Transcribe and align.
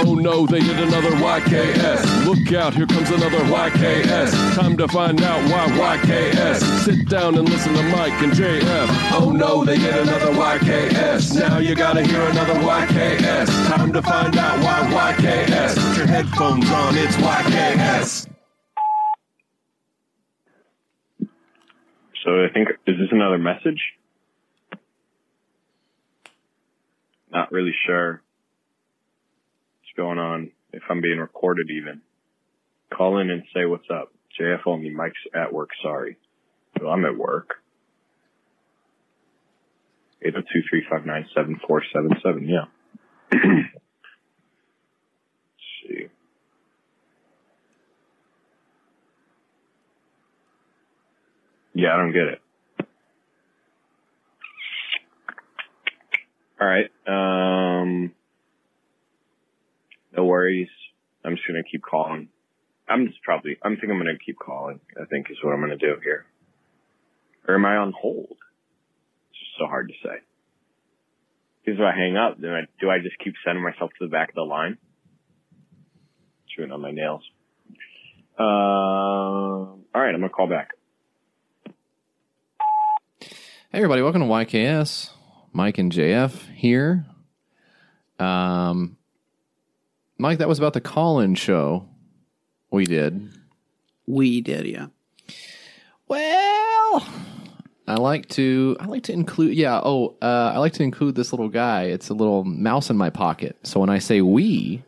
Oh 0.00 0.14
no, 0.14 0.46
they 0.46 0.60
did 0.60 0.78
another 0.78 1.10
YKS. 1.10 2.24
Look 2.24 2.52
out, 2.52 2.72
here 2.72 2.86
comes 2.86 3.10
another 3.10 3.38
YKS. 3.38 4.54
Time 4.54 4.76
to 4.76 4.86
find 4.86 5.20
out 5.22 5.42
why 5.50 5.96
YKS. 5.96 6.60
Sit 6.84 7.08
down 7.08 7.36
and 7.36 7.48
listen 7.48 7.74
to 7.74 7.82
Mike 7.82 8.12
and 8.22 8.32
JF. 8.32 8.86
Oh 9.12 9.32
no, 9.32 9.64
they 9.64 9.76
did 9.76 9.96
another 9.96 10.30
YKS. 10.32 11.36
Now 11.40 11.58
you 11.58 11.74
gotta 11.74 12.02
hear 12.02 12.22
another 12.22 12.54
YKS. 12.54 13.46
Time 13.66 13.92
to 13.92 14.00
find 14.00 14.36
out 14.36 14.62
why 14.62 15.14
YKS. 15.14 15.74
Put 15.74 15.96
your 15.96 16.06
headphones 16.06 16.70
on, 16.70 16.96
it's 16.96 17.16
YKS. 17.16 18.28
So 22.24 22.44
I 22.44 22.48
think 22.54 22.68
is 22.86 22.98
this 22.98 23.08
another 23.10 23.38
message? 23.38 23.82
Not 27.32 27.50
really 27.50 27.74
sure 27.84 28.22
going 29.98 30.18
on. 30.18 30.52
If 30.72 30.82
I'm 30.88 31.02
being 31.02 31.18
recorded, 31.18 31.66
even 31.70 32.00
call 32.96 33.18
in 33.18 33.30
and 33.30 33.42
say 33.54 33.66
what's 33.66 33.90
up. 33.90 34.12
JF 34.40 34.60
only 34.66 34.90
Mike's 34.90 35.18
at 35.34 35.52
work. 35.52 35.70
Sorry. 35.82 36.16
Well, 36.80 36.92
I'm 36.92 37.04
at 37.04 37.18
work. 37.18 37.56
Eight 40.22 40.32
zero 40.32 40.42
two 40.52 40.60
three 40.70 40.84
five 40.88 41.04
nine 41.04 41.26
seven 41.34 41.60
four 41.66 41.82
seven 41.92 42.12
seven. 42.22 42.48
Yeah. 42.48 42.64
Let's 43.32 43.44
see. 45.86 46.06
Yeah, 51.74 51.94
I 51.94 51.96
don't 51.96 52.12
get 52.12 52.22
it. 52.22 52.40
All 56.60 56.66
right. 56.66 56.90
Um, 57.06 58.12
no 60.16 60.24
worries. 60.24 60.68
I'm 61.24 61.36
just 61.36 61.46
gonna 61.46 61.62
keep 61.70 61.82
calling. 61.82 62.28
I'm 62.88 63.06
just 63.06 63.22
probably. 63.22 63.56
I'm 63.62 63.76
think 63.76 63.90
I'm 63.90 63.98
gonna 63.98 64.18
keep 64.24 64.38
calling. 64.38 64.80
I 65.00 65.04
think 65.06 65.30
is 65.30 65.36
what 65.42 65.52
I'm 65.52 65.60
gonna 65.60 65.76
do 65.76 65.96
here. 66.02 66.26
Or 67.46 67.54
am 67.54 67.64
I 67.64 67.76
on 67.76 67.92
hold? 67.98 68.36
It's 69.30 69.38
just 69.38 69.58
so 69.58 69.66
hard 69.66 69.88
to 69.88 69.94
say. 70.02 70.16
Because 71.64 71.80
if 71.80 71.84
I 71.84 71.96
hang 71.96 72.16
up, 72.16 72.40
then 72.40 72.50
I, 72.50 72.60
do 72.80 72.90
I 72.90 72.98
just 72.98 73.18
keep 73.22 73.34
sending 73.44 73.62
myself 73.62 73.90
to 73.98 74.06
the 74.06 74.10
back 74.10 74.30
of 74.30 74.34
the 74.34 74.42
line? 74.42 74.78
Chewing 76.54 76.72
on 76.72 76.80
my 76.80 76.90
nails. 76.90 77.22
Uh, 78.38 78.42
all 78.42 79.82
right, 79.94 80.14
I'm 80.14 80.20
gonna 80.20 80.28
call 80.28 80.48
back. 80.48 80.70
Hey 83.70 83.80
everybody, 83.80 84.00
welcome 84.02 84.22
to 84.22 84.28
YKS. 84.28 85.10
Mike 85.52 85.78
and 85.78 85.90
JF 85.90 86.48
here. 86.54 87.06
Um, 88.18 88.97
Mike, 90.18 90.38
that 90.38 90.48
was 90.48 90.58
about 90.58 90.72
the 90.72 90.80
call-in 90.80 91.36
show 91.36 91.88
we 92.70 92.84
did. 92.84 93.30
We 94.06 94.40
did, 94.40 94.66
yeah. 94.66 94.86
Well, 96.08 97.06
I 97.86 97.94
like 97.94 98.28
to 98.30 98.76
I 98.80 98.86
like 98.86 99.04
to 99.04 99.12
include 99.12 99.54
yeah, 99.54 99.80
oh, 99.82 100.16
uh, 100.20 100.52
I 100.54 100.58
like 100.58 100.72
to 100.74 100.82
include 100.82 101.14
this 101.14 101.32
little 101.32 101.48
guy. 101.48 101.84
It's 101.84 102.08
a 102.08 102.14
little 102.14 102.44
mouse 102.44 102.90
in 102.90 102.96
my 102.96 103.10
pocket. 103.10 103.56
So 103.62 103.80
when 103.80 103.90
I 103.90 103.98
say 103.98 104.20
we, 104.20 104.82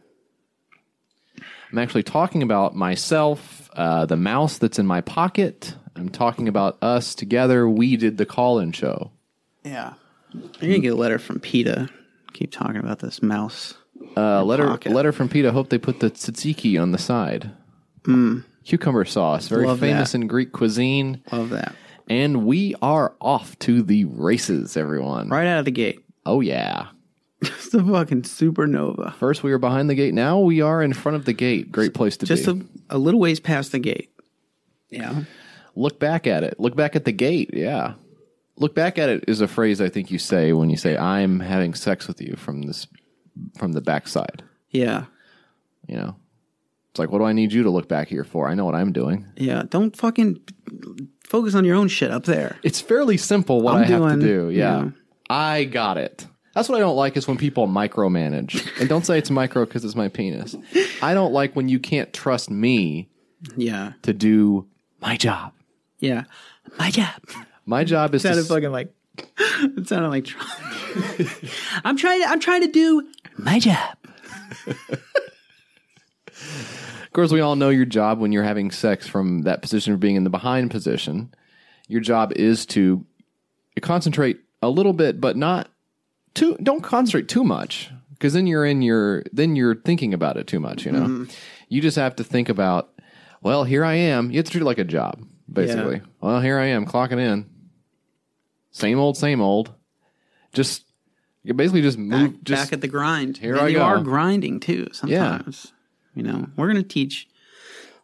I'm 1.70 1.78
actually 1.78 2.02
talking 2.02 2.42
about 2.42 2.74
myself, 2.74 3.70
uh, 3.74 4.06
the 4.06 4.16
mouse 4.16 4.58
that's 4.58 4.78
in 4.78 4.86
my 4.86 5.00
pocket. 5.00 5.74
I'm 5.96 6.08
talking 6.08 6.48
about 6.48 6.82
us 6.82 7.14
together. 7.14 7.68
We 7.68 7.96
did 7.96 8.16
the 8.16 8.26
call-in 8.26 8.72
show. 8.72 9.10
Yeah. 9.64 9.94
You're 10.32 10.70
gonna 10.70 10.78
get 10.78 10.92
a 10.92 10.96
letter 10.96 11.18
from 11.18 11.40
PETA. 11.40 11.88
Keep 12.32 12.52
talking 12.52 12.78
about 12.78 13.00
this 13.00 13.22
mouse. 13.22 13.74
Uh, 14.16 14.42
letter 14.44 14.66
pocket. 14.66 14.92
letter 14.92 15.12
from 15.12 15.28
Pete. 15.28 15.46
I 15.46 15.50
hope 15.50 15.68
they 15.68 15.78
put 15.78 16.00
the 16.00 16.10
tzatziki 16.10 16.80
on 16.80 16.92
the 16.92 16.98
side. 16.98 17.50
Cucumber 18.64 19.04
sauce, 19.04 19.48
very 19.48 19.64
Mm. 19.64 19.68
Love 19.68 19.80
famous 19.80 20.12
that. 20.12 20.20
in 20.20 20.26
Greek 20.26 20.52
cuisine. 20.52 21.22
Love 21.32 21.50
that. 21.50 21.74
And 22.08 22.44
we 22.44 22.74
are 22.82 23.14
off 23.20 23.58
to 23.60 23.82
the 23.82 24.04
races, 24.06 24.76
everyone. 24.76 25.28
Right 25.28 25.46
out 25.46 25.60
of 25.60 25.64
the 25.64 25.70
gate. 25.70 26.00
Oh 26.26 26.40
yeah. 26.42 26.88
Just 27.42 27.72
a 27.74 27.82
fucking 27.82 28.22
supernova. 28.22 29.14
First 29.14 29.42
we 29.42 29.50
were 29.50 29.58
behind 29.58 29.88
the 29.88 29.94
gate. 29.94 30.12
Now 30.12 30.38
we 30.38 30.60
are 30.60 30.82
in 30.82 30.92
front 30.92 31.16
of 31.16 31.24
the 31.24 31.32
gate. 31.32 31.72
Great 31.72 31.94
place 31.94 32.18
to 32.18 32.26
Just 32.26 32.44
be. 32.44 32.62
a, 32.90 32.96
a 32.96 32.98
little 32.98 33.18
ways 33.18 33.40
past 33.40 33.72
the 33.72 33.78
gate. 33.78 34.10
Yeah. 34.90 35.22
Look 35.74 35.98
back 35.98 36.26
at 36.26 36.44
it. 36.44 36.60
Look 36.60 36.76
back 36.76 36.94
at 36.94 37.06
the 37.06 37.12
gate. 37.12 37.50
Yeah. 37.54 37.94
Look 38.58 38.74
back 38.74 38.98
at 38.98 39.08
it 39.08 39.24
is 39.28 39.40
a 39.40 39.48
phrase 39.48 39.80
I 39.80 39.88
think 39.88 40.10
you 40.10 40.18
say 40.18 40.52
when 40.52 40.68
you 40.68 40.76
say 40.76 40.94
I'm 40.96 41.40
having 41.40 41.72
sex 41.72 42.06
with 42.06 42.20
you 42.20 42.36
from 42.36 42.62
this 42.62 42.86
from 43.58 43.72
the 43.72 43.80
backside. 43.80 44.42
Yeah. 44.70 45.04
You 45.88 45.96
know. 45.96 46.16
It's 46.90 46.98
like, 46.98 47.10
what 47.10 47.18
do 47.18 47.24
I 47.24 47.32
need 47.32 47.52
you 47.52 47.62
to 47.62 47.70
look 47.70 47.88
back 47.88 48.08
here 48.08 48.24
for? 48.24 48.48
I 48.48 48.54
know 48.54 48.64
what 48.64 48.74
I'm 48.74 48.92
doing. 48.92 49.24
Yeah. 49.36 49.62
Don't 49.68 49.94
fucking 49.96 50.40
focus 51.24 51.54
on 51.54 51.64
your 51.64 51.76
own 51.76 51.86
shit 51.88 52.10
up 52.10 52.24
there. 52.24 52.56
It's 52.64 52.80
fairly 52.80 53.16
simple 53.16 53.60
what 53.60 53.76
I'm 53.76 53.82
I 53.82 53.86
have 53.86 54.00
doing- 54.00 54.20
to 54.20 54.26
do. 54.26 54.50
Yeah. 54.50 54.84
yeah. 54.84 54.90
I 55.28 55.64
got 55.64 55.98
it. 55.98 56.26
That's 56.54 56.68
what 56.68 56.74
I 56.76 56.80
don't 56.80 56.96
like 56.96 57.16
is 57.16 57.28
when 57.28 57.36
people 57.36 57.68
micromanage. 57.68 58.68
and 58.80 58.88
don't 58.88 59.06
say 59.06 59.18
it's 59.18 59.30
micro 59.30 59.64
because 59.64 59.84
it's 59.84 59.94
my 59.94 60.08
penis. 60.08 60.56
I 61.00 61.14
don't 61.14 61.32
like 61.32 61.54
when 61.54 61.68
you 61.68 61.78
can't 61.78 62.12
trust 62.12 62.50
me 62.50 63.08
Yeah. 63.56 63.92
to 64.02 64.12
do 64.12 64.66
my 65.00 65.16
job. 65.16 65.52
Yeah. 66.00 66.24
My 66.76 66.90
job. 66.90 67.14
My 67.66 67.84
job 67.84 68.14
is 68.16 68.22
to 68.22 68.28
sounded 68.28 68.40
s- 68.42 68.48
fucking 68.48 68.72
like 68.72 68.92
it 69.38 69.86
sounded 69.86 70.08
like 70.08 70.26
I'm 71.84 71.96
trying 71.96 72.22
to 72.22 72.28
I'm 72.28 72.40
trying 72.40 72.62
to 72.62 72.68
do 72.72 73.06
my 73.44 73.58
job. 73.58 73.96
Of 77.10 77.12
course, 77.12 77.32
we 77.32 77.40
all 77.40 77.56
know 77.56 77.70
your 77.70 77.86
job 77.86 78.20
when 78.20 78.30
you're 78.30 78.44
having 78.44 78.70
sex 78.70 79.06
from 79.08 79.42
that 79.42 79.62
position 79.62 79.92
of 79.92 80.00
being 80.00 80.14
in 80.14 80.22
the 80.22 80.30
behind 80.30 80.70
position. 80.70 81.34
Your 81.88 82.00
job 82.00 82.32
is 82.36 82.64
to 82.66 83.04
concentrate 83.82 84.38
a 84.62 84.68
little 84.68 84.92
bit, 84.92 85.20
but 85.20 85.36
not 85.36 85.68
too. 86.34 86.56
Don't 86.62 86.82
concentrate 86.82 87.28
too 87.28 87.42
much 87.42 87.90
because 88.10 88.32
then 88.32 88.46
you're 88.46 88.64
in 88.64 88.80
your. 88.80 89.24
Then 89.32 89.56
you're 89.56 89.74
thinking 89.74 90.14
about 90.14 90.36
it 90.36 90.46
too 90.46 90.60
much. 90.60 90.86
You 90.86 90.92
know, 90.92 91.00
mm-hmm. 91.00 91.24
you 91.68 91.80
just 91.80 91.96
have 91.96 92.14
to 92.16 92.24
think 92.24 92.48
about. 92.48 92.92
Well, 93.42 93.64
here 93.64 93.84
I 93.84 93.94
am. 93.94 94.30
You 94.30 94.36
have 94.36 94.46
to 94.46 94.52
treat 94.52 94.60
it 94.60 94.66
like 94.66 94.78
a 94.78 94.84
job, 94.84 95.26
basically. 95.52 96.02
Well, 96.20 96.40
here 96.40 96.58
I 96.58 96.66
am 96.66 96.86
clocking 96.86 97.18
in. 97.18 97.50
Same 98.70 99.00
old, 99.00 99.16
same 99.16 99.40
old. 99.40 99.74
Just 100.52 100.84
you 101.42 101.54
basically 101.54 101.82
just 101.82 101.96
Back, 101.98 102.06
move. 102.06 102.44
just 102.44 102.64
back 102.66 102.72
at 102.72 102.80
the 102.80 102.88
grind. 102.88 103.36
Here 103.38 103.54
and 103.54 103.62
I 103.64 103.68
you 103.68 103.78
go. 103.78 103.82
are 103.84 104.00
grinding 104.00 104.60
too 104.60 104.88
sometimes. 104.92 105.72
Yeah. 106.14 106.22
You 106.22 106.22
know, 106.30 106.46
we're 106.56 106.66
gonna 106.66 106.82
teach 106.82 107.28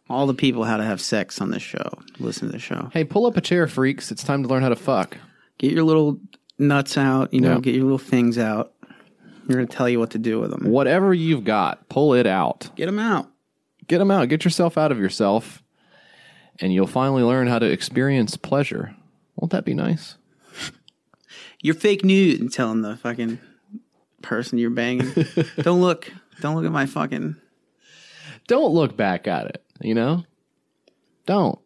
all 0.09 0.25
the 0.27 0.33
people 0.33 0.63
how 0.63 0.77
to 0.77 0.83
have 0.83 1.01
sex 1.01 1.41
on 1.41 1.51
this 1.51 1.61
show. 1.61 1.87
Listen 2.19 2.47
to 2.47 2.53
the 2.53 2.59
show. 2.59 2.89
hey, 2.93 3.03
pull 3.03 3.25
up 3.25 3.35
a 3.37 3.41
chair, 3.41 3.67
freaks. 3.67 4.11
It's 4.11 4.23
time 4.23 4.43
to 4.43 4.49
learn 4.49 4.63
how 4.63 4.69
to 4.69 4.75
fuck. 4.75 5.17
Get 5.57 5.71
your 5.73 5.83
little 5.83 6.19
nuts 6.57 6.97
out, 6.97 7.33
you 7.33 7.41
know, 7.41 7.55
Yeah. 7.55 7.59
get 7.59 7.75
your 7.75 7.83
little 7.83 7.97
things 7.97 8.37
out. 8.37 8.71
We're 9.47 9.55
gonna 9.55 9.67
tell 9.67 9.87
you 9.89 9.99
what 9.99 10.11
to 10.11 10.17
do 10.17 10.39
with 10.39 10.51
them. 10.51 10.69
Whatever 10.71 11.13
you've 11.13 11.43
got, 11.43 11.87
pull 11.89 12.13
it 12.13 12.25
out. 12.27 12.69
Get 12.75 12.85
them 12.87 12.99
out. 12.99 13.29
Get 13.87 13.99
them 13.99 14.11
out. 14.11 14.27
Get 14.29 14.43
yourself 14.43 14.77
out 14.77 14.91
of 14.91 14.99
yourself, 14.99 15.63
and 16.59 16.73
you'll 16.73 16.87
finally 16.87 17.23
learn 17.23 17.47
how 17.47 17.59
to 17.59 17.65
experience 17.65 18.35
pleasure. 18.35 18.95
Won't 19.37 19.51
that 19.51 19.63
be 19.65 19.73
nice? 19.73 20.15
You're 21.61 21.75
fake 21.75 22.03
news 22.05 22.39
and 22.39 22.51
telling 22.51 22.81
the 22.81 22.97
fucking 22.97 23.39
person 24.21 24.57
you're 24.57 24.69
banging. 24.69 25.11
don't 25.61 25.81
look. 25.81 26.11
Don't 26.41 26.55
look 26.55 26.65
at 26.65 26.71
my 26.71 26.85
fucking. 26.85 27.35
Don't 28.47 28.73
look 28.73 28.95
back 28.95 29.27
at 29.27 29.47
it. 29.47 29.63
You 29.81 29.95
know, 29.95 30.23
don't. 31.25 31.59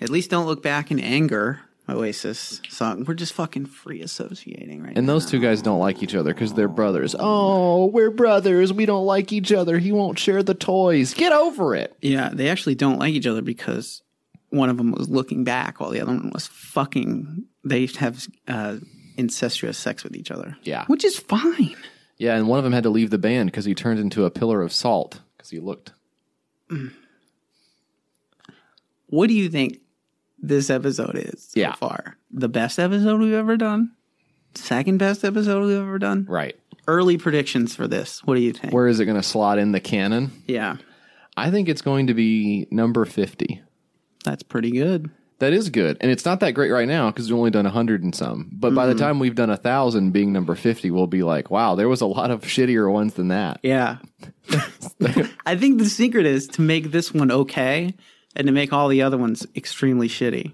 At 0.00 0.10
least 0.10 0.30
don't 0.30 0.46
look 0.46 0.62
back 0.62 0.90
in 0.90 0.98
anger. 1.00 1.60
Oasis 1.88 2.60
song. 2.68 3.04
We're 3.04 3.14
just 3.14 3.32
fucking 3.32 3.66
free 3.66 4.02
associating 4.02 4.82
right 4.82 4.96
And 4.96 5.06
now. 5.06 5.14
those 5.14 5.26
two 5.26 5.40
guys 5.40 5.62
don't 5.62 5.80
like 5.80 6.00
each 6.02 6.14
other 6.14 6.32
because 6.32 6.54
they're 6.54 6.68
brothers. 6.68 7.16
Oh, 7.18 7.86
we're 7.86 8.12
brothers. 8.12 8.72
We 8.72 8.86
don't 8.86 9.04
like 9.04 9.32
each 9.32 9.52
other. 9.52 9.78
He 9.78 9.90
won't 9.90 10.16
share 10.18 10.44
the 10.44 10.54
toys. 10.54 11.12
Get 11.12 11.32
over 11.32 11.74
it. 11.74 11.96
Yeah, 12.00 12.30
they 12.32 12.48
actually 12.48 12.76
don't 12.76 13.00
like 13.00 13.12
each 13.14 13.26
other 13.26 13.42
because 13.42 14.02
one 14.50 14.68
of 14.70 14.76
them 14.76 14.92
was 14.92 15.08
looking 15.08 15.42
back 15.42 15.80
while 15.80 15.90
the 15.90 16.00
other 16.00 16.12
one 16.12 16.30
was 16.32 16.46
fucking. 16.46 17.46
They 17.64 17.86
have 17.98 18.26
uh, 18.48 18.76
incestuous 19.16 19.78
sex 19.78 20.02
with 20.04 20.16
each 20.16 20.30
other. 20.30 20.56
Yeah. 20.62 20.84
which 20.86 21.04
is 21.04 21.18
fine. 21.18 21.76
Yeah, 22.18 22.36
and 22.36 22.46
one 22.48 22.58
of 22.58 22.64
them 22.64 22.72
had 22.72 22.82
to 22.84 22.90
leave 22.90 23.10
the 23.10 23.18
band 23.18 23.50
because 23.50 23.64
he 23.64 23.74
turned 23.74 23.98
into 23.98 24.24
a 24.24 24.30
pillar 24.30 24.62
of 24.62 24.72
salt 24.72 25.20
because 25.36 25.50
he 25.50 25.58
looked. 25.58 25.92
What 29.08 29.28
do 29.28 29.34
you 29.34 29.48
think 29.48 29.80
this 30.38 30.70
episode 30.70 31.16
is 31.16 31.48
so 31.50 31.60
Yeah. 31.60 31.74
far? 31.74 32.16
The 32.30 32.48
best 32.48 32.78
episode 32.78 33.20
we've 33.20 33.32
ever 33.34 33.56
done? 33.56 33.92
Second 34.54 34.98
best 34.98 35.24
episode 35.24 35.66
we've 35.66 35.76
ever 35.76 35.98
done? 35.98 36.26
Right. 36.28 36.56
Early 36.88 37.16
predictions 37.18 37.74
for 37.74 37.86
this. 37.86 38.20
What 38.24 38.34
do 38.34 38.40
you 38.40 38.52
think? 38.52 38.72
Where 38.72 38.88
is 38.88 39.00
it 39.00 39.04
going 39.04 39.20
to 39.20 39.22
slot 39.26 39.58
in 39.58 39.72
the 39.72 39.80
canon? 39.80 40.30
yeah, 40.46 40.76
I 41.36 41.50
think 41.50 41.68
it's 41.68 41.82
going 41.82 42.08
to 42.08 42.14
be 42.14 42.66
number 42.70 43.04
50. 43.04 43.62
that's 44.24 44.42
pretty 44.42 44.70
good. 44.70 45.10
That 45.42 45.52
is 45.52 45.70
good, 45.70 45.96
and 46.00 46.08
it's 46.08 46.24
not 46.24 46.38
that 46.38 46.52
great 46.52 46.70
right 46.70 46.86
now 46.86 47.10
because 47.10 47.28
we've 47.28 47.36
only 47.36 47.50
done 47.50 47.66
a 47.66 47.70
hundred 47.70 48.04
and 48.04 48.14
some. 48.14 48.48
But 48.52 48.76
by 48.76 48.86
the 48.86 48.94
time 48.94 49.18
we've 49.18 49.34
done 49.34 49.50
a 49.50 49.56
thousand, 49.56 50.12
being 50.12 50.32
number 50.32 50.54
fifty, 50.54 50.92
we'll 50.92 51.08
be 51.08 51.24
like, 51.24 51.50
wow, 51.50 51.74
there 51.74 51.88
was 51.88 52.00
a 52.00 52.06
lot 52.06 52.30
of 52.30 52.42
shittier 52.42 52.88
ones 52.92 53.14
than 53.14 53.26
that. 53.26 53.58
Yeah. 53.64 53.96
I 55.44 55.56
think 55.56 55.78
the 55.78 55.88
secret 55.88 56.26
is 56.26 56.46
to 56.46 56.60
make 56.60 56.92
this 56.92 57.12
one 57.12 57.32
okay 57.32 57.92
and 58.36 58.46
to 58.46 58.52
make 58.52 58.72
all 58.72 58.86
the 58.86 59.02
other 59.02 59.18
ones 59.18 59.44
extremely 59.56 60.06
shitty, 60.06 60.52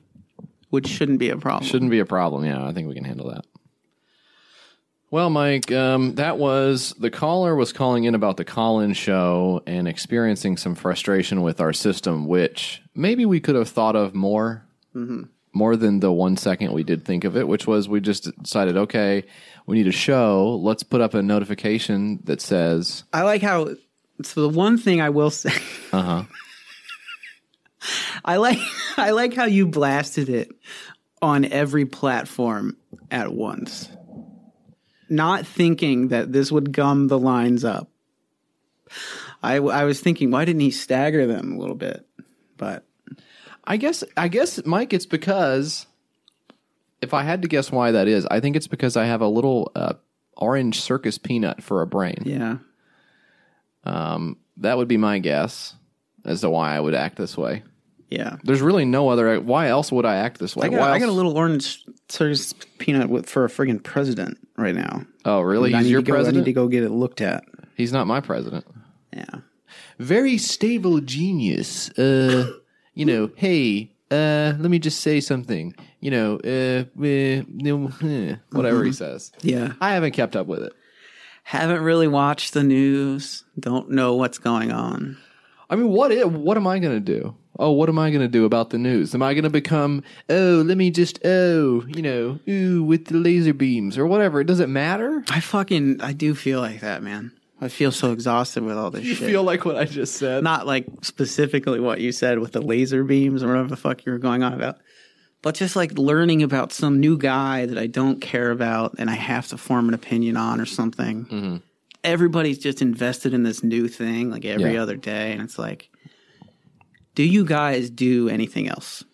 which 0.71 0.87
shouldn't 0.87 1.19
be 1.19 1.29
a 1.29 1.37
problem. 1.37 1.69
Shouldn't 1.69 1.91
be 1.91 1.99
a 1.99 2.07
problem. 2.07 2.47
Yeah, 2.47 2.67
I 2.67 2.73
think 2.73 2.89
we 2.89 2.95
can 2.95 3.05
handle 3.05 3.29
that. 3.29 3.45
Well, 5.11 5.29
Mike, 5.29 5.71
um, 5.71 6.15
that 6.15 6.39
was 6.39 6.95
the 6.99 7.11
caller 7.11 7.55
was 7.55 7.75
calling 7.75 8.05
in 8.05 8.15
about 8.15 8.39
the 8.39 8.45
call-in 8.47 8.95
show 8.95 9.63
and 9.67 9.87
experiencing 9.87 10.57
some 10.57 10.75
frustration 10.75 11.43
with 11.43 11.61
our 11.61 11.75
system, 11.75 12.27
which 12.27 12.81
maybe 12.95 13.27
we 13.27 13.39
could 13.39 13.55
have 13.55 13.69
thought 13.69 13.95
of 13.95 14.15
more, 14.15 14.65
more 15.53 15.77
than 15.77 16.01
the 16.01 16.13
one 16.13 16.37
second 16.37 16.73
we 16.73 16.83
did 16.83 17.05
think 17.05 17.25
of 17.25 17.37
it. 17.37 17.49
Which 17.49 17.67
was 17.67 17.89
we 17.89 18.01
just 18.01 18.31
decided, 18.43 18.77
okay, 18.77 19.25
we 19.67 19.77
need 19.77 19.89
a 19.89 19.93
show. 19.93 20.57
Let's 20.63 20.83
put 20.83 21.01
up 21.01 21.15
a 21.15 21.23
notification 21.23 22.21
that 22.25 22.41
says, 22.41 23.05
I 23.13 23.23
like 23.23 23.43
how. 23.43 23.75
So 24.23 24.43
the 24.43 24.57
one 24.57 24.79
thing 24.79 25.01
I 25.01 25.11
will 25.11 25.31
say, 25.31 25.53
"Uh 25.93 26.03
huh." 26.03 26.23
I 28.25 28.37
like 28.37 28.59
I 28.97 29.11
like 29.11 29.35
how 29.35 29.45
you 29.45 29.67
blasted 29.67 30.29
it 30.29 30.51
on 31.23 31.45
every 31.45 31.87
platform 31.87 32.77
at 33.11 33.33
once, 33.33 33.89
not 35.09 35.47
thinking 35.47 36.09
that 36.09 36.33
this 36.33 36.51
would 36.51 36.73
gum 36.73 37.09
the 37.09 37.19
lines 37.19 37.65
up. 37.65 37.91
I, 39.43 39.57
I 39.57 39.85
was 39.85 40.01
thinking, 40.01 40.31
why 40.31 40.45
didn't 40.45 40.61
he 40.61 40.71
stagger 40.71 41.27
them 41.27 41.53
a 41.53 41.59
little 41.59 41.77
bit? 41.77 42.07
But 42.57 42.85
I 43.69 43.77
guess 43.77 44.03
I 44.17 44.29
guess 44.29 44.65
Mike, 44.65 44.93
it's 44.93 45.07
because 45.07 45.87
if 47.03 47.13
I 47.15 47.23
had 47.23 47.43
to 47.43 47.49
guess 47.49 47.71
why 47.71 47.93
that 47.93 48.09
is, 48.09 48.27
I 48.27 48.41
think 48.41 48.57
it's 48.57 48.67
because 48.67 48.97
I 48.97 49.05
have 49.05 49.21
a 49.21 49.29
little 49.29 49.71
uh, 49.77 49.93
orange 50.37 50.81
circus 50.81 51.19
peanut 51.19 51.63
for 51.63 51.83
a 51.83 51.87
brain. 51.87 52.23
yeah, 52.25 52.57
Um, 53.85 54.37
That 54.57 54.77
would 54.79 54.89
be 54.89 54.97
my 54.97 55.19
guess 55.19 55.75
as 56.25 56.41
to 56.41 56.51
why 56.51 56.75
I 56.75 56.81
would 56.81 56.95
act 56.95 57.17
this 57.17 57.37
way. 57.37 57.63
yeah. 58.11 58.37
There's 58.43 58.61
really 58.63 58.85
no 58.85 59.09
other. 59.11 59.39
Why 59.41 59.69
else 59.69 59.93
would 59.93 60.05
I 60.07 60.17
act 60.17 60.39
this 60.41 60.57
way? 60.57 60.67
I 60.67 60.71
got, 60.71 60.81
Why 60.81 60.91
I 60.93 60.99
got 60.99 61.09
a 61.09 61.13
little 61.13 61.37
orange 61.37 61.85
circus 62.09 62.55
peanut 62.79 63.09
with, 63.09 63.29
for 63.29 63.45
a 63.45 63.49
friggin' 63.49 63.83
president 63.83 64.39
right 64.57 64.75
now. 64.75 65.05
Oh, 65.25 65.41
really? 65.43 65.75
I 65.75 65.83
He's 65.83 65.91
your 65.91 66.03
go, 66.03 66.15
I 66.15 66.17
president. 66.17 66.39
need 66.47 66.51
to 66.51 66.55
go 66.55 66.69
get 66.69 66.83
it 66.85 66.91
looked 66.91 67.21
at. 67.21 67.45
He's 67.77 67.93
not 67.93 68.07
my 68.07 68.21
president. 68.21 68.65
Yeah. 69.13 69.41
Very 69.99 70.39
stable 70.39 71.01
genius. 71.01 71.91
Uh, 71.99 72.53
you 72.99 73.05
know, 73.07 73.31
hey, 73.37 73.91
uh, 74.11 74.55
let 74.59 74.71
me 74.71 74.79
just 74.79 75.01
say 75.01 75.21
something. 75.21 75.75
You 76.01 76.11
know, 76.11 76.41
uh, 76.45 76.85
uh, 77.01 78.07
eh, 78.07 78.37
whatever 78.51 78.85
he 78.85 78.93
says. 78.93 79.33
Yeah. 79.43 79.75
I 79.81 79.93
haven't 79.93 80.13
kept 80.13 80.35
up 80.37 80.47
with 80.47 80.63
it. 80.63 80.73
Haven't 81.45 81.83
really 81.83 82.09
watched 82.09 82.55
the 82.55 82.63
news. 82.63 83.45
Don't 83.59 83.91
know 83.91 84.15
what's 84.15 84.39
going 84.39 84.73
on. 84.73 85.17
I 85.71 85.77
mean, 85.77 85.89
what 85.89 86.11
i- 86.13 86.25
what 86.25 86.57
am 86.57 86.67
I 86.67 86.79
going 86.79 86.95
to 86.95 87.01
do? 87.01 87.35
Oh, 87.61 87.73
what 87.73 87.89
am 87.89 87.99
I 87.99 88.11
going 88.11 88.21
to 88.23 88.29
do 88.29 88.45
about 88.45 88.71
the 88.71 88.79
news? 88.79 89.15
Am 89.15 89.23
I 89.23 89.35
going 89.35 89.45
to 89.45 89.51
become, 89.51 90.03
oh, 90.31 90.63
let 90.65 90.77
me 90.79 90.91
just, 90.91 91.19
oh, 91.25 91.85
you 91.89 92.03
know, 92.03 92.39
ooh, 92.49 92.85
with 92.85 93.07
the 93.07 93.17
laser 93.17 93.53
beams 93.53 93.99
or 93.99 94.07
whatever? 94.07 94.41
It 94.41 94.47
Does 94.47 94.61
it 94.61 94.69
matter? 94.69 95.25
I 95.31 95.41
fucking 95.41 96.01
I 96.01 96.13
do 96.13 96.35
feel 96.35 96.61
like 96.61 96.81
that, 96.81 97.03
man. 97.03 97.33
I 97.61 97.69
feel 97.69 97.91
so 97.91 98.13
exhausted 98.13 98.63
with 98.63 98.77
all 98.79 98.91
this 98.91 99.05
You 99.05 99.15
shit. 99.15 99.29
feel 99.29 99.43
like 99.43 99.65
what 99.65 99.77
I 99.77 99.85
just 99.85 100.15
said? 100.17 100.45
Not 100.45 100.67
like 100.67 100.87
specifically 101.03 101.81
what 101.81 102.01
you 102.01 102.13
said 102.13 102.39
with 102.39 102.53
the 102.53 102.61
laser 102.63 103.03
beams 103.05 103.43
or 103.43 103.49
whatever 103.49 103.69
the 103.69 103.77
fuck 103.77 104.07
you 104.07 104.13
were 104.13 104.19
going 104.19 104.43
on 104.43 104.53
about. 104.53 104.79
But 105.43 105.55
just 105.55 105.75
like 105.77 105.97
learning 105.99 106.43
about 106.43 106.73
some 106.73 107.01
new 107.01 107.17
guy 107.19 107.67
that 107.67 107.79
I 107.79 107.87
don't 107.87 108.21
care 108.21 108.51
about 108.51 108.95
and 108.99 109.09
I 109.11 109.15
have 109.15 109.49
to 109.49 109.59
form 109.59 109.89
an 109.89 109.95
opinion 109.95 110.37
on 110.37 110.61
or 110.61 110.67
something. 110.67 111.25
Mm-hmm. 111.27 111.57
Everybody's 112.05 112.59
just 112.59 112.81
invested 112.81 113.35
in 113.35 113.43
this 113.43 113.63
new 113.65 113.89
thing 113.89 114.31
like 114.31 114.45
every 114.45 114.75
Yeah. 114.75 114.83
other 114.83 114.97
day. 114.97 115.33
And 115.33 115.43
it's 115.43 115.59
like, 115.59 115.91
do 117.15 117.23
you 117.25 117.45
guys 117.45 117.91
do 117.91 118.29
anything 118.29 118.69
else? 118.69 119.05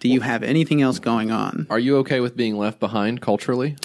Do 0.00 0.08
you 0.08 0.20
have 0.20 0.42
anything 0.42 0.82
else 0.82 0.98
going 0.98 1.30
on? 1.30 1.68
Are 1.70 1.78
you 1.78 1.98
okay 1.98 2.18
with 2.18 2.36
being 2.36 2.56
left 2.58 2.80
behind 2.80 3.20
culturally? 3.20 3.76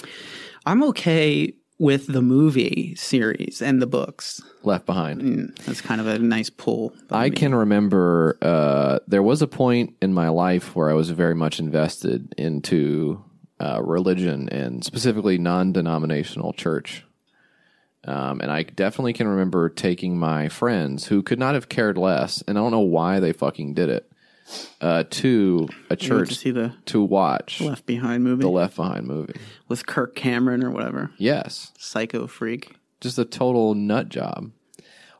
I'm 0.66 0.82
okay 0.84 1.52
with 1.78 2.06
the 2.08 2.22
movie 2.22 2.94
series 2.96 3.62
and 3.62 3.80
the 3.80 3.86
books. 3.86 4.42
Left 4.64 4.84
behind. 4.86 5.20
Mm, 5.22 5.56
That's 5.64 5.80
kind 5.80 6.00
of 6.00 6.06
a 6.06 6.18
nice 6.18 6.50
pull. 6.50 6.92
I 7.10 7.30
me. 7.30 7.36
can 7.36 7.54
remember 7.54 8.36
uh, 8.42 8.98
there 9.06 9.22
was 9.22 9.42
a 9.42 9.46
point 9.46 9.94
in 10.02 10.12
my 10.12 10.28
life 10.28 10.74
where 10.74 10.90
I 10.90 10.94
was 10.94 11.10
very 11.10 11.34
much 11.34 11.60
invested 11.60 12.34
into 12.36 13.22
uh, 13.60 13.80
religion 13.82 14.48
and 14.48 14.84
specifically 14.84 15.38
non 15.38 15.72
denominational 15.72 16.52
church. 16.52 17.04
Um, 18.04 18.40
and 18.40 18.50
I 18.50 18.62
definitely 18.62 19.12
can 19.12 19.28
remember 19.28 19.68
taking 19.68 20.16
my 20.18 20.48
friends 20.48 21.06
who 21.06 21.22
could 21.22 21.38
not 21.38 21.54
have 21.54 21.68
cared 21.68 21.98
less, 21.98 22.42
and 22.46 22.56
I 22.56 22.60
don't 22.60 22.70
know 22.70 22.78
why 22.80 23.20
they 23.20 23.32
fucking 23.32 23.74
did 23.74 23.88
it, 23.88 24.10
uh, 24.80 25.04
to 25.10 25.68
a 25.90 25.96
church 25.96 26.28
to 26.30 26.34
see 26.34 26.50
the 26.50 26.72
to 26.86 27.02
watch 27.02 27.60
Left 27.60 27.84
Behind 27.86 28.22
movie 28.24 28.42
the 28.42 28.48
Left 28.48 28.76
Behind 28.76 29.06
movie. 29.06 29.34
with 29.68 29.86
Kirk 29.86 30.14
Cameron 30.14 30.62
or 30.64 30.70
whatever, 30.70 31.10
Yes, 31.18 31.72
psycho 31.78 32.26
freak. 32.26 32.74
just 33.00 33.18
a 33.18 33.24
total 33.24 33.74
nut 33.74 34.08
job. 34.08 34.50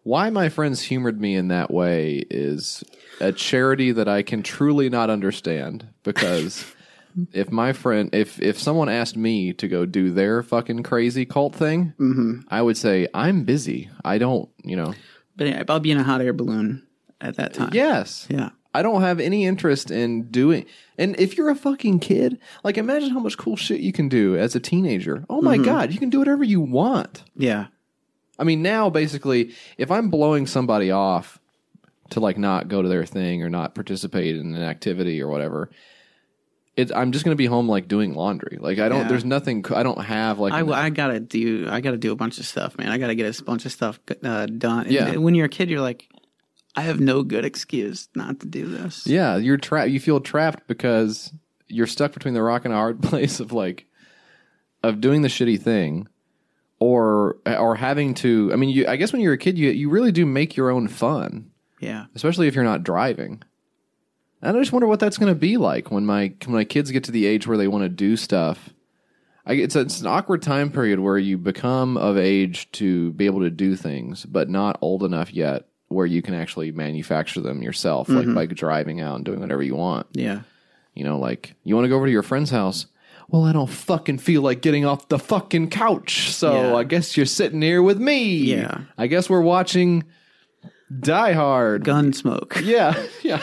Why 0.05 0.31
my 0.31 0.49
friends 0.49 0.83
humored 0.83 1.21
me 1.21 1.35
in 1.35 1.49
that 1.49 1.71
way 1.71 2.25
is 2.31 2.83
a 3.21 3.33
charity 3.33 3.93
that 3.93 4.09
I 4.09 4.23
can 4.23 4.43
truly 4.43 4.89
not 4.89 5.11
understand 5.11 5.87
because 6.03 6.65
if 7.33 7.51
my 7.51 7.73
friend 7.75 8.09
if 8.15 8.41
if 8.41 8.59
someone 8.59 8.89
asked 8.89 9.17
me 9.17 9.53
to 9.55 9.69
go 9.69 9.85
do 9.85 10.11
their 10.13 10.43
fucking 10.43 10.83
crazy 10.85 11.27
cult 11.27 11.55
thing, 11.55 12.45
I 12.49 12.63
would 12.63 12.77
say 12.79 13.09
I'm 13.13 13.45
busy. 13.45 13.91
I 14.05 14.17
don't, 14.19 14.49
you 14.65 14.77
know. 14.77 14.95
But 15.37 15.49
anyway, 15.49 15.65
I'll 15.69 15.81
be 15.81 15.91
in 15.91 15.99
a 15.99 16.03
hot 16.05 16.21
air 16.23 16.33
balloon 16.33 16.87
at 17.21 17.37
that 17.37 17.53
time. 17.55 17.71
Yes. 17.75 18.27
yeah. 18.31 18.51
I 18.75 18.82
don't 18.82 19.00
have 19.00 19.19
any 19.19 19.47
interest 19.47 19.91
in 19.91 20.31
doing. 20.31 20.67
And 20.99 21.19
if 21.19 21.37
you're 21.37 21.50
a 21.50 21.55
fucking 21.56 22.00
kid, 22.00 22.38
like 22.62 22.76
imagine 22.76 23.11
how 23.11 23.20
much 23.20 23.38
cool 23.38 23.56
shit 23.56 23.81
you 23.81 23.93
can 23.93 24.09
do 24.09 24.37
as 24.37 24.55
a 24.55 24.61
teenager. 24.61 25.25
Oh 25.31 25.41
my 25.41 25.56
god, 25.56 25.93
you 25.93 25.99
can 25.99 26.11
do 26.11 26.19
whatever 26.19 26.44
you 26.44 26.61
want. 26.61 27.25
Yeah. 27.35 27.67
I 28.38 28.44
mean, 28.44 28.62
now 28.62 28.88
basically, 28.91 29.55
if 29.79 29.91
I'm 29.91 30.11
blowing 30.11 30.47
somebody 30.47 30.91
off 30.91 31.41
to 32.11 32.20
like 32.20 32.38
not 32.38 32.69
go 32.69 32.82
to 32.82 32.88
their 32.88 33.05
thing 33.05 33.43
or 33.43 33.50
not 33.50 33.75
participate 33.75 34.37
in 34.37 34.55
an 34.55 34.62
activity 34.62 35.21
or 35.21 35.29
whatever, 35.29 35.71
it, 36.76 36.93
I'm 36.94 37.11
just 37.11 37.25
going 37.25 37.32
to 37.32 37.38
be 37.38 37.47
home 37.47 37.69
like 37.69 37.88
doing 37.88 38.14
laundry. 38.14 38.59
Like 38.61 38.79
I 38.79 38.88
don't. 38.88 39.00
Yeah. 39.03 39.09
There's 39.09 39.25
nothing. 39.25 39.64
I 39.75 39.82
don't 39.82 40.00
have 40.00 40.38
like. 40.38 40.53
I, 40.53 40.61
I 40.61 40.91
gotta 40.91 41.19
do. 41.19 41.67
I 41.69 41.81
gotta 41.81 41.97
do 41.97 42.12
a 42.12 42.17
bunch 42.17 42.38
of 42.38 42.47
stuff, 42.47 42.79
man. 42.79 42.88
I 42.91 42.99
gotta 42.99 43.17
get 43.17 43.41
a 43.41 43.43
bunch 43.43 43.67
of 43.67 43.73
stuff 43.73 43.99
uh, 44.23 44.47
done. 44.47 44.85
And 44.85 44.93
Yeah. 44.93 45.16
When 45.16 45.35
you're 45.35 45.47
a 45.47 45.50
kid, 45.50 45.71
you're 45.71 45.81
like, 45.81 46.09
I 46.78 46.82
have 46.82 47.00
no 47.00 47.25
good 47.25 47.44
excuse 47.44 48.08
not 48.14 48.38
to 48.38 48.47
do 48.47 48.66
this. 48.66 49.04
yeah, 49.04 49.37
you're 49.37 49.56
trapped. 49.56 49.90
You 49.90 49.99
feel 49.99 50.20
trapped 50.20 50.68
because 50.68 51.32
you're 51.66 51.88
stuck 51.88 52.12
between 52.12 52.35
the 52.35 52.42
rock 52.42 52.64
and 52.64 52.73
a 52.73 52.76
hard 52.76 53.02
place 53.02 53.40
of 53.40 53.52
like 53.52 53.87
of 54.85 55.00
doing 55.00 55.23
the 55.23 55.28
shitty 55.28 55.61
thing. 55.61 56.06
Or, 56.80 57.38
or 57.44 57.75
having 57.75 58.14
to. 58.14 58.50
I 58.52 58.56
mean, 58.56 58.70
you. 58.70 58.87
I 58.87 58.94
guess 58.94 59.12
when 59.12 59.20
you're 59.20 59.32
a 59.32 59.38
kid, 59.38 59.58
you 59.58 59.70
you 59.70 59.90
really 59.90 60.12
do 60.12 60.25
make 60.25 60.56
your 60.56 60.70
own 60.70 60.87
fun. 60.87 61.50
Yeah. 61.80 62.06
especially 62.14 62.47
if 62.47 62.54
you're 62.54 62.62
not 62.62 62.85
driving. 62.85 63.42
And 64.40 64.56
I 64.56 64.61
just 64.61 64.73
wonder 64.73 64.87
what 64.87 65.00
that's 65.00 65.18
going 65.18 65.32
to 65.32 65.38
be 65.38 65.56
like 65.56 65.90
when 65.90 66.06
my 66.06 66.32
when 66.44 66.54
my 66.54 66.64
kids 66.64 66.92
get 66.92 67.02
to 67.04 67.11
the 67.11 67.26
age 67.26 67.49
where 67.49 67.58
they 67.58 67.66
want 67.66 67.82
to 67.82 67.88
do 67.88 68.16
stuff. 68.16 68.70
I, 69.44 69.54
it's, 69.54 69.75
a, 69.75 69.80
it's 69.80 70.00
an 70.00 70.06
awkward 70.06 70.42
time 70.42 70.70
period 70.70 71.00
where 71.00 71.18
you 71.18 71.38
become 71.38 71.97
of 71.97 72.16
age 72.16 72.70
to 72.73 73.11
be 73.14 73.26
able 73.26 73.40
to 73.40 73.50
do 73.50 73.75
things, 73.75 74.25
but 74.25 74.49
not 74.49 74.78
old 74.80 75.02
enough 75.02 75.35
yet 75.35 75.66
where 75.88 76.07
you 76.07 76.23
can 76.23 76.35
actually 76.35 76.71
manufacture 76.73 77.40
them 77.40 77.62
yourself, 77.62 78.09
like 78.09 78.26
mm-hmm. 78.26 78.35
by 78.35 78.47
driving 78.47 79.00
out 79.00 79.16
and 79.16 79.25
doing 79.25 79.40
whatever 79.40 79.62
you 79.62 79.75
want. 79.75 80.07
Yeah. 80.12 80.42
You 80.95 81.04
know, 81.04 81.18
like 81.18 81.54
you 81.64 81.75
want 81.75 81.85
to 81.85 81.88
go 81.88 81.97
over 81.97 82.07
to 82.07 82.12
your 82.12 82.23
friend's 82.23 82.50
house. 82.50 82.87
Well, 83.28 83.45
I 83.45 83.52
don't 83.52 83.68
fucking 83.68 84.18
feel 84.18 84.40
like 84.42 84.62
getting 84.62 84.87
off 84.87 85.09
the 85.09 85.18
fucking 85.18 85.68
couch, 85.71 86.30
so 86.33 86.54
Yeah. 86.54 86.76
I 86.76 86.85
guess 86.85 87.16
you're 87.16 87.26
sitting 87.26 87.61
here 87.61 87.83
with 87.83 87.99
me. 88.00 88.37
Yeah. 88.37 88.80
I 88.97 89.07
guess 89.07 89.28
we're 89.28 89.42
watching 89.42 90.04
Die 91.00 91.33
Hard. 91.33 91.85
Gunsmoke. 91.85 92.61
Yeah, 92.64 92.95
yeah. 93.23 93.42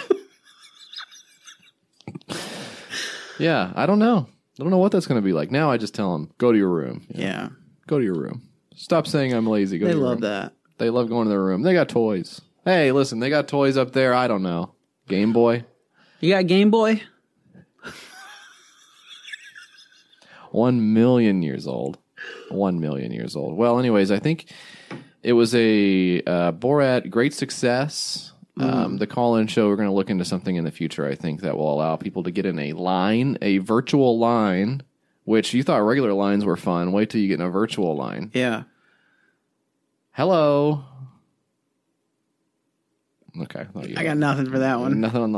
yeah, 3.40 3.72
I 3.76 3.86
don't 3.86 4.00
know. 4.00 4.28
I 4.60 4.64
don't 4.64 4.72
know 4.72 4.78
what 4.78 4.92
that's 4.92 5.06
going 5.08 5.22
to 5.22 5.26
be 5.26 5.34
like. 5.34 5.52
Now 5.52 5.70
I 5.70 5.78
just 5.78 5.94
tell 5.94 6.14
them, 6.14 6.32
go 6.38 6.52
to 6.52 6.58
your 6.58 6.70
room. 6.70 7.06
Yeah. 7.10 7.50
Go 7.88 8.00
to 8.00 8.04
your 8.06 8.16
room. 8.16 8.42
Stop 8.76 9.08
saying 9.08 9.34
I'm 9.34 9.48
lazy. 9.48 9.78
Go 9.78 9.86
They 9.86 9.94
to 9.94 9.98
your 9.98 10.10
room. 10.10 10.22
They 10.22 10.28
love 10.28 10.42
room. 10.42 10.52
that. 10.52 10.55
They 10.78 10.90
love 10.90 11.10
going 11.10 11.26
to 11.26 11.30
their 11.30 11.44
room. 11.44 11.62
They 11.62 11.74
got 11.74 11.90
toys. 11.90 12.42
Hey, 12.66 12.92
listen, 12.92 13.20
they 13.20 13.30
got 13.30 13.48
toys 13.48 13.78
up 13.78 13.92
there. 13.94 14.14
I 14.14 14.28
don't 14.28 14.44
know. 14.44 14.74
Game 15.08 15.34
Boy. 15.34 15.66
You 16.20 16.34
got 16.34 16.48
Game 16.48 16.72
Boy? 16.72 17.04
One 20.52 20.94
million 20.94 21.44
years 21.44 21.68
old. 21.68 21.98
One 22.50 22.80
million 22.80 23.12
years 23.12 23.36
old. 23.36 23.58
Well, 23.58 23.78
anyways, 23.78 24.10
I 24.10 24.20
think 24.20 24.52
it 25.22 25.34
was 25.34 25.54
a 25.54 26.22
uh, 26.22 26.52
Borat 26.54 27.10
great 27.10 27.34
success. 27.34 28.32
Um, 28.58 28.98
the 28.98 29.08
call 29.08 29.36
in 29.36 29.48
show, 29.48 29.68
we're 29.68 29.76
going 29.76 29.90
to 29.90 29.94
look 29.94 30.10
into 30.10 30.24
something 30.24 30.56
in 30.56 30.64
the 30.64 30.72
future, 30.72 31.06
I 31.06 31.14
think, 31.16 31.42
that 31.42 31.58
will 31.58 31.74
allow 31.74 31.98
people 31.98 32.24
to 32.24 32.32
get 32.32 32.46
in 32.46 32.58
a 32.58 32.72
line, 32.72 33.38
a 33.42 33.58
virtual 33.58 34.18
line, 34.18 34.82
which 35.26 35.54
you 35.54 35.62
thought 35.62 35.80
regular 35.80 36.14
lines 36.14 36.46
were 36.46 36.56
fun. 36.56 36.94
Wait 36.94 37.10
till 37.10 37.20
you 37.20 37.28
get 37.28 37.42
in 37.42 37.46
a 37.46 37.50
virtual 37.50 37.98
line. 37.98 38.32
Yeah. 38.34 38.64
Hello. 40.16 40.84
Okay. 43.42 43.66
well, 43.74 43.86
you- 43.88 43.96
I 43.98 44.04
got 44.04 44.18
nothing 44.18 44.50
for 44.50 44.60
that 44.60 44.80
one. 44.80 45.02
nothing 45.02 45.22
on 45.22 45.32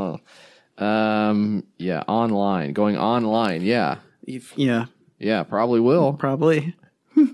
the. 0.76 0.84
Um. 0.84 1.64
Yeah. 1.78 2.04
Online. 2.06 2.72
Going 2.72 2.96
online. 2.96 3.62
Yeah. 3.62 3.96
If- 4.26 4.56
yeah, 4.56 4.86
Yeah. 5.18 5.42
Probably 5.42 5.80
will. 5.80 6.12
probably. 6.12 6.74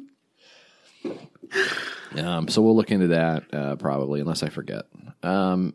Um, 2.16 2.46
so 2.46 2.62
we'll 2.62 2.76
look 2.76 2.92
into 2.92 3.08
that 3.08 3.52
uh, 3.52 3.74
probably, 3.74 4.20
unless 4.20 4.44
I 4.44 4.48
forget. 4.48 4.84
Um, 5.24 5.74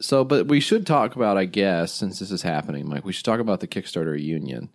so, 0.00 0.22
but 0.24 0.46
we 0.46 0.60
should 0.60 0.86
talk 0.86 1.16
about, 1.16 1.36
I 1.36 1.46
guess, 1.46 1.92
since 1.92 2.20
this 2.20 2.30
is 2.30 2.42
happening, 2.42 2.88
Mike, 2.88 3.04
we 3.04 3.12
should 3.12 3.24
talk 3.24 3.40
about 3.40 3.58
the 3.58 3.66
Kickstarter 3.66 4.20
union. 4.20 4.70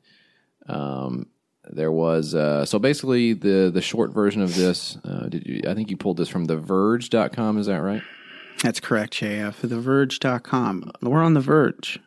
Um, 0.68 1.28
there 1.70 1.92
was 1.92 2.34
uh, 2.36 2.66
so 2.66 2.80
basically 2.80 3.34
the 3.34 3.70
the 3.74 3.82
short 3.82 4.12
version 4.12 4.42
of 4.42 4.56
this. 4.56 4.98
Uh, 5.04 5.28
did 5.30 5.46
you, 5.46 5.62
I 5.68 5.74
think 5.74 5.90
you 5.90 5.98
pulled 5.98 6.18
this 6.18 6.30
from 6.30 6.48
TheVerge.com? 6.48 7.58
Is 7.58 7.68
that 7.68 7.78
right? 7.82 8.02
That's 8.64 8.80
correct, 8.80 9.14
JF. 9.14 9.56
TheVerge.com. 9.68 10.92
We're 11.02 11.22
on 11.22 11.34
The 11.34 11.40
Verge. 11.40 12.00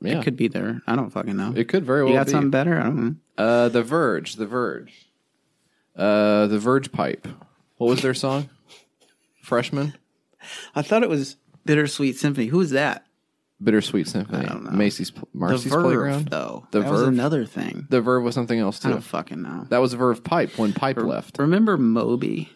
Yeah, 0.00 0.18
It 0.18 0.24
could 0.24 0.36
be 0.36 0.48
there. 0.48 0.80
I 0.86 0.96
don't 0.96 1.10
fucking 1.10 1.36
know. 1.36 1.52
it 1.54 1.68
could 1.68 1.84
very 1.84 2.02
well 2.02 2.12
you 2.12 2.18
got 2.18 2.26
be. 2.26 2.32
something 2.32 2.50
better? 2.50 2.78
I 2.80 2.84
don't 2.84 2.96
know. 3.04 3.14
Uh, 3.38 3.68
the 3.68 3.82
Verge, 3.82 4.34
The 4.36 4.46
Verge, 4.46 5.06
uh, 5.96 6.46
The 6.48 6.58
Verge 6.58 6.90
Pipe. 6.92 7.28
What 7.76 7.88
was 7.88 8.02
their 8.02 8.14
song? 8.14 8.48
Freshman, 9.42 9.94
I 10.74 10.82
thought 10.82 11.02
it 11.02 11.08
was 11.08 11.36
Bittersweet 11.64 12.16
Symphony. 12.16 12.46
Who 12.48 12.60
is 12.60 12.70
that? 12.70 13.06
Bittersweet 13.62 14.08
Symphony. 14.08 14.44
I 14.46 14.48
don't 14.48 14.64
know. 14.64 14.70
Macy's, 14.70 15.12
Marcy's 15.32 15.64
the 15.64 15.70
Verve, 15.70 15.84
Playground. 15.84 16.28
though. 16.28 16.66
The 16.70 16.80
that 16.80 16.90
was 16.90 17.02
another 17.02 17.44
thing. 17.44 17.86
The 17.90 18.00
Verve 18.00 18.22
was 18.24 18.34
something 18.34 18.58
else 18.58 18.78
too. 18.78 18.88
I 18.88 18.92
don't 18.92 19.00
fucking 19.02 19.40
know. 19.42 19.66
That 19.70 19.78
was 19.78 19.92
Verve 19.94 20.22
Pipe 20.24 20.58
when 20.58 20.72
Pipe 20.72 20.96
left. 20.98 21.38
Remember 21.38 21.76
Moby? 21.76 22.50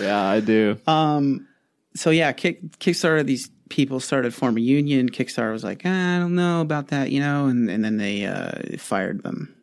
Yeah, 0.00 0.22
I 0.22 0.40
do. 0.40 0.78
Um, 0.86 1.46
so 1.94 2.10
yeah, 2.10 2.32
Kick, 2.32 2.62
Kickstarter. 2.78 3.24
These 3.24 3.50
people 3.68 4.00
started 4.00 4.34
forming 4.34 4.62
a 4.62 4.66
union. 4.66 5.08
Kickstarter 5.10 5.52
was 5.52 5.64
like, 5.64 5.82
"Ah, 5.84 6.16
I 6.16 6.18
don't 6.18 6.34
know 6.34 6.60
about 6.60 6.88
that, 6.88 7.10
you 7.10 7.20
know, 7.20 7.46
and 7.46 7.70
and 7.70 7.84
then 7.84 7.96
they 7.96 8.26
uh, 8.26 8.76
fired 8.78 9.22
them, 9.22 9.54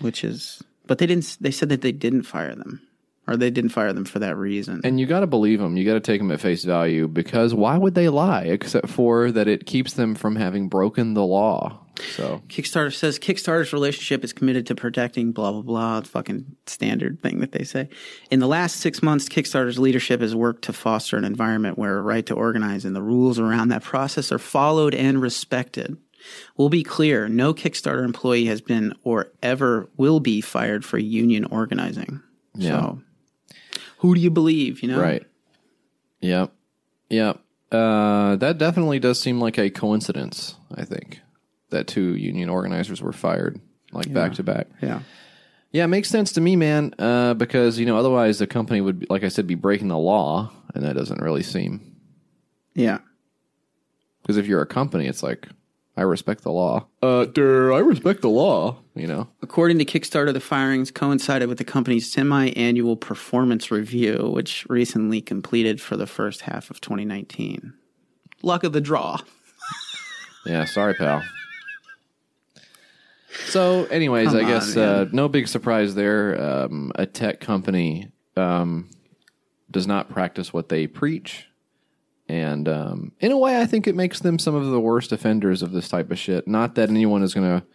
which 0.00 0.22
is, 0.24 0.62
but 0.86 0.98
they 0.98 1.06
didn't. 1.06 1.36
They 1.40 1.50
said 1.50 1.68
that 1.70 1.80
they 1.82 1.92
didn't 1.92 2.22
fire 2.22 2.54
them, 2.54 2.80
or 3.26 3.36
they 3.36 3.50
didn't 3.50 3.70
fire 3.70 3.92
them 3.92 4.04
for 4.04 4.18
that 4.18 4.36
reason. 4.36 4.80
And 4.84 5.00
you 5.00 5.06
got 5.06 5.20
to 5.20 5.26
believe 5.26 5.60
them. 5.60 5.76
You 5.76 5.84
got 5.84 5.94
to 5.94 6.00
take 6.00 6.20
them 6.20 6.30
at 6.30 6.40
face 6.40 6.64
value 6.64 7.08
because 7.08 7.54
why 7.54 7.78
would 7.78 7.94
they 7.94 8.08
lie 8.08 8.42
except 8.42 8.88
for 8.88 9.30
that 9.30 9.48
it 9.48 9.66
keeps 9.66 9.94
them 9.94 10.14
from 10.14 10.36
having 10.36 10.68
broken 10.68 11.14
the 11.14 11.24
law? 11.24 11.80
So 12.16 12.42
Kickstarter 12.48 12.92
says 12.92 13.18
Kickstarter's 13.18 13.72
relationship 13.72 14.24
is 14.24 14.32
committed 14.32 14.66
to 14.66 14.74
protecting 14.74 15.30
blah 15.30 15.52
blah 15.52 15.62
blah. 15.62 15.98
It's 15.98 16.08
fucking 16.08 16.56
standard 16.66 17.22
thing 17.22 17.38
that 17.38 17.52
they 17.52 17.64
say. 17.64 17.88
In 18.30 18.40
the 18.40 18.48
last 18.48 18.76
six 18.76 19.02
months, 19.02 19.28
Kickstarter's 19.28 19.78
leadership 19.78 20.20
has 20.20 20.34
worked 20.34 20.62
to 20.64 20.72
foster 20.72 21.16
an 21.16 21.24
environment 21.24 21.78
where 21.78 21.96
a 21.96 22.02
right 22.02 22.26
to 22.26 22.34
organize 22.34 22.84
and 22.84 22.96
the 22.96 23.02
rules 23.02 23.38
around 23.38 23.68
that 23.68 23.82
process 23.82 24.32
are 24.32 24.40
followed 24.40 24.94
and 24.94 25.22
respected. 25.22 25.96
We'll 26.56 26.68
be 26.68 26.82
clear: 26.82 27.28
no 27.28 27.54
Kickstarter 27.54 28.04
employee 28.04 28.46
has 28.46 28.60
been 28.60 28.94
or 29.04 29.30
ever 29.40 29.88
will 29.96 30.18
be 30.18 30.40
fired 30.40 30.84
for 30.84 30.98
union 30.98 31.44
organizing. 31.44 32.20
Yeah. 32.56 32.70
So, 32.70 33.02
who 34.04 34.14
do 34.14 34.20
you 34.20 34.30
believe? 34.30 34.82
You 34.82 34.90
know, 34.90 35.00
right. 35.00 35.24
Yep. 36.20 36.52
Yep. 37.08 37.40
Uh, 37.72 38.36
that 38.36 38.58
definitely 38.58 38.98
does 38.98 39.18
seem 39.18 39.40
like 39.40 39.58
a 39.58 39.70
coincidence. 39.70 40.56
I 40.74 40.84
think 40.84 41.20
that 41.70 41.86
two 41.86 42.14
union 42.14 42.50
organizers 42.50 43.00
were 43.00 43.14
fired 43.14 43.58
like 43.92 44.12
back 44.12 44.34
to 44.34 44.42
back. 44.42 44.66
Yeah. 44.82 45.00
Yeah, 45.72 45.84
it 45.84 45.88
makes 45.88 46.10
sense 46.10 46.32
to 46.32 46.42
me, 46.42 46.54
man. 46.54 46.92
Uh, 46.98 47.32
because 47.32 47.78
you 47.78 47.86
know 47.86 47.96
otherwise 47.96 48.38
the 48.38 48.46
company 48.46 48.82
would, 48.82 49.06
like 49.08 49.24
I 49.24 49.28
said, 49.28 49.46
be 49.46 49.54
breaking 49.54 49.88
the 49.88 49.96
law, 49.96 50.52
and 50.74 50.84
that 50.84 50.96
doesn't 50.96 51.22
really 51.22 51.42
seem. 51.42 51.96
Yeah. 52.74 52.98
Because 54.20 54.36
if 54.36 54.46
you're 54.46 54.60
a 54.60 54.66
company, 54.66 55.06
it's 55.06 55.22
like 55.22 55.48
I 55.96 56.02
respect 56.02 56.42
the 56.42 56.50
law. 56.50 56.86
Uh, 57.02 57.24
der, 57.26 57.72
I 57.72 57.78
respect 57.78 58.20
the 58.20 58.28
law. 58.28 58.78
You 58.94 59.06
know. 59.06 59.28
According 59.42 59.78
to 59.78 59.84
Kickstarter, 59.84 60.32
the 60.32 60.40
firings 60.40 60.90
coincided 60.90 61.48
with 61.48 61.58
the 61.58 61.64
company's 61.64 62.10
semi 62.10 62.48
annual 62.50 62.96
performance 62.96 63.70
review, 63.70 64.30
which 64.32 64.66
recently 64.68 65.20
completed 65.20 65.80
for 65.80 65.96
the 65.96 66.06
first 66.06 66.42
half 66.42 66.70
of 66.70 66.80
2019. 66.80 67.74
Luck 68.42 68.64
of 68.64 68.72
the 68.72 68.80
draw. 68.80 69.18
Yeah, 70.46 70.66
sorry, 70.66 70.92
pal. 70.92 71.22
So, 73.46 73.84
anyways, 73.86 74.28
Come 74.28 74.36
I 74.36 74.42
guess 74.44 74.76
uh, 74.76 75.06
no 75.10 75.28
big 75.28 75.48
surprise 75.48 75.94
there. 75.94 76.40
Um, 76.40 76.92
a 76.94 77.06
tech 77.06 77.40
company 77.40 78.12
um, 78.36 78.90
does 79.70 79.86
not 79.86 80.10
practice 80.10 80.52
what 80.52 80.68
they 80.68 80.86
preach. 80.86 81.48
And 82.28 82.68
um, 82.68 83.12
in 83.20 83.32
a 83.32 83.38
way, 83.38 83.60
I 83.60 83.66
think 83.66 83.86
it 83.86 83.94
makes 83.94 84.20
them 84.20 84.38
some 84.38 84.54
of 84.54 84.66
the 84.66 84.80
worst 84.80 85.12
offenders 85.12 85.62
of 85.62 85.72
this 85.72 85.88
type 85.88 86.10
of 86.10 86.18
shit. 86.18 86.48
Not 86.48 86.76
that 86.76 86.88
anyone 86.88 87.22
is 87.22 87.34
going 87.34 87.60
to 87.60 87.66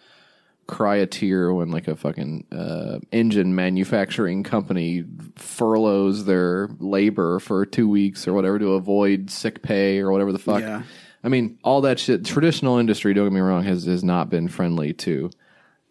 cry 0.70 0.98
a 0.98 1.08
tear 1.08 1.51
when 1.51 1.72
like 1.72 1.88
a 1.88 1.96
fucking 1.96 2.46
uh, 2.51 3.00
engine 3.12 3.56
manufacturing 3.56 4.44
company 4.44 5.03
furloughs 5.36 6.25
their 6.25 6.70
labor 6.79 7.39
for 7.39 7.65
two 7.65 7.89
weeks 7.89 8.27
or 8.27 8.34
whatever 8.34 8.60
to 8.60 8.74
avoid 8.74 9.32
sick 9.32 9.63
pay 9.63 10.00
or 10.00 10.12
whatever 10.12 10.32
the 10.32 10.39
fuck. 10.39 10.62
Yeah. 10.62 10.84
I 11.24 11.27
mean, 11.27 11.58
all 11.63 11.82
that 11.82 12.00
shit. 12.00 12.24
Traditional 12.24 12.77
industry, 12.77 13.13
don't 13.13 13.25
get 13.25 13.34
me 13.34 13.41
wrong, 13.41 13.63
has 13.63 13.86
has 13.86 14.03
not 14.03 14.29
been 14.29 14.48
friendly 14.48 14.94
to 14.94 15.32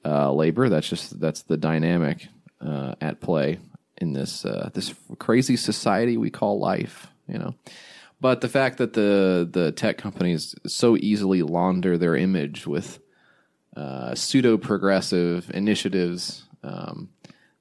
uh, 0.05 0.33
labor. 0.33 0.69
That's 0.69 0.89
just 0.89 1.21
that's 1.21 1.43
the 1.43 1.57
dynamic 1.57 2.29
uh, 2.61 2.95
at 3.01 3.21
play 3.21 3.59
in 3.99 4.13
this 4.13 4.45
uh, 4.45 4.71
this 4.73 4.95
crazy 5.19 5.57
society 5.57 6.17
we 6.17 6.31
call 6.31 6.59
life. 6.59 7.09
You 7.27 7.39
know, 7.39 7.55
but 8.21 8.41
the 8.41 8.49
fact 8.49 8.79
that 8.79 8.93
the 8.95 9.49
the 9.51 9.73
tech 9.73 9.99
companies 9.99 10.55
so 10.67 10.97
easily 10.97 11.43
launder 11.43 11.97
their 11.99 12.17
image 12.17 12.67
with 12.67 12.99
uh, 13.77 14.15
pseudo 14.15 14.57
progressive 14.57 15.51
initiatives 15.55 16.45
um, 16.65 17.09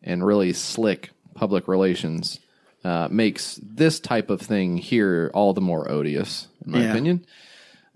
and 0.01 0.25
really 0.25 0.53
slick 0.53 1.11
public 1.35 1.67
relations 1.67 2.39
uh, 2.83 3.07
makes 3.11 3.59
this 3.61 3.99
type 3.99 4.29
of 4.29 4.41
thing 4.41 4.77
here 4.77 5.29
all 5.33 5.53
the 5.53 5.61
more 5.61 5.89
odious, 5.91 6.47
in 6.65 6.71
my 6.71 6.81
Yeah. 6.81 6.91
opinion. 6.91 7.25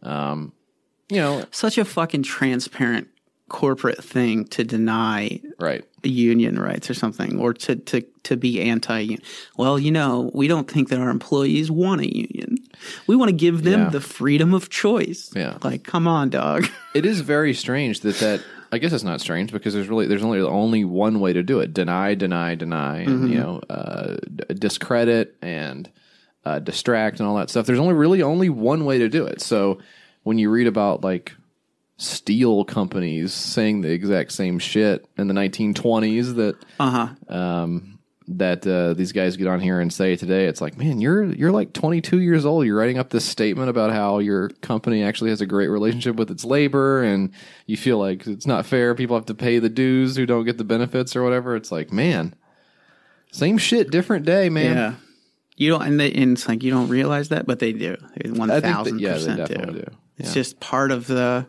Um, 0.03 0.53
you 1.09 1.17
know, 1.17 1.45
Such 1.51 1.77
a 1.77 1.85
fucking 1.85 2.23
transparent 2.23 3.07
corporate 3.49 4.03
thing 4.03 4.45
to 4.45 4.63
deny 4.63 5.41
right? 5.59 5.83
Union 6.09 6.57
rights 6.59 6.89
or 6.89 6.93
something, 6.93 7.39
or 7.39 7.53
to, 7.53 7.75
to, 7.75 8.01
to 8.23 8.35
be 8.37 8.61
anti. 8.61 9.17
Well, 9.57 9.77
you 9.77 9.91
know, 9.91 10.31
we 10.33 10.47
don't 10.47 10.69
think 10.69 10.89
that 10.89 10.99
our 10.99 11.09
employees 11.09 11.69
want 11.69 12.01
a 12.01 12.15
union. 12.15 12.57
We 13.07 13.15
want 13.15 13.29
to 13.29 13.35
give 13.35 13.63
them 13.63 13.81
Yeah. 13.81 13.89
the 13.89 14.01
freedom 14.01 14.53
of 14.53 14.69
choice. 14.69 15.31
Yeah. 15.35 15.57
Like, 15.63 15.83
come 15.83 16.07
on, 16.07 16.29
dog. 16.29 16.67
It 16.93 17.05
is 17.05 17.21
very 17.21 17.53
strange 17.53 18.01
that 18.01 18.17
that. 18.17 18.41
I 18.73 18.77
guess 18.77 18.91
it's 18.93 19.03
not 19.03 19.19
strange 19.21 19.51
because 19.53 19.73
there's 19.73 19.87
really 19.89 20.07
there's 20.07 20.23
only 20.23 20.39
only 20.41 20.83
one 20.85 21.19
way 21.21 21.31
to 21.33 21.41
do 21.43 21.59
it: 21.61 21.73
deny, 21.73 22.15
deny, 22.15 22.55
deny, 22.55 22.99
and 22.99 23.29
you 23.29 23.35
know, 23.37 23.61
uh, 23.69 24.15
discredit 24.53 25.35
and 25.41 25.89
uh, 26.45 26.59
distract 26.59 27.19
and 27.19 27.27
all 27.27 27.35
that 27.35 27.49
stuff. 27.49 27.65
There's 27.65 27.79
only 27.79 27.93
really 27.93 28.21
only 28.21 28.49
one 28.49 28.85
way 28.85 28.97
to 28.99 29.09
do 29.09 29.25
it. 29.25 29.41
So 29.41 29.79
when 30.23 30.37
you 30.37 30.49
read 30.49 30.67
about 30.67 31.03
like 31.03 31.33
steel 32.01 32.65
companies 32.65 33.33
saying 33.33 33.81
the 33.81 33.91
exact 33.91 34.31
same 34.31 34.57
shit 34.59 35.05
in 35.17 35.27
the 35.27 35.33
1920s 35.33 36.35
that 36.35 36.55
Uh 36.79 36.89
huh. 37.29 37.33
um, 37.35 37.99
that 38.27 38.65
uh, 38.65 38.93
these 38.93 39.11
guys 39.11 39.35
get 39.35 39.47
on 39.47 39.59
here 39.59 39.79
and 39.81 39.91
say 39.91 40.15
today. 40.15 40.45
It's 40.45 40.61
like, 40.61 40.77
man, 40.77 41.01
you're 41.01 41.25
you're 41.25 41.51
like 41.51 41.73
22 41.73 42.19
years 42.21 42.45
old. 42.45 42.65
You're 42.65 42.77
writing 42.77 42.97
up 42.97 43.09
this 43.09 43.25
statement 43.25 43.69
about 43.69 43.91
how 43.91 44.19
your 44.19 44.49
company 44.61 45.03
actually 45.03 45.31
has 45.31 45.41
a 45.41 45.45
great 45.45 45.67
relationship 45.67 46.15
with 46.15 46.31
its 46.31 46.45
labor, 46.45 47.03
and 47.03 47.31
you 47.65 47.75
feel 47.77 47.97
like 47.97 48.25
it's 48.27 48.45
not 48.47 48.65
fair. 48.65 48.95
People 48.95 49.17
have 49.17 49.25
to 49.25 49.33
pay 49.35 49.59
the 49.59 49.69
dues 49.69 50.15
who 50.15 50.25
don't 50.25 50.45
get 50.45 50.57
the 50.57 50.63
benefits 50.63 51.15
or 51.15 51.23
whatever. 51.23 51.55
It's 51.55 51.71
like, 51.71 51.91
man, 51.91 52.33
same 53.31 53.57
shit, 53.57 53.91
different 53.91 54.25
day, 54.25 54.49
man. 54.49 54.75
Yeah. 54.77 54.93
You 55.57 55.69
don't, 55.69 55.83
and, 55.83 55.99
they, 55.99 56.11
and 56.13 56.31
it's 56.37 56.47
like 56.47 56.63
you 56.63 56.71
don't 56.71 56.87
realize 56.89 57.29
that, 57.29 57.45
but 57.45 57.59
they 57.59 57.73
do. 57.73 57.95
One 58.25 58.49
I 58.49 58.53
think 58.61 58.63
that- 58.63 58.73
thousand 58.73 58.99
yeah, 58.99 59.13
percent 59.13 59.47
do. 59.47 59.55
do. 59.55 59.85
It's 60.17 60.29
Yeah. 60.29 60.33
just 60.33 60.59
part 60.59 60.91
of 60.91 61.05
the. 61.07 61.45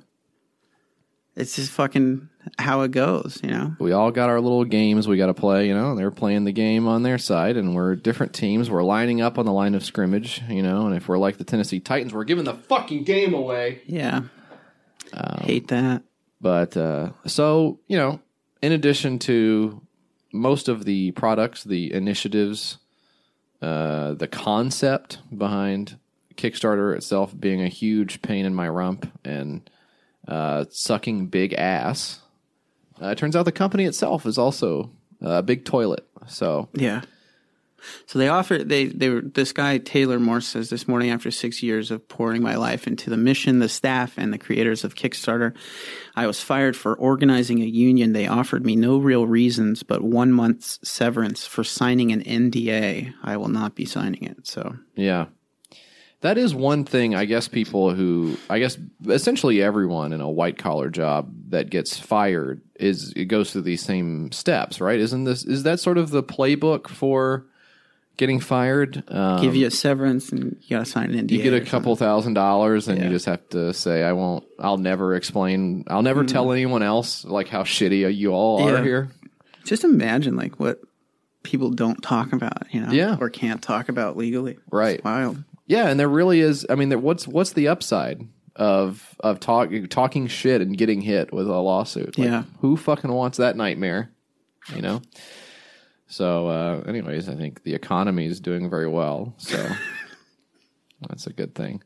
It's 1.34 1.56
just 1.56 1.70
fucking 1.72 2.28
how 2.58 2.82
it 2.82 2.90
goes, 2.90 3.40
you 3.42 3.50
know. 3.50 3.74
We 3.78 3.92
all 3.92 4.10
got 4.10 4.28
our 4.28 4.40
little 4.40 4.64
games 4.64 5.08
we 5.08 5.16
got 5.16 5.26
to 5.26 5.34
play, 5.34 5.66
you 5.66 5.74
know. 5.74 5.90
and 5.90 5.98
They're 5.98 6.10
playing 6.10 6.44
the 6.44 6.52
game 6.52 6.86
on 6.86 7.02
their 7.02 7.18
side, 7.18 7.56
and 7.56 7.74
we're 7.74 7.96
different 7.96 8.34
teams. 8.34 8.68
We're 8.70 8.82
lining 8.82 9.20
up 9.22 9.38
on 9.38 9.46
the 9.46 9.52
line 9.52 9.74
of 9.74 9.84
scrimmage, 9.84 10.42
you 10.48 10.62
know. 10.62 10.86
And 10.86 10.94
if 10.94 11.08
we're 11.08 11.18
like 11.18 11.38
the 11.38 11.44
Tennessee 11.44 11.80
Titans, 11.80 12.12
we're 12.12 12.24
giving 12.24 12.44
the 12.44 12.54
fucking 12.54 13.04
game 13.04 13.32
away. 13.32 13.80
Yeah. 13.86 14.22
Um, 15.14 15.38
Hate 15.42 15.68
that. 15.68 16.02
But 16.40 16.76
uh, 16.76 17.10
so 17.26 17.80
you 17.86 17.96
know, 17.96 18.20
in 18.60 18.72
addition 18.72 19.18
to 19.20 19.80
most 20.32 20.68
of 20.68 20.84
the 20.84 21.12
products, 21.12 21.64
the 21.64 21.92
initiatives 21.92 22.78
uh, 23.62 24.12
the 24.14 24.26
concept 24.26 25.18
behind 25.36 25.96
Kickstarter 26.34 26.96
itself 26.96 27.32
being 27.38 27.62
a 27.62 27.68
huge 27.68 28.20
pain 28.20 28.44
in 28.44 28.54
my 28.54 28.68
rump 28.68 29.08
and 29.24 29.70
uh, 30.28 30.64
sucking 30.70 31.26
big 31.26 31.52
ass. 31.54 32.20
Uh, 33.00 33.08
it 33.08 33.18
turns 33.18 33.34
out 33.34 33.44
the 33.44 33.52
company 33.52 33.84
itself 33.84 34.26
is 34.26 34.38
also 34.38 34.90
a 35.20 35.42
big 35.42 35.64
toilet. 35.64 36.06
So 36.26 36.68
Yeah. 36.74 37.02
So 38.06 38.18
they 38.18 38.28
offered 38.28 38.68
they 38.68 38.86
they 38.86 39.08
were 39.10 39.20
this 39.20 39.52
guy 39.52 39.78
Taylor 39.78 40.20
Moore 40.20 40.40
says 40.40 40.70
this 40.70 40.86
morning 40.86 41.10
after 41.10 41.30
six 41.30 41.62
years 41.62 41.90
of 41.90 42.06
pouring 42.08 42.42
my 42.42 42.54
life 42.54 42.86
into 42.86 43.10
the 43.10 43.16
mission, 43.16 43.58
the 43.58 43.68
staff, 43.68 44.14
and 44.16 44.32
the 44.32 44.38
creators 44.38 44.84
of 44.84 44.94
Kickstarter, 44.94 45.52
I 46.14 46.26
was 46.26 46.40
fired 46.40 46.76
for 46.76 46.94
organizing 46.94 47.60
a 47.60 47.66
union. 47.66 48.12
They 48.12 48.26
offered 48.28 48.64
me 48.64 48.76
no 48.76 48.98
real 48.98 49.26
reasons, 49.26 49.82
but 49.82 50.02
one 50.02 50.32
month's 50.32 50.78
severance 50.88 51.46
for 51.46 51.64
signing 51.64 52.12
an 52.12 52.22
NDA. 52.22 53.14
I 53.22 53.36
will 53.36 53.48
not 53.48 53.74
be 53.74 53.84
signing 53.84 54.22
it. 54.24 54.46
So 54.46 54.76
Yeah. 54.94 55.26
That 56.22 56.38
is 56.38 56.54
one 56.54 56.84
thing 56.84 57.14
I 57.14 57.24
guess 57.24 57.48
people 57.48 57.92
who 57.94 58.36
I 58.48 58.58
guess 58.58 58.78
essentially 59.08 59.60
everyone 59.62 60.12
in 60.12 60.20
a 60.20 60.30
white 60.30 60.56
collar 60.58 60.88
job 60.88 61.32
that 61.50 61.68
gets 61.68 61.98
fired 61.98 62.60
is 62.76 63.12
it 63.14 63.26
goes 63.26 63.52
through 63.52 63.62
these 63.62 63.82
same 63.82 64.32
steps, 64.32 64.80
right? 64.80 64.98
Isn't 64.98 65.24
this 65.24 65.44
is 65.44 65.64
that 65.64 65.80
sort 65.80 65.98
of 65.98 66.10
the 66.10 66.22
playbook 66.22 66.88
for 66.88 67.44
getting 68.16 68.38
fired? 68.40 69.02
Um, 69.08 69.42
give 69.42 69.56
you 69.56 69.66
a 69.66 69.70
severance 69.70 70.30
and 70.30 70.56
you 70.62 70.76
got 70.76 70.84
to 70.84 70.90
sign 70.90 71.10
an 71.12 71.26
NDA. 71.26 71.30
you 71.32 71.42
get 71.42 71.52
a 71.52 71.56
something. 71.58 71.70
couple 71.70 71.96
thousand 71.96 72.34
dollars 72.34 72.86
and 72.88 72.98
Yeah. 72.98 73.04
you 73.06 73.10
just 73.10 73.26
have 73.26 73.48
to 73.50 73.74
say 73.74 74.02
I 74.04 74.12
won't 74.12 74.44
I'll 74.60 74.78
never 74.78 75.14
explain 75.16 75.84
I'll 75.88 76.02
never 76.02 76.24
tell 76.24 76.52
anyone 76.52 76.82
else 76.84 77.24
like 77.24 77.48
how 77.48 77.64
shitty 77.64 78.14
you 78.16 78.30
all 78.32 78.62
are 78.68 78.72
Mm-hmm. 78.74 78.84
Here. 78.84 79.08
Just 79.64 79.82
imagine 79.84 80.36
like 80.36 80.60
what 80.60 80.80
people 81.42 81.70
don't 81.70 82.00
talk 82.02 82.32
about, 82.32 82.72
you 82.72 82.80
know, 82.80 82.92
Yeah. 82.92 83.16
or 83.20 83.28
can't 83.28 83.60
talk 83.60 83.88
about 83.88 84.16
legally. 84.16 84.58
Right. 84.70 84.96
It's 84.96 85.04
wild. 85.04 85.42
Yeah, 85.66 85.88
and 85.88 85.98
there 85.98 86.08
really 86.08 86.40
is. 86.40 86.66
I 86.68 86.74
mean, 86.74 86.88
there, 86.88 86.98
what's 86.98 87.26
what's 87.28 87.52
the 87.52 87.68
upside 87.68 88.20
of 88.56 89.16
of 89.20 89.40
talk, 89.40 89.70
talking 89.90 90.26
shit 90.26 90.60
and 90.60 90.76
getting 90.76 91.00
hit 91.00 91.32
with 91.32 91.46
a 91.48 91.58
lawsuit? 91.60 92.18
Like, 92.18 92.28
Yeah. 92.28 92.42
who 92.60 92.76
fucking 92.76 93.10
wants 93.12 93.38
that 93.38 93.56
nightmare? 93.56 94.10
You 94.74 94.82
know. 94.82 95.02
So, 96.08 96.48
uh, 96.48 96.82
anyways, 96.86 97.28
I 97.28 97.34
think 97.36 97.62
the 97.62 97.74
economy 97.74 98.26
is 98.26 98.38
doing 98.40 98.68
very 98.68 98.88
well. 98.88 99.34
So 99.38 99.66
that's 101.08 101.26
a 101.26 101.32
good 101.32 101.54
thing. 101.54 101.82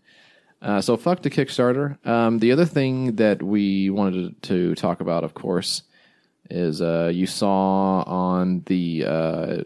Uh, 0.60 0.80
so 0.80 0.96
fuck 0.96 1.22
the 1.22 1.30
Kickstarter. 1.30 2.04
Um, 2.06 2.38
the 2.40 2.50
other 2.50 2.64
thing 2.64 3.16
that 3.16 3.42
we 3.42 3.88
wanted 3.90 4.42
to, 4.42 4.48
to 4.70 4.74
talk 4.74 5.00
about, 5.00 5.22
of 5.22 5.34
course, 5.34 5.82
is 6.50 6.80
uh, 6.82 7.10
you 7.14 7.26
saw 7.26 8.02
on 8.02 8.62
the 8.66 9.04
uh, 9.06 9.56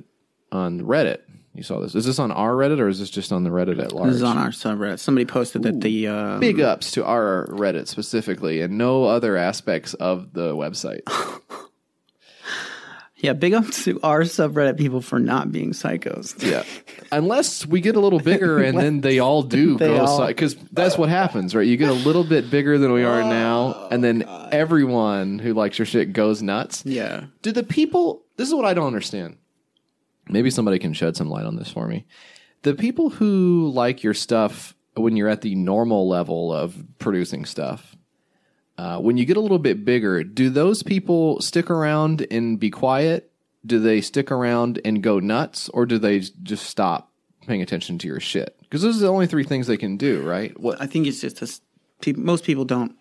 on 0.52 0.80
Reddit. 0.82 1.18
You 1.54 1.64
saw 1.64 1.80
this. 1.80 1.94
Is 1.96 2.04
this 2.06 2.18
on 2.20 2.30
our 2.30 2.52
Reddit 2.52 2.78
or 2.78 2.88
is 2.88 3.00
this 3.00 3.10
just 3.10 3.32
on 3.32 3.42
the 3.42 3.50
Reddit 3.50 3.82
at 3.82 3.92
large? 3.92 4.08
This 4.08 4.16
is 4.16 4.22
on 4.22 4.38
our 4.38 4.50
subreddit. 4.50 5.00
Somebody 5.00 5.24
posted 5.24 5.64
that 5.64 5.80
the 5.80 6.06
uh, 6.06 6.38
Big 6.38 6.60
ups 6.60 6.92
to 6.92 7.04
our 7.04 7.46
Reddit 7.48 7.88
specifically, 7.88 8.60
and 8.60 8.78
no 8.78 9.04
other 9.04 9.36
aspects 9.36 9.94
of 9.94 10.32
the 10.32 10.54
website. 10.54 11.00
yeah, 13.16 13.32
big 13.32 13.52
ups 13.52 13.84
to 13.84 14.00
our 14.02 14.20
subreddit 14.20 14.78
people 14.78 15.00
for 15.00 15.18
not 15.18 15.50
being 15.50 15.72
psychos. 15.72 16.40
yeah, 16.40 16.62
unless 17.10 17.66
we 17.66 17.80
get 17.80 17.96
a 17.96 18.00
little 18.00 18.20
bigger, 18.20 18.58
and 18.58 18.78
then 18.78 19.00
they 19.00 19.18
all 19.18 19.42
do 19.42 19.76
They 19.78 19.88
go 19.88 20.26
because 20.28 20.54
that's 20.72 20.96
what 20.96 21.08
happens, 21.08 21.54
right? 21.54 21.66
You 21.66 21.76
get 21.76 21.90
a 21.90 21.94
little 21.94 22.24
bit 22.24 22.48
bigger 22.48 22.78
than 22.78 22.92
we 22.92 23.02
are 23.02 23.22
now, 23.22 23.88
and 23.90 24.04
then 24.04 24.24
everyone 24.52 25.40
who 25.40 25.52
likes 25.52 25.78
your 25.80 25.86
shit 25.86 26.12
goes 26.12 26.42
nuts. 26.42 26.84
Yeah, 26.86 27.24
Do 27.42 27.50
the 27.50 27.64
people? 27.64 28.22
This 28.36 28.46
is 28.46 28.54
what 28.54 28.64
I 28.66 28.72
don't 28.72 28.86
understand. 28.86 29.36
Maybe 30.30 30.50
somebody 30.50 30.78
can 30.78 30.92
shed 30.92 31.16
some 31.16 31.28
light 31.28 31.44
on 31.44 31.56
this 31.56 31.70
for 31.70 31.86
me. 31.86 32.06
The 32.62 32.74
people 32.74 33.10
who 33.10 33.70
like 33.74 34.02
your 34.02 34.14
stuff 34.14 34.74
when 34.94 35.16
you're 35.16 35.28
at 35.28 35.40
the 35.40 35.54
normal 35.54 36.08
level 36.08 36.52
of 36.52 36.76
producing 36.98 37.44
stuff, 37.44 37.96
uh, 38.78 38.98
when 38.98 39.16
you 39.16 39.24
get 39.24 39.36
a 39.36 39.40
little 39.40 39.58
bit 39.58 39.84
bigger, 39.84 40.24
do 40.24 40.50
those 40.50 40.82
people 40.82 41.40
stick 41.40 41.70
around 41.70 42.26
and 42.30 42.58
be 42.58 42.70
quiet? 42.70 43.30
Do 43.64 43.78
they 43.78 44.00
stick 44.00 44.30
around 44.30 44.80
and 44.84 45.02
go 45.02 45.20
nuts, 45.20 45.68
or 45.68 45.84
do 45.84 45.98
they 45.98 46.20
just 46.20 46.66
stop 46.66 47.12
paying 47.46 47.60
attention 47.60 47.98
to 47.98 48.08
your 48.08 48.20
shit? 48.20 48.56
Because 48.60 48.82
those 48.82 48.96
are 48.96 49.00
the 49.00 49.12
only 49.12 49.26
three 49.26 49.44
things 49.44 49.66
they 49.66 49.76
can 49.76 49.96
do, 49.96 50.22
right? 50.22 50.58
What? 50.58 50.80
I 50.80 50.86
think 50.86 51.06
it's 51.06 51.20
just. 51.20 51.62
Most 52.16 52.44
people 52.44 52.64
don't 52.64 52.96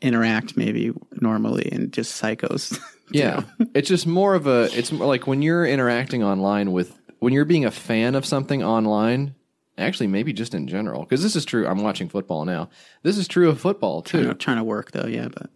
interact 0.00 0.56
maybe 0.56 0.92
normally, 1.20 1.68
and 1.72 1.92
just 1.92 2.20
psychos. 2.20 2.78
Yeah. 3.10 3.44
it's 3.74 3.88
just 3.88 4.06
more 4.06 4.34
of 4.34 4.46
a 4.46 4.68
it's 4.78 4.92
more 4.92 5.06
like 5.06 5.26
when 5.26 5.40
you're 5.40 5.64
interacting 5.64 6.22
online 6.22 6.72
with 6.72 6.94
when 7.20 7.32
you're 7.32 7.46
being 7.46 7.64
a 7.64 7.70
fan 7.70 8.14
of 8.14 8.26
something 8.26 8.62
online, 8.62 9.34
actually 9.78 10.08
maybe 10.08 10.34
just 10.34 10.52
in 10.54 10.68
general, 10.68 11.04
because 11.04 11.22
this 11.22 11.34
is 11.34 11.46
true. 11.46 11.66
I'm 11.66 11.82
watching 11.82 12.10
football 12.10 12.44
now. 12.44 12.68
This 13.02 13.16
is 13.16 13.26
true 13.26 13.48
of 13.48 13.60
football 13.60 14.02
trying, 14.02 14.24
too. 14.24 14.28
to, 14.28 14.34
trying 14.34 14.58
to 14.58 14.64
work 14.64 14.90
though, 14.92 15.06
yeah, 15.06 15.28
but 15.28 15.48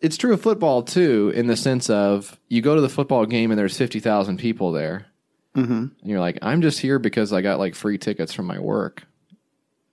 It's 0.00 0.16
true 0.16 0.32
of 0.34 0.40
football 0.42 0.82
too, 0.82 1.32
in 1.32 1.46
the 1.46 1.56
sense 1.56 1.88
of 1.88 2.40
you 2.48 2.60
go 2.60 2.74
to 2.74 2.80
the 2.80 2.88
football 2.88 3.24
game 3.24 3.52
and 3.52 3.58
there's 3.58 3.78
fifty 3.78 4.00
thousand 4.00 4.38
people 4.38 4.72
there, 4.72 5.06
mm-hmm. 5.54 5.72
and 5.72 5.94
you're 6.02 6.18
like, 6.18 6.40
I'm 6.42 6.60
just 6.60 6.80
here 6.80 6.98
because 6.98 7.32
I 7.32 7.40
got 7.40 7.60
like 7.60 7.76
free 7.76 7.98
tickets 7.98 8.32
from 8.32 8.46
my 8.46 8.58
work, 8.58 9.04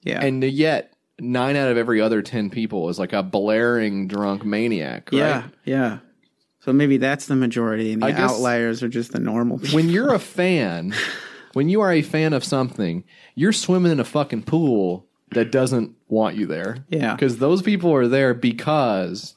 yeah, 0.02 0.20
and 0.20 0.44
yet 0.44 0.94
nine 1.22 1.56
out 1.56 1.70
of 1.70 1.78
every 1.78 2.02
other 2.02 2.22
ten 2.22 2.50
people 2.50 2.90
is 2.90 3.00
like 3.00 3.14
a 3.14 3.24
blaring 3.24 4.08
drunk 4.08 4.44
maniac. 4.44 5.10
Right? 5.12 5.20
yeah, 5.20 5.48
yeah. 5.64 5.98
So 6.60 6.74
maybe 6.74 6.98
that's 6.98 7.26
the 7.28 7.36
majority, 7.36 7.94
and 7.94 8.02
the 8.02 8.08
I 8.08 8.12
outliers 8.12 8.84
are 8.84 8.90
just 8.90 9.14
the 9.14 9.20
normal 9.20 9.60
people. 9.60 9.76
when 9.76 9.90
you're 9.90 10.14
a 10.14 10.20
fan, 10.38 10.94
when 11.54 11.70
you 11.70 11.82
are 11.82 11.92
a 11.92 12.02
fan 12.02 12.34
of 12.34 12.44
something, 12.44 13.04
you're 13.36 13.54
swimming 13.54 13.92
in 13.92 14.00
a 14.00 14.04
fucking 14.04 14.44
pool 14.44 15.08
that 15.32 15.52
doesn't 15.52 15.96
want 16.08 16.36
you 16.36 16.46
there. 16.46 16.86
Yeah. 16.90 17.16
Because 17.16 17.38
those 17.38 17.62
people 17.62 17.94
are 17.94 18.08
there 18.08 18.34
because 18.34 19.36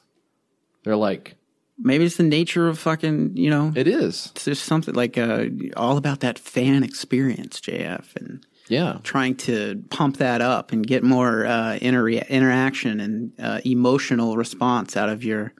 they're 0.83 0.95
like, 0.95 1.35
maybe 1.79 2.05
it's 2.05 2.17
the 2.17 2.23
nature 2.23 2.67
of 2.67 2.77
fucking, 2.77 3.35
you 3.37 3.49
know, 3.49 3.71
it 3.75 3.87
is. 3.87 4.31
it's 4.35 4.45
just 4.45 4.65
something 4.65 4.93
like 4.93 5.17
uh, 5.17 5.45
all 5.75 5.97
about 5.97 6.19
that 6.19 6.37
fan 6.37 6.83
experience, 6.83 7.59
JF, 7.59 8.15
and 8.17 8.45
Yeah. 8.67 8.99
trying 9.03 9.35
to 9.37 9.83
pump 9.89 10.17
that 10.17 10.41
up 10.41 10.71
and 10.71 10.85
get 10.85 11.03
more 11.03 11.45
uh, 11.45 11.77
inter- 11.81 12.09
interaction 12.09 12.99
and 12.99 13.31
uh, 13.39 13.61
emotional 13.63 14.37
response 14.37 14.97
out 14.97 15.09
of 15.09 15.23
your 15.23 15.53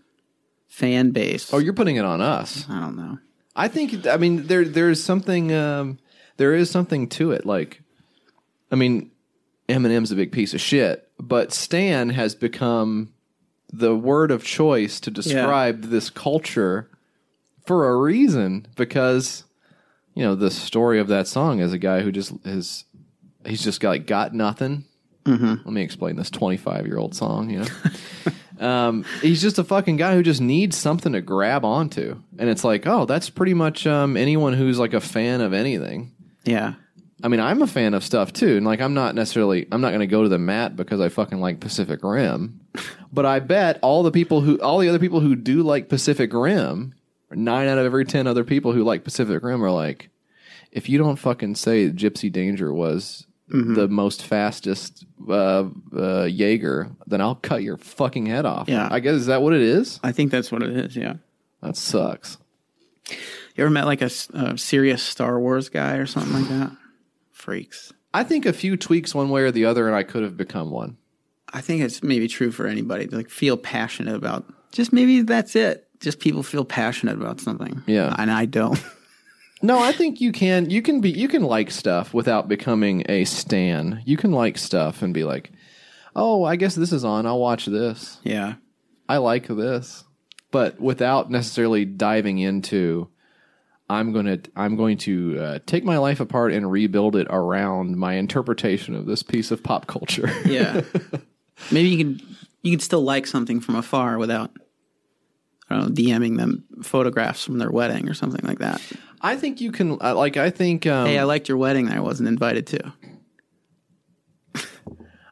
fan 0.68 1.12
base. 1.12 1.54
Oh, 1.54 1.60
you're 1.60 1.74
putting 1.74 1.98
it 1.98 2.06
on 2.06 2.22
us. 2.22 2.66
I 2.70 2.80
don't 2.80 2.96
know. 2.96 3.20
I 3.56 3.68
think, 3.68 4.08
I 4.08 4.18
mean, 4.18 4.48
there, 4.48 4.66
there's 4.66 5.02
something, 5.04 5.54
um, 5.54 6.00
there 6.38 6.54
is 6.54 6.70
something 6.70 7.08
to 7.10 7.32
it. 7.32 7.46
Like, 7.46 7.82
I 8.72 8.76
mean, 8.76 9.12
Eminem's 9.70 10.12
a 10.12 10.16
big 10.16 10.32
piece 10.32 10.54
of 10.54 10.62
shit, 10.62 11.08
but 11.20 11.54
Stan 11.54 12.10
has 12.10 12.36
become 12.36 13.14
the 13.72 13.96
word 13.96 14.32
of 14.32 14.44
choice 14.44 15.00
to 15.02 15.12
describe 15.12 15.84
this 15.84 16.10
culture 16.10 16.90
for 17.66 17.90
a 17.90 17.98
reason 17.98 18.68
because 18.76 19.44
you 20.14 20.24
know 20.24 20.36
the 20.36 20.52
story 20.52 21.00
of 21.00 21.08
that 21.08 21.28
song 21.28 21.60
is 21.60 21.74
a 21.74 21.78
guy 21.78 22.02
who 22.02 22.12
just 22.12 22.34
is 22.46 22.86
he's 23.46 23.64
just 23.64 23.80
got 23.80 23.90
like 23.90 24.08
got 24.08 24.34
nothing. 24.34 24.86
Let 25.66 25.74
me 25.74 25.82
explain 25.82 26.18
this 26.18 26.30
25 26.30 26.86
year 26.86 26.98
old 26.98 27.16
song 27.16 27.50
you 27.50 27.60
know? 27.60 27.66
Um, 28.58 29.04
he's 29.22 29.42
just 29.42 29.60
a 29.60 29.66
fucking 29.66 29.98
guy 29.98 30.16
who 30.16 30.24
just 30.24 30.40
needs 30.40 30.78
something 30.78 31.12
to 31.12 31.20
grab 31.20 31.66
onto. 31.66 32.22
And 32.38 32.50
it's 32.50 32.64
like 32.64 32.88
oh 32.88 33.06
that's 33.06 33.30
pretty 33.30 33.54
much 33.54 33.86
um, 33.86 34.16
anyone 34.16 34.54
who's 34.54 34.80
like 34.80 34.94
a 34.94 35.02
fan 35.02 35.42
of 35.42 35.52
anything. 35.52 36.14
Yeah. 36.46 36.76
I 37.24 37.28
mean, 37.28 37.40
I'm 37.40 37.62
a 37.62 37.68
fan 37.68 37.94
of 37.94 38.04
stuff 38.04 38.34
too, 38.34 38.58
and 38.58 38.66
like 38.66 38.82
I'm 38.82 38.94
not 38.94 39.16
necessarily 39.16 39.68
I'm 39.72 39.82
not 39.82 39.90
going 39.90 40.02
to 40.02 40.08
go 40.08 40.24
to 40.24 40.30
the 40.30 40.38
mat 40.38 40.76
because 40.76 41.00
I 41.00 41.10
fucking 41.10 41.40
like 41.40 41.60
Pacific 41.60 42.02
Rim, 42.04 42.62
but 43.12 43.26
I 43.26 43.40
bet 43.40 43.80
all 43.82 44.04
the 44.04 44.12
people 44.12 44.42
who 44.42 44.60
all 44.62 44.80
the 44.80 44.90
other 44.90 45.00
people 45.00 45.22
who 45.22 45.36
do 45.36 45.64
like 45.64 45.90
Pacific 45.90 46.34
Rim, 46.34 46.94
nine 47.32 47.68
out 47.68 47.78
of 47.78 47.86
every 47.86 48.06
ten 48.06 48.28
other 48.28 48.44
people 48.44 48.74
who 48.74 48.84
like 48.84 49.06
Pacific 49.06 49.42
Rim 49.44 49.64
are 49.64 49.72
like, 49.72 50.10
if 50.72 50.90
you 50.90 50.98
don't 50.98 51.16
fucking 51.16 51.56
say 51.56 51.90
Gypsy 51.90 52.32
Danger 52.32 52.74
was 52.74 53.26
the 53.48 53.88
most 53.88 54.24
fastest 54.24 55.06
uh, 55.30 55.66
uh, 55.96 56.24
Jaeger, 56.24 56.90
then 57.08 57.22
I'll 57.22 57.36
cut 57.36 57.62
your 57.64 57.78
fucking 57.78 58.26
head 58.26 58.46
off. 58.46 58.68
Yeah. 58.68 58.88
I 58.90 59.00
guess 59.00 59.14
is 59.16 59.26
that 59.28 59.42
what 59.42 59.54
it 59.54 59.62
is? 59.62 60.00
I 60.04 60.12
think 60.12 60.32
that's 60.32 60.52
what 60.52 60.64
it 60.64 60.72
is. 60.76 60.96
Yeah. 60.96 61.16
That 61.62 61.78
sucks. 61.78 62.38
You 63.10 63.64
ever 63.64 63.70
met 63.70 63.86
like 63.86 64.02
a 64.02 64.10
serious 64.58 65.02
Star 65.04 65.40
Wars 65.40 65.70
guy 65.70 65.96
or 65.96 66.06
something 66.06 66.34
like 66.34 66.50
that? 66.50 66.72
Freaks. 67.32 67.94
I 68.14 68.24
think 68.24 68.46
a 68.46 68.54
few 68.54 68.78
tweaks 68.78 69.14
one 69.14 69.30
way 69.30 69.42
or 69.42 69.52
the 69.52 69.66
other, 69.66 69.88
and 69.88 69.96
I 69.96 70.04
could 70.04 70.24
have 70.24 70.38
become 70.38 70.72
one. 70.72 70.98
I 71.54 71.62
think 71.62 71.82
it's 71.84 72.02
maybe 72.04 72.28
true 72.28 72.52
for 72.52 72.66
anybody 72.68 73.08
to 73.08 73.16
like 73.16 73.30
feel 73.30 73.58
passionate 73.58 74.16
about. 74.16 74.46
Just 74.72 74.92
maybe 74.92 75.22
that's 75.22 75.56
it. 75.56 75.88
Just 76.00 76.20
people 76.20 76.44
feel 76.44 76.66
passionate 76.66 77.16
about 77.16 77.40
something. 77.40 77.84
Yeah. 77.88 78.14
and 78.18 78.32
I 78.32 78.46
don't. 78.46 78.82
No, 79.66 79.80
I 79.80 79.92
think 79.92 80.22
you 80.22 80.32
can 80.32 80.70
you 80.70 80.82
can 80.82 81.02
be 81.02 81.10
you 81.10 81.28
can 81.28 81.44
like 81.44 81.72
stuff 81.72 82.14
without 82.14 82.48
becoming 82.48 83.04
a 83.10 83.26
stan. 83.26 84.02
You 84.06 84.16
can 84.16 84.32
like 84.32 84.58
stuff 84.58 85.02
and 85.02 85.14
be 85.14 85.24
like, 85.24 85.52
"Oh, 86.16 86.44
I 86.44 86.56
guess 86.56 86.76
this 86.76 86.92
is 86.92 87.04
on. 87.04 87.26
I'll 87.26 87.40
watch 87.40 87.66
this. 87.66 88.20
yeah. 88.24 88.56
I 89.10 89.18
like 89.18 89.48
this." 89.48 90.04
But 90.52 90.80
without 90.80 91.32
necessarily 91.32 91.84
diving 91.84 92.38
into 92.40 93.10
I'm 93.90 94.14
gonna 94.14 94.40
I'm 94.56 94.76
going 94.76 94.98
to 95.00 95.40
uh, 95.40 95.60
take 95.66 95.84
my 95.84 95.98
life 95.98 96.20
apart 96.20 96.54
and 96.54 96.72
rebuild 96.72 97.16
it 97.16 97.28
around 97.30 97.98
my 97.98 98.14
interpretation 98.14 98.96
of 98.96 99.06
this 99.06 99.22
piece 99.24 99.52
of 99.52 99.64
pop 99.64 99.88
culture. 99.88 100.32
Yeah. 100.46 100.82
Maybe 101.72 101.90
you 101.90 101.98
can 101.98 102.38
you 102.62 102.72
can 102.72 102.80
still 102.80 103.02
like 103.02 103.28
something 103.28 103.62
from 103.62 103.76
afar 103.76 104.18
without 104.18 104.52
I 105.70 105.78
don't 105.78 105.90
know, 105.90 106.04
DMing 106.04 106.38
them 106.38 106.66
photographs 106.84 107.44
from 107.44 107.58
their 107.58 107.72
wedding 107.72 108.08
or 108.10 108.14
something 108.14 108.46
like 108.46 108.60
that. 108.60 108.82
I 109.26 109.38
think 109.38 109.60
you 109.60 109.72
can 109.72 109.98
uh, 110.00 110.14
like 110.14 110.38
I 110.38 110.52
think 110.52 110.86
um, 110.86 111.08
Hey, 111.08 111.18
I 111.18 111.24
liked 111.24 111.50
your 111.50 111.58
wedding 111.58 111.88
that 111.88 111.98
I 111.98 112.00
wasn't 112.00 112.30
invited 112.30 112.68
to. 112.68 112.94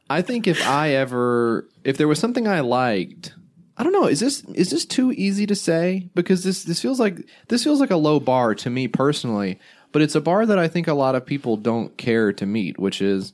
I 0.09 0.21
think 0.23 0.47
if 0.47 0.65
I 0.67 0.95
ever 0.95 1.67
if 1.83 1.97
there 1.97 2.07
was 2.07 2.17
something 2.17 2.47
I 2.47 2.61
liked, 2.61 3.33
I 3.77 3.83
don't 3.83 3.93
know, 3.93 4.07
is 4.07 4.19
this 4.19 4.43
is 4.45 4.71
this 4.71 4.85
too 4.85 5.11
easy 5.11 5.45
to 5.45 5.55
say? 5.55 6.09
Because 6.15 6.43
this 6.43 6.63
this 6.63 6.81
feels 6.81 6.99
like 6.99 7.27
this 7.49 7.63
feels 7.63 7.79
like 7.79 7.91
a 7.91 7.95
low 7.95 8.19
bar 8.19 8.55
to 8.55 8.69
me 8.69 8.87
personally, 8.87 9.59
but 9.91 10.01
it's 10.01 10.15
a 10.15 10.21
bar 10.21 10.45
that 10.47 10.57
I 10.57 10.67
think 10.67 10.87
a 10.87 10.93
lot 10.95 11.13
of 11.13 11.25
people 11.25 11.55
don't 11.55 11.95
care 11.95 12.33
to 12.33 12.45
meet, 12.47 12.79
which 12.79 12.99
is 12.99 13.31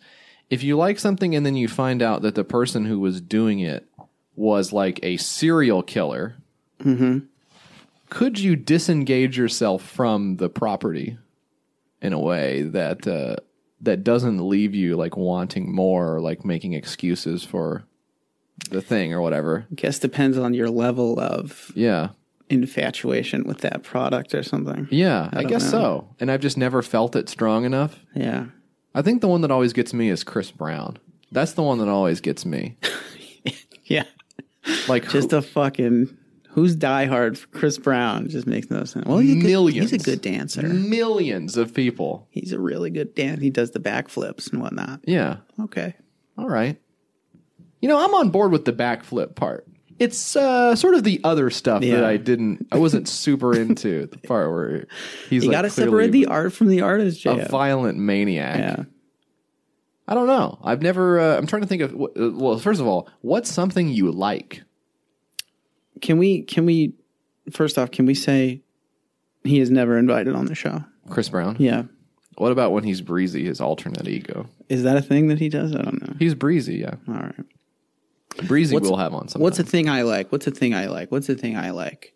if 0.50 0.62
you 0.62 0.76
like 0.76 1.00
something 1.00 1.36
and 1.36 1.46
then 1.46 1.56
you 1.56 1.70
find 1.70 2.02
out 2.02 2.22
that 2.24 2.36
the 2.36 2.44
person 2.44 2.84
who 2.84 3.00
was 3.00 3.22
doing 3.22 3.60
it 3.60 3.88
was 4.36 4.74
like 4.74 5.00
a 5.04 5.16
serial 5.18 5.84
killer, 5.84 6.36
could 8.10 8.40
you 8.40 8.56
disengage 8.56 9.38
yourself 9.38 9.84
from 9.84 10.38
the 10.38 10.50
property 10.50 11.18
in 12.02 12.14
a 12.14 12.20
way 12.20 12.64
that 12.64 13.08
uh, 13.08 13.36
that 13.82 14.04
doesn't 14.04 14.48
leave 14.48 14.74
you 14.76 14.96
like 14.96 15.16
wanting 15.18 15.74
more 15.74 16.16
or 16.16 16.22
like 16.22 16.44
making 16.46 16.74
excuses 16.74 17.44
for 17.44 17.84
the 18.70 18.82
thing 18.82 19.14
or 19.14 19.22
whatever? 19.22 19.66
I 19.72 19.76
guess 19.76 20.00
depends 20.00 20.38
on 20.38 20.54
your 20.54 20.70
level 20.70 21.20
of 21.20 21.72
Yeah. 21.76 22.10
infatuation 22.50 23.44
with 23.44 23.60
that 23.60 23.84
product 23.84 24.34
or 24.36 24.44
something. 24.44 24.88
Yeah, 24.92 25.30
I, 25.32 25.42
don't 25.42 25.48
guess 25.52 25.64
know. 25.66 25.70
so. 25.70 26.16
And 26.20 26.32
I've 26.32 26.42
just 26.42 26.58
never 26.58 26.82
felt 26.82 27.16
it 27.16 27.30
strong 27.30 27.64
enough. 27.66 28.00
Yeah. 28.16 28.46
I 28.96 29.02
think 29.02 29.22
the 29.22 29.28
one 29.28 29.42
that 29.42 29.52
always 29.52 29.72
gets 29.72 29.94
me 29.94 30.10
is 30.10 30.24
Chris 30.24 30.52
Brown. 30.52 30.98
That's 31.32 31.54
the 31.54 31.62
one 31.64 31.78
that 31.78 31.88
always 31.88 32.22
gets 32.22 32.46
me. 32.46 32.78
Yeah. 33.86 34.04
Like 34.88 35.10
Just 35.10 35.34
a 35.34 35.42
fucking 35.42 36.16
who's 36.50 36.76
diehard 36.76 37.38
for 37.38 37.48
Chris 37.48 37.78
Brown 37.78 38.28
just 38.30 38.48
makes 38.48 38.70
no 38.70 38.84
sense. 38.84 39.06
Well, 39.06 39.20
he's 39.20 39.34
a 39.38 39.40
good, 39.40 39.48
Millions. 39.48 39.92
he's 39.92 40.02
a 40.02 40.04
good 40.06 40.22
dancer. 40.22 40.64
millions 40.68 41.58
of 41.58 41.74
people. 41.74 42.28
He's 42.32 42.52
a 42.54 42.60
really 42.60 42.90
good 42.90 43.16
dancer. 43.16 43.42
He 43.42 43.50
does 43.50 43.72
the 43.72 43.80
backflips 43.80 44.52
and 44.52 44.62
whatnot. 44.62 45.02
Yeah. 45.06 45.38
Okay. 45.62 45.96
All 46.38 46.48
right. 46.50 46.80
You 47.82 47.88
know, 47.90 48.04
I'm 48.04 48.14
on 48.14 48.30
board 48.30 48.52
with 48.52 48.66
the 48.66 48.74
backflip 48.74 49.36
part. 49.36 49.66
It's 50.00 50.36
uh, 50.36 50.76
sort 50.76 50.96
of 50.96 51.04
the 51.04 51.20
other 51.26 51.50
stuff 51.50 51.82
that 51.82 52.06
I 52.06 52.16
didn't, 52.18 52.68
I 52.72 52.78
wasn't 52.78 53.08
super 53.10 53.54
into. 53.56 54.06
The 54.08 54.18
part 54.18 54.50
where 54.50 54.88
he's 55.30 55.44
You 55.44 55.50
like 55.50 55.58
got 55.58 55.62
to 55.64 55.70
separate 55.70 56.12
the 56.12 56.28
art 56.28 56.54
from 56.54 56.68
the 56.68 56.82
artist, 56.82 57.26
a 57.26 57.48
violent 57.50 57.98
maniac. 57.98 58.58
yeah. 58.58 58.84
I 60.08 60.14
don't 60.16 60.28
know. 60.28 60.58
I've 60.64 60.82
never. 60.82 61.20
Uh, 61.20 61.38
I'm 61.38 61.46
trying 61.48 61.62
to 61.62 61.68
think 61.68 61.82
of. 61.84 61.94
uh, 61.94 62.08
Well, 62.34 62.58
first 62.58 62.82
of 62.82 62.88
all, 62.88 63.08
what's 63.22 63.52
something 63.52 63.90
you 63.90 64.10
like? 64.12 64.64
Can 66.02 66.18
we 66.18 66.42
can 66.44 66.66
we 66.66 66.94
first 67.52 67.78
off 67.78 67.92
can 67.92 68.06
we 68.06 68.14
say 68.16 68.62
he 69.44 69.60
is 69.60 69.70
never 69.72 69.98
invited 69.98 70.36
on 70.36 70.46
the 70.46 70.56
show? 70.56 70.84
Chris 71.10 71.30
Brown. 71.30 71.56
Yeah. 71.60 71.84
What 72.38 72.52
about 72.52 72.72
when 72.72 72.84
he's 72.84 73.02
breezy, 73.02 73.46
his 73.46 73.60
alternate 73.60 74.08
ego? 74.08 74.48
Is 74.70 74.84
that 74.84 74.96
a 74.96 75.02
thing 75.02 75.28
that 75.28 75.40
he 75.40 75.50
does? 75.50 75.76
I 75.76 75.82
don't 75.82 76.02
know. 76.08 76.16
He's 76.20 76.36
breezy, 76.36 76.76
yeah. 76.78 76.96
All 77.08 77.14
right. 77.16 77.36
Breezy 78.48 78.74
What's- 78.76 78.88
we'll 78.88 78.98
have 78.98 79.14
on. 79.14 79.28
What's 79.36 79.60
a 79.60 79.64
thing 79.64 79.90
I 79.90 80.04
like? 80.04 80.32
What's 80.32 80.48
a 80.48 80.52
thing 80.52 80.74
I 80.74 80.86
like? 80.88 81.12
What's 81.12 81.28
a 81.28 81.36
thing 81.36 81.58
I 81.58 81.72
like? 81.72 82.14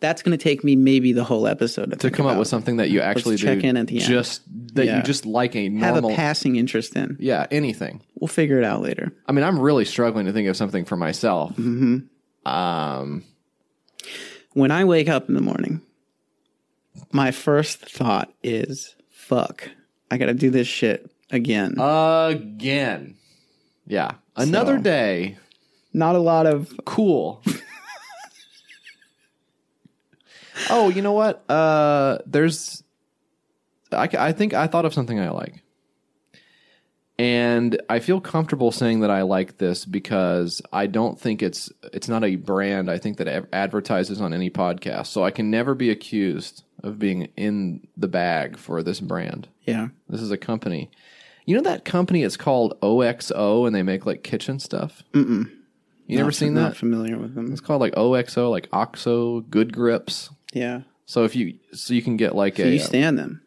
That's 0.00 0.22
going 0.22 0.36
to 0.36 0.42
take 0.42 0.62
me 0.62 0.76
maybe 0.76 1.12
the 1.12 1.24
whole 1.24 1.46
episode 1.46 1.90
to, 1.90 1.96
to 1.96 2.10
come 2.10 2.26
up 2.26 2.38
with 2.38 2.48
something 2.48 2.76
that 2.76 2.90
you 2.90 3.00
actually 3.00 3.36
check 3.36 3.60
do 3.60 3.68
in 3.68 3.76
at 3.78 3.86
the 3.88 3.96
end. 3.98 4.06
just 4.06 4.42
that 4.74 4.84
Yeah. 4.86 4.98
you 4.98 5.02
just 5.02 5.24
like 5.26 5.56
a 5.56 5.70
have 5.78 6.02
a 6.04 6.08
passing 6.14 6.56
interest 6.56 6.94
in. 6.96 7.16
yeah 7.18 7.46
anything 7.50 8.02
We'll 8.20 8.28
figure 8.28 8.58
it 8.58 8.64
out 8.64 8.82
later. 8.82 9.12
i 9.26 9.32
mean 9.32 9.42
i'm 9.42 9.58
really 9.58 9.86
struggling 9.86 10.26
to 10.26 10.32
think 10.34 10.48
of 10.48 10.56
something 10.56 10.84
for 10.84 10.96
myself 10.96 11.52
Mm-hmm. 11.52 11.98
Um 12.46 13.24
When 14.54 14.70
I 14.70 14.84
wake 14.84 15.08
up 15.08 15.28
in 15.28 15.34
the 15.34 15.40
morning, 15.42 15.82
my 17.12 17.30
first 17.30 17.78
thought 17.90 18.32
is, 18.42 18.94
"Fuck, 19.10 19.68
I 20.10 20.16
got 20.18 20.26
to 20.26 20.34
do 20.34 20.50
this 20.50 20.66
shit 20.68 21.10
again." 21.30 21.74
again. 21.78 23.16
Yeah. 23.86 24.12
Another 24.36 24.76
So- 24.78 24.82
day. 24.82 25.38
Not 25.92 26.14
a 26.14 26.18
lot 26.20 26.46
of 26.46 26.72
cool. 26.84 27.42
Oh 30.70 30.88
you 30.88 31.02
know 31.02 31.12
what? 31.12 31.48
Uh 31.50 32.18
there's 32.26 32.82
I, 33.92 34.08
I 34.18 34.32
think 34.32 34.52
i 34.54 34.66
thought 34.66 34.84
of 34.84 34.92
something 34.94 35.20
i 35.20 35.30
like 35.30 35.62
and 37.18 37.80
i 37.88 37.98
feel 37.98 38.20
comfortable 38.20 38.70
saying 38.70 39.00
that 39.00 39.10
i 39.10 39.22
like 39.22 39.56
this 39.58 39.84
because 39.84 40.60
i 40.72 40.86
don't 40.86 41.18
think 41.18 41.42
it's 41.42 41.72
it's 41.92 42.08
not 42.08 42.22
a 42.24 42.36
brand 42.36 42.90
i 42.90 42.98
think 42.98 43.16
that 43.16 43.46
advertises 43.52 44.20
on 44.20 44.34
any 44.34 44.50
podcast 44.50 45.06
so 45.06 45.24
i 45.24 45.30
can 45.30 45.50
never 45.50 45.74
be 45.74 45.90
accused 45.90 46.62
of 46.82 46.98
being 46.98 47.28
in 47.36 47.86
the 47.96 48.08
bag 48.08 48.56
for 48.58 48.82
this 48.82 49.00
brand 49.00 49.48
yeah. 49.64 49.88
this 50.08 50.20
is 50.20 50.30
a 50.30 50.36
company 50.36 50.90
you 51.46 51.56
know 51.56 51.62
that 51.62 51.84
company 51.84 52.22
is 52.22 52.36
called 52.36 52.76
OXO 52.82 53.64
and 53.64 53.74
they 53.74 53.82
make 53.82 54.04
like 54.04 54.22
kitchen 54.22 54.58
stuff 54.58 55.02
Mm-mm. 55.12 55.50
you 56.06 56.18
never 56.18 56.32
seen 56.32 56.54
Not 56.54 56.70
that 56.72 56.76
familiar 56.76 57.16
with 57.16 57.34
them. 57.34 57.50
it's 57.50 57.60
called 57.60 57.80
like 57.80 57.96
OXO, 57.96 58.50
like 58.50 58.68
OXO, 58.72 59.40
Good 59.40 59.72
Grips. 59.72 60.30
Yeah. 60.52 60.82
So 61.06 61.24
if 61.24 61.34
you 61.36 61.58
so 61.72 61.94
you 61.94 62.02
can 62.02 62.16
get 62.16 62.34
like 62.34 62.56
So 62.56 62.64
a 62.64 62.68
you 62.68 62.78
stand 62.78 63.18
them. 63.18 63.42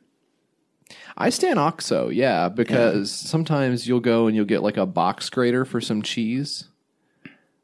I 1.19 1.29
stand 1.29 1.59
OXO, 1.59 2.09
yeah, 2.09 2.47
because 2.49 3.11
sometimes 3.11 3.87
you'll 3.87 3.99
go 3.99 4.27
and 4.27 4.35
you'll 4.35 4.45
get 4.45 4.63
like 4.63 4.77
a 4.77 4.85
box 4.85 5.29
grater 5.29 5.65
for 5.65 5.81
some 5.81 6.01
cheese, 6.01 6.69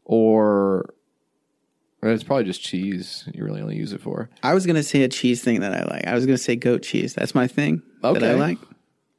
or 0.03 0.93
it's 2.03 2.23
probably 2.23 2.43
just 2.43 2.61
cheese 2.61 3.27
you 3.33 3.43
really 3.43 3.61
only 3.61 3.75
use 3.77 3.93
it 3.93 4.01
for. 4.01 4.29
I 4.43 4.53
was 4.53 4.65
gonna 4.65 4.83
say 4.83 5.03
a 5.03 5.07
cheese 5.07 5.43
thing 5.43 5.61
that 5.61 5.73
I 5.73 5.83
like. 5.91 6.05
I 6.05 6.13
was 6.13 6.25
gonna 6.25 6.37
say 6.37 6.55
goat 6.55 6.83
cheese. 6.83 7.13
That's 7.13 7.33
my 7.33 7.47
thing 7.47 7.81
that 8.01 8.23
I 8.23 8.33
like. 8.35 8.57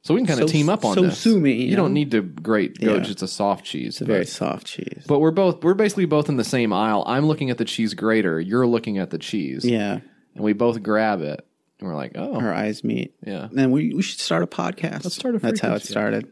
So 0.03 0.13
we 0.13 0.21
can 0.21 0.27
kind 0.27 0.39
of 0.39 0.47
So- 0.47 0.53
team 0.53 0.69
up 0.69 0.85
on 0.85 0.95
so 0.95 1.01
this. 1.01 1.17
sue 1.17 1.37
me, 1.37 1.51
You, 1.53 1.69
you 1.71 1.75
don't 1.75 1.91
need 1.93 2.11
to 2.11 2.21
grate 2.21 2.79
goat; 2.79 2.97
Yeah. 2.97 3.03
just 3.03 3.21
a 3.23 3.27
soft 3.27 3.65
cheese. 3.65 3.99
Very 3.99 4.19
but, 4.21 4.27
soft 4.29 4.65
cheese. 4.65 5.03
but 5.05 5.19
we're 5.19 5.31
both 5.31 5.61
we're 5.63 5.73
basically 5.73 6.05
both 6.05 6.29
in 6.29 6.37
the 6.37 6.45
same 6.45 6.71
aisle. 6.71 7.03
I'm 7.07 7.25
looking 7.25 7.49
at 7.49 7.57
the 7.57 7.65
cheese 7.65 7.93
grater. 7.93 8.39
You're 8.39 8.67
looking 8.67 8.99
at 8.99 9.09
the 9.09 9.17
cheese. 9.17 9.65
yeah, 9.65 9.99
and 10.35 10.43
we 10.45 10.53
both 10.53 10.81
grab 10.81 11.21
it, 11.21 11.45
and 11.79 11.87
we're 11.89 11.95
like, 11.95 12.13
oh, 12.15 12.35
our 12.35 12.53
eyes 12.53 12.83
meet. 12.83 13.13
yeah. 13.25 13.47
Then 13.51 13.71
we 13.71 13.93
we 13.93 14.01
should 14.01 14.19
start 14.19 14.43
a 14.43 14.47
podcast. 14.47 15.03
Let's 15.03 15.15
start 15.15 15.35
a 15.35 15.39
That's 15.39 15.59
how 15.59 15.69
it 15.69 15.81
frequency. 15.83 15.91
started. 15.93 16.31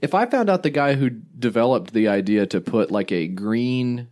If 0.00 0.14
I 0.14 0.26
found 0.26 0.48
out 0.50 0.62
the 0.62 0.70
guy 0.70 0.94
who 0.94 1.10
developed 1.10 1.92
the 1.92 2.08
idea 2.08 2.46
to 2.46 2.60
put 2.60 2.90
like 2.90 3.12
a 3.12 3.28
green 3.28 4.08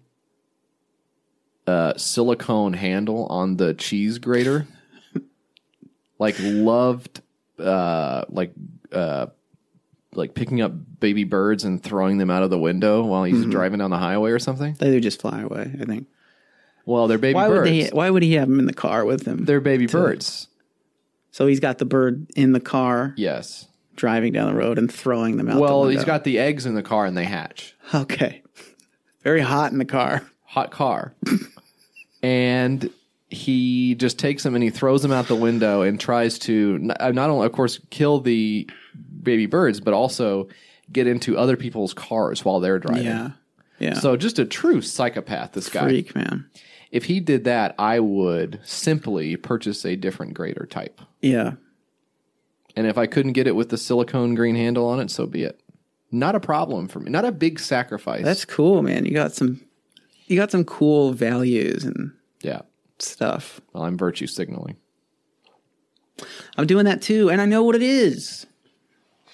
uh, 1.66 1.94
silicone 1.96 2.72
handle 2.74 3.26
on 3.26 3.56
the 3.56 3.74
cheese 3.74 4.18
grater, 4.18 4.66
like 6.18 6.36
loved, 6.38 7.20
uh, 7.58 8.24
like 8.28 8.52
uh, 8.92 9.26
like 10.14 10.34
picking 10.34 10.60
up 10.60 10.72
baby 11.00 11.24
birds 11.24 11.64
and 11.64 11.82
throwing 11.82 12.18
them 12.18 12.30
out 12.30 12.42
of 12.42 12.50
the 12.50 12.58
window 12.58 13.04
while 13.04 13.24
he's 13.24 13.36
Mm-hmm. 13.36 13.50
driving 13.50 13.78
down 13.78 13.90
the 13.90 13.98
highway 13.98 14.30
or 14.30 14.38
something. 14.38 14.74
They 14.78 14.90
would 14.90 15.02
just 15.02 15.20
fly 15.20 15.40
away. 15.42 15.74
I 15.80 15.84
think. 15.84 16.06
Well, 16.88 17.06
they're 17.06 17.18
baby 17.18 17.34
Why 17.34 17.48
birds. 17.48 17.70
would 17.70 17.84
they? 17.86 17.88
Why 17.90 18.08
would 18.10 18.22
he 18.22 18.32
have 18.34 18.48
them 18.48 18.58
in 18.58 18.64
the 18.66 18.72
car 18.72 19.04
with 19.04 19.26
him? 19.26 19.44
they're 19.44 19.60
baby 19.60 19.86
birds. 19.86 20.48
so 21.30 21.46
he's 21.46 21.60
got 21.60 21.78
the 21.78 21.84
bird 21.84 22.26
in 22.34 22.52
the 22.52 22.60
car, 22.60 23.12
Yes. 23.16 23.66
driving 23.94 24.32
down 24.32 24.52
the 24.52 24.58
road 24.58 24.78
and 24.78 24.90
throwing 24.92 25.36
them 25.36 25.48
out. 25.50 25.60
Well, 25.60 25.84
the 25.84 25.92
he's 25.92 26.04
got 26.04 26.24
the 26.24 26.38
eggs 26.38 26.64
in 26.66 26.74
the 26.74 26.82
car 26.82 27.04
and 27.04 27.16
they 27.16 27.24
hatch. 27.24 27.74
okay. 27.94 28.42
Very 29.22 29.40
hot 29.42 29.72
in 29.72 29.78
the 29.78 29.84
car. 29.84 30.22
hot 30.44 30.70
car. 30.70 31.14
and 32.22 32.90
he 33.28 33.94
just 33.94 34.18
takes 34.18 34.42
them 34.42 34.54
and 34.54 34.64
he 34.64 34.70
throws 34.70 35.02
them 35.02 35.12
out 35.12 35.26
the 35.28 35.34
window 35.36 35.82
and 35.82 36.00
tries 36.00 36.38
to 36.40 36.90
uh, 36.98 37.10
not 37.10 37.28
only, 37.30 37.46
of 37.46 37.52
course, 37.52 37.78
kill 37.90 38.20
the 38.20 38.68
baby 39.22 39.46
birds, 39.46 39.80
but 39.80 39.92
also 39.92 40.48
get 40.90 41.06
into 41.06 41.36
other 41.36 41.56
people's 41.56 41.92
cars 41.92 42.44
while 42.44 42.60
they're 42.60 42.78
driving. 42.78 43.04
Yeah, 43.04 43.30
yeah. 43.78 43.94
So 43.94 44.16
just 44.16 44.38
a 44.38 44.46
true 44.46 44.80
psychopath, 44.80 45.52
this 45.52 45.68
guy. 45.68 45.82
freak 45.82 46.14
man. 46.14 46.48
If 46.90 47.04
he 47.04 47.20
did 47.20 47.44
that, 47.44 47.74
I 47.78 48.00
would 48.00 48.60
simply 48.64 49.36
purchase 49.36 49.84
a 49.84 49.96
different 49.96 50.34
grater 50.34 50.66
type. 50.66 51.00
Yeah, 51.20 51.54
And 52.76 52.86
if 52.86 52.96
I 52.96 53.06
couldn't 53.06 53.32
get 53.32 53.46
it 53.46 53.56
with 53.56 53.68
the 53.68 53.78
silicone 53.78 54.34
green 54.34 54.54
handle 54.54 54.86
on 54.88 55.00
it, 55.00 55.10
so 55.10 55.26
be 55.26 55.42
it. 55.42 55.60
Not 56.10 56.34
a 56.34 56.40
problem 56.40 56.88
for 56.88 57.00
me. 57.00 57.10
Not 57.10 57.26
a 57.26 57.32
big 57.32 57.60
sacrifice. 57.60 58.24
that's 58.24 58.44
cool, 58.44 58.82
man. 58.82 59.04
You 59.04 59.12
got 59.12 59.34
some. 59.34 59.60
You 60.26 60.36
got 60.36 60.50
some 60.50 60.64
cool 60.64 61.12
values 61.12 61.84
and 61.84 62.12
yeah. 62.42 62.60
stuff. 62.98 63.60
Well, 63.72 63.84
I'm 63.84 63.96
virtue 63.96 64.26
signaling. 64.26 64.76
I'm 66.56 66.66
doing 66.66 66.84
that 66.84 67.02
too, 67.02 67.30
and 67.30 67.40
I 67.40 67.46
know 67.46 67.62
what 67.62 67.74
it 67.74 67.82
is. 67.82 68.46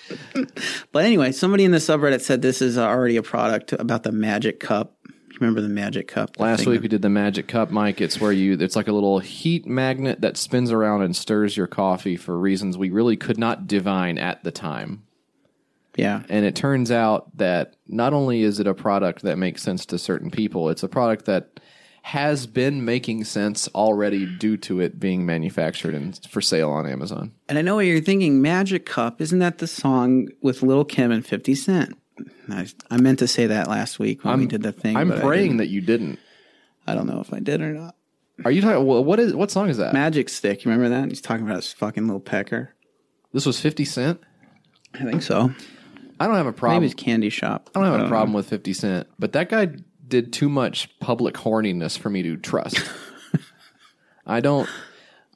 but 0.93 1.05
anyway, 1.05 1.33
somebody 1.33 1.65
in 1.65 1.71
the 1.71 1.79
subreddit 1.79 2.21
said 2.21 2.43
this 2.43 2.61
is 2.61 2.77
already 2.77 3.17
a 3.17 3.23
product 3.23 3.73
about 3.73 4.03
the 4.03 4.13
Magic 4.13 4.61
Cup 4.61 4.94
Remember 5.41 5.61
the 5.61 5.69
Magic 5.69 6.09
Cup? 6.09 6.37
the 6.37 6.43
Last 6.43 6.61
thing 6.61 6.71
week 6.71 6.79
that- 6.79 6.83
we 6.83 6.89
did 6.89 7.03
the 7.03 7.11
Magic 7.11 7.47
Cup, 7.49 7.71
Mike. 7.71 8.01
It's 8.01 8.21
where 8.21 8.33
you 8.33 8.55
it's 8.55 8.77
like 8.77 8.89
a 8.89 8.93
little 8.93 9.19
heat 9.19 9.67
magnet 9.67 10.21
that 10.21 10.37
spins 10.37 10.71
around 10.71 11.03
and 11.03 11.15
stirs 11.15 11.57
your 11.57 11.67
coffee 11.67 12.17
for 12.17 12.39
reasons 12.39 12.77
we 12.79 12.91
really 12.91 13.17
could 13.17 13.39
not 13.39 13.67
divine 13.67 14.19
at 14.19 14.45
the 14.45 14.51
time. 14.51 15.03
yeah, 15.97 16.23
And 16.29 16.45
it 16.45 16.55
turns 16.57 16.91
out 16.91 17.37
that 17.37 17.75
not 17.87 18.13
only 18.13 18.43
is 18.43 18.59
it 18.61 18.67
a 18.67 18.75
product 18.75 19.23
that 19.23 19.39
makes 19.39 19.63
sense 19.63 19.87
to 19.87 19.99
certain 19.99 20.31
people, 20.31 20.69
it's 20.69 20.83
a 20.83 20.89
product 20.89 21.25
that 21.27 21.61
has 22.03 22.47
been 22.47 22.85
making 22.85 23.25
sense 23.25 23.67
already 23.69 24.27
due 24.27 24.57
to 24.59 24.79
it 24.81 25.01
being 25.01 25.25
manufactured 25.25 25.95
and 25.95 26.21
for 26.29 26.41
sale 26.43 26.71
on 26.71 26.85
Amazon. 26.87 27.33
and 27.49 27.57
I 27.59 27.63
know 27.63 27.77
what 27.77 27.87
you're 27.87 28.01
thinking. 28.03 28.43
Magic 28.43 28.85
Cup 28.85 29.23
isn't 29.23 29.39
that 29.39 29.57
the 29.59 29.67
song 29.67 30.29
with 30.43 30.63
Lil 30.63 30.85
Kim 30.85 31.11
and 31.11 31.25
Fifty 31.25 31.55
Cent? 31.55 31.97
I, 32.49 32.67
I 32.91 32.97
meant 32.99 33.19
to 33.21 33.29
say 33.29 33.47
that 33.47 33.69
last 33.69 33.99
week 33.99 34.25
when 34.25 34.39
we 34.39 34.47
did 34.47 34.63
the 34.63 34.73
thing. 34.73 34.97
I'm 34.97 35.11
praying 35.11 35.57
that 35.59 35.69
you 35.69 35.81
didn't. 35.81 36.19
I 36.87 36.95
don't 36.95 37.07
know 37.07 37.21
if 37.21 37.33
I 37.33 37.41
did 37.41 37.61
or 37.61 37.73
not. 37.73 37.97
Are 38.45 38.51
you 38.51 38.61
talking? 38.61 38.85
What 38.85 39.19
is? 39.21 39.35
What 39.35 39.51
song 39.51 39.69
is 39.69 39.77
that? 39.79 39.95
Magic 39.95 40.29
Stick. 40.29 40.65
You 40.65 40.71
remember 40.71 40.95
that? 40.95 41.09
He's 41.09 41.21
talking 41.21 41.45
about 41.45 41.57
his 41.57 41.73
fucking 41.73 42.07
little 42.07 42.21
pecker. 42.21 42.75
This 43.33 43.47
was 43.47 43.61
Fifty 43.61 43.85
Cent. 43.85 44.21
I 44.93 45.05
think 45.05 45.23
so. 45.23 45.53
I 46.21 46.27
don't 46.27 46.37
have 46.37 46.47
a 46.47 46.53
problem. 46.53 46.83
Maybe 46.83 46.93
it's 46.93 47.03
Candy 47.03 47.31
Shop. 47.31 47.71
I 47.75 47.81
don't 47.81 47.91
have 47.91 48.01
a 48.01 48.05
know. 48.05 48.09
problem 48.09 48.33
with 48.33 48.49
Fifty 48.49 48.73
Cent, 48.73 49.09
but 49.19 49.33
that 49.33 49.49
guy 49.49 49.69
did 50.07 50.33
too 50.33 50.49
much 50.49 50.99
public 51.01 51.35
horniness 51.35 51.99
for 51.99 52.11
me 52.11 52.23
to 52.23 52.37
trust. 52.37 52.83
I 54.27 54.41
don't. 54.41 54.69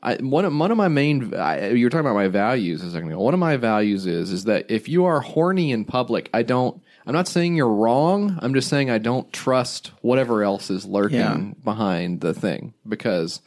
I 0.03 0.15
one 0.17 0.45
of, 0.45 0.55
one 0.57 0.71
of 0.71 0.77
my 0.77 0.89
main. 0.89 1.35
I, 1.35 1.71
you 1.71 1.85
were 1.87 1.91
talking 1.91 2.07
about 2.07 2.15
my 2.15 2.29
values 2.29 2.83
a 2.83 2.91
second 2.91 3.09
ago. 3.11 3.21
One 3.21 3.35
of 3.35 3.41
my 3.41 3.57
values 3.57 4.07
is 4.07 4.31
is 4.33 4.45
that 4.45 4.71
if 4.71 4.89
you 4.89 5.05
are 5.07 5.21
horny 5.21 5.73
in 5.73 5.85
public, 5.85 6.31
I 6.33 6.43
don't. 6.43 6.81
I'm 7.07 7.15
not 7.15 7.27
saying 7.27 7.57
you're 7.57 7.69
wrong. 7.73 8.39
I'm 8.43 8.53
just 8.55 8.69
saying 8.69 8.91
I 8.91 8.99
don't 8.99 9.33
trust 9.33 9.93
whatever 10.03 10.43
else 10.45 10.69
is 10.71 10.85
lurking 10.85 11.19
Yeah. 11.19 11.51
behind 11.65 12.21
the 12.21 12.35
thing 12.35 12.75
because 12.87 13.41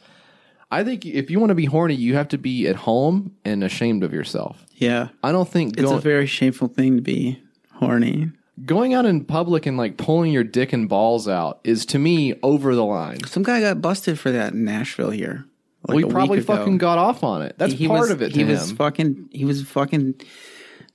I 0.70 0.82
think 0.84 1.06
if 1.06 1.30
you 1.30 1.38
want 1.38 1.50
to 1.50 1.54
be 1.54 1.66
horny, 1.66 1.94
you 1.94 2.14
have 2.14 2.28
to 2.28 2.38
be 2.38 2.66
at 2.66 2.76
home 2.76 3.36
and 3.44 3.62
ashamed 3.62 4.02
of 4.02 4.12
yourself. 4.12 4.66
Yeah, 4.74 5.08
I 5.22 5.30
don't 5.32 5.48
think 5.48 5.74
it's 5.74 5.82
going, 5.82 5.98
a 5.98 6.00
very 6.00 6.26
shameful 6.26 6.68
thing 6.68 6.96
to 6.96 7.02
be 7.02 7.40
horny. 7.74 8.30
going 8.64 8.94
out 8.94 9.06
in 9.06 9.24
public 9.24 9.64
and 9.66 9.76
like 9.76 9.96
pulling 9.96 10.32
your 10.32 10.44
dick 10.44 10.72
and 10.72 10.88
balls 10.88 11.28
out 11.28 11.60
is 11.62 11.86
to 11.86 11.98
me 11.98 12.34
over 12.42 12.74
the 12.74 12.84
line. 12.84 13.22
Some 13.26 13.42
guy 13.44 13.60
got 13.60 13.80
busted 13.80 14.18
for 14.18 14.32
that 14.32 14.54
in 14.54 14.64
Nashville 14.64 15.10
here. 15.10 15.44
Like 15.86 15.96
we 15.96 16.04
probably 16.04 16.40
fucking 16.40 16.78
got 16.78 16.98
off 16.98 17.24
on 17.24 17.42
it. 17.42 17.56
That's 17.58 17.72
He 17.72 17.88
part 17.88 18.00
was- 18.02 18.10
of 18.10 18.22
it 18.22 18.32
he 18.34 18.42
him. 18.42 18.48
was 18.48 18.72
fucking. 18.72 19.28
He 19.32 19.44
was 19.44 19.62
fucking 19.62 20.14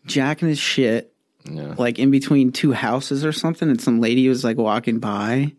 jacking 0.06 0.47
his 0.47 0.60
shit. 0.60 1.13
Yeah. 1.50 1.76
Like 1.78 1.97
in 2.00 2.12
between 2.12 2.52
two 2.52 2.73
houses 2.73 3.23
or 3.23 3.32
something, 3.32 3.69
and 3.69 3.80
some 3.82 4.02
lady 4.02 4.28
was 4.28 4.43
like 4.43 4.58
walking 4.58 5.00
by, 5.00 5.54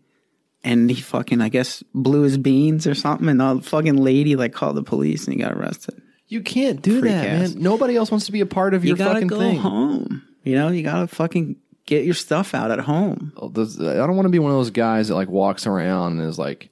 and 0.63 0.89
he 0.89 1.01
fucking 1.01 1.41
I 1.41 1.49
guess 1.49 1.83
blew 1.95 2.21
his 2.21 2.37
beans 2.37 2.85
or 2.85 2.93
something, 2.93 3.27
and 3.27 3.39
the 3.39 3.61
fucking 3.63 3.97
lady 3.97 4.35
like 4.35 4.53
called 4.53 4.75
the 4.75 4.83
police 4.83 5.25
and 5.25 5.33
he 5.35 5.39
got 5.41 5.53
arrested. 5.53 5.99
you 6.27 6.41
can't 6.41 6.81
do 6.83 6.99
Freak 6.99 7.11
that, 7.11 7.25
ass. 7.27 7.53
man. 7.55 7.63
Nobody 7.63 7.95
else 7.95 8.11
wants 8.11 8.27
to 8.27 8.31
be 8.31 8.39
a 8.41 8.45
part 8.45 8.75
of 8.75 8.83
You 8.85 8.89
your 8.89 8.97
gotta 8.97 9.13
fucking 9.15 9.27
go 9.29 9.39
thing. 9.39 9.57
home. 9.57 10.21
You 10.43 10.55
know, 10.55 10.67
you 10.69 10.83
gotta 10.83 11.07
fucking 11.07 11.55
get 11.87 12.05
your 12.05 12.13
stuff 12.13 12.53
out 12.53 12.69
at 12.69 12.79
home. 12.81 13.33
Oh, 13.35 13.47
I 13.49 13.93
don't 14.05 14.15
want 14.15 14.27
to 14.27 14.29
be 14.29 14.37
one 14.37 14.51
of 14.51 14.57
those 14.57 14.69
guys 14.69 15.07
that 15.07 15.15
like 15.15 15.27
walks 15.29 15.65
around 15.65 16.19
and 16.19 16.29
is 16.29 16.37
like, 16.37 16.69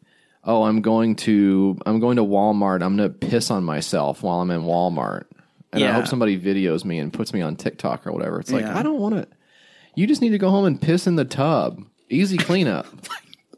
"Oh, 0.48 0.64
I'm 0.64 0.82
going 0.82 1.16
to 1.18 1.78
I'm 1.86 2.00
going 2.00 2.16
to 2.18 2.24
Walmart. 2.24 2.82
I'm 2.82 2.98
going 2.98 3.10
to 3.12 3.16
piss 3.28 3.52
on 3.52 3.64
myself 3.64 4.24
while 4.24 4.40
I'm 4.42 4.50
in 4.50 4.62
Walmart." 4.64 5.26
And 5.74 5.84
I 5.84 5.92
hope 5.92 6.08
somebody 6.08 6.40
videos 6.40 6.86
me 6.86 6.98
and 6.98 7.14
puts 7.14 7.34
me 7.34 7.42
on 7.42 7.56
TikTok 7.56 8.08
or 8.08 8.12
whatever. 8.14 8.40
It's 8.40 8.52
like, 8.52 8.64
Yeah. 8.64 8.78
I 8.78 8.82
don't 8.82 9.00
want 9.00 9.16
to 9.16 9.28
You 9.96 10.08
just 10.08 10.22
need 10.22 10.30
to 10.30 10.38
go 10.38 10.50
home 10.50 10.66
and 10.66 10.82
piss 10.82 11.06
in 11.06 11.18
the 11.18 11.26
tub. 11.26 11.84
Easy 12.10 12.38
cleanup. 12.38 12.88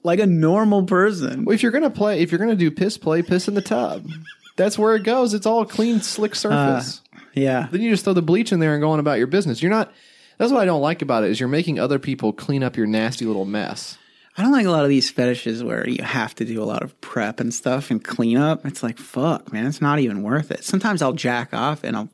Like 0.02 0.20
a 0.20 0.26
normal 0.26 0.84
person. 0.84 1.44
Well, 1.44 1.54
if 1.54 1.62
you're 1.62 1.74
gonna 1.74 1.90
play, 1.90 2.22
if 2.22 2.32
you're 2.32 2.40
gonna 2.40 2.56
do 2.56 2.72
piss 2.72 2.98
play, 2.98 3.22
piss 3.22 3.50
in 3.50 3.54
the 3.54 3.62
tub. 3.62 4.08
That's 4.56 4.80
where 4.80 4.96
it 4.96 5.04
goes. 5.04 5.34
It's 5.34 5.46
all 5.46 5.66
clean, 5.66 6.00
slick 6.02 6.32
uh, 6.32 6.36
surface. 6.36 7.02
Yeah. 7.34 7.68
then 7.70 7.82
you 7.82 7.90
just 7.92 8.06
throw 8.06 8.14
the 8.14 8.22
bleach 8.22 8.52
in 8.54 8.60
there 8.62 8.74
and 8.74 8.82
go 8.82 8.92
on 8.92 9.00
about 9.00 9.18
your 9.18 9.28
business. 9.28 9.62
You're 9.62 9.72
not. 9.72 9.92
That's 10.38 10.54
what 10.54 10.62
I 10.62 10.66
don't 10.66 10.82
like 10.82 11.02
about 11.02 11.26
it 11.26 11.32
is 11.32 11.40
you're 11.42 11.50
making 11.50 11.80
other 11.80 12.00
people 12.00 12.32
clean 12.32 12.64
up 12.64 12.78
your 12.78 12.88
nasty 12.88 13.26
little 13.26 13.44
mess. 13.44 13.98
I 14.40 14.44
don't 14.44 14.54
like 14.54 14.66
a 14.66 14.72
lot 14.72 14.84
of 14.84 14.90
these 14.90 15.10
fetishes 15.12 15.64
where 15.64 15.88
you 15.88 16.02
have 16.02 16.34
to 16.36 16.46
do 16.46 16.64
a 16.64 16.66
lot 16.66 16.82
of 16.82 17.00
prep 17.02 17.42
and 17.42 17.54
stuff 17.54 17.92
and 17.92 18.02
clean 18.02 18.38
up. 18.38 18.66
It's 18.66 18.82
like 18.82 18.98
fuck, 18.98 19.52
man. 19.52 19.68
It's 19.68 19.82
not 19.82 20.00
even 20.00 20.24
worth 20.24 20.50
it. 20.50 20.64
Sometimes 20.64 21.02
I'll 21.02 21.12
jack 21.12 21.54
off 21.54 21.84
and 21.84 21.98
I'll 21.98 22.10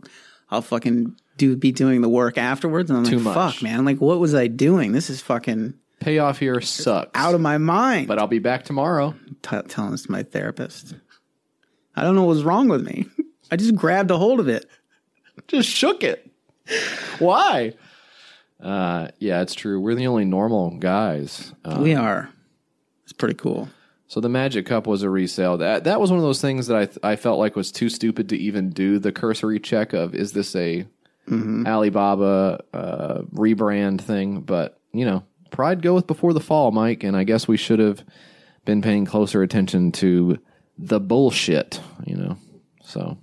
I'll 0.50 0.64
fucking 0.64 1.16
do 1.38 1.56
be 1.56 1.72
doing 1.72 2.02
the 2.02 2.10
work 2.10 2.38
afterwards 2.40 2.90
and 2.90 2.98
I'm 2.98 3.06
Too 3.06 3.18
like, 3.20 3.36
much. 3.36 3.54
fuck, 3.56 3.62
man. 3.64 3.86
Like 3.86 4.02
what 4.02 4.20
was 4.20 4.34
I 4.34 4.48
doing? 4.48 4.92
This 4.92 5.10
is 5.12 5.22
fucking 5.22 5.76
Payoff 6.00 6.40
here 6.40 6.60
sucks. 6.62 7.12
out 7.14 7.36
of 7.36 7.42
my 7.42 7.60
mind. 7.60 8.08
but 8.08 8.18
I'll 8.20 8.26
be 8.28 8.40
back 8.40 8.64
tomorrow. 8.66 9.14
T- 9.44 9.62
telling 9.68 9.92
this 9.92 10.04
to 10.04 10.12
my 10.12 10.24
therapist. 10.24 10.96
I 11.96 12.02
don't 12.04 12.16
know 12.16 12.24
what 12.24 12.34
was 12.36 12.44
wrong 12.44 12.68
with 12.68 12.84
me. 12.86 13.06
I 13.52 13.56
just 13.56 13.76
grabbed 13.76 14.10
a 14.10 14.18
hold 14.18 14.40
of 14.40 14.50
it. 14.50 14.66
Just 15.48 15.70
shook 15.70 16.04
it. 16.04 16.28
Why? 17.20 17.74
Uh, 18.66 19.10
yeah, 19.20 19.42
it's 19.42 19.54
true. 19.54 19.80
We're 19.80 19.94
the 19.94 20.08
only 20.08 20.26
normal 20.26 20.72
guys. 20.72 21.54
Uh, 21.64 21.80
we 21.82 21.94
are. 21.94 22.30
It's 23.04 23.14
pretty 23.14 23.36
cool. 23.36 23.70
So 24.08 24.20
the 24.20 24.30
Magic 24.30 24.66
Cup 24.66 24.88
was 24.88 25.04
a 25.04 25.10
resale. 25.10 25.58
That 25.58 25.84
that 25.84 26.00
was 26.02 26.10
one 26.10 26.18
of 26.18 26.24
those 26.26 26.42
things 26.42 26.66
that 26.68 26.78
I 26.78 26.86
th- 26.86 26.98
I 27.04 27.16
felt 27.16 27.38
like 27.38 27.56
was 27.56 27.72
too 27.72 27.90
stupid 27.90 28.30
to 28.30 28.38
even 28.38 28.72
do 28.72 28.98
the 28.98 29.12
cursory 29.12 29.60
check 29.60 29.94
of 29.94 30.16
is 30.16 30.32
this 30.34 30.56
a 30.56 30.86
Alibaba 31.68 32.64
uh, 32.74 33.22
rebrand 33.34 34.02
thing? 34.02 34.42
But 34.42 34.80
you 34.94 35.06
know, 35.06 35.24
pride 35.52 35.82
goeth 35.82 36.08
before 36.08 36.34
the 36.34 36.40
fall, 36.40 36.72
Mike, 36.72 37.04
and 37.04 37.16
I 37.16 37.24
guess 37.24 37.48
we 37.48 37.58
should 37.58 37.80
have 37.80 38.04
been 38.64 38.82
paying 38.82 39.06
closer 39.06 39.44
attention 39.44 39.92
to 39.94 40.40
the 40.78 41.00
bullshit. 41.00 41.80
You 42.06 42.16
know, 42.16 42.38
so 42.84 43.18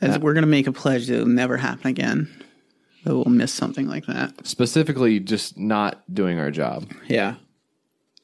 As 0.00 0.18
we're 0.18 0.34
gonna 0.34 0.46
make 0.46 0.66
a 0.66 0.72
pledge 0.72 1.06
that 1.06 1.14
it'll 1.14 1.26
never 1.26 1.56
happen 1.56 1.86
again. 1.86 2.42
That 3.06 3.14
we'll 3.14 3.26
miss 3.26 3.52
something 3.52 3.86
like 3.86 4.06
that. 4.06 4.44
specifically 4.44 5.20
just 5.20 5.56
not 5.56 6.02
doing 6.12 6.40
our 6.40 6.50
job. 6.50 6.90
Yeah. 7.06 7.36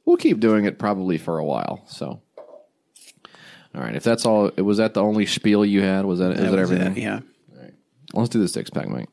We'll 0.05 0.16
keep 0.16 0.40
doing 0.40 0.64
it 0.64 0.77
probably 0.77 1.18
for 1.18 1.38
a 1.38 1.45
while. 1.45 1.85
So. 1.87 2.21
All 3.75 3.81
right, 3.81 3.95
if 3.95 4.03
that's 4.03 4.27
all, 4.27 4.51
was 4.59 4.79
that 4.79 4.95
the 4.95 5.01
only 5.01 5.25
spiel 5.25 5.64
you 5.64 5.83
had? 5.83 6.05
Was 6.05 6.18
that, 6.18 6.33
is 6.33 6.40
that, 6.40 6.51
was 6.51 6.55
it, 6.55 6.59
everything? 6.59 7.01
Yeah. 7.01 7.21
Let's 8.12 8.31
do 8.31 8.40
the 8.40 8.49
six 8.49 8.71
pack, 8.71 8.88
Mike. 8.88 9.09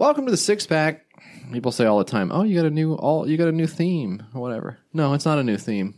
Welcome 0.00 0.24
to 0.24 0.30
the 0.30 0.38
six 0.38 0.66
pack. 0.66 1.04
People 1.52 1.72
say 1.72 1.84
all 1.84 1.98
the 1.98 2.04
time, 2.04 2.32
"Oh, 2.32 2.42
you 2.42 2.56
got 2.56 2.64
a 2.64 2.70
new 2.70 2.94
all 2.94 3.28
you 3.28 3.36
got 3.36 3.48
a 3.48 3.52
new 3.52 3.66
theme 3.66 4.22
or 4.32 4.40
whatever." 4.40 4.78
No, 4.94 5.12
it's 5.12 5.26
not 5.26 5.38
a 5.38 5.44
new 5.44 5.58
theme. 5.58 5.96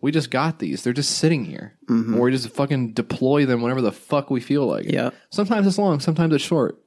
We 0.00 0.12
just 0.12 0.30
got 0.30 0.60
these. 0.60 0.82
They're 0.82 0.94
just 0.94 1.18
sitting 1.18 1.44
here. 1.44 1.74
Or 1.90 2.22
we 2.22 2.30
just 2.30 2.48
fucking 2.48 2.94
deploy 2.94 3.44
them 3.44 3.60
whenever 3.60 3.82
the 3.82 3.92
fuck 3.92 4.30
we 4.30 4.40
feel 4.40 4.64
like 4.66 4.86
it. 4.86 4.94
Yeah. 4.94 5.10
Sometimes 5.28 5.66
it's 5.66 5.76
long, 5.76 6.00
sometimes 6.00 6.32
it's 6.34 6.42
short. 6.42 6.82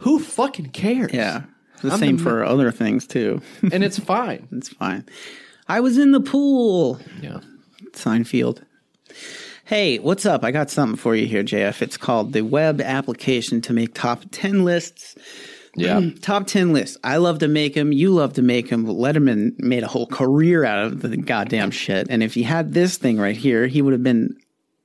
Who 0.00 0.18
fucking 0.18 0.72
cares? 0.72 1.14
Yeah. 1.14 1.44
The 1.80 1.92
I'm 1.92 1.98
same 1.98 2.16
the- 2.18 2.22
for 2.24 2.44
other 2.44 2.70
things 2.72 3.06
too. 3.06 3.40
And 3.72 3.82
it's 3.82 3.98
fine. 3.98 4.48
it's 4.52 4.68
fine. 4.68 5.06
I 5.66 5.80
was 5.80 5.96
in 5.96 6.12
the 6.12 6.20
pool. 6.20 7.00
yeah. 7.22 7.40
Seinfeld. 7.92 8.62
Hey, 9.64 9.98
what's 9.98 10.26
up? 10.26 10.44
I 10.44 10.50
got 10.50 10.68
something 10.68 10.96
for 10.98 11.16
you 11.16 11.26
here, 11.26 11.42
JF. 11.42 11.80
It's 11.80 11.96
called 11.96 12.34
the 12.34 12.42
web 12.42 12.82
application 12.82 13.62
to 13.62 13.72
make 13.72 13.94
top 13.94 14.24
10 14.30 14.62
lists. 14.62 15.14
Yeah. 15.76 15.96
Mm, 16.00 16.20
top 16.20 16.46
10 16.46 16.72
list. 16.72 16.96
I 17.04 17.18
love 17.18 17.38
to 17.40 17.48
make 17.48 17.74
them. 17.74 17.92
You 17.92 18.10
love 18.12 18.32
to 18.34 18.42
make 18.42 18.70
them. 18.70 18.86
Letterman 18.86 19.58
made 19.58 19.82
a 19.82 19.88
whole 19.88 20.06
career 20.06 20.64
out 20.64 20.86
of 20.86 21.02
the 21.02 21.16
goddamn 21.16 21.70
shit. 21.70 22.06
And 22.10 22.22
if 22.22 22.34
he 22.34 22.42
had 22.42 22.72
this 22.72 22.96
thing 22.96 23.18
right 23.18 23.36
here, 23.36 23.66
he 23.66 23.82
would 23.82 23.92
have 23.92 24.02
been 24.02 24.36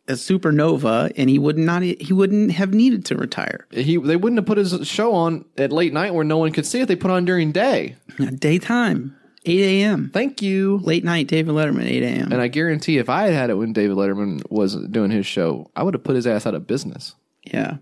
a 0.08 0.14
supernova 0.14 1.12
and 1.16 1.30
he 1.30 1.40
would 1.40 1.58
not 1.58 1.84
he 1.84 2.12
wouldn't 2.12 2.52
have 2.52 2.74
needed 2.74 3.06
to 3.06 3.16
retire. 3.16 3.68
he 3.72 3.98
they 3.98 4.16
wouldn't 4.16 4.40
have 4.40 4.46
put 4.46 4.58
his 4.58 4.88
show 4.88 5.14
on 5.14 5.46
at 5.58 5.72
late 5.72 5.94
night 5.94 6.14
where 6.14 6.26
no 6.26 6.38
one 6.38 6.52
could 6.52 6.66
see 6.66 6.82
it. 6.82 6.88
They 6.88 6.96
put 6.96 7.12
on 7.12 7.24
during 7.24 7.52
day. 7.52 7.96
Uh, 8.20 8.26
daytime, 8.38 9.16
8 9.46 9.62
a.m. 9.62 10.10
Thank 10.14 10.42
you. 10.42 10.80
Late 10.84 11.04
night, 11.04 11.28
David 11.28 11.54
Letterman, 11.54 11.86
8 11.86 12.04
a.m. 12.04 12.32
And 12.32 12.42
I 12.42 12.48
guarantee 12.48 12.98
if 12.98 13.10
I 13.10 13.24
had 13.24 13.34
had 13.34 13.50
it 13.50 13.56
when 13.56 13.74
David 13.74 13.96
Letterman 13.96 14.42
was 14.52 14.76
doing 14.76 15.12
his 15.12 15.26
show, 15.26 15.72
I 15.76 15.84
would 15.84 15.94
have 15.94 16.04
put 16.04 16.16
his 16.16 16.28
ass 16.28 16.46
out 16.46 16.56
of 16.56 16.68
business. 16.68 17.16
Yeah. 17.44 17.78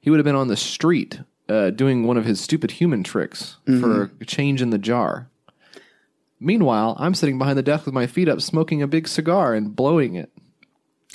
He 0.00 0.10
would 0.10 0.18
have 0.18 0.24
been 0.24 0.34
on 0.34 0.48
the 0.48 0.56
street 0.56 1.20
uh, 1.50 1.70
doing 1.70 2.06
one 2.06 2.16
of 2.16 2.24
his 2.24 2.40
stupid 2.40 2.70
human 2.70 3.02
tricks 3.02 3.56
for 3.66 4.10
a 4.20 4.24
change 4.24 4.62
in 4.62 4.70
the 4.70 4.78
jar. 4.78 5.28
Meanwhile, 6.38 6.96
I'm 6.98 7.12
sitting 7.14 7.38
behind 7.38 7.58
the 7.58 7.62
desk 7.62 7.84
with 7.84 7.94
my 7.94 8.06
feet 8.06 8.28
up, 8.28 8.40
smoking 8.40 8.80
a 8.80 8.86
big 8.86 9.06
cigar 9.08 9.54
and 9.54 9.74
blowing 9.76 10.14
it. 10.14 10.30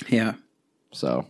Yeah. 0.08 0.34
So, 0.92 1.26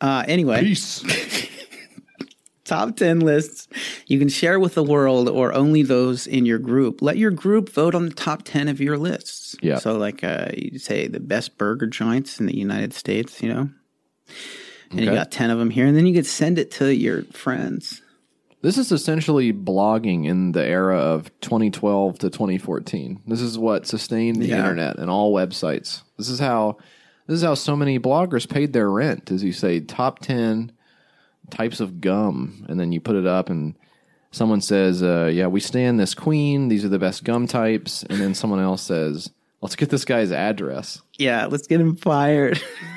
Uh, 0.00 0.24
anyway, 0.26 0.60
peace. 0.60 1.04
top 2.64 2.96
10 2.96 3.20
lists 3.20 3.68
you 4.06 4.18
can 4.18 4.28
share 4.28 4.58
with 4.58 4.74
the 4.74 4.82
world 4.82 5.28
or 5.28 5.52
only 5.52 5.82
those 5.82 6.26
in 6.26 6.46
your 6.46 6.58
group. 6.58 7.02
Let 7.02 7.18
your 7.18 7.30
group 7.30 7.68
vote 7.68 7.94
on 7.94 8.06
the 8.08 8.14
top 8.14 8.42
10 8.44 8.68
of 8.68 8.80
your 8.80 8.96
lists. 8.98 9.54
Yeah. 9.62 9.78
So, 9.78 9.96
like, 9.96 10.24
uh, 10.24 10.48
you 10.56 10.78
say 10.78 11.06
the 11.06 11.20
best 11.20 11.56
burger 11.58 11.86
joints 11.86 12.40
in 12.40 12.46
the 12.46 12.56
United 12.56 12.92
States, 12.94 13.42
you 13.42 13.52
know? 13.52 13.70
And 14.96 15.06
you 15.06 15.12
got 15.12 15.30
10 15.30 15.50
of 15.50 15.58
them 15.58 15.70
here. 15.70 15.86
And 15.86 15.96
then 15.96 16.06
you 16.06 16.14
could 16.14 16.26
send 16.26 16.58
it 16.58 16.70
to 16.72 16.94
your 16.94 17.22
friends. 17.24 18.00
This 18.62 18.78
is 18.78 18.90
essentially 18.92 19.52
blogging 19.52 20.24
in 20.26 20.52
the 20.52 20.64
era 20.64 20.96
of 20.98 21.30
2012 21.42 22.18
to 22.20 22.30
2014. 22.30 23.20
This 23.26 23.42
is 23.42 23.58
what 23.58 23.86
sustained 23.86 24.40
the 24.40 24.46
Yeah. 24.46 24.58
internet 24.60 24.98
and 24.98 25.10
all 25.10 25.34
websites. 25.34 26.00
This 26.16 26.28
is 26.30 26.38
how 26.38 26.78
this 27.26 27.36
is 27.38 27.42
how 27.42 27.54
so 27.54 27.74
many 27.76 27.98
bloggers 27.98 28.48
paid 28.48 28.72
their 28.72 28.90
rent. 28.90 29.30
As 29.30 29.42
you 29.44 29.52
say, 29.52 29.80
top 29.80 30.18
10 30.20 30.72
types 31.50 31.80
of 31.80 32.00
gum, 32.00 32.64
and 32.68 32.78
then 32.80 32.90
you 32.92 33.00
put 33.00 33.16
it 33.16 33.26
up, 33.26 33.48
and 33.50 33.74
someone 34.30 34.60
says, 34.62 35.02
uh, 35.02 35.30
"Yeah, 35.32 35.46
we 35.46 35.60
stand 35.60 35.98
this 36.00 36.14
queen. 36.14 36.68
These 36.68 36.84
are 36.84 36.88
the 36.90 36.98
best 36.98 37.22
gum 37.24 37.46
types," 37.46 38.02
and 38.08 38.20
then 38.20 38.34
someone 38.34 38.60
else 38.60 38.82
says, 38.82 39.30
"Let's 39.62 39.76
get 39.76 39.90
this 39.90 40.04
guy's 40.06 40.32
address." 40.32 41.00
Yeah, 41.18 41.46
let's 41.46 41.66
get 41.66 41.80
him 41.80 41.96
fired. 41.96 42.60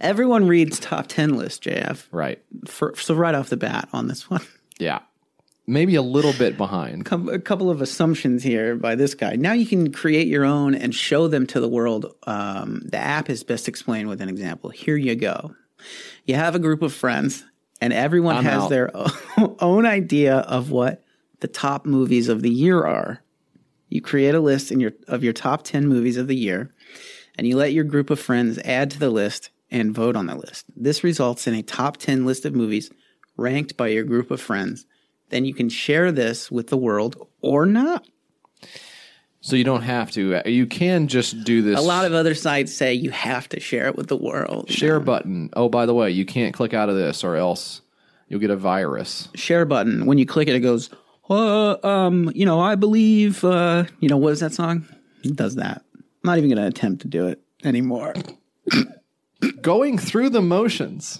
Everyone 0.00 0.48
reads 0.48 0.78
top 0.78 1.06
10 1.06 1.36
list, 1.36 1.64
JF. 1.64 2.06
Right? 2.10 2.42
For, 2.66 2.94
so, 2.96 3.14
right 3.14 3.34
off 3.34 3.48
the 3.48 3.56
bat 3.56 3.88
on 3.92 4.08
this 4.08 4.28
one. 4.30 4.42
Yeah, 4.78 5.00
maybe 5.66 5.94
a 5.94 6.02
little 6.02 6.32
bit 6.32 6.56
behind. 6.56 7.10
a 7.10 7.38
couple 7.38 7.70
of 7.70 7.80
assumptions 7.80 8.42
here 8.42 8.76
by 8.76 8.94
this 8.94 9.14
guy. 9.14 9.36
Now 9.36 9.52
you 9.52 9.66
can 9.66 9.92
create 9.92 10.28
your 10.28 10.44
own 10.44 10.74
and 10.74 10.94
show 10.94 11.28
them 11.28 11.46
to 11.48 11.60
the 11.60 11.68
world. 11.68 12.14
Um, 12.26 12.82
the 12.84 12.98
app 12.98 13.28
is 13.28 13.42
best 13.42 13.68
explained 13.68 14.08
with 14.08 14.20
an 14.20 14.28
example. 14.28 14.70
Here 14.70 14.96
you 14.96 15.14
go. 15.16 15.54
You 16.24 16.34
have 16.36 16.54
a 16.54 16.58
group 16.58 16.82
of 16.82 16.92
friends, 16.92 17.44
and 17.80 17.92
everyone 17.92 18.36
I'm 18.36 18.44
has 18.44 18.64
out. 18.64 18.70
their 18.70 18.90
own 19.60 19.86
idea 19.86 20.36
of 20.38 20.70
what 20.70 21.04
the 21.40 21.48
top 21.48 21.84
movies 21.84 22.28
of 22.28 22.42
the 22.42 22.50
year 22.50 22.84
are. 22.84 23.22
You 23.88 24.00
create 24.00 24.34
a 24.34 24.40
list 24.40 24.72
in 24.72 24.80
your 24.80 24.92
of 25.06 25.22
your 25.22 25.32
top 25.32 25.62
ten 25.62 25.86
movies 25.86 26.16
of 26.16 26.26
the 26.26 26.36
year, 26.36 26.74
and 27.36 27.46
you 27.46 27.56
let 27.56 27.72
your 27.72 27.84
group 27.84 28.10
of 28.10 28.18
friends 28.18 28.58
add 28.64 28.90
to 28.92 28.98
the 28.98 29.10
list 29.10 29.50
and 29.70 29.94
vote 29.94 30.16
on 30.16 30.26
the 30.26 30.34
list. 30.34 30.66
This 30.76 31.02
results 31.04 31.46
in 31.46 31.54
a 31.54 31.62
top 31.62 31.96
ten 31.96 32.24
list 32.24 32.44
of 32.44 32.54
movies 32.54 32.90
ranked 33.36 33.76
by 33.76 33.88
your 33.88 34.04
group 34.04 34.30
of 34.30 34.40
friends. 34.40 34.86
Then 35.30 35.44
you 35.44 35.54
can 35.54 35.68
share 35.68 36.12
this 36.12 36.50
with 36.50 36.68
the 36.68 36.76
world 36.76 37.28
or 37.40 37.66
not. 37.66 38.06
So 39.40 39.54
you 39.54 39.64
don't 39.64 39.82
have 39.82 40.10
to. 40.12 40.42
You 40.46 40.66
can 40.66 41.06
just 41.08 41.44
do 41.44 41.62
this. 41.62 41.78
A 41.78 41.82
lot 41.82 42.04
of 42.04 42.12
other 42.12 42.34
sites 42.34 42.74
say 42.74 42.94
you 42.94 43.10
have 43.10 43.48
to 43.50 43.60
share 43.60 43.86
it 43.86 43.96
with 43.96 44.08
the 44.08 44.16
world. 44.16 44.70
share 44.70 44.98
button. 44.98 45.50
Oh, 45.52 45.68
by 45.68 45.86
the 45.86 45.94
way, 45.94 46.10
you 46.10 46.24
can't 46.24 46.52
click 46.52 46.74
out 46.74 46.88
of 46.88 46.96
this 46.96 47.22
or 47.22 47.36
else 47.36 47.80
you'll 48.28 48.40
get 48.40 48.50
a 48.50 48.56
virus. 48.56 49.28
Share 49.34 49.64
button. 49.64 50.06
When 50.06 50.18
you 50.18 50.26
click 50.26 50.48
it, 50.48 50.56
it 50.56 50.60
goes, 50.60 50.90
uh, 51.30 51.76
um, 51.86 52.32
you 52.34 52.44
know, 52.44 52.60
I 52.60 52.74
believe, 52.74 53.44
uh, 53.44 53.84
you 54.00 54.08
know, 54.08 54.16
what 54.16 54.32
is 54.32 54.40
that 54.40 54.52
song? 54.52 54.86
It 55.22 55.36
does 55.36 55.56
that. 55.56 55.82
I'm 55.94 56.02
not 56.24 56.38
even 56.38 56.50
going 56.50 56.62
to 56.62 56.66
attempt 56.66 57.02
to 57.02 57.08
do 57.08 57.28
it 57.28 57.40
anymore. 57.64 58.14
Going 59.60 59.98
through 59.98 60.30
the 60.30 60.42
motions. 60.42 61.18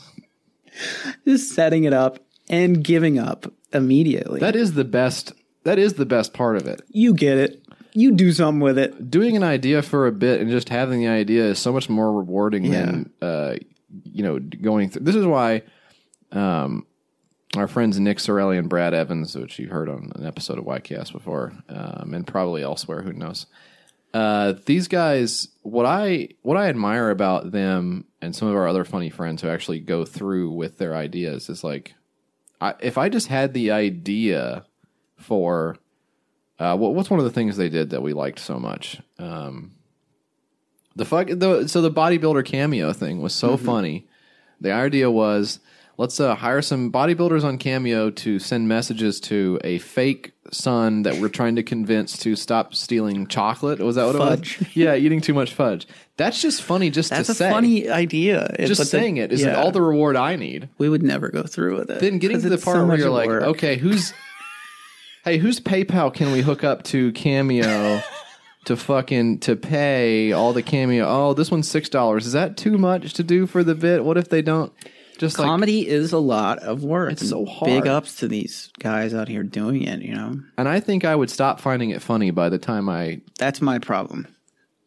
Just 1.27 1.53
setting 1.53 1.85
it 1.85 1.93
up 1.93 2.19
and 2.49 2.83
giving 2.83 3.19
up 3.19 3.53
immediately. 3.73 4.41
That 4.41 4.57
is 4.57 4.75
the 4.75 4.85
best. 4.85 5.33
That 5.65 5.79
is 5.79 5.95
the 5.95 6.07
best 6.07 6.33
part 6.33 6.57
of 6.57 6.67
it. 6.67 6.83
you 6.89 7.15
get 7.15 7.39
it. 7.39 7.63
You 7.93 8.13
do 8.13 8.31
something 8.33 8.61
with 8.61 8.79
it. 8.79 9.11
Doing 9.11 9.37
an 9.37 9.43
idea 9.43 9.81
for 9.81 10.07
a 10.07 10.13
bit 10.13 10.41
and 10.41 10.51
just 10.51 10.69
having 10.69 11.01
the 11.01 11.09
idea 11.09 11.45
is 11.45 11.59
so 11.59 11.73
much 11.73 11.89
more 11.89 12.13
rewarding 12.13 12.71
than 12.71 13.11
uh, 13.23 13.55
you 14.05 14.23
know 14.23 14.39
going 14.39 14.91
through. 14.91 15.05
This 15.05 15.15
is 15.17 15.25
why 15.25 15.63
um, 16.31 16.87
our 17.57 17.67
friends 17.67 17.99
Nick 17.99 18.19
Sorelli 18.19 18.59
and 18.59 18.69
Brad 18.69 18.93
Evans, 18.93 19.35
which 19.35 19.59
you 19.59 19.69
heard 19.69 19.89
on 19.89 20.13
an 20.15 20.27
episode 20.27 20.59
of 20.59 20.65
YKS 20.67 21.11
before, 21.11 21.55
um, 21.71 22.13
and 22.13 22.27
probably 22.27 22.63
elsewhere, 22.63 23.01
who 23.03 23.13
knows. 23.15 23.47
Uh, 24.17 24.55
these 24.65 24.89
guys, 24.89 25.49
what 25.61 25.85
I 25.85 26.29
what 26.41 26.57
I 26.57 26.71
admire 26.71 27.11
about 27.11 27.51
them 27.53 28.07
and 28.23 28.35
some 28.35 28.49
of 28.49 28.55
our 28.55 28.67
other 28.67 28.87
funny 28.87 29.11
friends 29.11 29.43
who 29.43 29.49
actually 29.49 29.81
go 29.81 30.07
through 30.07 30.53
with 30.53 30.79
their 30.79 30.97
ideas 30.97 31.51
is 31.51 31.63
like, 31.63 31.95
I, 32.59 32.73
if 32.81 32.97
I 32.97 33.11
just 33.11 33.27
had 33.27 33.53
the 33.53 33.73
idea 33.73 34.65
for 35.19 35.77
uh, 36.59 36.79
what, 36.79 36.95
what's 36.95 37.11
one 37.11 37.21
of 37.21 37.25
the 37.25 37.31
things 37.31 37.59
they 37.59 37.69
did 37.69 37.91
that 37.91 38.01
we 38.01 38.15
liked 38.15 38.39
so 38.39 38.59
much? 38.59 39.03
Um, 39.19 39.73
the 40.95 41.05
fuck. 41.05 41.27
The, 41.27 41.69
so 41.69 41.83
the 41.83 41.91
bodybuilder 41.91 42.47
cameo 42.47 42.95
thing 42.95 43.21
was 43.21 43.35
so 43.35 43.59
funny. 43.59 44.07
The 44.63 44.73
idea 44.73 45.11
was 45.11 45.59
let's 45.99 46.21
uh, 46.21 46.35
hire 46.35 46.63
some 46.63 46.91
bodybuilders 46.93 47.45
on 47.45 47.59
Cameo 47.59 48.11
to 48.11 48.39
send 48.39 48.69
messages 48.69 49.21
to 49.21 49.59
a 49.65 49.79
fake 49.79 50.33
son 50.53 51.03
that 51.03 51.17
we're 51.17 51.29
trying 51.29 51.57
to 51.57 51.63
convince 51.63 52.19
to 52.19 52.37
stop 52.37 52.75
stealing 52.75 53.27
chocolate. 53.27 53.81
Was 53.81 53.97
that 53.97 54.07
what 54.07 54.15
it 54.15 54.19
was? 54.19 54.57
Yeah, 54.75 54.95
eating 54.95 55.21
too 55.21 55.35
much 55.35 55.55
fudge. 55.55 55.87
That's 56.17 56.41
just 56.41 56.63
funny. 56.63 56.91
Just 56.91 57.11
That's 57.11 57.27
to 57.27 57.33
a 57.33 57.35
say. 57.35 57.51
funny 57.51 57.89
idea. 57.89 58.55
Just 58.59 58.79
but 58.79 58.85
the- 58.85 58.85
saying 58.85 59.17
it 59.17 59.33
is 59.33 59.43
yeah. 59.43 59.57
all 59.57 59.71
the 59.71 59.83
reward 59.83 60.17
I 60.17 60.37
need. 60.37 60.69
we 60.79 60.89
would 60.89 61.03
never 61.03 61.29
go 61.29 61.43
through 61.43 61.79
with 61.79 61.91
it. 61.91 62.01
Then 62.01 62.19
getting 62.19 62.41
to 62.43 62.49
the 62.49 62.59
part 62.59 62.77
so 62.77 62.87
where 62.87 62.99
you're 62.99 63.11
like, 63.11 63.29
work. 63.29 63.43
okay, 63.43 63.77
who's 63.77 64.13
hey, 65.25 65.39
whose 65.39 65.61
PayPal 65.61 66.13
can 66.13 66.33
we 66.33 66.43
hook 66.43 66.63
up 66.65 66.83
to 66.85 67.13
Cameo 67.13 68.01
to 68.67 68.77
fucking 68.77 69.41
to 69.41 69.57
pay 69.57 70.33
all 70.33 70.53
the 70.53 70.63
Cameo? 70.63 71.07
Oh, 71.07 71.35
this 71.35 71.51
one's 71.51 71.69
six 71.69 71.89
dollars. 71.89 72.27
Is 72.27 72.33
that 72.33 72.57
too 72.57 72.79
much 72.79 73.15
to 73.15 73.23
do 73.23 73.47
for 73.47 73.65
the 73.65 73.75
bit? 73.75 74.05
What 74.05 74.17
if 74.17 74.29
they 74.29 74.43
don't 74.43 74.73
just 75.19 75.39
like? 75.39 75.47
comedy 75.47 75.87
is 75.87 76.13
a 76.13 76.19
lot 76.19 76.59
of 76.61 76.83
work. 76.85 77.13
It's 77.13 77.29
so 77.29 77.45
hard. 77.45 77.71
Big 77.71 77.87
ups 77.87 78.17
to 78.17 78.29
these 78.29 78.71
guys 78.79 79.15
out 79.15 79.29
here 79.29 79.43
doing 79.43 79.83
it. 79.83 80.03
You 80.03 80.15
know, 80.15 80.41
And 80.59 80.69
I 80.69 80.81
think 80.81 81.05
I 81.05 81.15
would 81.17 81.31
stop 81.31 81.61
finding 81.61 81.91
it 81.91 82.03
funny 82.03 82.31
by 82.31 82.49
the 82.49 82.59
time 82.59 82.89
I. 82.89 83.21
that's 83.39 83.61
my 83.61 83.79
problem. 83.79 84.27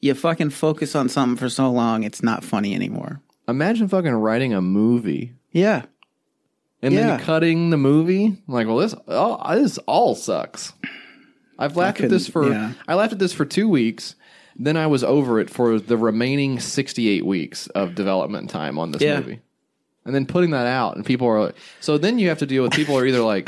You 0.02 0.14
fucking 0.14 0.52
focus 0.52 0.96
on 0.96 1.10
something 1.10 1.36
for 1.38 1.50
so 1.50 1.70
long, 1.72 2.04
it's 2.04 2.24
not 2.24 2.44
funny 2.44 2.74
anymore. 2.74 3.22
Imagine 3.50 3.88
fucking 3.90 4.14
writing 4.14 4.54
a 4.54 4.62
movie 4.62 5.34
Yeah, 5.52 5.84
and 6.82 6.94
Yeah. 6.94 7.08
then 7.18 7.20
cutting 7.20 7.70
the 7.72 7.78
movie. 7.78 8.26
I'm 8.28 8.54
like, 8.54 8.68
well, 8.68 8.78
this 8.78 8.96
oh, 9.08 9.56
this 9.56 9.78
all 9.80 10.16
sucks. 10.16 10.72
I've 11.58 11.76
laughed 11.76 12.00
at 12.00 12.10
this 12.10 12.28
for 12.30 12.50
yeah. 12.50 12.72
I 12.88 12.94
laughed 12.94 13.12
at 13.14 13.20
this 13.20 13.34
for 13.34 13.44
two 13.46 13.68
weeks. 13.68 14.16
Then 14.62 14.78
I 14.78 14.88
was 14.88 15.04
over 15.04 15.40
it 15.40 15.50
for 15.50 15.80
the 15.80 15.98
remaining 15.98 16.60
68 16.60 17.26
weeks 17.26 17.68
of 17.68 17.96
development 17.96 18.50
time 18.50 18.78
on 18.78 18.92
this 18.92 19.02
Yeah. 19.02 19.20
movie. 19.20 19.40
And 20.10 20.16
then 20.16 20.26
putting 20.26 20.50
that 20.52 20.66
out, 20.66 20.96
and 20.96 21.06
people 21.06 21.28
are 21.28 21.40
like, 21.46 21.56
so 21.82 22.00
then 22.00 22.18
you 22.18 22.30
have 22.30 22.40
to 22.40 22.48
deal 22.48 22.64
with 22.64 22.72
people 22.74 22.96
who 22.96 23.02
are 23.02 23.06
either 23.06 23.22
like, 23.22 23.46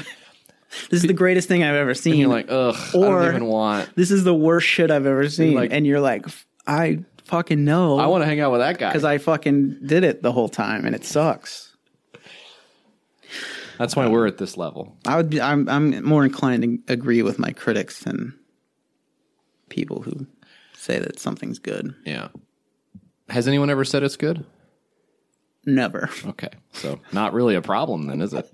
this 0.91 1.01
is 1.01 1.07
the 1.07 1.13
greatest 1.13 1.47
thing 1.47 1.63
I've 1.63 1.73
ever 1.73 1.95
seen. 1.95 2.15
you're 2.17 2.29
like, 2.29 2.45
ugh, 2.49 2.75
I 2.93 2.97
Or- 2.97 3.19
don't 3.23 3.29
even 3.29 3.45
want. 3.47 3.95
this 3.95 4.11
is 4.11 4.23
the 4.23 4.33
worst 4.33 4.67
shit 4.67 4.91
I've 4.91 5.07
ever 5.07 5.27
seen. 5.27 5.55
like- 5.55 5.71
and 5.73 5.87
you're 5.87 5.99
like, 5.99 6.27
I 6.67 6.99
fucking 7.25 7.65
know. 7.65 7.97
I 7.97 8.05
want 8.05 8.21
to 8.21 8.27
hang 8.27 8.39
out 8.41 8.51
with 8.51 8.61
that 8.61 8.77
guy. 8.77 8.89
because 8.89 9.03
I 9.03 9.17
fucking 9.17 9.79
did 9.87 10.03
it 10.03 10.21
the 10.21 10.31
whole 10.31 10.49
time, 10.49 10.85
and 10.85 10.93
it 10.95 11.03
sucks. 11.03 11.75
That's 13.79 13.95
why 13.95 14.07
we're 14.07 14.27
at 14.27 14.37
this 14.37 14.57
level. 14.57 14.95
I 15.07 15.17
would 15.17 15.31
be. 15.31 15.41
I'm. 15.41 15.67
I'm 15.67 16.03
more 16.05 16.23
inclined 16.23 16.61
to 16.87 16.93
agree 16.93 17.23
with 17.23 17.39
my 17.39 17.51
critics 17.51 18.01
than 18.01 18.37
people 19.69 20.03
who 20.03 20.27
say 20.75 20.99
that 20.99 21.17
something's 21.19 21.57
good. 21.57 21.95
Yeah. 22.05 22.27
Has 23.29 23.47
anyone 23.47 23.71
ever 23.71 23.83
said 23.83 24.03
it's 24.03 24.17
good? 24.17 24.45
Never. 25.65 26.09
Okay, 26.25 26.49
so 26.73 26.99
not 27.11 27.33
really 27.33 27.55
a 27.55 27.61
problem 27.61 28.07
then, 28.07 28.21
is 28.21 28.33
it? 28.33 28.49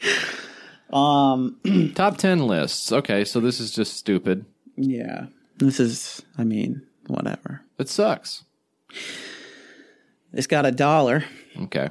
Um. 0.90 1.58
Top 1.94 2.16
ten 2.16 2.38
lists. 2.46 2.92
Okay, 2.92 3.24
so 3.26 3.40
this 3.40 3.60
is 3.60 3.70
just 3.72 3.94
stupid. 3.96 4.46
Yeah. 4.76 5.26
This 5.58 5.80
is. 5.80 6.22
I 6.38 6.44
mean, 6.44 6.80
whatever. 7.08 7.60
It 7.78 7.90
sucks. 7.90 8.44
It's 10.32 10.46
got 10.46 10.64
a 10.64 10.72
dollar 10.72 11.24
Okay. 11.62 11.88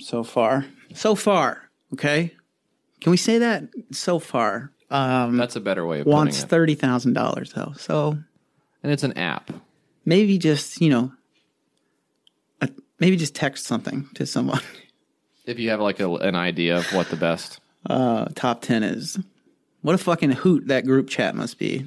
so 0.00 0.22
far. 0.22 0.64
So 0.94 1.14
far. 1.14 1.68
Okay. 1.92 2.34
Can 3.02 3.10
we 3.10 3.16
say 3.18 3.36
that? 3.38 3.64
So 3.92 4.18
far. 4.18 4.70
Um. 4.90 5.36
That's 5.36 5.56
a 5.56 5.60
better 5.60 5.84
way 5.84 6.00
of 6.00 6.06
Wants 6.06 6.36
putting 6.38 6.46
it. 6.46 6.50
thirty 6.50 6.74
thousand 6.76 7.12
dollars 7.12 7.52
though. 7.52 7.72
So 7.76 8.16
And 8.82 8.90
it's 8.92 9.02
an 9.02 9.18
app. 9.18 9.50
maybe 10.06 10.38
just 10.38 10.80
you 10.80 10.88
know. 10.88 11.12
Maybe 13.04 13.18
just 13.18 13.34
text 13.34 13.66
something 13.66 14.08
to 14.14 14.24
someone. 14.26 14.60
If 15.46 15.58
you 15.58 15.68
have 15.68 15.80
like 15.80 16.00
a, 16.00 16.10
an 16.10 16.36
idea 16.36 16.78
of 16.78 16.86
what 16.94 17.10
the 17.10 17.16
best. 17.16 17.60
uh, 17.84 18.24
top 18.34 18.62
10 18.62 18.82
is. 18.82 19.18
What 19.82 19.94
a 19.94 19.98
fucking 19.98 20.30
hoot 20.30 20.68
that 20.68 20.86
group 20.86 21.10
chat 21.10 21.34
must 21.34 21.58
be. 21.58 21.86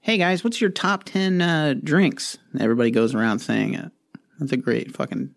Hey 0.00 0.18
guys, 0.18 0.42
what's 0.42 0.60
your 0.60 0.70
top 0.70 1.04
10 1.04 1.40
uh, 1.40 1.74
drinks? 1.84 2.36
Everybody 2.58 2.90
goes 2.90 3.14
around 3.14 3.38
saying 3.38 3.74
it. 3.74 3.92
That's 4.40 4.50
a 4.50 4.56
great 4.56 4.92
fucking 4.92 5.32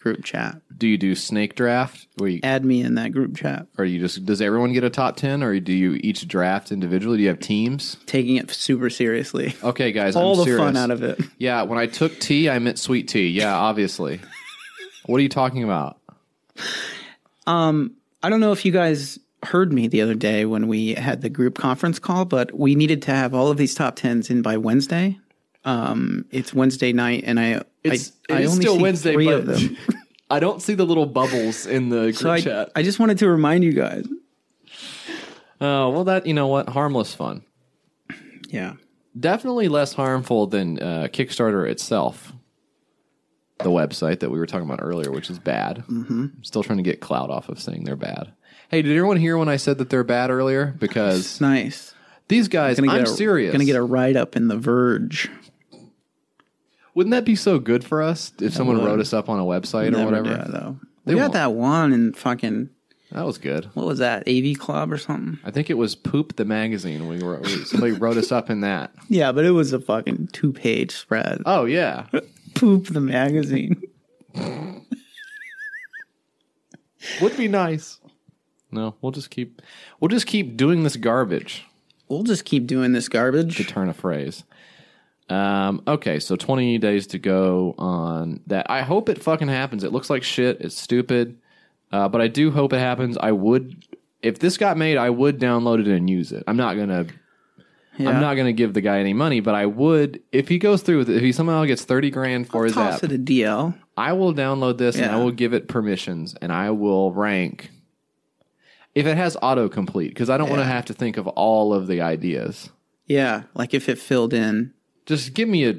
group 0.00 0.22
chat. 0.22 0.60
Do 0.76 0.86
you 0.86 0.98
do 0.98 1.14
snake 1.14 1.54
draft, 1.54 2.08
where 2.18 2.28
you, 2.28 2.40
Add 2.42 2.62
me 2.66 2.82
in 2.82 2.96
that 2.96 3.12
group 3.12 3.38
chat. 3.38 3.68
or 3.78 3.86
you 3.86 3.98
just 3.98 4.26
does 4.26 4.42
everyone 4.42 4.74
get 4.74 4.84
a 4.84 4.90
top 4.90 5.16
ten, 5.16 5.42
or 5.42 5.58
do 5.60 5.72
you 5.72 5.94
each 6.02 6.28
draft 6.28 6.70
individually? 6.72 7.16
Do 7.16 7.22
you 7.22 7.28
have 7.30 7.40
teams? 7.40 7.96
Taking 8.04 8.36
it 8.36 8.50
super 8.50 8.90
seriously. 8.90 9.54
Okay, 9.64 9.92
guys, 9.92 10.14
All 10.14 10.32
I'm 10.32 10.38
the 10.40 10.44
serious. 10.44 10.60
fun 10.60 10.76
out 10.76 10.90
of 10.90 11.02
it. 11.02 11.20
Yeah, 11.38 11.62
when 11.62 11.78
I 11.78 11.86
took 11.86 12.18
tea, 12.20 12.50
I 12.50 12.58
meant 12.58 12.78
sweet 12.78 13.08
tea. 13.08 13.28
Yeah, 13.28 13.54
obviously. 13.56 14.20
What 15.06 15.18
are 15.18 15.22
you 15.22 15.28
talking 15.28 15.64
about? 15.64 15.98
I 17.46 18.28
don't 18.30 18.40
know 18.40 18.52
if 18.52 18.64
you 18.64 18.72
guys 18.72 19.18
heard 19.42 19.72
me 19.72 19.88
the 19.88 20.00
other 20.02 20.14
day 20.14 20.44
when 20.44 20.68
we 20.68 20.94
had 20.94 21.20
the 21.22 21.28
group 21.28 21.56
conference 21.58 21.98
call, 21.98 22.24
but 22.24 22.56
we 22.56 22.74
needed 22.74 23.02
to 23.02 23.10
have 23.10 23.34
all 23.34 23.48
of 23.48 23.56
these 23.56 23.74
top 23.74 23.96
tens 23.96 24.30
in 24.30 24.42
by 24.42 24.56
Wednesday. 24.56 25.18
Um, 25.64 26.24
it's 26.30 26.54
Wednesday 26.54 26.92
night, 26.92 27.24
and 27.26 27.38
I 27.40 27.62
It's- 27.84 28.12
I, 28.30 28.34
I 28.34 28.44
only 28.44 28.62
still 28.62 28.76
see 28.76 28.82
Wednesday, 28.82 29.12
three 29.14 29.26
but- 29.26 29.34
of 29.40 29.46
them. 29.46 29.76
I 30.30 30.40
don't 30.40 30.62
see 30.62 30.72
the 30.72 30.86
little 30.86 31.04
bubbles 31.04 31.66
in 31.66 31.90
the 31.90 32.04
group 32.04 32.14
So 32.16 32.30
I, 32.30 32.40
chat. 32.40 32.70
I 32.74 32.82
just 32.82 32.98
wanted 32.98 33.18
to 33.18 33.28
remind 33.28 33.64
you 33.64 33.72
guys. 33.72 34.06
Oh, 35.60 35.90
well, 35.90 36.04
that 36.04 36.24
you 36.26 36.32
know 36.32 36.46
what, 36.46 36.70
harmless 36.70 37.14
fun. 37.14 37.42
Yeah, 38.48 38.74
Definitely 39.18 39.68
less 39.68 39.92
harmful 39.92 40.46
than 40.46 40.78
uh, 40.80 41.08
Kickstarter 41.12 41.68
itself, 41.68 42.32
the 43.62 43.70
website 43.70 44.20
that 44.20 44.30
we 44.30 44.38
were 44.38 44.46
talking 44.46 44.66
about 44.66 44.80
earlier, 44.82 45.10
which 45.10 45.30
is 45.30 45.38
bad. 45.38 45.84
Mm-hmm. 45.88 46.26
I'm 46.36 46.44
still 46.44 46.62
trying 46.62 46.78
to 46.78 46.82
get 46.82 47.00
clout 47.00 47.30
off 47.30 47.48
of 47.48 47.60
saying 47.60 47.84
they're 47.84 47.96
bad. 47.96 48.32
Hey, 48.70 48.82
did 48.82 48.96
everyone 48.96 49.18
hear 49.18 49.36
when 49.36 49.48
I 49.48 49.56
said 49.56 49.78
that 49.78 49.90
they're 49.90 50.04
bad 50.04 50.30
earlier? 50.30 50.74
Because 50.78 51.20
it's 51.20 51.40
nice. 51.42 51.94
these 52.28 52.48
guys, 52.48 52.78
Gonna 52.80 52.92
I'm 52.92 53.02
a, 53.04 53.06
serious. 53.06 53.52
Gonna 53.52 53.64
get 53.64 53.76
a 53.76 53.82
write 53.82 54.16
up 54.16 54.36
in 54.36 54.48
the 54.48 54.56
Verge. 54.56 55.30
Wouldn't 56.94 57.12
that 57.12 57.24
be 57.24 57.36
so 57.36 57.58
good 57.58 57.84
for 57.84 58.02
us 58.02 58.32
if 58.40 58.52
someone 58.52 58.78
would. 58.78 58.86
wrote 58.86 59.00
us 59.00 59.12
up 59.12 59.28
on 59.28 59.38
a 59.38 59.44
website 59.44 59.96
or 59.96 60.04
whatever? 60.04 60.44
do, 60.44 60.52
though. 60.52 60.80
They 61.04 61.14
we 61.14 61.20
got 61.20 61.24
won't. 61.24 61.32
that 61.34 61.52
one 61.54 61.92
in 61.94 62.12
fucking 62.12 62.68
That 63.12 63.24
was 63.24 63.38
good. 63.38 63.70
what 63.74 63.86
was 63.86 63.98
that? 64.00 64.28
AV 64.28 64.58
Club 64.58 64.92
or 64.92 64.98
something? 64.98 65.38
I 65.44 65.50
think 65.50 65.70
it 65.70 65.74
was 65.78 65.94
Poop 65.94 66.36
the 66.36 66.44
magazine. 66.44 67.08
We 67.08 67.18
wrote, 67.18 67.46
somebody 67.66 67.92
wrote 67.92 68.18
us 68.18 68.30
up 68.30 68.50
in 68.50 68.60
that. 68.60 68.92
Yeah, 69.08 69.32
but 69.32 69.44
it 69.44 69.50
was 69.52 69.72
a 69.72 69.80
fucking 69.80 70.28
two 70.32 70.52
page 70.52 70.92
spread. 70.92 71.42
Oh 71.46 71.64
yeah, 71.64 72.06
Poop 72.54 72.86
the 72.88 73.00
magazine. 73.00 73.82
would 77.20 77.36
be 77.36 77.48
nice. 77.48 77.98
No, 78.70 78.94
we'll 79.00 79.12
just 79.12 79.30
keep 79.30 79.60
we'll 80.00 80.08
just 80.08 80.26
keep 80.26 80.56
doing 80.56 80.82
this 80.82 80.96
garbage. 80.96 81.64
We'll 82.08 82.22
just 82.22 82.44
keep 82.44 82.66
doing 82.66 82.92
this 82.92 83.08
garbage. 83.08 83.56
To 83.56 83.64
turn 83.64 83.88
a 83.88 83.94
phrase. 83.94 84.44
Um, 85.28 85.82
okay, 85.86 86.18
so 86.18 86.36
20 86.36 86.78
days 86.78 87.06
to 87.08 87.18
go 87.18 87.74
on 87.78 88.40
that. 88.48 88.70
I 88.70 88.82
hope 88.82 89.08
it 89.08 89.22
fucking 89.22 89.48
happens. 89.48 89.82
It 89.84 89.92
looks 89.92 90.10
like 90.10 90.22
shit. 90.22 90.60
It's 90.60 90.76
stupid. 90.76 91.38
Uh, 91.90 92.08
but 92.08 92.20
I 92.20 92.28
do 92.28 92.50
hope 92.50 92.72
it 92.72 92.78
happens. 92.78 93.16
I 93.18 93.32
would, 93.32 93.84
if 94.22 94.38
this 94.38 94.56
got 94.58 94.76
made, 94.76 94.96
I 94.98 95.10
would 95.10 95.38
download 95.38 95.80
it 95.80 95.88
and 95.88 96.08
use 96.08 96.32
it. 96.32 96.44
I'm 96.46 96.56
not 96.56 96.76
gonna, 96.76 97.06
Yeah. 97.98 98.08
I'm 98.10 98.20
not 98.20 98.34
gonna 98.36 98.52
give 98.52 98.72
the 98.74 98.80
guy 98.80 98.98
any 99.00 99.12
money, 99.12 99.40
but 99.40 99.54
I 99.54 99.66
would 99.66 100.22
if 100.32 100.48
he 100.48 100.58
goes 100.58 100.82
through 100.82 100.98
with 100.98 101.10
it. 101.10 101.16
If 101.16 101.22
he 101.22 101.32
somehow 101.32 101.64
gets 101.66 101.84
30 101.84 102.10
grand 102.10 102.48
for 102.48 102.64
his 102.64 102.72
Toss 102.74 102.96
app, 102.96 103.04
it 103.04 103.12
a 103.12 103.18
DL. 103.18 103.74
I 103.96 104.12
will 104.14 104.32
download 104.32 104.78
this 104.78 104.96
and 104.96 105.10
I 105.10 105.16
will 105.22 105.30
give 105.32 105.52
it 105.52 105.68
permissions 105.68 106.34
and 106.40 106.50
I 106.52 106.70
will 106.70 107.12
rank 107.12 107.70
if 108.94 109.06
it 109.06 109.16
has 109.16 109.36
autocomplete 109.42 110.08
because 110.08 110.30
I 110.30 110.38
don't 110.38 110.48
want 110.48 110.60
to 110.60 110.66
have 110.66 110.86
to 110.86 110.94
think 110.94 111.16
of 111.18 111.26
all 111.28 111.74
of 111.74 111.86
the 111.86 112.00
ideas. 112.00 112.70
Yeah, 113.06 113.42
like 113.54 113.74
if 113.74 113.88
it 113.90 113.98
filled 113.98 114.32
in 114.32 114.72
Just 115.06 115.34
give 115.34 115.48
me 115.48 115.64
a. 115.68 115.74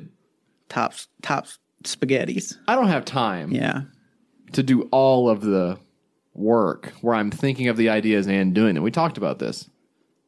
top 0.70 0.94
top 1.24 1.48
spaghettis. 1.84 2.56
I 2.68 2.76
don't 2.76 2.88
have 2.90 3.06
time 3.06 3.52
Yeah. 3.52 3.82
to 4.52 4.62
do 4.64 4.84
all 4.92 5.30
of 5.30 5.42
the 5.42 5.80
work 6.36 6.94
where 7.02 7.16
I'm 7.16 7.32
thinking 7.32 7.68
of 7.70 7.78
the 7.78 7.90
ideas 7.90 8.28
and 8.28 8.54
doing 8.54 8.76
them. 8.76 8.84
We 8.84 8.92
talked 8.92 9.18
about 9.18 9.40
this. 9.40 9.70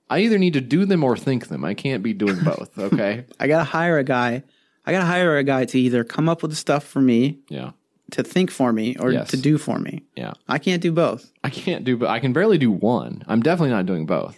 I 0.09 0.19
either 0.19 0.37
need 0.37 0.53
to 0.53 0.61
do 0.61 0.85
them 0.85 1.03
or 1.03 1.17
think 1.17 1.47
them. 1.47 1.65
I 1.65 1.73
can't 1.73 2.03
be 2.03 2.13
doing 2.13 2.37
both. 2.43 2.77
Okay. 2.77 3.25
I 3.39 3.47
gotta 3.47 3.63
hire 3.63 3.97
a 3.97 4.03
guy. 4.03 4.43
I 4.85 4.91
gotta 4.91 5.05
hire 5.05 5.37
a 5.37 5.43
guy 5.43 5.65
to 5.65 5.79
either 5.79 6.03
come 6.03 6.29
up 6.29 6.41
with 6.41 6.51
the 6.51 6.57
stuff 6.57 6.83
for 6.83 7.01
me, 7.01 7.39
yeah. 7.49 7.71
to 8.11 8.21
think 8.23 8.51
for 8.51 8.71
me, 8.71 8.95
or 8.99 9.11
Yes. 9.11 9.29
to 9.31 9.37
do 9.37 9.57
for 9.57 9.79
me. 9.79 10.03
Yeah. 10.15 10.33
I 10.47 10.59
can't 10.59 10.81
do 10.81 10.91
both. 10.91 11.31
I 11.43 11.49
can't 11.49 11.83
do, 11.83 11.97
but 11.97 12.09
I 12.09 12.19
can 12.19 12.33
barely 12.33 12.57
do 12.59 12.69
one. 12.71 13.23
I'm 13.27 13.41
definitely 13.41 13.71
not 13.71 13.87
doing 13.87 14.05
both. 14.05 14.37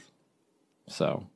So 0.87 1.27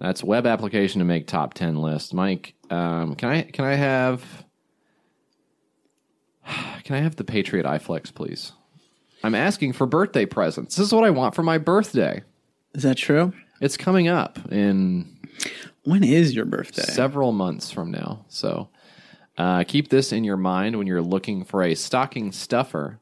that's 0.00 0.24
web 0.24 0.44
application 0.46 0.98
to 0.98 1.04
make 1.04 1.28
top 1.28 1.54
ten 1.54 1.76
list. 1.76 2.12
Mike, 2.14 2.54
um, 2.68 3.14
can 3.14 3.28
I 3.28 3.42
can 3.42 3.64
I 3.64 3.74
have 3.74 4.24
can 6.82 6.96
I 6.96 7.00
have 7.00 7.14
the 7.16 7.24
Patriot 7.24 7.64
iFlex, 7.64 8.12
please? 8.12 8.52
I'm 9.22 9.34
asking 9.34 9.72
for 9.72 9.86
birthday 9.86 10.26
presents. 10.26 10.76
This 10.76 10.86
is 10.86 10.92
what 10.92 11.04
I 11.04 11.10
want 11.10 11.34
for 11.34 11.42
my 11.42 11.58
birthday. 11.58 12.22
Is 12.76 12.82
that 12.82 12.98
true? 12.98 13.32
It's 13.60 13.76
coming 13.78 14.06
up 14.06 14.38
in 14.52 15.16
When 15.84 16.04
is 16.04 16.34
your 16.34 16.44
birthday? 16.44 16.82
several 16.82 17.32
months 17.32 17.70
from 17.70 17.90
now. 17.90 18.26
So 18.28 18.68
uh, 19.38 19.64
keep 19.64 19.88
this 19.88 20.12
in 20.12 20.24
your 20.24 20.36
mind 20.36 20.76
when 20.76 20.86
you're 20.86 21.00
looking 21.02 21.44
for 21.44 21.62
a 21.62 21.74
stocking 21.74 22.32
stuffer. 22.32 23.00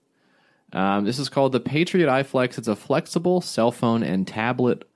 Um, 0.73 1.05
this 1.05 1.19
is 1.19 1.29
called 1.29 1.53
the 1.53 1.61
Patriot 1.61 2.07
iFlex. 2.09 2.57
It's 2.57 2.69
a 2.69 2.77
flexible 2.77 3.41
cell 3.41 3.73
phone 3.73 4.03
and 4.05 4.27
tablet 4.29 4.89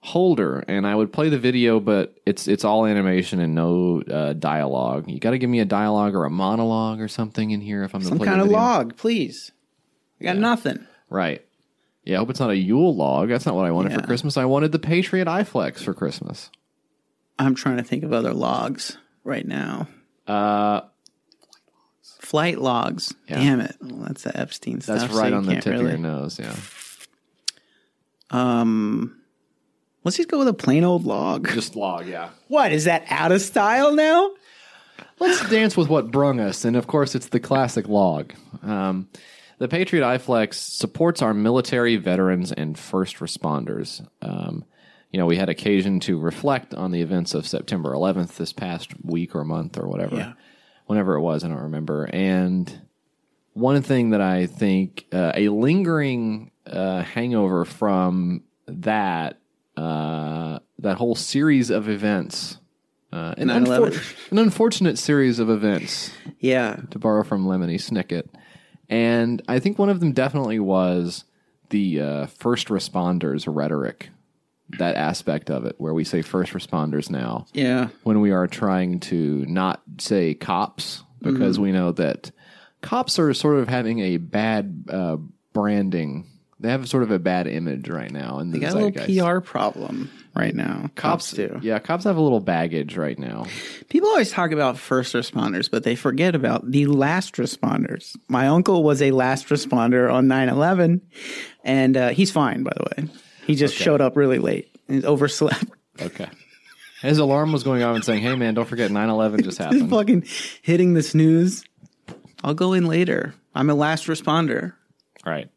holder, 0.00 0.64
and 0.68 0.86
I 0.86 0.94
would 0.94 1.12
play 1.12 1.28
the 1.28 1.38
video, 1.38 1.78
but 1.78 2.14
it's 2.24 2.48
it's 2.48 2.64
all 2.64 2.86
animation 2.86 3.40
and 3.40 3.54
no 3.54 4.02
uh, 4.02 4.32
dialogue. 4.32 5.08
You 5.10 5.18
got 5.18 5.30
to 5.32 5.38
give 5.38 5.50
me 5.50 5.60
a 5.60 5.64
dialogue 5.66 6.14
or 6.14 6.24
a 6.24 6.30
monologue 6.30 7.00
or 7.00 7.08
something 7.08 7.50
in 7.50 7.60
here 7.60 7.84
if 7.84 7.94
I'm 7.94 8.02
Some 8.02 8.18
kind 8.18 8.40
the 8.40 8.44
of 8.44 8.50
log, 8.50 8.96
please. 8.96 9.52
I 10.20 10.24
got 10.24 10.36
nothing. 10.36 10.86
Right. 11.10 11.44
Yeah, 12.08 12.16
I 12.16 12.18
hope 12.20 12.30
it's 12.30 12.40
not 12.40 12.48
a 12.48 12.56
Yule 12.56 12.96
log. 12.96 13.28
That's 13.28 13.44
not 13.44 13.54
what 13.54 13.66
I 13.66 13.70
wanted 13.70 13.92
for 13.92 14.00
Christmas. 14.00 14.38
I 14.38 14.46
wanted 14.46 14.72
the 14.72 14.78
Patriot 14.78 15.28
iFlex 15.28 15.80
for 15.80 15.92
Christmas. 15.92 16.50
I'm 17.38 17.54
trying 17.54 17.76
to 17.76 17.82
think 17.82 18.02
of 18.02 18.14
other 18.14 18.32
logs 18.32 18.96
right 19.24 19.46
now. 19.46 19.88
Uh, 20.26 20.80
Flight 22.02 22.58
logs. 22.58 23.14
Yeah. 23.28 23.36
Damn 23.36 23.60
it. 23.60 23.76
Well, 23.82 24.06
that's 24.06 24.22
the 24.22 24.34
Epstein 24.34 24.80
stuff. 24.80 25.00
that's 25.00 25.12
so 25.12 25.18
right 25.18 25.32
you 25.32 25.36
on 25.36 25.44
the 25.44 25.52
can't 25.52 25.64
tip 25.64 25.74
of 25.74 25.80
really- 25.80 25.90
your 25.92 26.00
nose. 26.00 26.38
Yeah. 26.38 26.56
Um, 28.30 29.20
let's 30.02 30.16
just 30.16 30.30
go 30.30 30.38
with 30.38 30.48
a 30.48 30.54
plain 30.54 30.84
old 30.84 31.04
log. 31.04 31.46
Just 31.48 31.76
log, 31.76 32.06
yeah. 32.06 32.30
What 32.48 32.72
is 32.72 32.84
that 32.84 33.04
out 33.10 33.32
of 33.32 33.42
style 33.42 33.94
now? 33.94 34.30
Let's 35.18 35.46
dance 35.50 35.76
with 35.76 35.88
what 35.90 36.10
brung 36.10 36.40
us, 36.40 36.64
and 36.64 36.74
of 36.74 36.86
course, 36.86 37.14
it's 37.14 37.28
the 37.28 37.40
classic 37.40 37.86
log. 37.86 38.32
Um, 38.62 39.08
the 39.58 39.68
Patriot 39.68 40.02
iFlex 40.04 40.54
supports 40.54 41.22
our 41.22 41.34
military, 41.34 41.96
veterans, 41.96 42.52
and 42.52 42.78
first 42.78 43.16
responders. 43.16 44.06
Um, 44.22 44.64
you 45.12 45.18
know, 45.18 45.26
we 45.26 45.36
had 45.36 45.48
occasion 45.48 46.00
to 46.00 46.18
reflect 46.18 46.74
on 46.74 46.90
the 46.92 47.00
events 47.02 47.34
of 47.34 47.46
September 47.46 47.92
11th 47.92 48.36
this 48.36 48.52
past 48.52 48.90
week 49.02 49.34
or 49.34 49.44
month 49.44 49.78
or 49.78 49.88
whatever, 49.88 50.16
Yeah. 50.16 50.32
whenever 50.86 51.14
it 51.14 51.20
was, 51.20 51.44
I 51.44 51.48
don't 51.48 51.62
remember. 51.62 52.04
And 52.12 52.80
one 53.54 53.80
thing 53.82 54.10
that 54.10 54.20
I 54.20 54.46
think 54.46 55.06
uh, 55.12 55.32
a 55.34 55.48
lingering 55.48 56.50
uh, 56.66 57.02
hangover 57.02 57.64
from 57.64 58.42
that 58.66 59.38
uh, 59.76 60.58
that 60.80 60.96
whole 60.98 61.14
series 61.14 61.70
of 61.70 61.88
events, 61.88 62.58
uh, 63.12 63.32
an, 63.38 63.46
unfor- 63.48 64.30
an 64.32 64.38
unfortunate 64.38 64.98
series 64.98 65.38
of 65.38 65.48
events, 65.48 66.10
Yeah. 66.40 66.80
to 66.90 66.98
borrow 66.98 67.22
from 67.22 67.46
Lemony 67.46 67.76
Snicket, 67.76 68.28
and 68.88 69.42
I 69.48 69.58
think 69.58 69.78
one 69.78 69.88
of 69.90 70.00
them 70.00 70.12
definitely 70.12 70.58
was 70.58 71.24
the 71.70 72.00
uh, 72.00 72.26
first 72.26 72.68
responders 72.68 73.44
rhetoric. 73.46 74.10
That 74.78 74.96
aspect 74.96 75.50
of 75.50 75.64
it, 75.64 75.76
where 75.78 75.94
we 75.94 76.04
say 76.04 76.20
first 76.20 76.52
responders 76.52 77.08
now, 77.10 77.46
Yeah. 77.54 77.88
when 78.02 78.20
we 78.20 78.32
are 78.32 78.46
trying 78.46 79.00
to 79.00 79.46
not 79.46 79.80
say 79.98 80.34
cops 80.34 81.02
because 81.22 81.54
Mm-hmm. 81.56 81.62
we 81.62 81.72
know 81.72 81.92
that 81.92 82.30
cops 82.82 83.18
are 83.18 83.32
sort 83.32 83.56
of 83.58 83.68
having 83.68 84.00
a 84.00 84.18
bad 84.18 84.84
uh, 84.90 85.16
branding. 85.54 86.26
They 86.60 86.70
have 86.70 86.88
sort 86.88 87.04
of 87.04 87.10
a 87.12 87.18
bad 87.20 87.46
image 87.46 87.88
right 87.88 88.10
now 88.10 88.40
in 88.40 88.50
the 88.50 88.58
They 88.58 88.66
got 88.66 88.74
a 88.74 88.78
little 88.84 89.34
PR 89.34 89.40
problem 89.40 90.10
right 90.34 90.54
now. 90.54 90.90
Cops, 90.96 91.30
do. 91.32 91.60
Yeah, 91.62 91.78
cops 91.78 92.02
have 92.04 92.16
a 92.16 92.20
little 92.20 92.40
baggage 92.40 92.96
right 92.96 93.18
now. 93.18 93.46
People 93.88 94.08
always 94.08 94.32
talk 94.32 94.50
about 94.50 94.76
first 94.76 95.14
responders, 95.14 95.70
but 95.70 95.84
they 95.84 95.94
forget 95.94 96.34
about 96.34 96.68
the 96.68 96.86
last 96.86 97.34
responders. 97.34 98.16
My 98.28 98.48
uncle 98.48 98.82
was 98.82 99.00
a 99.02 99.12
last 99.12 99.48
responder 99.48 100.12
on 100.12 100.26
9 100.26 100.48
11, 100.48 101.00
and 101.62 101.96
uh, 101.96 102.08
he's 102.08 102.32
fine, 102.32 102.64
by 102.64 102.72
the 102.76 102.84
way. 103.04 103.08
He 103.46 103.54
just 103.54 103.74
showed 103.76 104.00
up 104.00 104.16
really 104.16 104.38
late 104.38 104.74
and 104.88 105.04
overslept. 105.04 105.64
Okay. 106.00 106.28
His 107.02 107.18
alarm 107.18 107.52
was 107.52 107.62
going 107.62 107.82
off 107.84 107.94
and 107.94 108.04
saying, 108.04 108.22
"Hey 108.22 108.34
man, 108.34 108.54
don't 108.54 108.68
forget 108.68 108.90
9/11 108.90 109.36
just 109.44 109.44
Just 109.44 109.58
happened." 109.58 109.90
fucking 109.90 110.24
hitting 110.62 110.94
the 110.94 111.02
snooze. 111.02 111.64
I'll 112.42 112.54
go 112.54 112.72
in 112.72 112.86
later. 112.86 113.34
I'm 113.54 113.70
a 113.70 113.74
last 113.74 114.06
responder. 114.06 114.74
right. 115.24 115.48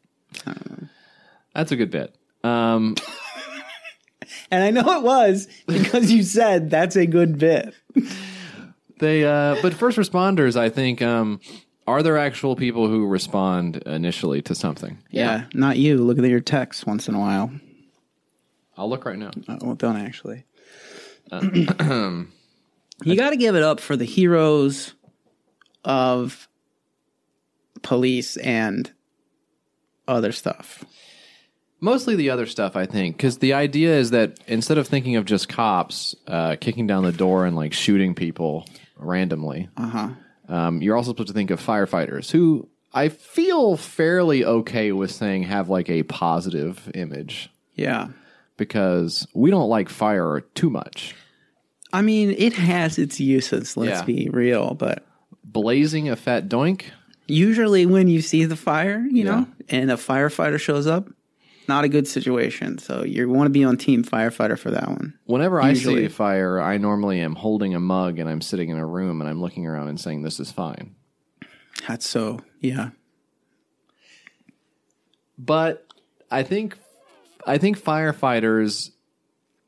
That's 1.54 1.72
a 1.72 1.76
good 1.76 1.90
bit. 1.90 2.14
Um, 2.44 2.96
And 4.50 4.62
I 4.62 4.70
know 4.70 4.98
it 4.98 5.02
was 5.02 5.48
because 5.66 6.12
you 6.12 6.22
said 6.22 6.70
that's 6.70 6.94
a 6.94 7.06
good 7.06 7.38
bit. 7.38 7.74
they, 8.98 9.24
uh, 9.24 9.56
but 9.62 9.72
first 9.72 9.96
responders, 9.98 10.56
I 10.56 10.68
think, 10.68 11.00
um, 11.00 11.40
are 11.86 12.02
there 12.02 12.18
actual 12.18 12.54
people 12.54 12.86
who 12.86 13.06
respond 13.06 13.78
initially 13.86 14.42
to 14.42 14.54
something? 14.54 14.98
Yeah, 15.10 15.46
not 15.54 15.78
you. 15.78 16.04
Look 16.04 16.18
at 16.18 16.24
your 16.24 16.40
texts 16.40 16.86
once 16.86 17.08
in 17.08 17.14
a 17.14 17.18
while. 17.18 17.50
I'll 18.76 18.90
look 18.90 19.04
right 19.04 19.18
now. 19.18 19.30
Uh, 19.48 19.56
well, 19.62 19.74
don't 19.74 19.96
actually. 19.96 20.44
you 21.32 23.16
got 23.16 23.30
to 23.30 23.36
give 23.36 23.56
it 23.56 23.62
up 23.62 23.80
for 23.80 23.96
the 23.96 24.04
heroes 24.04 24.94
of 25.82 26.46
police 27.82 28.36
and 28.36 28.92
other 30.08 30.32
stuff. 30.32 30.84
Mostly 31.80 32.14
the 32.14 32.30
other 32.30 32.46
stuff, 32.46 32.76
I 32.76 32.86
think, 32.86 33.16
because 33.16 33.38
the 33.38 33.54
idea 33.54 33.96
is 33.96 34.10
that 34.10 34.38
instead 34.46 34.78
of 34.78 34.86
thinking 34.86 35.16
of 35.16 35.24
just 35.24 35.48
cops 35.48 36.14
uh, 36.28 36.56
kicking 36.60 36.86
down 36.86 37.02
the 37.02 37.10
door 37.12 37.44
and 37.44 37.56
like 37.56 37.72
shooting 37.72 38.14
people 38.14 38.66
randomly, 38.96 39.68
uh-huh. 39.76 40.10
um, 40.48 40.80
you're 40.80 40.96
also 40.96 41.10
supposed 41.10 41.28
to 41.28 41.34
think 41.34 41.50
of 41.50 41.60
firefighters 41.60 42.30
who 42.30 42.68
I 42.94 43.08
feel 43.08 43.76
fairly 43.76 44.44
okay 44.44 44.92
with 44.92 45.10
saying 45.10 45.44
have 45.44 45.68
like 45.68 45.90
a 45.90 46.04
positive 46.04 46.88
image 46.94 47.50
Yeah. 47.74 48.08
because 48.56 49.26
we 49.34 49.50
don't 49.50 49.68
like 49.68 49.88
fire 49.88 50.42
too 50.54 50.70
much. 50.70 51.16
I 51.92 52.02
mean, 52.02 52.30
it 52.38 52.52
has 52.52 52.96
its 52.98 53.18
uses, 53.18 53.76
let's 53.76 54.00
Yeah. 54.00 54.04
be 54.04 54.28
real, 54.32 54.74
but 54.74 55.04
Blazing 55.44 56.08
a 56.08 56.16
fat 56.16 56.48
doink, 56.48 56.84
usually 57.26 57.86
when 57.86 58.08
you 58.08 58.20
see 58.20 58.44
the 58.44 58.56
fire, 58.56 59.04
you 59.10 59.24
Yeah. 59.24 59.30
know, 59.40 59.46
and 59.68 59.90
a 59.90 59.94
firefighter 59.96 60.58
shows 60.60 60.86
up, 60.86 61.08
not 61.68 61.84
a 61.84 61.88
good 61.88 62.06
situation. 62.08 62.78
So 62.78 63.04
you 63.04 63.28
want 63.28 63.46
to 63.46 63.50
be 63.50 63.64
on 63.64 63.76
team 63.76 64.02
firefighter 64.04 64.58
for 64.58 64.70
that 64.70 64.88
one. 64.88 65.14
Whenever 65.26 65.60
I 65.60 65.74
see 65.74 66.04
a 66.04 66.08
fire, 66.08 66.60
I 66.60 66.76
normally 66.78 67.20
am 67.20 67.34
holding 67.36 67.74
a 67.74 67.80
mug 67.80 68.18
and 68.18 68.28
I'm 68.28 68.40
sitting 68.40 68.68
in 68.70 68.76
a 68.78 68.86
room 68.86 69.20
and 69.20 69.30
I'm 69.30 69.40
looking 69.40 69.66
around 69.66 69.88
and 69.88 70.00
saying, 70.00 70.22
This 70.22 70.40
is 70.40 70.50
fine. 70.50 70.94
That's 71.88 72.06
so, 72.06 72.40
yeah. 72.60 72.90
But 75.38 75.86
I 76.30 76.42
think 76.42 76.78
I 77.46 77.58
think 77.58 77.78
firefighters, 77.82 78.90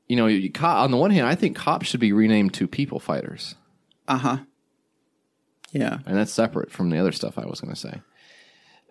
you 0.08 0.16
know, 0.16 0.26
you, 0.26 0.50
on 0.62 0.90
the 0.90 0.96
one 0.96 1.10
hand, 1.10 1.26
I 1.26 1.34
think 1.34 1.56
cops 1.56 1.86
should 1.86 2.00
be 2.00 2.12
renamed 2.12 2.54
to 2.54 2.68
people 2.68 3.00
fighters, 3.00 3.54
Uh 4.06 4.18
huh. 4.18 4.36
Yeah. 5.74 5.98
and 6.06 6.16
that's 6.16 6.32
separate 6.32 6.70
from 6.70 6.88
the 6.88 6.98
other 6.98 7.12
stuff 7.12 7.36
I 7.36 7.44
was 7.44 7.60
going 7.60 7.74
to 7.74 7.78
say. 7.80 8.00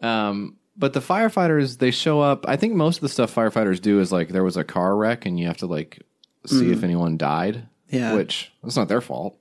Um, 0.01 0.57
but 0.77 0.93
the 0.93 0.99
firefighters, 0.99 1.77
they 1.77 1.91
show 1.91 2.19
up. 2.21 2.45
I 2.47 2.55
think 2.57 2.73
most 2.75 2.97
of 2.97 3.01
the 3.01 3.09
stuff 3.09 3.33
firefighters 3.33 3.81
do 3.81 3.99
is 3.99 4.11
like 4.11 4.29
there 4.29 4.43
was 4.43 4.57
a 4.57 4.63
car 4.63 4.95
wreck 4.95 5.25
and 5.25 5.39
you 5.39 5.47
have 5.47 5.57
to 5.57 5.65
like 5.67 6.01
see 6.45 6.71
if 6.71 6.83
anyone 6.83 7.17
died. 7.17 7.67
Yeah. 7.89 8.15
which 8.15 8.51
that's 8.63 8.75
not 8.75 8.87
their 8.87 9.01
fault. 9.01 9.37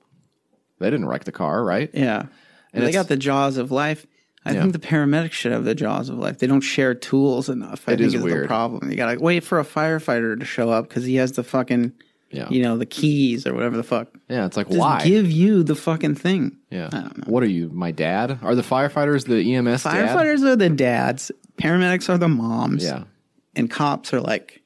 They 0.79 0.89
didn't 0.89 1.07
wreck 1.07 1.23
the 1.23 1.31
car, 1.31 1.63
right? 1.63 1.89
Yeah. 1.93 2.25
And 2.71 2.85
they 2.85 2.91
got 2.91 3.07
the 3.07 3.17
jaws 3.17 3.57
of 3.57 3.71
life. 3.71 4.05
I 4.45 4.51
Yeah. 4.53 4.61
think 4.61 4.73
the 4.73 4.79
paramedics 4.79 5.31
should 5.31 5.51
have 5.53 5.63
the 5.63 5.73
jaws 5.73 6.09
of 6.09 6.17
life. 6.19 6.37
They 6.37 6.47
don't 6.47 6.61
share 6.61 6.93
tools 6.93 7.49
enough. 7.49 7.83
I 7.87 7.93
It 7.93 7.97
think 7.97 8.07
is 8.09 8.13
is 8.15 8.23
the 8.23 8.43
problem. 8.45 8.91
You 8.91 8.95
gotta 8.97 9.19
wait 9.19 9.43
for 9.43 9.59
a 9.59 9.63
firefighter 9.65 10.37
to 10.39 10.45
show 10.45 10.69
up 10.69 10.87
because 10.87 11.05
he 11.05 11.15
has 11.15 11.31
the 11.31 11.43
fucking, 11.43 11.93
Yeah, 12.33 12.49
you 12.49 12.61
know, 12.63 12.77
the 12.77 12.85
keys 12.85 13.45
or 13.47 13.53
whatever 13.53 13.77
the 13.77 13.83
fuck. 13.83 14.07
yeah. 14.29 14.45
It's 14.45 14.57
like 14.57 14.67
Just 14.67 14.79
why? 14.79 15.03
give 15.03 15.31
you 15.31 15.63
the 15.63 15.75
fucking 15.75 16.15
thing. 16.15 16.57
yeah. 16.71 16.87
I 16.91 16.99
don't 17.01 17.17
know. 17.19 17.23
What 17.31 17.43
are 17.43 17.47
you, 17.49 17.69
my 17.69 17.91
dad? 17.91 18.39
Are 18.41 18.55
the 18.55 18.61
firefighters 18.63 19.25
the 19.25 19.55
EMS 19.55 19.83
dad? 19.83 20.09
Firefighters 20.09 20.43
are 20.43 20.55
the 20.55 20.69
dads. 20.69 21.31
Paramedics 21.57 22.09
are 22.09 22.17
the 22.17 22.27
moms. 22.29 22.83
Yeah, 22.83 23.03
And 23.55 23.69
cops 23.69 24.13
are 24.13 24.21
like 24.21 24.61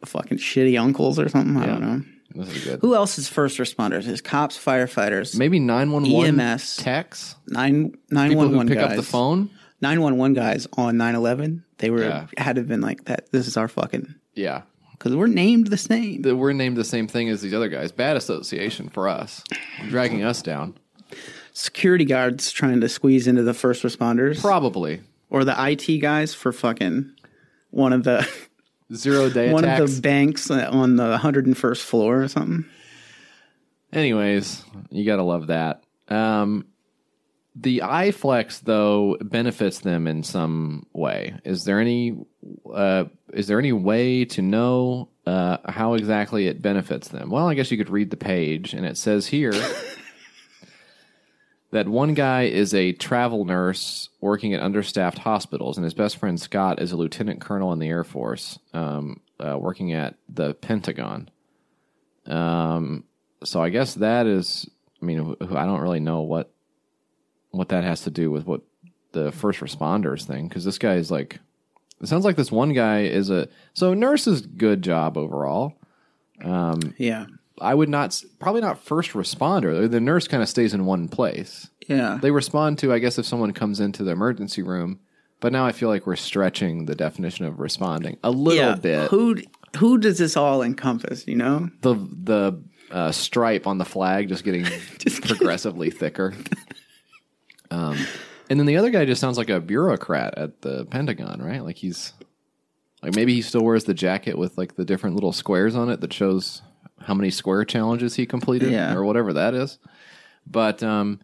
the 0.00 0.06
fucking 0.06 0.38
shitty 0.38 0.78
uncles 0.80 1.18
or 1.18 1.28
something. 1.30 1.56
I 1.56 1.66
don't 1.66 1.80
know. 1.80 2.02
this 2.44 2.54
is 2.56 2.64
good. 2.64 2.80
Who 2.82 2.94
else 2.94 3.18
is 3.18 3.28
first 3.28 3.58
responders? 3.58 4.06
Is 4.06 4.20
cops, 4.20 4.58
firefighters, 4.62 5.38
Maybe 5.38 5.58
nine 5.58 5.90
one 5.92 6.10
one 6.10 6.38
EMS. 6.40 6.76
techs. 6.76 7.36
nine 7.48 7.94
nine 8.10 8.30
People 8.30 8.42
one 8.44 8.50
who 8.50 8.56
one 8.58 8.68
pick 8.68 8.78
guys. 8.78 8.90
up 8.90 8.96
the 8.96 9.02
phone. 9.02 9.50
911 9.80 10.34
guys 10.34 10.66
on 10.78 10.96
9/11. 10.96 11.62
They 11.78 11.90
were 11.90 12.02
Yeah. 12.04 12.26
had 12.38 12.56
to 12.56 12.60
have 12.62 12.68
been 12.68 12.80
like 12.80 13.04
that. 13.04 13.30
This 13.32 13.46
is 13.46 13.56
our 13.56 13.68
fucking 13.68 14.14
Yeah, 14.34 14.62
because 15.04 15.14
we're 15.18 15.26
named 15.26 15.66
the 15.66 15.76
same. 15.76 16.22
that 16.22 16.34
we're 16.34 16.54
named 16.54 16.78
the 16.78 16.84
same 16.84 17.06
thing 17.06 17.28
as 17.28 17.42
these 17.42 17.52
other 17.52 17.68
guys. 17.68 17.92
Bad 17.92 18.16
association 18.16 18.88
for 18.88 19.06
us, 19.06 19.44
dragging 19.88 20.24
us 20.24 20.40
down. 20.40 20.78
Security 21.52 22.06
guards 22.06 22.50
trying 22.50 22.80
to 22.80 22.88
squeeze 22.88 23.26
into 23.26 23.42
the 23.42 23.52
first 23.52 23.82
responders, 23.82 24.40
Probably 24.40 25.02
or 25.28 25.44
the 25.44 25.54
IT 25.58 25.98
guys 25.98 26.32
for 26.32 26.52
fucking 26.52 27.12
one 27.70 27.92
of 27.92 28.02
the 28.04 28.26
zero 28.94 29.28
day 29.28 29.52
one 29.52 29.64
attacks. 29.64 29.82
of 29.82 29.96
the 29.96 30.00
banks 30.00 30.50
on 30.50 30.96
the 30.96 31.18
101st 31.18 31.82
floor 31.82 32.22
or 32.22 32.28
something. 32.28 32.64
Anyways, 33.92 34.64
you 34.90 35.04
gotta 35.04 35.22
love 35.22 35.48
that. 35.48 35.84
Um, 36.08 36.64
the 37.54 37.82
iFlex 37.84 38.60
though 38.60 39.16
benefits 39.20 39.80
them 39.80 40.06
in 40.06 40.22
some 40.22 40.86
way. 40.92 41.36
Is 41.44 41.64
there 41.64 41.80
any 41.80 42.16
uh, 42.72 43.04
is 43.32 43.46
there 43.46 43.58
any 43.58 43.72
way 43.72 44.24
to 44.26 44.42
know 44.42 45.08
uh, 45.26 45.58
how 45.66 45.94
exactly 45.94 46.48
it 46.48 46.60
benefits 46.60 47.08
them? 47.08 47.30
Well, 47.30 47.48
I 47.48 47.54
guess 47.54 47.70
you 47.70 47.78
could 47.78 47.90
read 47.90 48.10
the 48.10 48.16
page, 48.16 48.74
and 48.74 48.84
it 48.84 48.96
says 48.96 49.28
here 49.28 49.52
that 51.70 51.88
one 51.88 52.14
guy 52.14 52.44
is 52.44 52.74
a 52.74 52.92
travel 52.92 53.44
nurse 53.44 54.08
working 54.20 54.54
at 54.54 54.60
understaffed 54.60 55.18
hospitals, 55.18 55.76
and 55.76 55.84
his 55.84 55.94
best 55.94 56.16
friend 56.16 56.40
Scott 56.40 56.82
is 56.82 56.90
a 56.90 56.96
lieutenant 56.96 57.40
colonel 57.40 57.72
in 57.72 57.78
the 57.78 57.88
Air 57.88 58.04
Force, 58.04 58.58
um, 58.72 59.20
uh, 59.38 59.56
working 59.58 59.92
at 59.92 60.16
the 60.28 60.54
Pentagon. 60.54 61.30
Um, 62.26 63.04
so 63.44 63.62
I 63.62 63.70
guess 63.70 63.94
that 63.94 64.26
is. 64.26 64.68
I 65.00 65.06
mean, 65.06 65.36
I 65.38 65.66
don't 65.66 65.82
really 65.82 66.00
know 66.00 66.22
what 66.22 66.53
what 67.56 67.68
that 67.70 67.84
has 67.84 68.02
to 68.02 68.10
do 68.10 68.30
with 68.30 68.46
what 68.46 68.62
the 69.12 69.32
first 69.32 69.60
responders 69.60 70.24
thing 70.24 70.48
because 70.48 70.64
this 70.64 70.78
guy 70.78 70.94
is 70.94 71.10
like. 71.10 71.40
It 72.00 72.08
sounds 72.08 72.24
like 72.24 72.36
this 72.36 72.52
one 72.52 72.72
guy 72.72 73.02
is 73.02 73.30
a 73.30 73.48
so 73.72 73.94
nurse 73.94 74.26
is 74.26 74.42
good 74.42 74.82
job 74.82 75.16
overall. 75.16 75.74
um 76.42 76.94
Yeah, 76.98 77.26
I 77.60 77.74
would 77.74 77.88
not 77.88 78.20
probably 78.38 78.60
not 78.60 78.78
first 78.78 79.12
responder. 79.12 79.90
The 79.90 80.00
nurse 80.00 80.28
kind 80.28 80.42
of 80.42 80.48
stays 80.48 80.74
in 80.74 80.84
one 80.84 81.08
place. 81.08 81.68
yeah. 81.88 82.18
They 82.20 82.30
respond 82.30 82.78
to 82.80 82.92
I 82.92 82.98
guess 82.98 83.18
if 83.18 83.26
someone 83.26 83.52
comes 83.52 83.80
into 83.80 84.02
the 84.02 84.10
emergency 84.10 84.62
room. 84.62 85.00
But 85.40 85.52
now 85.52 85.66
I 85.66 85.72
feel 85.72 85.90
like 85.90 86.06
we're 86.06 86.16
stretching 86.16 86.86
the 86.86 86.94
definition 86.94 87.44
of 87.44 87.60
responding 87.60 88.18
a 88.24 88.30
little 88.30 88.70
yeah. 88.70 88.76
bit. 88.76 89.10
Who 89.10 89.36
who 89.76 89.98
does 89.98 90.18
this 90.18 90.36
all 90.36 90.62
encompass? 90.62 91.26
You 91.26 91.36
know, 91.36 91.70
the 91.82 91.94
the 91.94 92.62
uh, 92.90 93.12
stripe 93.12 93.66
on 93.66 93.78
the 93.78 93.84
flag 93.84 94.28
just 94.28 94.44
getting 94.44 94.64
just 94.98 95.22
progressively 95.22 95.90
thicker. 95.90 96.34
And 98.50 98.58
then 98.58 98.66
the 98.66 98.76
other 98.76 98.90
guy 98.90 99.04
just 99.04 99.20
sounds 99.20 99.38
like 99.38 99.48
a 99.50 99.60
bureaucrat 99.60 100.34
at 100.36 100.60
the 100.62 100.84
Pentagon, 100.86 101.40
right? 101.42 101.64
Like 101.64 101.76
he's 101.76 102.12
like 103.02 103.14
maybe 103.14 103.34
he 103.34 103.42
still 103.42 103.62
wears 103.64 103.84
the 103.84 103.94
jacket 103.94 104.36
with 104.36 104.56
like 104.58 104.76
the 104.76 104.84
different 104.84 105.16
little 105.16 105.32
squares 105.32 105.74
on 105.74 105.88
it 105.90 106.00
that 106.00 106.12
shows 106.12 106.62
how 107.00 107.14
many 107.14 107.30
square 107.30 107.64
challenges 107.64 108.14
he 108.14 108.26
completed 108.26 108.70
Yeah. 108.72 108.94
or 108.94 109.04
whatever 109.04 109.32
that 109.34 109.54
is. 109.54 109.78
But 110.46 110.82
um, 110.82 111.20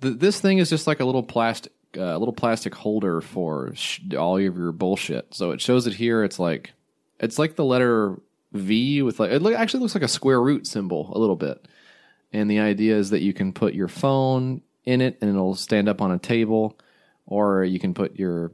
th- 0.00 0.18
this 0.18 0.40
thing 0.40 0.58
is 0.58 0.68
just 0.70 0.86
like 0.86 1.00
a 1.00 1.04
little 1.04 1.22
plastic. 1.22 1.72
uh, 1.96 2.16
little 2.18 2.34
plastic 2.34 2.74
holder 2.74 3.20
for 3.22 3.72
sh- 3.74 4.00
all 4.18 4.36
of 4.36 4.42
your 4.42 4.72
bullshit. 4.72 5.34
So 5.34 5.50
it 5.52 5.60
shows 5.60 5.86
it 5.86 5.94
here. 5.94 6.22
It's 6.22 6.38
like 6.38 6.72
it's 7.18 7.38
like 7.38 7.56
the 7.56 7.64
letter 7.64 8.20
V 8.52 9.00
with 9.02 9.20
like 9.20 9.30
it 9.30 9.40
look, 9.42 9.54
actually 9.54 9.80
looks 9.80 9.94
like 9.94 10.04
a 10.04 10.08
square 10.08 10.40
root 10.40 10.66
symbol 10.66 11.10
a 11.14 11.18
little 11.18 11.36
bit. 11.36 11.66
And 12.32 12.50
the 12.50 12.60
idea 12.60 12.96
is 12.96 13.08
that 13.10 13.22
you 13.22 13.32
can 13.32 13.52
put 13.54 13.72
your 13.74 13.88
phone 13.88 14.60
in 14.88 15.02
it 15.02 15.18
and 15.20 15.30
it'll 15.30 15.54
stand 15.54 15.88
up 15.88 16.00
on 16.00 16.10
a 16.10 16.18
table, 16.18 16.78
or 17.26 17.62
you 17.62 17.78
can 17.78 17.92
put 17.92 18.18
your 18.18 18.52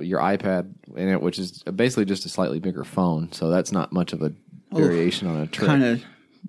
your 0.00 0.18
iPad 0.18 0.72
in 0.96 1.08
it, 1.08 1.20
which 1.20 1.38
is 1.38 1.62
basically 1.62 2.06
just 2.06 2.24
a 2.24 2.28
slightly 2.28 2.58
bigger 2.58 2.82
phone. 2.82 3.30
So 3.32 3.50
that's 3.50 3.70
not 3.70 3.92
much 3.92 4.12
of 4.12 4.22
a 4.22 4.32
variation 4.72 5.28
on 5.28 5.40
a 5.42 5.46
trick. 5.46 5.68
kind 5.68 5.84
of 5.84 6.02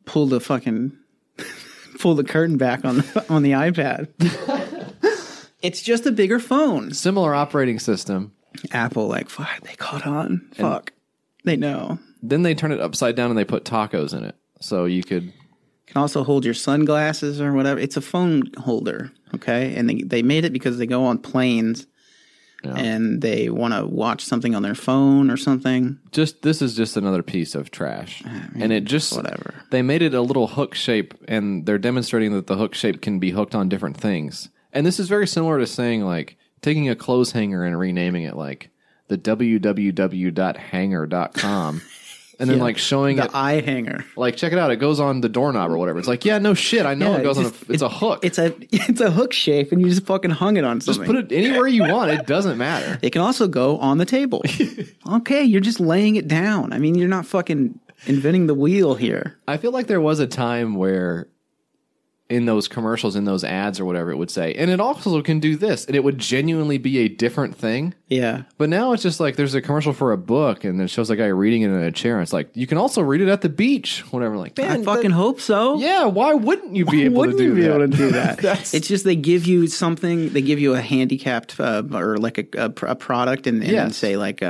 pull 0.05 0.25
the 0.25 0.39
fucking 0.39 0.97
pull 1.99 2.15
the 2.15 2.23
curtain 2.23 2.57
back 2.57 2.85
on 2.85 2.97
the, 2.97 3.25
on 3.29 3.43
the 3.43 3.51
iPad. 3.51 4.07
it's 5.61 5.81
just 5.81 6.05
a 6.05 6.11
bigger 6.11 6.39
phone. 6.39 6.93
Similar 6.93 7.35
operating 7.35 7.77
system. 7.77 8.31
Apple, 8.71 9.07
like, 9.07 9.29
fuck, 9.29 9.61
they 9.61 9.75
caught 9.75 10.07
on. 10.07 10.47
Fuck, 10.53 10.93
they 11.43 11.57
know. 11.57 11.99
Then 12.23 12.41
they 12.41 12.55
turn 12.55 12.71
it 12.71 12.79
upside 12.79 13.15
down 13.15 13.29
and 13.29 13.37
they 13.37 13.43
put 13.43 13.65
tacos 13.65 14.17
in 14.17 14.23
it. 14.23 14.35
So 14.61 14.85
you 14.85 15.03
could 15.03 15.33
Can 15.87 16.01
also 16.01 16.23
hold 16.23 16.45
your 16.45 16.53
sunglasses 16.55 17.39
or 17.39 17.53
whatever. 17.53 17.79
It's 17.79 17.95
a 17.97 18.01
phone 18.01 18.43
holder, 18.57 19.11
okay? 19.35 19.75
And 19.75 19.87
they 19.89 20.01
they 20.01 20.23
made 20.23 20.43
it 20.45 20.53
because 20.53 20.77
they 20.77 20.87
go 20.87 21.05
on 21.05 21.17
planes 21.19 21.85
Yeah. 22.63 22.73
and 22.75 23.21
they 23.21 23.49
want 23.49 23.73
to 23.75 23.85
watch 23.85 24.23
something 24.25 24.55
on 24.55 24.63
their 24.63 24.73
phone 24.75 25.29
or 25.29 25.37
something. 25.37 25.99
just 26.11 26.41
this 26.41 26.61
is 26.63 26.75
just 26.75 26.97
another 26.97 27.21
piece 27.21 27.53
of 27.53 27.69
trash 27.69 28.23
ah, 28.25 28.47
and 28.55 28.71
it 28.73 28.85
just 28.85 29.15
whatever. 29.15 29.53
they 29.69 29.83
made 29.83 30.01
it 30.01 30.15
a 30.15 30.21
little 30.21 30.47
hook 30.47 30.73
shape 30.73 31.13
and 31.27 31.65
they're 31.67 31.77
demonstrating 31.77 32.33
that 32.33 32.47
the 32.47 32.55
hook 32.57 32.73
shape 32.73 33.01
can 33.01 33.19
be 33.19 33.29
hooked 33.31 33.53
on 33.53 33.69
different 33.69 33.97
things 33.97 34.49
and 34.73 34.83
this 34.85 34.99
is 34.99 35.07
very 35.09 35.27
similar 35.27 35.59
to 35.59 35.67
saying 35.67 36.03
like 36.03 36.37
taking 36.61 36.89
a 36.89 36.95
clothes 36.95 37.33
hanger 37.33 37.63
and 37.63 37.77
renaming 37.77 38.23
it 38.23 38.35
like 38.35 38.71
the 39.09 39.17
www.hanger.com 39.17 41.81
and 42.39 42.49
then 42.49 42.57
Yeah. 42.57 42.63
like 42.63 42.77
showing 42.77 43.17
the 43.17 43.25
it 43.25 43.31
eye 43.33 43.61
hanger. 43.61 44.03
like 44.15 44.35
check 44.35 44.51
it 44.53 44.59
out 44.59 44.71
it 44.71 44.77
goes 44.77 44.99
on 44.99 45.21
the 45.21 45.29
doorknob 45.29 45.71
or 45.71 45.77
whatever 45.77 45.99
it's 45.99 46.07
like 46.07 46.25
yeah 46.25 46.37
no 46.37 46.53
shit 46.53 46.85
i 46.85 46.93
know 46.93 47.15
it 47.15 47.23
goes 47.23 47.37
just- 47.37 47.55
on 47.63 47.69
a 47.69 47.73
it's 47.73 47.81
a 47.81 47.89
hook 47.89 48.19
It's 48.23 48.37
a 48.37 48.53
it's 48.71 49.01
a 49.01 49.11
hook 49.11 49.33
shape, 49.33 49.71
and 49.71 49.81
you 49.81 49.89
just 49.89 50.05
fucking 50.05 50.31
hung 50.31 50.57
it 50.57 50.63
on 50.63 50.81
something. 50.81 50.85
just 51.03 51.07
something. 51.07 51.23
put 51.23 51.31
it 51.31 51.35
anywhere 51.45 51.67
you 51.67 51.83
want 51.83 52.11
it 52.11 52.25
doesn't 52.27 52.57
matter 52.57 52.99
It 53.01 53.11
can 53.11 53.21
also 53.21 53.47
go 53.47 53.77
on 53.77 53.97
the 53.97 54.05
table. 54.05 54.43
okay, 55.11 55.43
you're 55.43 55.61
just 55.61 55.79
laying 55.79 56.15
it 56.15 56.27
down. 56.27 56.73
I 56.73 56.79
mean, 56.79 56.95
you're 56.95 57.07
not 57.09 57.25
fucking 57.25 57.79
inventing 58.07 58.47
the 58.47 58.53
wheel 58.53 58.95
here. 58.95 59.37
i 59.47 59.57
feel 59.57 59.71
like 59.71 59.87
there 59.87 60.01
was 60.01 60.19
a 60.19 60.27
time 60.27 60.75
where 60.75 61.27
in 62.27 62.45
those 62.47 62.67
commercials 62.67 63.15
in 63.15 63.23
those 63.25 63.43
ads 63.43 63.79
or 63.79 63.85
whatever 63.85 64.09
it 64.11 64.17
would 64.17 64.31
say 64.31 64.51
and 64.55 64.71
it 64.71 64.79
also 64.79 65.21
can 65.21 65.39
do 65.39 65.55
this 65.55 65.85
and 65.85 65.95
it 65.95 66.03
would 66.03 66.17
genuinely 66.17 66.79
be 66.79 66.97
a 66.97 67.07
different 67.07 67.55
thing 67.55 67.93
Yeah. 68.07 68.43
but 68.57 68.67
now 68.67 68.93
it's 68.93 69.03
just 69.03 69.19
like 69.19 69.35
there's 69.35 69.53
a 69.53 69.61
commercial 69.61 69.93
for 69.93 70.11
a 70.11 70.17
book 70.17 70.63
and 70.63 70.81
it 70.81 70.89
shows 70.89 71.11
a 71.11 71.15
guy 71.15 71.27
reading 71.27 71.61
it 71.61 71.67
in 71.67 71.75
a 71.83 71.91
chair 71.91 72.15
and 72.15 72.23
it's 72.23 72.33
like 72.33 72.49
you 72.55 72.65
can 72.65 72.79
also 72.79 73.03
read 73.03 73.21
it 73.21 73.27
at 73.29 73.41
the 73.41 73.49
beach 73.49 73.99
whatever 74.11 74.37
like 74.37 74.57
man 74.57 74.81
I 74.81 74.83
fucking 74.83 75.11
hope 75.11 75.39
so. 75.39 75.77
yeah 75.77 76.05
why 76.05 76.33
wouldn't 76.33 76.75
you 76.75 76.85
be 76.85 77.03
able 77.03 77.17
Wouldn't 77.17 77.37
to 77.37 77.43
do 77.43 77.49
you 77.49 77.55
be 77.55 77.61
that 77.61 77.75
able 77.75 77.79
to 77.91 77.95
do 77.97 78.11
that? 78.13 78.73
It's 78.73 78.87
just 78.87 79.05
they 79.05 79.15
give 79.15 79.45
you 79.45 79.67
something. 79.67 80.29
They 80.29 80.41
give 80.41 80.59
you 80.59 80.73
a 80.73 80.81
handicapped 80.81 81.59
uh, 81.59 81.83
or 81.93 82.17
like 82.17 82.37
a, 82.39 82.45
a, 82.59 82.73
a 82.91 82.95
product, 82.95 83.45
and, 83.47 83.61
and 83.61 83.71
Yes. 83.71 83.97
say 83.97 84.17
like, 84.17 84.41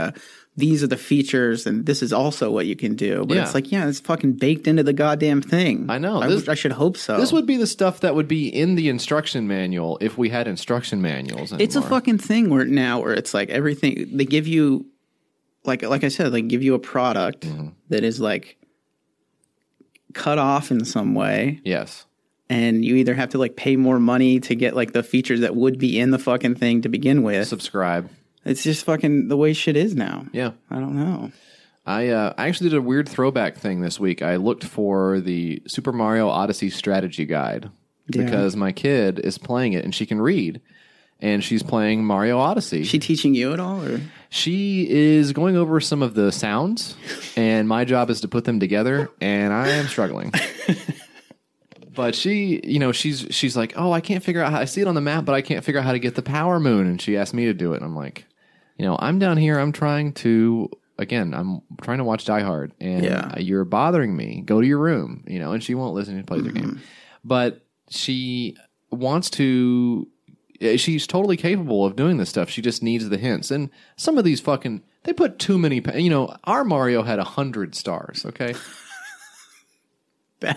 "These 0.57 0.83
are 0.83 0.87
the 0.87 0.97
features, 0.97 1.65
and 1.65 1.85
this 1.85 2.01
is 2.01 2.13
also 2.13 2.49
what 2.51 2.65
you 2.65 2.75
can 2.75 2.95
do." 2.95 3.25
But 3.25 3.35
Yeah. 3.35 3.43
it's 3.43 3.53
like, 3.53 3.71
yeah, 3.71 3.87
it's 3.87 3.99
fucking 3.99 4.33
baked 4.33 4.67
into 4.67 4.83
the 4.83 4.93
goddamn 4.93 5.41
thing. 5.41 5.85
I 5.89 5.97
know. 5.97 6.21
I, 6.21 6.27
This- 6.27 6.47
I 6.47 6.53
should 6.55 6.71
hope 6.73 6.97
so. 6.97 7.17
This 7.19 7.31
would 7.33 7.45
be 7.45 7.57
the 7.57 7.67
stuff 7.67 7.99
that 8.01 8.15
would 8.15 8.27
be 8.27 8.47
in 8.47 8.75
the 8.75 8.87
instruction 8.89 9.47
manual 9.47 9.97
if 10.01 10.17
we 10.17 10.29
had 10.29 10.47
instruction 10.47 11.01
manuals. 11.01 11.51
Anymore. 11.51 11.63
It's 11.63 11.75
a 11.75 11.81
fucking 11.81 12.17
thing 12.19 12.49
where 12.49 12.65
now 12.65 13.01
where 13.01 13.13
it's 13.13 13.33
like 13.33 13.49
everything 13.49 14.09
they 14.13 14.25
give 14.25 14.47
you 14.47 14.85
like 15.65 15.81
like 15.83 16.03
I 16.03 16.09
said, 16.09 16.31
they 16.31 16.41
give 16.41 16.61
you 16.63 16.73
a 16.75 16.79
product 16.79 17.41
Mm-hmm. 17.47 17.69
that 17.89 18.03
is 18.03 18.19
like 18.19 18.57
cut 20.13 20.37
off 20.37 20.71
in 20.71 20.85
some 20.85 21.13
way 21.13 21.59
yes. 21.65 22.05
and 22.49 22.85
you 22.85 22.95
either 22.95 23.13
have 23.13 23.29
to 23.29 23.37
like 23.37 23.55
pay 23.57 23.75
more 23.75 23.99
money 23.99 24.39
to 24.39 24.55
get 24.55 24.75
like 24.75 24.93
the 24.93 25.03
features 25.03 25.41
that 25.41 25.55
would 25.55 25.77
be 25.77 25.99
in 25.99 26.11
the 26.11 26.19
fucking 26.19 26.55
thing 26.55 26.81
to 26.83 26.87
begin 26.89 27.21
with. 27.23 27.47
Subscribe. 27.47 28.09
It's 28.45 28.63
just 28.63 28.85
fucking 28.85 29.27
the 29.27 29.35
way 29.37 29.53
shit 29.53 29.75
is 29.75 29.95
now. 29.95 30.27
Yeah. 30.31 30.51
I 30.69 30.75
don't 30.75 30.95
know. 30.95 31.31
I 31.85 32.09
uh, 32.09 32.33
I 32.37 32.47
actually 32.47 32.69
did 32.69 32.77
a 32.77 32.81
weird 32.81 33.09
throwback 33.09 33.57
thing 33.57 33.81
this 33.81 33.99
week. 33.99 34.21
I 34.21 34.37
looked 34.37 34.63
for 34.63 35.19
the 35.19 35.61
Super 35.67 35.91
Mario 35.91 36.27
Odyssey 36.29 36.69
strategy 36.69 37.25
guide 37.25 37.69
Yeah. 38.07 38.23
because 38.23 38.55
my 38.55 38.71
kid 38.71 39.19
is 39.19 39.37
playing 39.37 39.73
it 39.73 39.83
and 39.85 39.93
she 39.93 40.05
can 40.07 40.19
read, 40.19 40.61
and 41.19 41.43
she's 41.43 41.61
playing 41.61 42.03
Mario 42.03 42.39
Odyssey. 42.39 42.81
Is 42.81 42.87
She 42.87 42.97
teaching 42.99 43.35
you 43.35 43.53
at 43.53 43.59
all 43.59 43.83
or 43.85 44.01
She 44.29 44.87
is 44.89 45.31
going 45.31 45.57
over 45.57 45.79
some 45.79 46.01
of 46.01 46.15
the 46.15 46.31
sounds, 46.31 46.95
and 47.35 47.67
my 47.67 47.85
job 47.85 48.09
is 48.09 48.21
to 48.21 48.27
put 48.27 48.45
them 48.45 48.59
together, 48.59 49.09
and 49.21 49.53
I 49.53 49.67
am 49.69 49.85
struggling. 49.87 50.31
but 51.95 52.15
she, 52.15 52.61
you 52.63 52.79
know, 52.79 52.91
she's 52.91 53.27
she's 53.29 53.55
like, 53.55 53.73
oh, 53.75 53.91
I 53.91 54.01
can't 54.01 54.23
figure 54.23 54.41
out 54.41 54.51
how 54.51 54.59
I 54.59 54.65
see 54.65 54.81
it 54.81 54.87
on 54.87 54.95
the 54.95 55.01
map, 55.01 55.23
but 55.25 55.35
I 55.35 55.41
can't 55.41 55.63
figure 55.63 55.79
out 55.79 55.85
how 55.85 55.91
to 55.93 55.99
get 55.99 56.15
the 56.15 56.21
power 56.23 56.59
moon, 56.59 56.87
and 56.87 57.01
she 57.01 57.15
asked 57.17 57.33
me 57.33 57.45
to 57.45 57.53
do 57.53 57.73
it. 57.73 57.77
And 57.77 57.85
I'm 57.85 57.95
like, 57.95 58.25
you 58.77 58.85
know, 58.85 58.97
I'm 58.99 59.19
down 59.19 59.37
here, 59.37 59.59
I'm 59.59 59.71
trying 59.71 60.13
to. 60.13 60.69
Again, 60.97 61.33
I'm 61.33 61.61
trying 61.81 61.97
to 61.97 62.05
watch 62.05 62.23
Die 62.23 62.39
Hard, 62.39 62.71
and 62.79 63.03
Yeah. 63.03 63.33
Uh, 63.35 63.39
you're 63.39 63.65
bothering 63.65 64.15
me. 64.15 64.41
Go 64.45 64.61
to 64.61 64.67
your 64.67 64.79
room, 64.79 65.25
you 65.27 65.39
know. 65.39 65.51
And 65.51 65.61
she 65.61 65.75
won't 65.75 65.93
listen 65.93 66.17
to 66.17 66.23
play 66.23 66.39
the 66.39 66.53
game, 66.53 66.63
mm-hmm. 66.63 66.79
but 67.25 67.65
she 67.89 68.55
wants 68.91 69.29
to 69.31 70.07
uh, 70.61 70.77
she's 70.77 71.05
totally 71.05 71.37
capable 71.37 71.85
of 71.85 71.95
doing 71.95 72.17
this 72.17 72.29
stuff. 72.29 72.49
She 72.49 72.61
just 72.61 72.81
needs 72.81 73.09
the 73.09 73.17
hints. 73.17 73.51
And 73.51 73.69
some 73.97 74.17
of 74.17 74.23
these 74.23 74.39
fucking 74.39 74.83
they 75.03 75.13
put 75.13 75.39
too 75.39 75.57
many. 75.57 75.81
You 75.95 76.09
know, 76.09 76.35
our 76.45 76.63
Mario 76.63 77.03
had 77.03 77.19
a 77.19 77.23
hundred 77.23 77.75
stars. 77.75 78.25
Okay, 78.25 78.55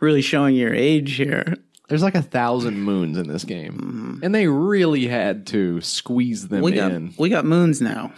really 0.00 0.22
showing 0.22 0.56
your 0.56 0.74
age 0.74 1.14
here. 1.14 1.56
There's 1.88 2.02
like 2.02 2.14
a 2.14 2.22
thousand 2.22 2.80
moons 2.80 3.16
in 3.18 3.28
this 3.28 3.44
game, 3.44 4.20
and 4.22 4.34
they 4.34 4.46
really 4.46 5.06
had 5.06 5.46
to 5.48 5.80
squeeze 5.80 6.48
them 6.48 6.62
We 6.62 6.72
got 6.72 6.92
in. 6.92 7.14
we 7.18 7.28
got 7.28 7.44
moons 7.44 7.80
now. 7.80 8.12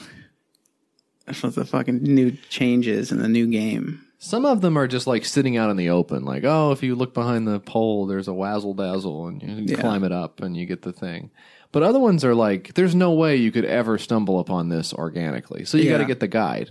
That's 1.27 1.43
what 1.43 1.55
the 1.55 1.65
fucking 1.65 2.03
new 2.03 2.33
changes 2.49 3.11
in 3.11 3.19
the 3.19 3.29
new 3.29 3.47
game. 3.49 4.03
Some 4.19 4.47
of 4.47 4.61
them 4.61 4.77
are 4.79 4.87
just 4.89 5.07
like 5.07 5.25
sitting 5.25 5.57
out 5.57 5.71
in 5.71 5.77
the 5.77 5.91
open, 5.91 6.25
like 6.25 6.45
oh, 6.45 6.73
if 6.73 6.83
you 6.83 6.95
look 6.95 7.13
behind 7.15 7.47
the 7.47 7.61
pole, 7.61 8.07
there's 8.07 8.29
a 8.29 8.33
wazzle 8.35 8.75
dazzle, 8.75 9.27
and 9.27 9.43
you 9.43 9.75
Yeah. 9.75 9.81
climb 9.81 10.05
it 10.05 10.13
up, 10.13 10.41
and 10.41 10.57
you 10.57 10.67
get 10.67 10.83
the 10.83 10.93
thing. 10.93 11.31
But 11.73 11.83
other 11.83 11.99
ones 11.99 12.25
are 12.25 12.35
like, 12.35 12.75
there's 12.75 12.95
no 12.95 13.13
way 13.13 13.37
you 13.37 13.51
could 13.53 13.65
ever 13.65 13.99
stumble 13.99 14.39
upon 14.39 14.69
this 14.69 14.95
organically. 14.95 15.65
So 15.65 15.77
you 15.77 15.91
got 15.91 15.99
to 15.99 16.05
get 16.07 16.21
the 16.21 16.29
guide. 16.29 16.71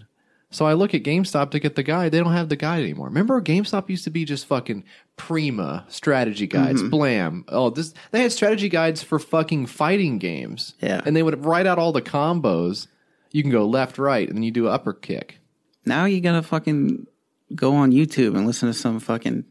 So 0.56 0.66
I 0.66 0.72
look 0.72 0.94
at 0.94 1.04
GameStop 1.04 1.52
to 1.52 1.60
get 1.60 1.76
the 1.76 1.84
guide. 1.84 2.14
They 2.14 2.20
don't 2.20 2.32
have 2.32 2.48
the 2.48 2.56
guide 2.56 2.82
anymore. 2.82 3.08
Remember, 3.08 3.42
GameStop 3.42 3.90
used 3.90 4.06
to 4.06 4.10
be 4.10 4.24
just 4.24 4.46
fucking 4.46 4.86
Prima 5.18 5.86
strategy 5.90 6.48
guides, 6.48 6.80
Mm-hmm. 6.80 6.90
blam. 6.92 7.44
Oh, 7.50 7.70
this 7.72 7.94
they 8.12 8.22
had 8.22 8.32
strategy 8.32 8.70
guides 8.70 9.04
for 9.04 9.20
fucking 9.20 9.66
fighting 9.66 10.18
games. 10.18 10.74
Yeah. 10.80 11.02
and 11.06 11.14
they 11.14 11.24
would 11.24 11.44
write 11.44 11.68
out 11.68 11.78
all 11.78 11.92
the 11.92 12.02
combos. 12.02 12.88
You 13.34 13.42
can 13.44 13.52
go 13.52 13.66
left, 13.66 13.98
right, 13.98 14.26
and 14.30 14.38
then 14.38 14.44
you 14.44 14.52
do 14.52 14.70
upper 14.70 14.94
kick. 14.94 15.40
Now 15.86 16.06
you 16.06 16.22
gotta 16.22 16.42
fucking 16.42 17.06
go 17.54 17.76
on 17.76 17.92
YouTube 17.92 18.38
and 18.38 18.48
listen 18.48 18.70
to 18.70 18.74
some 18.74 19.02
fucking. 19.02 19.44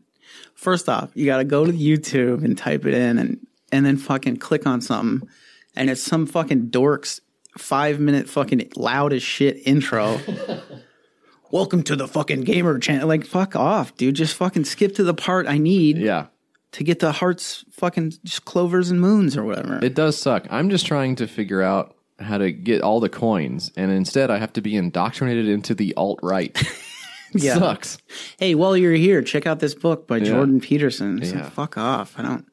First 0.55 0.89
off, 0.89 1.11
you 1.15 1.27
gotta 1.27 1.45
go 1.45 1.67
to 1.67 1.73
YouTube 1.73 2.43
and 2.45 2.57
type 2.57 2.87
it 2.87 2.95
in 2.95 3.19
and 3.19 3.47
and 3.71 3.85
then 3.85 3.99
fucking 3.99 4.39
click 4.39 4.67
on 4.67 4.81
something, 4.81 5.29
and 5.77 5.91
it's 5.91 6.03
some 6.03 6.25
fucking 6.25 6.71
dorks 6.71 7.21
five 7.59 8.01
minute 8.01 8.27
fucking 8.27 8.71
loud 8.75 9.13
as 9.13 9.23
shit 9.23 9.59
intro. 9.67 10.19
Welcome 11.55 11.85
to 11.85 11.95
the 11.95 12.09
fucking 12.09 12.41
gamer 12.41 12.81
channel. 12.81 13.07
Like 13.07 13.25
fuck 13.25 13.55
off, 13.55 13.97
dude. 13.97 14.17
Just 14.17 14.35
fucking 14.35 14.65
skip 14.65 14.97
to 14.97 15.05
the 15.05 15.15
part 15.15 15.47
I 15.47 15.57
need 15.57 15.99
Yeah, 15.99 16.27
to 16.73 16.83
get 16.83 16.99
the 16.99 17.13
hearts, 17.13 17.65
fucking 17.71 18.15
just 18.25 18.45
clovers 18.45 18.91
and 18.91 19.01
moons 19.01 19.37
or 19.37 19.45
whatever. 19.45 19.79
It 19.81 19.95
does 19.95 20.19
suck. 20.19 20.49
I'm 20.51 20.69
just 20.69 20.85
trying 20.85 21.15
to 21.15 21.29
figure 21.29 21.63
out 21.63 21.95
how 22.19 22.39
to 22.39 22.51
get 22.51 22.83
all 22.83 22.99
the 22.99 23.09
coins, 23.09 23.71
and 23.77 23.93
instead 23.93 24.33
I 24.33 24.39
have 24.39 24.53
to 24.55 24.61
be 24.63 24.75
indoctrinated 24.75 25.47
into 25.47 25.77
the 25.77 25.95
alt 25.97 26.19
right. 26.25 26.61
Yeah. 27.37 27.55
Sucks. 27.59 27.99
hey, 28.39 28.55
while 28.55 28.77
you're 28.77 28.93
here, 28.93 29.21
check 29.21 29.45
out 29.45 29.59
this 29.59 29.75
book 29.75 30.07
by 30.07 30.21
Jordan 30.21 30.61
Peterson. 30.61 31.21
It's 31.21 31.33
Yeah. 31.33 31.43
like, 31.43 31.53
fuck 31.53 31.77
off. 31.77 32.15
I 32.17 32.23
don't. 32.23 32.47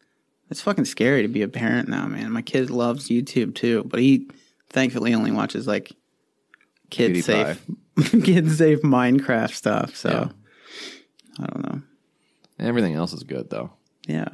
It's 0.50 0.62
fucking 0.62 0.86
scary 0.86 1.22
to 1.22 1.28
be 1.28 1.44
a 1.44 1.48
parent 1.48 1.88
now, 1.88 2.08
man. 2.08 2.32
My 2.32 2.42
kid 2.42 2.72
loves 2.72 3.08
YouTube 3.08 3.54
too, 3.54 3.84
but 3.86 4.00
he 4.00 4.28
thankfully 4.72 5.14
only 5.14 5.30
watches 5.30 5.68
like 5.68 5.92
kid 6.92 7.14
PewDiePie. 7.16 7.24
safe, 7.24 8.24
kid 8.24 8.52
safe 8.52 8.82
Minecraft 8.84 9.54
stuff. 9.56 9.96
So 9.96 10.30
I 11.40 11.46
don't 11.48 11.64
know. 11.66 11.82
Everything 12.60 12.94
else 12.94 13.14
is 13.14 13.24
good 13.24 13.50
though. 13.50 13.72
Yeah, 14.08 14.28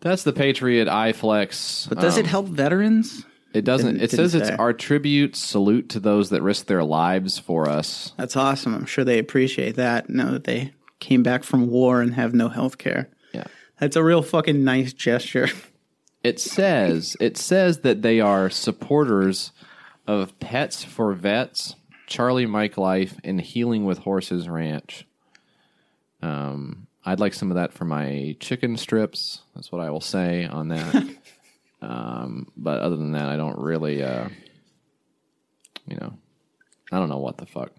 That's 0.00 0.22
the 0.22 0.32
Patriot 0.32 0.86
iFlex. 0.88 1.88
but 1.88 1.98
does 2.00 2.14
Um, 2.16 2.20
it 2.24 2.26
help 2.26 2.46
veterans? 2.46 3.24
It 3.54 3.64
doesn't. 3.64 3.94
Didn't- 3.94 4.02
it 4.04 4.10
says 4.10 4.34
it's 4.34 4.48
say. 4.48 4.56
our 4.56 4.72
tribute 4.72 5.34
salute 5.34 5.88
to 5.90 6.00
those 6.00 6.30
that 6.30 6.42
risk 6.42 6.66
their 6.66 6.84
lives 6.84 7.38
for 7.38 7.68
us. 7.68 8.12
That's 8.16 8.36
awesome. 8.36 8.74
I'm 8.74 8.84
sure 8.86 9.04
they 9.04 9.18
appreciate 9.18 9.76
that. 9.76 10.08
Now 10.10 10.30
that 10.32 10.44
they 10.44 10.72
came 11.00 11.22
back 11.22 11.44
from 11.44 11.68
war 11.70 12.00
and 12.02 12.14
have 12.14 12.34
no 12.34 12.48
health 12.48 12.76
care. 12.78 13.08
Yeah. 13.32 13.44
That's 13.80 13.96
a 13.96 14.02
real 14.04 14.22
fucking 14.22 14.62
nice 14.64 14.92
gesture. 14.92 15.48
It 16.24 16.40
says 16.40 17.16
it 17.20 17.36
says 17.38 17.78
that 17.82 18.02
they 18.02 18.18
are 18.20 18.50
supporters 18.50 19.52
of 20.08 20.40
Pets 20.40 20.82
for 20.82 21.12
Vets, 21.12 21.76
Charlie 22.06 22.46
Mike 22.46 22.78
Life, 22.78 23.20
and 23.22 23.40
Healing 23.40 23.84
with 23.84 23.98
Horses 23.98 24.48
Ranch. 24.48 25.06
Um, 26.22 26.88
I'd 27.04 27.20
like 27.20 27.34
some 27.34 27.50
of 27.50 27.56
that 27.56 27.74
for 27.74 27.84
my 27.84 28.34
chicken 28.40 28.76
strips. 28.78 29.42
That's 29.54 29.70
what 29.70 29.82
I 29.82 29.90
will 29.90 30.00
say 30.00 30.46
on 30.46 30.68
that. 30.68 31.16
um, 31.82 32.48
but 32.56 32.80
other 32.80 32.96
than 32.96 33.12
that, 33.12 33.28
I 33.28 33.36
don't 33.36 33.58
really, 33.58 34.02
uh, 34.02 34.30
you 35.86 35.96
know, 35.96 36.14
I 36.90 36.98
don't 36.98 37.10
know 37.10 37.18
what 37.18 37.36
the 37.36 37.46
fuck. 37.46 37.70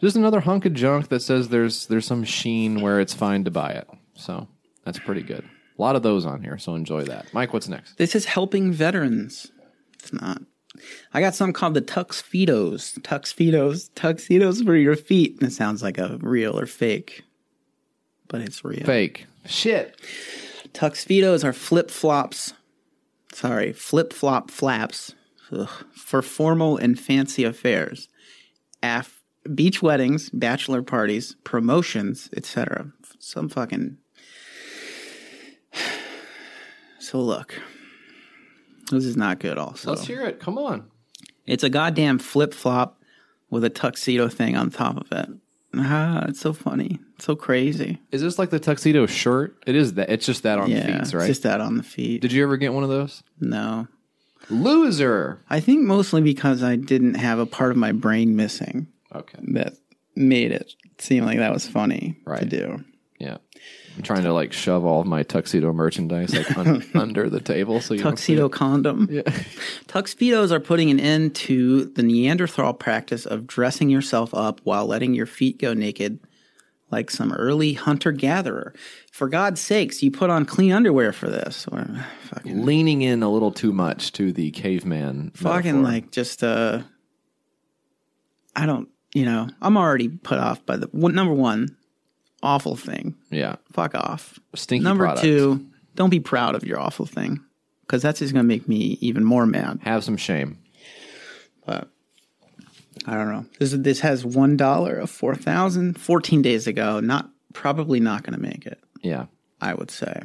Just 0.00 0.16
another 0.16 0.40
hunk 0.40 0.66
of 0.66 0.74
junk 0.74 1.08
that 1.08 1.20
says 1.20 1.48
there's 1.48 1.86
there's 1.86 2.06
some 2.06 2.24
sheen 2.24 2.82
where 2.82 3.00
it's 3.00 3.14
fine 3.14 3.44
to 3.44 3.50
buy 3.50 3.70
it. 3.70 3.88
So 4.14 4.46
that's 4.84 4.98
pretty 4.98 5.22
good. 5.22 5.44
A 5.78 5.82
lot 5.82 5.96
of 5.96 6.02
those 6.02 6.26
on 6.26 6.42
here, 6.42 6.58
so 6.58 6.74
enjoy 6.74 7.04
that. 7.04 7.32
Mike, 7.32 7.54
what's 7.54 7.68
next? 7.68 7.96
This 7.96 8.14
is 8.14 8.26
helping 8.26 8.72
veterans. 8.72 9.50
It's 9.94 10.12
not. 10.12 10.42
I 11.14 11.20
got 11.20 11.34
some 11.34 11.52
called 11.52 11.74
the 11.74 11.80
Tuxedos. 11.80 12.98
Tuxedos. 13.02 13.88
Tuxedos 13.94 14.62
for 14.62 14.76
your 14.76 14.96
feet. 14.96 15.38
It 15.40 15.52
sounds 15.52 15.82
like 15.82 15.98
a 15.98 16.18
real 16.20 16.58
or 16.58 16.66
fake, 16.66 17.22
but 18.28 18.40
it's 18.40 18.64
real. 18.64 18.84
Fake. 18.84 19.26
Shit. 19.46 20.00
Tuxedos 20.72 21.44
are 21.44 21.52
flip 21.52 21.90
flops. 21.90 22.54
Sorry, 23.32 23.72
flip 23.72 24.12
flop 24.12 24.50
flaps 24.50 25.14
ugh, 25.52 25.68
for 25.94 26.22
formal 26.22 26.76
and 26.76 26.98
fancy 26.98 27.44
affairs, 27.44 28.08
Af- 28.82 29.22
beach 29.54 29.82
weddings, 29.82 30.30
bachelor 30.30 30.82
parties, 30.82 31.36
promotions, 31.44 32.28
etc. 32.36 32.92
Some 33.18 33.48
fucking. 33.48 33.98
So 36.98 37.20
look, 37.20 37.60
this 38.90 39.04
is 39.04 39.16
not 39.16 39.38
good. 39.38 39.58
Also, 39.58 39.90
Let's 39.90 40.06
hear 40.06 40.22
it. 40.26 40.40
Come 40.40 40.58
on. 40.58 40.90
it's 41.46 41.64
a 41.64 41.70
goddamn 41.70 42.18
flip 42.18 42.52
flop 42.54 43.00
with 43.50 43.64
a 43.64 43.70
tuxedo 43.70 44.28
thing 44.28 44.56
on 44.56 44.70
top 44.70 44.96
of 44.96 45.10
it. 45.12 45.28
Ah, 45.74 46.26
it's 46.28 46.40
so 46.40 46.52
funny. 46.52 46.98
It's 47.16 47.24
so 47.24 47.34
crazy. 47.34 47.98
Is 48.10 48.20
this 48.20 48.38
like 48.38 48.50
the 48.50 48.60
tuxedo 48.60 49.06
shirt? 49.06 49.56
It 49.66 49.74
is 49.74 49.94
that. 49.94 50.10
It's 50.10 50.26
just 50.26 50.42
that 50.42 50.58
on 50.58 50.70
yeah, 50.70 50.84
feet, 50.86 50.94
it's 50.96 51.14
right? 51.14 51.26
just 51.26 51.44
that 51.44 51.60
on 51.62 51.76
the 51.78 51.82
feet. 51.82 52.20
Did 52.20 52.32
you 52.32 52.42
ever 52.42 52.56
get 52.58 52.72
one 52.74 52.82
of 52.84 52.90
those? 52.90 53.22
no. 53.40 53.88
Loser. 54.50 55.40
I 55.48 55.60
think 55.60 55.82
mostly 55.82 56.20
because 56.20 56.62
I 56.64 56.76
didn't 56.76 57.14
have 57.14 57.38
a 57.38 57.46
part 57.46 57.70
of 57.70 57.76
my 57.76 57.92
brain 57.92 58.34
missing 58.36 58.88
Okay. 59.14 59.38
that 59.52 59.74
made 60.16 60.50
it 60.50 60.74
seem 60.98 61.24
like 61.24 61.38
that 61.38 61.52
was 61.52 61.66
funny 61.66 62.16
right. 62.26 62.40
to 62.40 62.46
do. 62.46 62.84
Yeah. 63.18 63.38
I'm 63.96 64.02
trying 64.02 64.22
to 64.24 64.32
like 64.32 64.52
shove 64.52 64.84
all 64.84 65.00
of 65.00 65.06
my 65.06 65.22
tuxedo 65.22 65.72
merchandise 65.72 66.34
like 66.34 66.56
un- 66.56 66.82
under 66.94 67.28
the 67.28 67.40
table 67.40 67.80
so 67.80 67.94
you 67.94 68.02
Tuxedo 68.02 68.48
condom. 68.48 69.08
Yeah. 69.10 69.22
Tuxedos 69.86 70.50
are 70.50 70.60
putting 70.60 70.90
an 70.90 70.98
end 70.98 71.34
to 71.36 71.84
the 71.86 72.02
Neanderthal 72.02 72.72
practice 72.74 73.26
of 73.26 73.46
dressing 73.46 73.90
yourself 73.90 74.32
up 74.34 74.60
while 74.64 74.86
letting 74.86 75.12
your 75.14 75.26
feet 75.26 75.58
go 75.58 75.74
naked 75.74 76.20
like 76.90 77.10
some 77.10 77.32
early 77.32 77.72
hunter 77.74 78.12
gatherer. 78.12 78.74
For 79.10 79.28
God's 79.28 79.60
sakes, 79.60 80.02
you 80.02 80.10
put 80.10 80.30
on 80.30 80.44
clean 80.46 80.72
underwear 80.72 81.12
for 81.12 81.28
this. 81.28 81.66
Or 81.70 81.86
fucking, 82.30 82.64
Leaning 82.64 83.02
in 83.02 83.22
a 83.22 83.30
little 83.30 83.50
too 83.52 83.72
much 83.72 84.12
to 84.12 84.32
the 84.32 84.50
caveman. 84.52 85.32
fucking 85.34 85.82
metaphor. 85.82 85.82
like 85.82 86.10
just, 86.10 86.42
uh, 86.44 86.82
I 88.54 88.66
don't, 88.66 88.88
you 89.14 89.24
know, 89.24 89.48
I'm 89.60 89.76
already 89.76 90.08
put 90.08 90.38
off 90.38 90.64
by 90.66 90.76
the 90.76 90.88
number 90.92 91.32
one, 91.34 91.76
awful 92.42 92.76
thing. 92.76 93.14
yeah, 93.30 93.56
Fuck 93.72 93.94
off. 93.94 94.38
stinky. 94.54 94.84
number 94.84 95.04
product. 95.04 95.22
two, 95.24 95.66
don't 95.94 96.10
be 96.10 96.20
proud 96.20 96.54
of 96.54 96.64
your 96.64 96.78
awful 96.80 97.06
thing 97.06 97.40
because 97.82 98.02
that's 98.02 98.18
just 98.20 98.32
going 98.32 98.44
to 98.44 98.48
make 98.48 98.68
me 98.68 98.98
even 99.00 99.24
more 99.24 99.46
mad. 99.46 99.80
have 99.82 100.02
some 100.04 100.16
shame. 100.16 100.58
but 101.66 101.88
I 103.06 103.14
don't 103.14 103.30
know. 103.32 103.46
This 103.58 103.72
this 103.72 104.00
has 104.00 104.24
one 104.24 104.56
dollar 104.56 104.96
of 104.96 105.10
four 105.10 105.34
thousand. 105.34 105.98
Fourteen 106.00 106.42
days 106.42 106.66
ago, 106.66 107.00
not 107.00 107.30
probably 107.52 108.00
not 108.00 108.22
going 108.22 108.34
to 108.34 108.40
make 108.40 108.66
it. 108.66 108.78
Yeah. 109.02 109.26
I 109.60 109.74
would 109.74 109.90
say. 109.90 110.22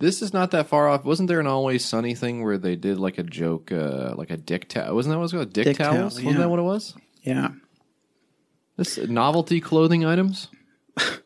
This 0.00 0.22
is 0.22 0.32
not 0.32 0.50
that 0.52 0.66
far 0.68 0.88
off. 0.88 1.04
Wasn't 1.04 1.28
there 1.28 1.40
an 1.40 1.46
Always 1.46 1.84
Sunny 1.84 2.14
thing 2.14 2.42
where 2.42 2.56
they 2.58 2.74
did 2.74 2.98
like 2.98 3.18
a 3.18 3.22
joke, 3.22 3.70
uh, 3.70 4.14
like 4.16 4.30
a 4.30 4.36
dick 4.36 4.68
towel? 4.68 4.94
Wasn't 4.96 5.12
that 5.12 5.18
what 5.18 5.22
it 5.22 5.24
was 5.24 5.32
called? 5.32 5.52
Dick, 5.52 5.64
Dick 5.66 5.76
towels? 5.76 5.94
towel, 5.94 6.04
Wasn't 6.04 6.24
yeah. 6.26 6.38
that 6.38 6.48
what 6.48 6.58
it 6.58 6.62
was? 6.62 6.94
Yeah, 7.22 7.50
This 8.76 8.96
novelty 8.96 9.60
clothing 9.60 10.04
items. 10.06 10.48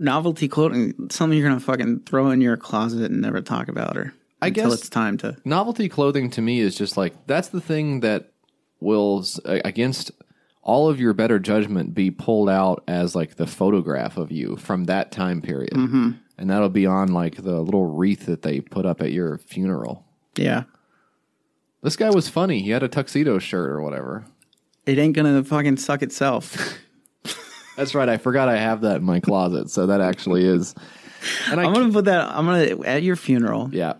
novelty 0.00 0.48
clothing. 0.48 1.08
Something 1.10 1.38
you're 1.38 1.48
going 1.48 1.60
to 1.60 1.64
fucking 1.64 2.00
throw 2.00 2.30
in 2.30 2.40
your 2.40 2.56
closet 2.56 3.10
and 3.10 3.20
never 3.20 3.40
talk 3.40 3.68
about, 3.68 3.96
or 3.96 4.12
I 4.42 4.48
until 4.48 4.70
guess- 4.70 4.80
it's 4.80 4.88
time 4.88 5.16
to. 5.18 5.36
Novelty 5.44 5.88
clothing 5.88 6.30
to 6.30 6.40
me 6.42 6.58
is 6.60 6.74
just 6.74 6.96
like 6.96 7.14
that's 7.26 7.48
the 7.48 7.60
thing 7.60 8.00
that 8.00 8.32
will 8.80 9.24
uh, 9.44 9.60
against 9.64 10.10
all 10.62 10.88
of 10.88 10.98
your 11.00 11.12
better 11.14 11.38
judgment 11.38 11.94
be 11.94 12.10
pulled 12.10 12.48
out 12.48 12.82
as 12.88 13.14
like 13.14 13.36
the 13.36 13.46
photograph 13.46 14.16
of 14.16 14.30
you 14.32 14.56
from 14.56 14.84
that 14.84 15.12
time 15.12 15.40
period, 15.40 15.72
mm-hmm. 15.72 16.10
and 16.36 16.50
that'll 16.50 16.68
be 16.68 16.86
on 16.86 17.08
like 17.08 17.36
the 17.36 17.60
little 17.60 17.86
wreath 17.86 18.26
that 18.26 18.42
they 18.42 18.60
put 18.60 18.84
up 18.84 19.00
at 19.00 19.12
your 19.12 19.38
funeral. 19.38 20.04
Yeah, 20.36 20.64
This 21.82 21.96
guy 21.96 22.10
was 22.10 22.28
funny. 22.28 22.62
He 22.62 22.70
had 22.70 22.82
a 22.82 22.88
tuxedo 22.88 23.38
shirt 23.38 23.68
or 23.70 23.80
whatever. 23.82 24.24
it 24.86 24.98
ain't 24.98 25.14
gonna 25.16 25.42
fucking 25.44 25.76
suck 25.78 26.02
itself. 26.02 26.78
That's 27.80 27.94
right. 27.94 28.10
I 28.10 28.18
forgot 28.18 28.50
I 28.50 28.58
have 28.58 28.82
that 28.82 28.96
in 28.96 29.04
my 29.04 29.20
closet. 29.20 29.70
So 29.70 29.86
that 29.86 30.02
actually 30.02 30.44
is. 30.44 30.74
And 31.50 31.58
I 31.58 31.64
I'm 31.64 31.72
gonna 31.72 31.90
put 31.90 32.04
that. 32.04 32.28
I'm 32.28 32.44
gonna 32.44 32.78
at 32.86 33.02
your 33.02 33.16
funeral 33.16 33.70
yeah. 33.72 33.94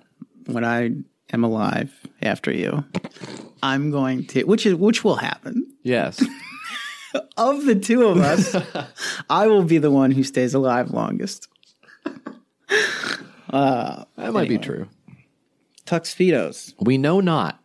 when 0.45 0.67
I 0.67 0.91
am 1.33 1.45
alive 1.45 1.91
after 2.21 2.53
you. 2.53 2.85
I'm 3.63 3.91
going 3.91 4.27
to, 4.27 4.45
which 4.45 4.67
is 4.67 4.75
which 4.75 5.03
will 5.03 5.17
happen. 5.17 5.67
Yes. 5.83 6.23
Of 7.37 7.65
the 7.65 7.75
two 7.75 8.07
of 8.07 8.19
us, 8.19 8.55
I 9.31 9.49
will 9.49 9.65
be 9.65 9.79
the 9.79 9.91
one 9.91 10.13
who 10.13 10.23
stays 10.23 10.55
alive 10.55 10.91
longest. 10.91 11.49
That 13.51 14.07
might 14.17 14.49
be 14.49 14.55
Anyway. 14.55 14.59
true. 14.59 14.89
Tuxedos. 15.87 16.73
We 16.79 16.99
know 16.99 17.19
not 17.19 17.59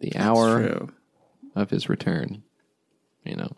the 0.00 0.14
hour 0.16 0.66
True. 0.66 0.92
of 1.54 1.70
his 1.70 1.88
return. 1.88 2.42
You 3.24 3.36
know. 3.36 3.56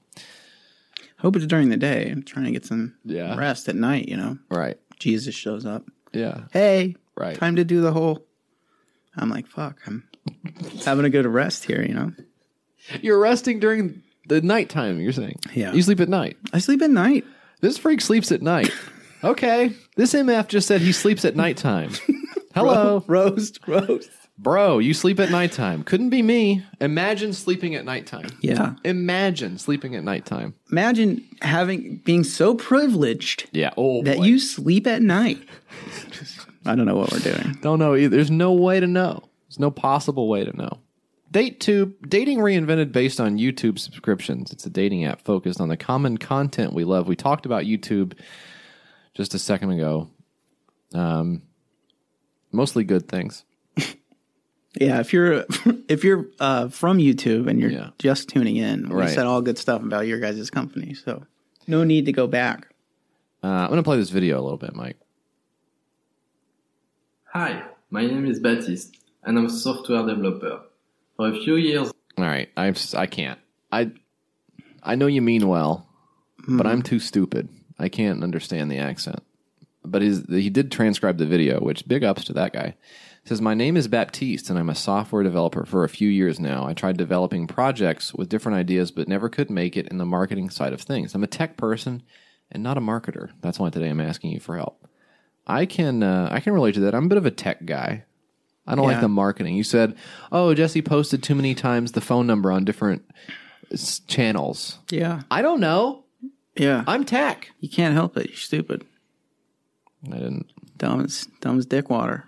Hope 1.26 1.34
it's 1.34 1.46
during 1.46 1.70
the 1.70 1.76
day. 1.76 2.08
I'm 2.08 2.22
trying 2.22 2.44
to 2.44 2.52
get 2.52 2.64
some 2.64 2.94
Yeah. 3.04 3.34
rest 3.36 3.68
at 3.68 3.74
night, 3.74 4.08
you 4.08 4.16
know. 4.16 4.38
Right. 4.48 4.78
Jesus 5.00 5.34
shows 5.34 5.66
up. 5.66 5.84
Yeah. 6.12 6.42
Hey, 6.52 6.94
Right. 7.16 7.36
time 7.36 7.56
to 7.56 7.64
do 7.64 7.80
the 7.80 7.90
whole. 7.90 8.24
I'm 9.16 9.28
like, 9.28 9.48
fuck, 9.48 9.80
I'm 9.88 10.04
having 10.84 11.04
a 11.04 11.10
good 11.10 11.26
rest 11.26 11.64
here, 11.64 11.82
you 11.84 11.94
know. 11.94 12.12
You're 13.02 13.18
resting 13.18 13.58
during 13.58 14.04
the 14.28 14.40
nighttime, 14.40 15.00
you're 15.00 15.10
saying. 15.10 15.40
Yeah. 15.52 15.72
You 15.72 15.82
sleep 15.82 15.98
at 15.98 16.08
night. 16.08 16.36
I 16.52 16.60
sleep 16.60 16.80
at 16.80 16.90
night. 16.92 17.24
This 17.60 17.76
freak 17.76 18.00
sleeps 18.02 18.30
at 18.30 18.40
night. 18.40 18.70
Okay. 19.24 19.72
This 19.96 20.12
MF 20.14 20.46
just 20.46 20.68
said 20.68 20.80
he 20.82 20.92
sleeps 20.92 21.24
at 21.24 21.34
nighttime. 21.34 21.90
Hello. 22.54 23.02
Roast, 23.08 23.58
roast. 23.66 24.10
Bro, 24.38 24.80
you 24.80 24.92
sleep 24.92 25.18
at 25.18 25.30
nighttime. 25.30 25.82
Couldn't 25.82 26.10
be 26.10 26.20
me. 26.22 26.62
Imagine 26.80 27.32
sleeping 27.32 27.74
at 27.74 27.86
nighttime. 27.86 28.28
Yeah. 28.42 28.74
Imagine 28.84 29.58
sleeping 29.58 29.94
at 29.96 30.04
nighttime. 30.04 30.54
Imagine 30.70 31.24
having 31.40 31.96
being 32.04 32.22
so 32.22 32.54
privileged 32.54 33.48
Yeah. 33.52 33.70
Oh, 33.78 34.02
that 34.02 34.18
boy. 34.18 34.24
you 34.24 34.38
sleep 34.38 34.86
at 34.86 35.00
night. 35.00 35.38
I 36.66 36.74
don't 36.74 36.84
know 36.84 36.96
what 36.96 37.12
we're 37.12 37.20
doing. 37.20 37.58
Don't 37.62 37.78
know 37.78 37.96
either. 37.96 38.14
There's 38.14 38.30
no 38.30 38.52
way 38.52 38.78
to 38.78 38.86
know. 38.86 39.22
There's 39.48 39.58
no 39.58 39.70
possible 39.70 40.28
way 40.28 40.44
to 40.44 40.54
know. 40.54 40.80
DateTube, 41.32 42.08
dating 42.08 42.38
reinvented 42.38 42.92
based 42.92 43.20
on 43.20 43.38
YouTube 43.38 43.78
subscriptions. 43.78 44.52
It's 44.52 44.66
a 44.66 44.70
dating 44.70 45.04
app 45.04 45.22
focused 45.22 45.60
on 45.60 45.68
the 45.68 45.76
common 45.76 46.18
content 46.18 46.72
we 46.72 46.84
love. 46.84 47.08
We 47.08 47.16
talked 47.16 47.46
about 47.46 47.64
YouTube 47.64 48.12
just 49.14 49.34
a 49.34 49.38
second 49.38 49.70
ago. 49.72 50.08
Um, 50.94 51.42
mostly 52.52 52.84
good 52.84 53.08
things. 53.08 53.44
Yeah, 54.80 55.00
if 55.00 55.12
you're 55.12 55.44
if 55.88 56.04
you're 56.04 56.26
uh, 56.40 56.68
from 56.68 56.98
YouTube 56.98 57.48
and 57.48 57.60
you're 57.60 57.70
Yeah. 57.70 57.90
just 57.98 58.28
tuning 58.28 58.56
in, 58.56 58.88
we 58.88 58.94
Right. 58.96 59.10
said 59.10 59.26
all 59.26 59.40
good 59.42 59.58
stuff 59.58 59.82
about 59.82 60.06
your 60.06 60.20
guys' 60.20 60.50
company, 60.50 60.94
so 60.94 61.24
no 61.66 61.84
need 61.84 62.06
to 62.06 62.12
go 62.12 62.26
back. 62.26 62.68
Uh, 63.42 63.46
I'm 63.48 63.68
going 63.68 63.78
to 63.78 63.82
play 63.84 63.96
this 63.96 64.10
video 64.10 64.40
a 64.40 64.42
little 64.42 64.58
bit, 64.58 64.74
Mike. 64.74 64.96
Hi, 67.32 67.64
my 67.90 68.06
name 68.06 68.26
is 68.26 68.40
Baptiste, 68.40 68.96
and 69.24 69.38
I'm 69.38 69.46
a 69.46 69.50
software 69.50 70.04
developer. 70.06 70.62
For 71.16 71.28
a 71.28 71.32
few 71.40 71.56
years, 71.56 71.92
All 72.18 72.24
right, 72.24 72.48
I'm 72.56 72.74
I 72.94 73.06
can't. 73.06 73.38
I 73.72 73.92
I 74.82 74.94
know 74.96 75.06
you 75.06 75.22
mean 75.22 75.48
well, 75.48 75.88
but 76.46 76.66
I'm 76.66 76.82
too 76.82 76.98
stupid. 76.98 77.48
I 77.78 77.88
can't 77.88 78.22
understand 78.22 78.70
the 78.70 78.78
accent. 78.78 79.20
But 79.84 80.02
his 80.02 80.24
he 80.28 80.50
did 80.50 80.70
transcribe 80.72 81.16
the 81.18 81.26
video, 81.26 81.60
which 81.60 81.86
big 81.88 82.04
ups 82.04 82.24
to 82.24 82.32
that 82.34 82.52
guy. 82.52 82.74
Says 83.26 83.40
my 83.42 83.54
name 83.54 83.76
is 83.76 83.88
Baptiste 83.88 84.50
and 84.50 84.58
I'm 84.58 84.70
a 84.70 84.74
software 84.74 85.22
developer 85.22 85.64
for 85.64 85.84
a 85.84 85.88
few 85.88 86.08
years 86.08 86.38
now. 86.38 86.66
I 86.66 86.74
tried 86.74 86.96
developing 86.96 87.46
projects 87.46 88.14
with 88.14 88.28
different 88.28 88.56
ideas 88.56 88.90
but 88.90 89.08
never 89.08 89.28
could 89.28 89.50
make 89.50 89.76
it 89.76 89.88
in 89.88 89.98
the 89.98 90.06
marketing 90.06 90.48
side 90.50 90.72
of 90.72 90.80
things. 90.80 91.14
I'm 91.14 91.24
a 91.24 91.28
tech 91.28 91.56
person 91.56 92.02
and 92.52 92.62
not 92.62 92.78
a 92.78 92.80
marketer. 92.80 93.30
That's 93.40 93.58
why 93.58 93.70
today 93.70 93.88
I'm 93.88 94.00
asking 94.00 94.30
you 94.30 94.40
for 94.40 94.56
help. 94.56 94.86
I 95.46 95.66
can 95.66 96.02
uh, 96.02 96.28
I 96.30 96.40
can 96.40 96.52
relate 96.52 96.74
to 96.74 96.80
that. 96.80 96.94
I'm 96.94 97.06
a 97.06 97.08
bit 97.08 97.18
of 97.18 97.26
a 97.26 97.30
tech 97.30 97.64
guy. 97.66 98.04
I 98.66 98.74
don't 98.74 98.84
like 98.86 99.00
the 99.00 99.08
marketing. 99.08 99.54
You 99.54 99.62
said, 99.62 99.94
"Oh, 100.32 100.52
Jesse 100.52 100.82
posted 100.82 101.22
too 101.22 101.36
many 101.36 101.54
times 101.54 101.92
the 101.92 102.00
phone 102.00 102.26
number 102.26 102.50
on 102.50 102.64
different 102.64 103.08
channels." 104.08 104.80
Yeah, 104.90 105.22
I 105.30 105.42
don't 105.42 105.60
know. 105.60 106.04
yeah. 106.56 106.82
I'm 106.88 107.04
tech. 107.04 107.52
you 107.60 107.68
can't 107.68 107.94
help 107.94 108.16
it. 108.16 108.26
You're 108.26 108.36
stupid. 108.36 108.84
I 110.08 110.16
didn't. 110.16 110.50
Dumb 110.76 111.02
as 111.02 111.28
dumb 111.40 111.58
as 111.58 111.66
dick 111.66 111.88
water. 111.88 112.24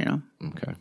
You 0.00 0.04
know. 0.06 0.22
Okay. 0.48 0.74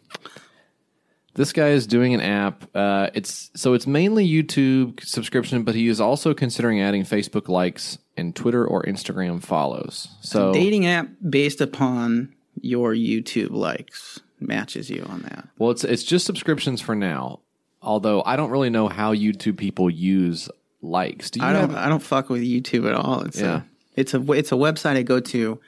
This 1.36 1.53
guy 1.53 1.70
is 1.70 1.88
doing 1.88 2.13
an 2.13 2.22
app. 2.22 2.65
Uh, 2.76 3.09
it's 3.13 3.51
so 3.55 3.74
it's 3.74 3.88
mainly 3.88 4.28
YouTube 4.28 5.03
subscription, 5.05 5.63
but 5.63 5.76
he 5.76 5.88
is 5.88 6.01
also 6.01 6.34
considering 6.34 6.82
adding 6.82 7.03
Facebook 7.03 7.47
likes 7.47 7.97
and 8.17 8.36
Twitter 8.36 8.65
or 8.65 8.84
Instagram 8.84 9.41
follows. 9.41 10.07
So 10.22 10.51
dating 10.51 10.86
app 10.88 11.07
based 11.30 11.61
upon 11.61 12.34
your 12.59 12.93
YouTube 12.93 13.51
likes 13.51 14.20
matches 14.41 14.89
you 14.89 15.03
on 15.07 15.22
that. 15.22 15.47
well, 15.57 15.70
it's 15.72 15.84
it's 15.84 16.03
just 16.03 16.26
subscriptions 16.26 16.82
for 16.82 16.95
now. 16.95 17.39
Although 17.82 18.22
I 18.26 18.36
don't 18.36 18.49
really 18.49 18.70
know 18.70 18.89
how 18.89 19.13
YouTube 19.13 19.57
people 19.57 19.89
use 19.89 20.49
likes. 20.82 21.30
Do 21.30 21.39
you 21.39 21.45
I 21.45 21.53
don't 21.53 21.70
have- 21.70 21.78
I 21.78 21.88
don't 21.88 22.03
fuck 22.03 22.30
with 22.30 22.41
YouTube 22.41 22.86
at 22.88 22.95
all. 22.95 23.22
It's 23.22 23.39
Yeah. 23.39 23.61
a 23.61 23.63
it's 23.95 24.13
a 24.13 24.32
it's 24.34 24.51
a 24.51 24.55
website 24.55 24.97
I 24.97 25.03
go 25.03 25.20
to 25.22 25.59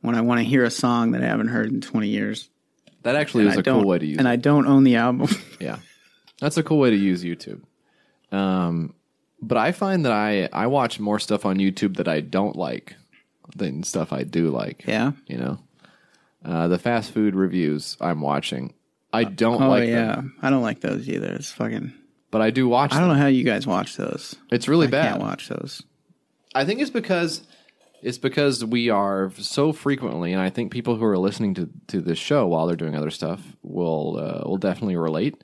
when 0.00 0.14
I 0.14 0.20
want 0.22 0.38
to 0.38 0.44
hear 0.44 0.64
a 0.64 0.70
song 0.70 1.10
that 1.10 1.22
I 1.22 1.26
haven't 1.26 1.48
heard 1.48 1.70
in 1.70 1.80
20 1.82 2.08
years. 2.08 2.48
That 3.02 3.16
actually 3.16 3.46
is 3.46 3.56
I 3.56 3.60
a 3.60 3.62
cool 3.62 3.84
way 3.84 3.98
to 3.98 4.06
use. 4.06 4.18
and 4.18 4.26
it. 4.26 4.30
I 4.30 4.36
don't 4.36 4.66
own 4.66 4.84
the 4.84 4.96
album. 4.96 5.28
Yeah, 5.60 5.78
that's 6.40 6.56
a 6.56 6.62
cool 6.62 6.78
way 6.78 6.90
to 6.90 6.96
use 6.96 7.22
YouTube. 7.22 7.62
Um, 8.30 8.94
but 9.40 9.58
I 9.58 9.72
find 9.72 10.04
that 10.04 10.12
I 10.12 10.48
I 10.52 10.66
watch 10.66 10.98
more 11.00 11.18
stuff 11.18 11.44
on 11.46 11.56
YouTube 11.58 11.96
that 11.96 12.08
I 12.08 12.20
don't 12.20 12.56
like 12.56 12.96
than 13.56 13.82
stuff 13.82 14.12
I 14.12 14.22
do 14.24 14.50
like. 14.50 14.84
yeah. 14.86 15.12
You 15.26 15.36
know, 15.38 15.58
uh, 16.44 16.68
the 16.68 16.78
fast 16.78 17.12
food 17.12 17.34
reviews 17.34 17.96
I'm 18.00 18.20
watching, 18.20 18.74
I 19.12 19.24
don't 19.24 19.62
Oh 19.62 19.68
like 19.68 19.88
yeah. 19.88 20.16
them, 20.16 20.36
I 20.42 20.50
don't 20.50 20.62
like 20.62 20.80
those 20.80 21.08
either. 21.08 21.32
It's 21.34 21.50
fucking 21.52 21.92
but 22.30 22.40
I 22.40 22.50
do 22.50 22.66
watch 22.66 22.92
I 22.92 22.98
don't 22.98 23.08
them. 23.08 23.18
know 23.18 23.22
how 23.22 23.28
you 23.28 23.44
guys 23.44 23.66
watch 23.66 23.96
those. 23.96 24.34
It's 24.50 24.66
really 24.68 24.86
bad. 24.86 25.00
I 25.00 25.02
bad. 25.04 25.10
can't 25.12 25.22
watch 25.22 25.48
those. 25.48 25.82
I 26.54 26.64
think 26.64 26.80
it's 26.80 26.90
because 26.90 27.42
it's 28.02 28.18
because 28.18 28.64
we 28.64 28.90
are 28.90 29.30
so 29.38 29.72
frequently, 29.72 30.32
and 30.32 30.42
I 30.42 30.50
think 30.50 30.72
people 30.72 30.96
who 30.96 31.04
are 31.04 31.18
listening 31.18 31.54
to 31.54 31.70
to 31.88 32.00
this 32.00 32.18
show 32.18 32.46
while 32.46 32.66
they're 32.66 32.76
doing 32.76 32.96
other 32.96 33.10
stuff 33.10 33.40
will 33.62 34.18
uh, 34.18 34.48
will 34.48 34.58
definitely 34.58 34.96
relate. 34.96 35.42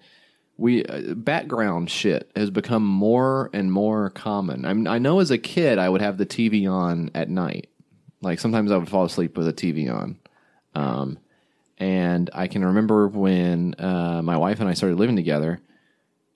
We 0.56 0.84
uh, 0.84 1.14
background 1.14 1.88
shit 1.88 2.30
has 2.34 2.50
become 2.50 2.84
more 2.84 3.48
and 3.52 3.72
more 3.72 4.10
common. 4.10 4.64
I 4.64 4.74
mean, 4.74 4.88
I 4.88 4.98
know 4.98 5.20
as 5.20 5.30
a 5.30 5.38
kid 5.38 5.78
I 5.78 5.88
would 5.88 6.00
have 6.00 6.18
the 6.18 6.26
TV 6.26 6.70
on 6.70 7.10
at 7.14 7.30
night. 7.30 7.68
Like 8.20 8.40
sometimes 8.40 8.72
I 8.72 8.76
would 8.76 8.88
fall 8.88 9.04
asleep 9.04 9.36
with 9.36 9.46
the 9.46 9.52
TV 9.52 9.92
on. 9.92 10.18
Um, 10.74 11.18
and 11.78 12.28
I 12.34 12.48
can 12.48 12.64
remember 12.64 13.06
when 13.06 13.76
uh, 13.78 14.20
my 14.22 14.36
wife 14.36 14.58
and 14.58 14.68
I 14.68 14.74
started 14.74 14.98
living 14.98 15.14
together, 15.14 15.60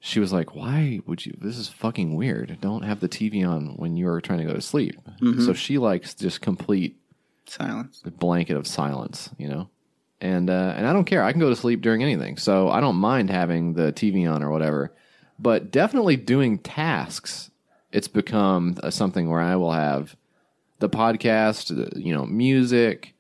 she 0.05 0.19
was 0.21 0.33
like, 0.33 0.55
"Why 0.55 1.01
would 1.07 1.25
you? 1.25 1.35
This 1.41 1.57
is 1.57 1.69
fucking 1.69 2.17
weird. 2.17 2.59
Don't 2.61 2.83
have 2.83 2.99
the 3.01 3.09
TV 3.09 3.49
on 3.49 3.77
when 3.77 3.97
you're 3.97 4.21
trying 4.21 4.41
to 4.41 4.45
go 4.45 4.53
to 4.55 4.61
sleep." 4.61 4.97
So 5.45 5.53
she 5.55 5.79
likes 5.79 6.13
just 6.15 6.41
complete 6.41 6.97
Silence. 7.47 8.03
A 8.07 8.11
blanket 8.11 8.57
of 8.57 8.67
silence, 8.67 9.31
you 9.39 9.49
know. 9.49 9.69
And 10.21 10.49
uh, 10.51 10.75
and 10.77 10.87
I 10.87 10.93
don't 10.93 11.05
care. 11.05 11.23
I 11.23 11.33
can 11.33 11.41
go 11.41 11.49
to 11.51 11.57
sleep 11.57 11.83
during 11.83 12.03
anything, 12.03 12.37
so 12.37 12.69
I 12.69 12.81
don't 12.81 12.97
mind 12.97 13.31
having 13.31 13.75
the 13.75 13.93
TV 13.93 14.31
on 14.33 14.43
or 14.43 14.51
whatever. 14.51 14.93
But 15.39 15.71
definitely 15.71 16.17
doing 16.17 16.59
tasks, 16.59 17.51
it's 17.91 18.09
become 18.09 18.77
uh, 18.83 18.91
something 18.91 19.29
where 19.29 19.41
I 19.41 19.57
will 19.57 19.73
have 19.73 20.17
the 20.79 20.89
podcast, 20.89 21.71
uh, 21.77 21.91
you 21.99 22.15
know, 22.15 22.25
music, 22.27 23.15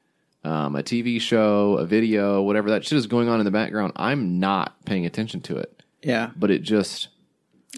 um, 0.44 0.76
a 0.76 0.82
TV 0.82 1.20
show, 1.20 1.74
a 1.78 1.84
video, 1.86 2.42
whatever 2.42 2.70
that 2.70 2.84
shit 2.84 2.98
is 2.98 3.06
going 3.06 3.28
on 3.28 3.40
in 3.40 3.44
the 3.44 3.50
background. 3.50 3.92
I'm 3.96 4.38
not 4.40 4.84
paying 4.84 5.04
attention 5.04 5.40
to 5.42 5.56
it, 5.58 5.81
Yeah, 6.02 6.30
but 6.36 6.50
it 6.50 6.62
just 6.62 7.08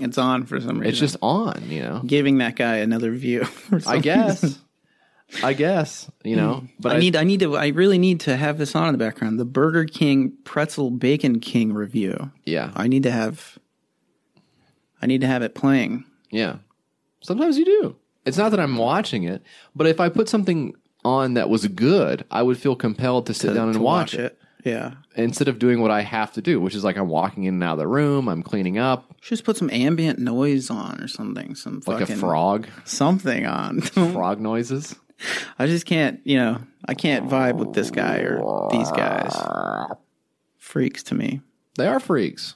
it's 0.01 0.19
on 0.19 0.47
for 0.47 0.61
some 0.61 0.79
reason. 0.81 0.87
it's 0.87 0.99
just 0.99 1.17
on, 1.23 1.63
you 1.69 1.81
know. 1.83 2.03
giving 2.05 2.39
that 2.39 2.57
guy 2.57 2.77
another 2.77 3.13
view. 3.13 3.45
for 3.45 3.81
some 3.81 3.93
I 3.93 3.99
guess. 3.99 4.43
reason. 4.43 4.61
I 5.43 5.53
guess, 5.53 6.11
you 6.23 6.37
know, 6.37 6.63
mm. 6.63 6.69
but 6.79 6.97
I 6.97 6.99
need. 6.99 7.17
I 7.17 7.25
need 7.25 7.41
to. 7.41 7.57
I 7.57 7.69
really 7.69 7.99
need 7.99 8.21
to 8.21 8.37
have 8.37 8.59
this 8.59 8.77
on 8.77 8.89
in 8.89 8.93
the 8.93 8.99
background. 8.99 9.41
The 9.41 9.45
Burger 9.45 9.85
King 9.85 10.33
Pretzel 10.45 10.91
Bacon 10.91 11.41
King 11.41 11.73
review. 11.73 12.31
yeah. 12.45 12.71
I 12.77 12.87
need 12.89 13.03
to 13.05 13.11
have. 13.11 13.59
I 15.03 15.07
need 15.07 15.23
to 15.23 15.27
have 15.27 15.43
it 15.43 15.55
playing. 15.55 16.05
Yeah. 16.31 16.57
Sometimes 17.23 17.59
you 17.59 17.65
do. 17.65 17.97
It's 18.27 18.37
not 18.37 18.51
that 18.51 18.61
I'm 18.61 18.77
watching 18.77 19.25
it, 19.25 19.43
but 19.75 19.87
if 19.87 19.99
I 19.99 20.09
put 20.09 20.29
something 20.29 20.75
on 21.05 21.35
that 21.35 21.49
was 21.49 21.67
good, 21.69 22.25
I 22.31 22.43
would 22.43 22.59
feel 22.59 22.77
compelled 22.77 23.27
to 23.27 23.35
sit 23.35 23.49
to- 23.49 23.55
down 23.55 23.69
and 23.69 23.77
to 23.77 23.83
watch, 23.83 24.15
it. 24.15 24.39
Yeah, 24.65 24.93
instead 25.15 25.49
of 25.49 25.59
doing 25.59 25.81
what 25.83 25.91
I 25.91 26.01
have 26.01 26.33
to 26.33 26.41
do, 26.41 26.59
which 26.61 26.75
is 26.75 26.83
like 26.85 26.97
I'm 26.97 27.09
walking 27.09 27.45
in 27.45 27.55
and 27.55 27.63
out 27.65 27.75
of 27.75 27.79
the 27.79 27.87
room, 27.87 28.29
I'm 28.29 28.43
cleaning 28.43 28.79
up, 28.79 29.21
just 29.21 29.45
put 29.45 29.57
some 29.59 29.69
ambient 29.71 30.19
noise 30.19 30.71
on 30.71 31.01
or 31.01 31.09
something. 31.09 31.55
Some 31.55 31.83
like 31.87 32.01
fucking 32.01 32.17
a 32.17 32.19
frog, 32.19 32.67
something 32.85 33.45
on. 33.47 33.81
frog 33.83 34.41
noises. 34.41 34.97
I 35.59 35.67
just 35.67 35.85
can't. 35.87 36.21
You 36.25 36.39
know, 36.39 36.61
I 36.87 36.95
can't 36.95 37.29
vibe 37.29 37.57
with 37.57 37.75
this 37.75 37.91
guy 37.91 38.19
or 38.21 38.69
these 38.71 38.91
guys. 38.93 39.35
Freaks 40.59 41.03
to 41.05 41.15
me, 41.15 41.41
They 41.77 41.87
are 41.87 42.01
freaks, 42.01 42.55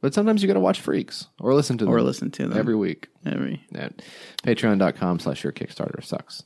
but 0.00 0.14
sometimes 0.14 0.42
you 0.42 0.46
got 0.46 0.54
to 0.54 0.60
watch 0.60 0.80
freaks 0.80 1.26
or 1.40 1.52
listen 1.54 1.76
to 1.78 1.84
them 1.84 1.92
or 1.92 2.00
listen 2.00 2.30
to 2.30 2.46
them 2.48 2.56
every 2.56 2.76
week. 2.76 3.08
every. 3.26 3.64
at 3.74 4.00
patreon.com 4.44 5.18
slash 5.18 5.42
your 5.42 5.52
kickstarter 5.52 6.02
sucks 6.04 6.44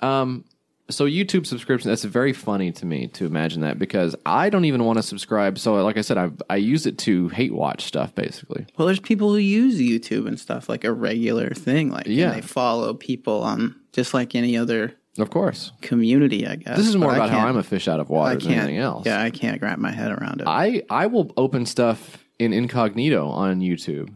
um 0.00 0.44
so 0.90 1.04
youtube 1.04 1.46
subscription 1.46 1.90
that's 1.90 2.04
very 2.04 2.32
funny 2.32 2.72
to 2.72 2.86
me 2.86 3.06
to 3.08 3.26
imagine 3.26 3.60
that 3.60 3.78
because 3.78 4.16
i 4.24 4.48
don't 4.48 4.64
even 4.64 4.84
want 4.84 4.96
to 4.98 5.02
subscribe 5.02 5.58
so 5.58 5.74
like 5.84 5.96
i 5.98 6.00
said 6.00 6.16
i 6.16 6.30
i 6.48 6.56
use 6.56 6.86
it 6.86 6.96
to 6.98 7.28
hate 7.28 7.52
watch 7.52 7.82
stuff 7.84 8.14
basically 8.14 8.64
Well, 8.76 8.86
there's 8.86 9.00
people 9.00 9.28
who 9.30 9.36
use 9.38 9.78
YouTube 9.78 10.26
and 10.26 10.38
stuff 10.40 10.68
like 10.68 10.84
a 10.84 10.92
regular 10.92 11.50
thing. 11.50 11.90
Like, 11.90 12.06
and 12.06 12.14
Yeah. 12.14 12.30
they 12.32 12.40
follow 12.40 12.94
people 12.94 13.42
on 13.42 13.74
just 13.92 14.14
like 14.14 14.34
any 14.34 14.56
other 14.56 14.94
of 15.18 15.30
course 15.30 15.72
community. 15.82 16.46
I 16.46 16.56
guess 16.56 16.76
this 16.76 16.86
is 16.88 16.96
more 16.96 17.10
But 17.10 17.16
about 17.16 17.30
how 17.30 17.46
i'm 17.46 17.56
a 17.56 17.62
fish 17.62 17.88
out 17.88 18.00
of 18.00 18.08
I 18.10 18.14
water 18.14 18.34
than 18.36 18.40
can't. 18.48 18.58
anything 18.64 18.78
else 18.78 19.04
Yeah, 19.06 19.20
I 19.22 19.30
can't 19.30 19.60
wrap 19.60 19.78
my 19.78 19.90
head 19.90 20.10
around 20.12 20.40
it. 20.40 20.46
I 20.46 20.82
I 20.90 21.06
will 21.06 21.32
open 21.36 21.66
stuff 21.66 22.24
in 22.38 22.52
incognito 22.52 23.28
on 23.28 23.60
YouTube 23.60 24.08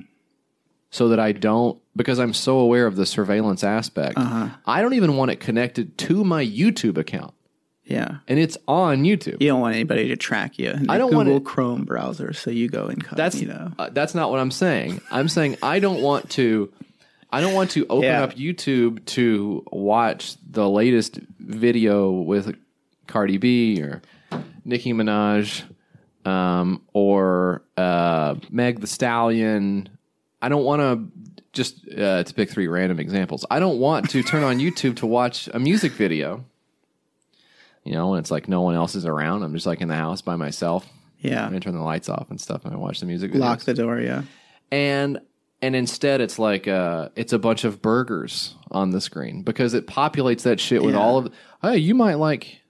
so 0.93 1.09
that 1.09 1.19
I 1.19 1.33
don't 1.33 1.81
because 1.97 2.21
I'm 2.21 2.33
so 2.33 2.59
aware 2.61 2.87
of 2.87 2.95
the 2.95 3.05
surveillance 3.05 3.65
aspect. 3.65 4.17
Uh-huh. 4.17 4.51
I 4.65 4.81
don't 4.81 4.93
even 4.95 5.17
want 5.17 5.33
it 5.33 5.41
connected 5.41 5.99
to 5.99 6.23
my 6.25 6.45
YouTube 6.47 6.97
account, 6.99 7.35
yeah. 7.85 8.19
and 8.29 8.39
it's 8.39 8.57
on 8.69 9.03
YouTube. 9.03 9.41
You 9.43 9.49
don't 9.49 9.61
want 9.61 9.75
anybody 9.75 10.07
to 10.09 10.17
track 10.17 10.59
you. 10.59 10.71
In 10.71 10.89
I 10.89 10.99
don't 10.99 11.11
Google 11.11 11.33
want 11.33 11.43
it- 11.43 11.45
Chrome 11.45 11.85
browser, 11.85 12.33
so 12.33 12.51
you 12.53 12.69
go 12.69 12.87
That's 13.13 13.35
incognito. 13.35 13.73
uh, 13.79 13.91
that's 13.91 14.15
not 14.15 14.31
what 14.31 14.39
I'm 14.39 14.51
saying. 14.53 15.01
I'm 15.11 15.29
saying 15.29 15.57
I 15.63 15.81
don't 15.81 16.01
want 16.03 16.31
to. 16.31 16.73
I 17.35 17.41
don't 17.41 17.55
want 17.55 17.71
to 17.73 17.87
open 17.89 18.05
Yeah. 18.05 18.23
up 18.25 18.35
YouTube 18.35 19.03
to 19.07 19.65
watch 19.73 20.37
the 20.49 20.69
latest 20.69 21.19
video 21.41 22.11
with 22.11 22.55
Cardi 23.07 23.39
B 23.39 23.81
or 23.83 24.03
Nicki 24.67 24.93
Minaj 24.93 25.63
um, 26.27 26.83
or 26.93 27.63
uh, 27.79 28.35
Meg 28.51 28.81
the 28.81 28.87
Stallion. 28.87 29.89
I 30.43 30.49
don't 30.49 30.65
want 30.65 30.81
to 30.83 31.39
just 31.53 31.77
uh, 31.91 32.23
to 32.25 32.35
pick 32.35 32.51
three 32.51 32.67
random 32.67 32.99
examples. 33.01 33.47
I 33.51 33.59
don't 33.61 33.79
want 33.79 34.11
to 34.11 34.23
turn 34.23 34.43
on 34.43 34.59
YouTube 34.59 34.97
to 34.97 35.07
watch 35.07 35.49
a 35.55 35.59
music 35.59 35.93
video. 35.93 36.45
You 37.85 37.93
know, 37.93 38.11
when 38.11 38.19
it's 38.21 38.31
like 38.31 38.49
no 38.49 38.61
one 38.61 38.75
else 38.75 38.95
is 38.95 39.07
around, 39.07 39.43
I'm 39.43 39.55
just 39.55 39.67
like 39.67 39.81
in 39.81 39.89
the 39.89 39.97
house 39.97 40.23
by 40.23 40.37
myself. 40.37 40.87
yeah. 41.21 41.49
I 41.53 41.59
turn 41.59 41.75
the 41.75 41.83
lights 41.83 42.09
off 42.09 42.31
and 42.31 42.41
stuff, 42.41 42.65
and 42.65 42.73
I 42.75 42.77
watch 42.77 43.01
the 43.01 43.07
music. 43.07 43.33
Videos. 43.33 43.39
Lock 43.41 43.61
the 43.61 43.75
door. 43.75 44.01
Yeah. 44.01 44.23
and 44.71 45.21
and 45.61 45.77
instead 45.77 46.21
it's 46.21 46.39
like 46.41 46.67
uh 46.67 47.11
it's 47.15 47.33
a 47.33 47.39
bunch 47.39 47.63
of 47.65 47.81
burgers 47.83 48.57
on 48.73 48.91
the 48.91 49.01
screen 49.01 49.43
because 49.43 49.75
it 49.75 49.87
populates 49.87 50.43
that 50.43 50.59
shit 50.59 50.83
with 50.83 50.95
Yeah. 50.95 51.01
all 51.01 51.19
of. 51.19 51.33
Hey, 51.61 51.77
you 51.79 51.95
might 51.95 52.15
like 52.15 52.62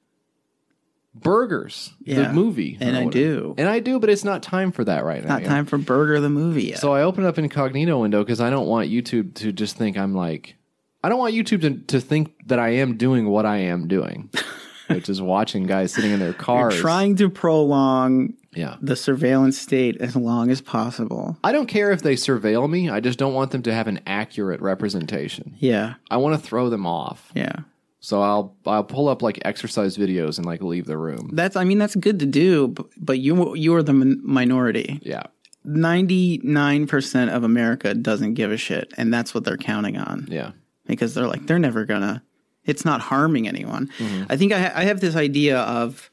burgers, 1.15 1.93
Yeah. 2.05 2.29
the 2.29 2.33
movie, 2.33 2.79
And 2.81 2.97
I 2.97 3.07
do. 3.07 3.55
and 3.59 3.69
I 3.69 3.81
do, 3.81 3.99
but 4.01 4.09
it's 4.11 4.25
not 4.25 4.43
time 4.43 4.73
for 4.73 4.85
that 4.85 5.05
right 5.05 5.23
now. 5.23 5.29
Not 5.35 5.43
know? 5.43 5.49
time 5.49 5.67
for 5.67 5.79
Burger 5.79 6.21
the 6.21 6.31
movie 6.31 6.65
yet. 6.65 6.79
So 6.79 6.93
I 6.93 7.03
open 7.03 7.25
up 7.25 7.39
incognito 7.39 8.01
window 8.01 8.23
because 8.25 8.41
I 8.41 8.51
don't 8.51 8.67
want 8.67 8.91
YouTube 8.91 9.35
to 9.35 9.53
just 9.53 9.77
think 9.77 9.97
I'm 9.99 10.15
like. 10.15 10.57
I 11.05 11.09
don't 11.09 11.19
want 11.19 11.35
YouTube 11.35 11.63
to, 11.63 11.79
to 11.99 12.01
think 12.01 12.33
that 12.47 12.59
I 12.61 12.71
am 12.77 12.97
doing 12.97 13.29
what 13.29 13.45
I 13.45 13.57
am 13.59 13.89
doing, 13.89 14.31
which 14.89 15.09
is 15.09 15.21
watching 15.21 15.65
guys 15.65 15.93
sitting 15.93 16.13
in 16.13 16.21
their 16.21 16.29
You're 16.29 16.35
cars. 16.39 16.77
trying 16.79 17.17
to 17.17 17.29
prolong 17.29 18.35
yeah. 18.55 18.77
the 18.81 18.95
surveillance 18.95 19.59
state 19.59 20.01
as 20.01 20.15
long 20.15 20.49
as 20.51 20.61
possible. 20.61 21.37
I 21.43 21.51
don't 21.53 21.67
care 21.67 21.91
if 21.91 22.03
they 22.03 22.15
surveil 22.15 22.71
me. 22.71 22.89
I 22.89 23.01
just 23.01 23.19
don't 23.19 23.35
want 23.35 23.51
them 23.51 23.63
to 23.65 23.75
have 23.75 23.89
an 23.89 24.01
accurate 24.07 24.61
representation. 24.61 25.57
Yeah. 25.59 25.95
I 26.11 26.19
want 26.19 26.41
to 26.41 26.47
throw 26.47 26.69
them 26.71 26.87
off. 26.87 27.33
Yeah. 27.35 27.57
So 28.05 28.21
I'll 28.21 28.57
I'll 28.67 28.83
pull 28.85 29.09
up 29.09 29.23
like 29.23 29.39
exercise 29.45 29.97
videos 29.97 30.37
and 30.37 30.45
like 30.45 30.61
leave 30.61 30.87
the 30.87 30.99
room. 30.99 31.31
That's. 31.33 31.55
I 31.57 31.63
mean, 31.65 31.79
that's 31.79 31.95
good 31.97 32.19
to 32.19 32.27
do, 32.27 32.69
but, 32.69 32.87
but 32.99 33.19
you 33.21 33.55
you 33.55 33.75
are 33.77 33.83
the 33.83 33.93
min- 33.93 34.21
minority. 34.25 34.99
Yeah. 35.03 35.23
Ninety 35.65 36.41
nine 36.43 36.89
percent 36.89 37.31
of 37.31 37.45
America 37.45 37.95
doesn't 37.95 38.35
give 38.35 38.51
a 38.51 38.57
shit, 38.57 38.93
and 38.97 39.15
that's 39.15 39.33
what 39.35 39.45
they're 39.45 39.57
counting 39.57 39.97
on. 39.97 40.27
Yeah. 40.29 40.51
because 40.87 41.15
they're 41.15 41.29
like 41.29 41.47
they're 41.47 41.61
never 41.61 41.85
gonna 41.85 42.25
it's 42.65 42.85
not 42.85 43.01
harming 43.01 43.47
anyone 43.49 43.89
Mm-hmm. 43.99 44.25
i 44.31 44.37
think 44.37 44.53
I, 44.53 44.59
ha- 44.61 44.73
I 44.75 44.85
have 44.85 45.01
this 45.01 45.15
idea 45.17 45.59
of 45.61 46.11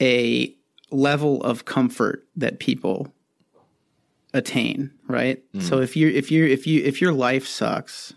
a 0.00 0.54
level 0.90 1.42
of 1.42 1.64
comfort 1.66 2.26
that 2.36 2.58
people 2.58 3.12
attain 4.34 4.90
right 5.06 5.42
Mm-hmm. 5.54 5.60
so 5.66 5.80
if 5.80 5.96
you 5.96 6.08
if 6.08 6.30
you 6.30 6.46
if 6.46 6.66
you 6.66 6.82
if 6.84 7.00
your 7.00 7.12
life 7.12 7.46
sucks 7.46 8.14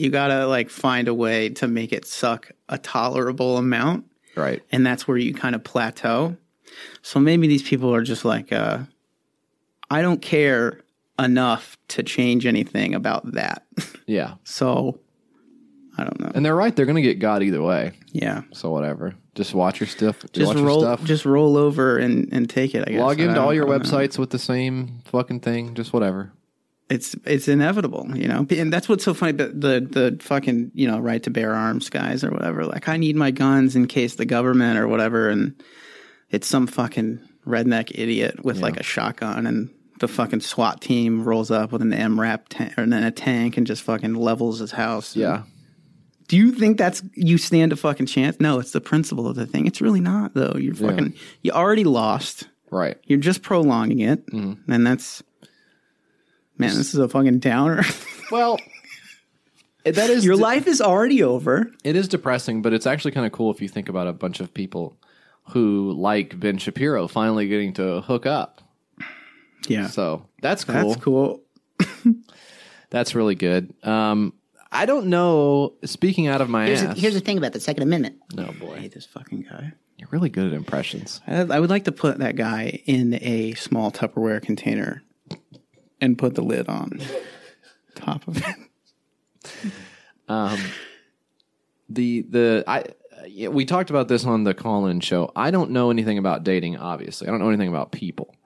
you 0.00 0.10
gotta 0.10 0.46
like 0.46 0.70
find 0.70 1.06
a 1.08 1.14
way 1.14 1.48
to 1.50 1.68
make 1.68 1.92
it 1.92 2.04
suck 2.06 2.50
a 2.68 2.78
tolerable 2.78 3.56
amount 3.58 4.06
Right. 4.36 4.62
and 4.72 4.84
that's 4.86 5.06
where 5.06 5.16
you 5.18 5.34
kind 5.34 5.54
of 5.54 5.62
plateau. 5.64 6.36
So 7.02 7.20
maybe 7.20 7.46
these 7.48 7.62
people 7.62 7.94
are 7.94 8.02
just 8.02 8.24
like, 8.24 8.52
uh, 8.52 8.78
I 9.90 10.02
don't 10.02 10.22
care 10.22 10.80
enough 11.18 11.76
to 11.88 12.02
change 12.02 12.46
anything 12.46 12.94
about 12.94 13.32
that. 13.32 13.64
Yeah. 14.06 14.34
so 14.42 14.98
I 15.96 16.02
don't 16.04 16.18
know. 16.18 16.32
And 16.34 16.44
they're 16.44 16.56
right. 16.56 16.74
They're 16.74 16.86
gonna 16.86 17.02
get 17.02 17.18
God 17.20 17.42
either 17.44 17.62
way. 17.62 17.92
Yeah, 18.12 18.42
So 18.52 18.70
whatever. 18.70 19.14
Just 19.36 19.54
watch 19.54 19.78
your 19.78 19.86
stuff. 19.86 20.24
just 20.32 20.48
watch 20.48 20.56
roll, 20.56 20.80
your 20.82 20.96
stuff. 20.96 21.06
just 21.06 21.24
roll 21.24 21.56
over 21.56 21.96
and, 21.98 22.28
and 22.32 22.50
take 22.50 22.74
it. 22.74 22.84
I 22.88 22.92
guess. 22.92 23.00
Log 23.00 23.20
into 23.20 23.40
all 23.40 23.54
your 23.54 23.66
don't 23.66 23.78
know. 23.78 23.84
websites 23.84 24.18
with 24.18 24.30
the 24.30 24.38
same 24.38 25.02
fucking 25.04 25.40
thing. 25.40 25.74
Just 25.74 25.92
whatever. 25.92 26.32
It's 26.90 27.14
it's 27.24 27.46
inevitable, 27.48 28.08
you 28.14 28.26
know, 28.28 28.44
and 28.50 28.72
that's 28.72 28.88
what's 28.88 29.04
so 29.04 29.14
funny. 29.14 29.32
But 29.32 29.60
the 29.60 29.80
the 29.80 30.18
fucking 30.20 30.72
you 30.74 30.88
know 30.88 30.98
right 30.98 31.22
to 31.22 31.30
bear 31.30 31.54
arms 31.54 31.88
guys 31.88 32.24
or 32.24 32.30
whatever. 32.30 32.66
Like 32.66 32.88
I 32.88 32.96
need 32.96 33.14
my 33.16 33.30
guns 33.30 33.76
in 33.76 33.86
case 33.86 34.16
the 34.16 34.24
government 34.26 34.78
or 34.78 34.88
whatever, 34.88 35.28
and 35.28 35.54
it's 36.30 36.46
some 36.48 36.66
fucking 36.66 37.20
redneck 37.46 37.92
idiot 37.94 38.44
with 38.44 38.58
like 38.58 38.76
a 38.78 38.82
shotgun 38.82 39.46
and. 39.46 39.70
The 40.00 40.08
fucking 40.08 40.40
SWAT 40.40 40.80
team 40.80 41.24
rolls 41.24 41.50
up 41.50 41.72
with 41.72 41.82
an 41.82 41.90
MRAP 41.90 42.48
ta- 42.48 42.70
or 42.78 42.86
then 42.86 43.02
a 43.02 43.10
tank 43.10 43.58
and 43.58 43.66
just 43.66 43.82
fucking 43.82 44.14
levels 44.14 44.60
his 44.60 44.70
house. 44.70 45.14
Yeah. 45.14 45.42
Do 46.26 46.38
you 46.38 46.52
think 46.52 46.78
that's 46.78 47.02
you 47.12 47.36
stand 47.36 47.70
a 47.74 47.76
fucking 47.76 48.06
chance? 48.06 48.40
No, 48.40 48.58
it's 48.60 48.70
the 48.72 48.80
principle 48.80 49.28
of 49.28 49.36
the 49.36 49.44
thing. 49.44 49.66
It's 49.66 49.82
really 49.82 50.00
not 50.00 50.32
though. 50.32 50.54
You're 50.58 50.72
fucking 50.74 51.12
you 51.42 51.52
already 51.52 51.84
lost. 51.84 52.48
Right. 52.70 52.96
You're 53.04 53.18
just 53.18 53.42
prolonging 53.42 53.98
it, 54.00 54.24
Mm-hmm. 54.28 54.72
and 54.72 54.86
that's 54.86 55.22
man. 56.60 56.76
This 56.76 56.94
is 56.94 57.00
a 57.00 57.08
fucking 57.08 57.38
downer. 57.40 57.82
Well, 58.30 58.60
that 59.84 60.08
is 60.08 60.24
Your 60.24 60.36
life 60.36 60.68
is 60.68 60.80
already 60.80 61.24
over. 61.24 61.68
It 61.82 61.96
is 61.96 62.06
depressing, 62.06 62.62
but 62.62 62.72
it's 62.72 62.86
actually 62.86 63.10
kind 63.10 63.26
of 63.26 63.32
cool 63.32 63.50
if 63.50 63.60
you 63.60 63.66
think 63.68 63.88
about 63.88 64.06
a 64.06 64.12
bunch 64.12 64.38
of 64.38 64.54
people 64.54 64.96
who 65.48 65.90
like 65.94 66.38
Ben 66.38 66.58
Shapiro 66.58 67.08
finally 67.08 67.48
getting 67.48 67.72
to 67.72 68.02
hook 68.02 68.24
up. 68.24 68.60
Yeah. 69.66 69.88
So 69.88 70.26
that's 70.40 70.62
cool. 70.62 70.90
That's 70.90 71.02
cool. 71.02 71.42
That's 72.90 73.14
really 73.14 73.34
good. 73.34 73.72
Um, 73.84 74.32
I 74.72 74.86
don't 74.86 75.06
know. 75.06 75.74
Speaking 75.84 76.26
out 76.28 76.40
of 76.40 76.48
my 76.48 76.66
Here's, 76.66 76.82
ass. 76.82 76.94
the, 76.94 77.00
here's 77.00 77.14
the 77.14 77.20
thing 77.20 77.38
about 77.38 77.52
the 77.52 77.60
Second 77.60 77.82
Amendment. 77.82 78.16
no 78.34 78.46
I 78.46 78.52
boy, 78.52 78.76
hate 78.76 78.92
this 78.94 79.06
fucking 79.06 79.46
guy. 79.50 79.72
you're 79.96 80.08
really 80.12 80.28
good 80.28 80.46
at 80.48 80.52
impressions. 80.52 81.20
I, 81.26 81.40
I 81.42 81.58
would 81.60 81.70
like 81.70 81.84
to 81.84 81.92
put 81.92 82.18
that 82.18 82.36
guy 82.36 82.80
in 82.86 83.14
a 83.22 83.54
small 83.54 83.90
Tupperware 83.90 84.40
container 84.42 85.02
and 86.00 86.18
put 86.18 86.34
the 86.34 86.42
lid 86.42 86.68
on 86.68 87.00
top 87.94 88.26
of 88.28 88.38
it. 88.38 88.44
Um, 90.28 90.60
the 91.88 92.22
the 92.22 92.62
I 92.68 92.84
yeah, 93.26 93.48
we 93.48 93.64
talked 93.64 93.90
about 93.90 94.06
this 94.06 94.24
on 94.24 94.44
the 94.44 94.54
call-in 94.54 95.00
show. 95.00 95.32
I 95.34 95.50
don't 95.50 95.72
know 95.72 95.90
anything 95.90 96.18
about 96.18 96.44
dating. 96.44 96.76
Obviously, 96.76 97.26
I 97.26 97.32
don't 97.32 97.40
know 97.40 97.48
anything 97.48 97.68
about 97.68 97.90
people, 97.90 98.36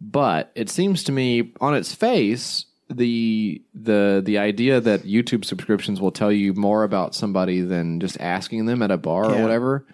but 0.00 0.52
it 0.54 0.70
seems 0.70 1.02
to 1.04 1.12
me 1.12 1.52
on 1.60 1.74
its 1.74 1.92
face 1.92 2.66
the 2.88 3.62
the 3.74 4.22
the 4.24 4.38
idea 4.38 4.80
that 4.80 5.02
YouTube 5.02 5.44
subscriptions 5.44 6.00
will 6.00 6.12
tell 6.12 6.32
you 6.32 6.54
more 6.54 6.84
about 6.84 7.14
somebody 7.14 7.60
than 7.60 8.00
just 8.00 8.20
asking 8.20 8.66
them 8.66 8.82
at 8.82 8.90
a 8.90 8.96
bar 8.96 9.24
or 9.24 9.42
whatever 9.42 9.84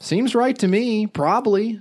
seems 0.00 0.34
right 0.34 0.58
to 0.58 0.68
me. 0.68 1.06
Probably, 1.06 1.80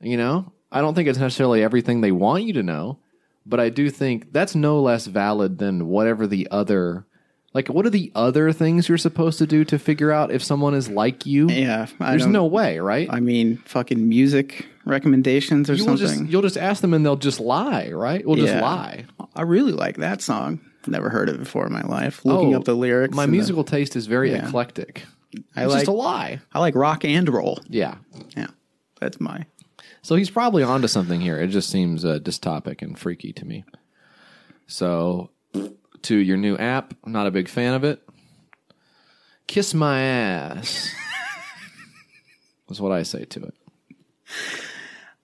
you 0.00 0.16
know, 0.16 0.52
I 0.70 0.80
don't 0.80 0.94
think 0.94 1.08
it's 1.08 1.18
necessarily 1.18 1.62
everything 1.62 2.00
they 2.00 2.12
want 2.12 2.44
you 2.44 2.54
to 2.54 2.62
know, 2.62 2.98
but 3.46 3.60
I 3.60 3.68
do 3.68 3.90
think 3.90 4.32
that's 4.32 4.54
no 4.54 4.80
less 4.80 5.06
valid 5.06 5.58
than 5.58 5.86
whatever 5.88 6.26
the 6.26 6.48
other. 6.50 7.06
Like, 7.52 7.68
what 7.68 7.86
are 7.86 7.90
the 7.90 8.10
other 8.16 8.50
things 8.52 8.88
you're 8.88 8.98
supposed 8.98 9.38
to 9.38 9.46
do 9.46 9.64
to 9.66 9.78
figure 9.78 10.10
out 10.10 10.32
if 10.32 10.42
someone 10.42 10.74
is 10.74 10.88
like 10.88 11.24
you? 11.24 11.48
Yeah. 11.48 11.86
I 12.00 12.10
There's 12.10 12.26
no 12.26 12.46
way, 12.46 12.80
right? 12.80 13.06
I 13.08 13.20
mean, 13.20 13.58
fucking 13.66 14.08
music 14.08 14.66
recommendations 14.84 15.70
or 15.70 15.74
you 15.74 15.84
will 15.84 15.96
something. 15.96 16.20
just 16.24 16.30
you'll 16.32 16.42
just 16.42 16.56
ask 16.56 16.80
them 16.82 16.92
and 16.94 17.06
they'll 17.06 17.14
just 17.16 17.38
lie, 17.38 17.90
right? 17.92 18.26
We'll 18.26 18.36
just 18.36 18.54
lie. 18.60 19.04
I 19.36 19.42
really 19.42 19.72
like 19.72 19.98
that 19.98 20.20
song. 20.20 20.60
Never 20.86 21.08
heard 21.10 21.28
it 21.28 21.38
before 21.38 21.64
in 21.66 21.72
my 21.72 21.82
life. 21.82 22.24
Looking 22.24 22.54
Oh, 22.54 22.58
up 22.58 22.64
the 22.64 22.74
lyrics. 22.74 23.14
My 23.16 23.24
and 23.24 23.32
the- 23.32 23.36
musical 23.36 23.62
taste 23.64 23.94
is 23.96 24.06
very 24.06 24.32
Yeah. 24.32 24.46
eclectic. 24.48 25.04
I 25.56 25.64
It's 25.64 25.72
like 25.72 25.80
just 25.82 25.88
a 25.88 25.92
lie. 25.92 26.40
I 26.52 26.58
like 26.60 26.74
rock 26.74 27.04
and 27.04 27.28
roll. 27.28 27.58
Yeah. 27.68 27.94
Yeah, 28.36 28.48
that's 29.00 29.20
my. 29.20 29.46
So 30.04 30.16
he's 30.16 30.28
probably 30.28 30.62
onto 30.62 30.86
something 30.86 31.18
here. 31.18 31.40
It 31.40 31.46
just 31.46 31.70
seems 31.70 32.04
uh, 32.04 32.18
dystopic 32.18 32.82
and 32.82 32.98
freaky 32.98 33.32
to 33.32 33.46
me. 33.46 33.64
So, 34.66 35.30
to 36.02 36.16
your 36.16 36.36
new 36.36 36.58
app, 36.58 36.92
I'm 37.04 37.12
not 37.12 37.26
a 37.26 37.30
big 37.30 37.48
fan 37.48 37.72
of 37.72 37.84
it. 37.84 38.06
Kiss 39.46 39.72
my 39.72 40.02
ass. 40.02 40.94
is 42.68 42.82
what 42.82 42.92
I 42.92 43.02
say 43.02 43.24
to 43.24 43.44
it. 43.44 43.54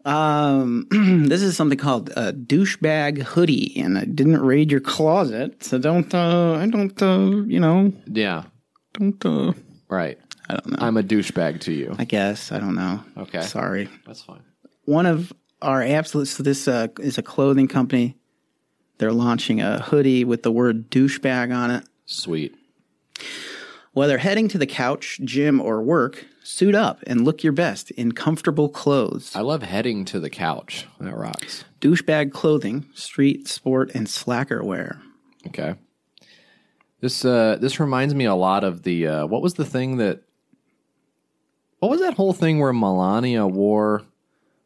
Um, 0.07 0.87
this 1.28 1.43
is 1.43 1.59
something 1.59 1.76
called 1.76 2.09
a 2.16 2.33
douchebag 2.33 3.20
hoodie, 3.20 3.78
and 3.78 3.99
I 3.99 4.07
didn't 4.07 4.41
raid 4.41 4.70
your 4.70 4.81
closet, 4.81 5.62
so 5.62 5.76
don't. 5.76 6.14
Uh, 6.14 6.55
I 6.55 6.66
don't. 6.66 7.03
Uh, 7.03 7.43
you 7.47 7.61
know, 7.61 7.93
Yeah, 8.07 8.45
don't. 8.95 9.22
Uh, 9.26 9.53
right. 9.91 10.18
I 10.49 10.55
don't 10.55 10.70
know. 10.70 10.78
I'm 10.81 10.97
a 10.97 11.03
douchebag 11.03 11.61
to 11.61 11.72
you. 11.74 11.95
I 11.99 12.05
guess 12.05 12.51
I 12.51 12.59
don't 12.59 12.76
know. 12.76 13.05
Okay. 13.18 13.43
sorry. 13.43 13.91
That's 14.07 14.22
fine. 14.22 14.41
One 14.91 15.07
of 15.07 15.32
our 15.62 15.84
absolute. 15.84 16.26
So 16.26 16.43
this 16.43 16.66
uh, 16.66 16.88
is 16.99 17.16
a 17.16 17.22
clothing 17.22 17.68
company. 17.68 18.16
They're 18.99 19.12
launching 19.12 19.61
a 19.61 19.80
hoodie 19.80 20.24
with 20.24 20.43
the 20.43 20.51
word 20.51 20.91
douchebag 20.91 21.55
on 21.55 21.70
it. 21.70 21.84
Sweet. 22.07 22.57
Whether 23.93 24.18
heading 24.18 24.49
to 24.49 24.59
the 24.59 24.66
couch, 24.66 25.20
gym, 25.22 25.61
or 25.61 25.80
work, 25.80 26.26
suit 26.43 26.74
up 26.74 27.05
and 27.07 27.24
look 27.24 27.45
your 27.45 27.53
best 27.53 27.93
in 27.93 28.11
comfortable 28.11 28.68
clothes. 28.68 29.30
I 29.36 29.43
love 29.43 29.62
heading 29.62 30.05
to 30.07 30.18
the 30.18 30.28
couch. 30.28 30.88
That 30.99 31.16
rocks. 31.16 31.64
Douchebag 31.80 32.32
clothing, 32.32 32.86
street, 32.93 33.47
sport, 33.47 33.93
and 33.95 34.09
slacker 34.09 34.61
wear. 34.64 35.01
Okay. 35.47 35.76
This 36.99 37.24
uh 37.24 37.59
this 37.61 37.78
reminds 37.78 38.16
me 38.16 38.24
a 38.24 38.34
lot 38.34 38.64
of 38.64 38.82
the 38.82 39.07
uh 39.07 39.26
what 39.26 39.41
was 39.41 39.55
the 39.55 39.64
thing 39.64 39.99
that 39.99 40.24
what 41.78 41.93
was 41.93 42.01
that 42.01 42.14
whole 42.14 42.32
thing 42.32 42.59
where 42.59 42.72
Melania 42.72 43.47
wore 43.47 44.03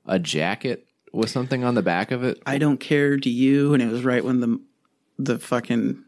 a 0.06 0.18
jacket 0.18 0.86
with 1.12 1.30
something 1.30 1.64
on 1.64 1.74
the 1.74 1.82
back 1.82 2.10
of 2.10 2.24
it? 2.24 2.42
I 2.46 2.58
don't 2.58 2.78
care 2.78 3.16
to 3.16 3.30
you, 3.30 3.74
and 3.74 3.82
it 3.82 3.90
was 3.90 4.04
right 4.04 4.24
when 4.24 4.40
the 4.40 4.60
the 5.18 5.38
fucking 5.38 6.02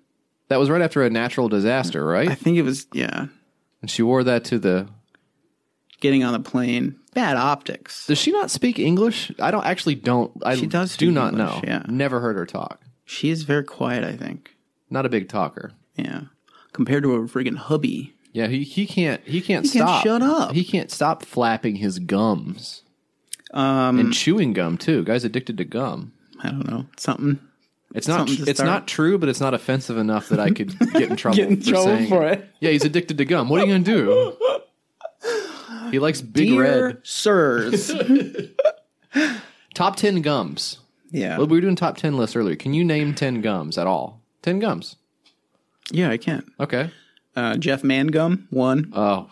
That 0.49 0.59
was 0.59 0.69
right 0.71 0.83
after 0.83 1.03
a 1.03 1.11
natural 1.11 1.49
disaster, 1.49 2.05
right? 2.05 2.29
I 2.29 2.35
think 2.35 2.57
it 2.59 2.63
was 2.63 2.87
yeah, 2.93 3.27
and 3.83 3.91
she 3.91 4.03
wore 4.03 4.25
that 4.25 4.45
to 4.47 4.59
the 4.59 4.89
getting 6.01 6.25
on 6.25 6.33
the 6.33 6.41
plane. 6.41 6.97
Bad 7.15 7.37
optics. 7.37 8.07
Does 8.07 8.19
she 8.19 8.31
not 8.31 8.51
speak 8.51 8.79
English? 8.79 9.33
I 9.41 9.51
don't 9.51 9.65
actually 9.65 9.95
don't 9.95 10.31
I 10.45 10.55
She 10.57 10.67
does 10.67 10.97
do 10.99 11.11
not 11.11 11.33
English, 11.33 11.49
know. 11.49 11.61
yeah. 11.65 11.83
Never 11.89 12.21
heard 12.21 12.37
her 12.37 12.45
talk. 12.45 12.83
She 13.07 13.31
is 13.31 13.45
very 13.45 13.65
quiet, 13.65 14.05
I 14.05 14.15
think. 14.17 14.55
Not 14.91 15.07
a 15.07 15.09
big 15.09 15.29
talker. 15.29 15.73
Yeah. 15.97 16.23
Compared 16.73 17.05
to 17.05 17.15
a 17.15 17.21
friggin' 17.21 17.57
hubby. 17.57 18.13
Yeah, 18.33 18.49
he, 18.49 18.65
he 18.65 18.87
can't 18.87 19.23
he 19.25 19.41
can't 19.41 19.65
He 19.65 19.71
can't 19.73 19.89
stop. 19.89 20.03
shut 20.05 20.21
up. 20.21 20.53
He 20.53 20.63
can't 20.63 20.91
stop 20.91 21.25
flapping 21.25 21.77
his 21.77 21.99
gums. 21.99 22.83
Um 23.55 23.99
And 23.99 24.13
chewing 24.13 24.53
gum 24.53 24.77
too. 24.79 25.05
Guy's 25.05 25.25
addicted 25.25 25.57
to 25.59 25.65
gum. 25.65 26.13
I 26.43 26.51
don't 26.51 26.67
know. 26.69 26.87
Something. 26.97 27.39
It's 27.95 28.09
not. 28.09 28.29
Something 28.29 28.47
It's 28.49 28.59
start- 28.59 28.67
not 28.69 28.89
true, 28.89 29.17
but 29.19 29.29
it's 29.29 29.41
not 29.41 29.55
offensive 29.55 29.97
enough 29.97 30.29
that 30.29 30.41
I 30.41 30.51
could 30.51 30.77
get 30.93 31.11
in 31.11 31.17
trouble. 31.17 31.37
Get 31.37 31.49
in 31.49 31.61
for 31.61 31.71
trouble 31.71 31.85
saying 31.87 32.09
for 32.09 32.27
it. 32.27 32.49
Yeah, 32.61 32.71
he's 32.71 32.85
addicted 32.85 33.17
to 33.19 33.25
gum. 33.25 33.49
What 33.49 33.63
are 33.63 33.67
you 33.67 33.73
gonna 33.73 33.85
do? 33.85 34.37
He 35.93 36.01
likes 36.01 36.21
big 36.21 36.49
Dear 36.49 36.87
red. 36.89 36.99
sirs. 37.05 37.93
Top 39.75 39.95
ten 39.97 40.21
gums. 40.23 40.79
yeah. 41.11 41.39
Well, 41.39 41.47
we 41.47 41.57
were 41.57 41.61
doing 41.61 41.77
top 41.77 41.97
ten 41.97 42.17
lists 42.17 42.35
earlier. 42.35 42.57
Can 42.57 42.75
you 42.75 42.85
name 42.85 43.15
ten 43.15 43.41
gums 43.41 43.79
at 43.79 43.87
all? 43.87 44.21
Ten 44.43 44.59
gums. 44.59 44.97
Yeah, 45.93 46.11
I 46.11 46.17
can. 46.17 46.45
Okay. 46.59 46.91
Uh, 47.37 47.57
Jeff 47.57 47.85
Mangum, 47.85 48.49
one. 48.51 48.91
Oh, 48.95 49.31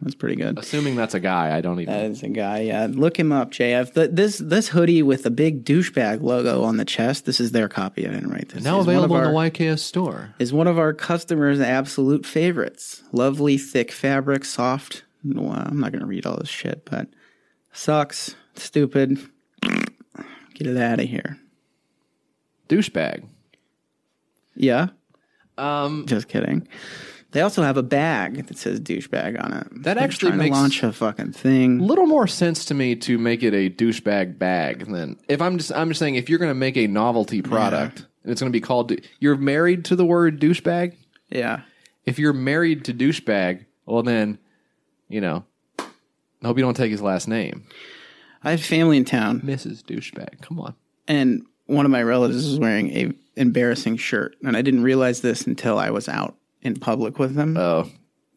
That's 0.00 0.14
pretty 0.14 0.36
good. 0.36 0.58
assuming 0.58 0.94
that's 0.94 1.14
a 1.14 1.20
guy, 1.20 1.56
I 1.56 1.60
don't 1.60 1.80
even. 1.80 1.92
Know. 1.92 2.00
That 2.02 2.10
is 2.12 2.22
a 2.22 2.28
guy. 2.28 2.60
Yeah, 2.60 2.86
look 2.90 3.18
him 3.18 3.32
up, 3.32 3.50
JF. 3.50 3.94
The, 3.94 4.06
this 4.08 4.38
this 4.38 4.68
hoodie 4.68 5.02
with 5.02 5.24
the 5.24 5.30
big 5.30 5.64
douchebag 5.64 6.22
logo 6.22 6.62
on 6.62 6.76
the 6.76 6.84
chest. 6.84 7.24
This 7.24 7.40
is 7.40 7.50
their 7.52 7.68
copy. 7.68 8.06
I 8.06 8.10
didn't 8.12 8.30
write 8.30 8.50
this. 8.50 8.62
now 8.62 8.78
Is 8.78 8.86
available 8.86 9.16
in 9.16 9.24
the 9.24 9.30
YKS 9.30 9.80
store. 9.80 10.34
is 10.38 10.52
one 10.52 10.66
of 10.68 10.78
our 10.78 10.92
customers' 10.92 11.60
absolute 11.60 12.24
favorites. 12.24 13.02
Lovely, 13.12 13.58
thick 13.58 13.90
fabric, 13.90 14.44
soft. 14.44 15.02
Well, 15.24 15.50
I'm 15.52 15.80
not 15.80 15.90
going 15.90 16.00
to 16.02 16.06
read 16.06 16.26
all 16.26 16.36
this 16.36 16.48
shit, 16.48 16.84
but 16.88 17.08
sucks. 17.72 18.36
Stupid. 18.54 19.18
Get 20.54 20.66
it 20.68 20.76
out 20.76 21.00
of 21.00 21.06
here. 21.08 21.38
Douchebag. 22.68 23.24
Yeah, 24.54 24.88
Um, 25.56 26.04
just 26.06 26.28
kidding. 26.28 26.66
They 27.32 27.42
also 27.42 27.62
have 27.62 27.76
a 27.76 27.82
bag 27.82 28.46
that 28.46 28.56
says 28.56 28.80
douchebag 28.80 29.42
on 29.44 29.52
it. 29.52 29.66
That 29.82 29.94
They're 29.94 30.02
actually 30.04 30.30
trying 30.30 30.38
makes- 30.38 30.56
to 30.56 30.60
launch 30.62 30.82
a 30.82 30.92
fucking 30.92 31.32
thing. 31.32 31.78
little 31.78 32.06
more 32.06 32.26
sense 32.26 32.64
to 32.66 32.74
me 32.74 32.96
to 32.96 33.18
make 33.18 33.42
it 33.42 33.52
a 33.52 33.68
douchebag 33.68 34.38
bag 34.38 34.86
than 34.86 35.18
if 35.28 35.42
I'm 35.42 35.58
just 35.58 35.70
I'm 35.72 35.88
just 35.88 35.98
saying 35.98 36.14
if 36.14 36.30
you're 36.30 36.38
going 36.38 36.50
to 36.50 36.54
make 36.54 36.76
a 36.78 36.86
novelty 36.86 37.42
product 37.42 38.06
and 38.22 38.32
it's 38.32 38.40
going 38.40 38.50
to 38.50 38.56
be 38.56 38.62
called 38.62 38.92
you're 39.20 39.36
married 39.36 39.84
to 39.86 39.96
the 39.96 40.06
word 40.06 40.40
douchebag. 40.40 40.94
Yeah, 41.30 41.60
If 42.06 42.18
you're 42.18 42.32
married 42.32 42.86
to 42.86 42.94
douchebag, 42.94 43.66
well 43.84 44.02
then, 44.02 44.38
you 45.10 45.20
know, 45.20 45.44
I 45.78 46.46
hope 46.46 46.56
you 46.56 46.64
don't 46.64 46.76
take 46.76 46.90
his 46.90 47.02
last 47.02 47.28
name, 47.28 47.64
I 48.42 48.52
have 48.52 48.62
family 48.64 48.96
in 48.96 49.04
town, 49.04 49.40
Mrs. 49.42 49.82
Douchebag. 49.82 50.40
Come 50.40 50.58
on. 50.60 50.74
and 51.06 51.44
one 51.66 51.84
of 51.84 51.90
my 51.90 52.02
relatives 52.02 52.46
was 52.48 52.58
wearing 52.58 52.88
a 52.96 53.12
embarrassing 53.36 53.98
shirt, 53.98 54.36
and 54.42 54.56
I 54.56 54.62
didn't 54.62 54.82
realize 54.84 55.20
this 55.20 55.46
until 55.46 55.78
I 55.78 55.90
was 55.90 56.08
out 56.08 56.34
in 56.62 56.76
public 56.76 57.18
with 57.18 57.34
them. 57.34 57.56
Oh, 57.56 57.88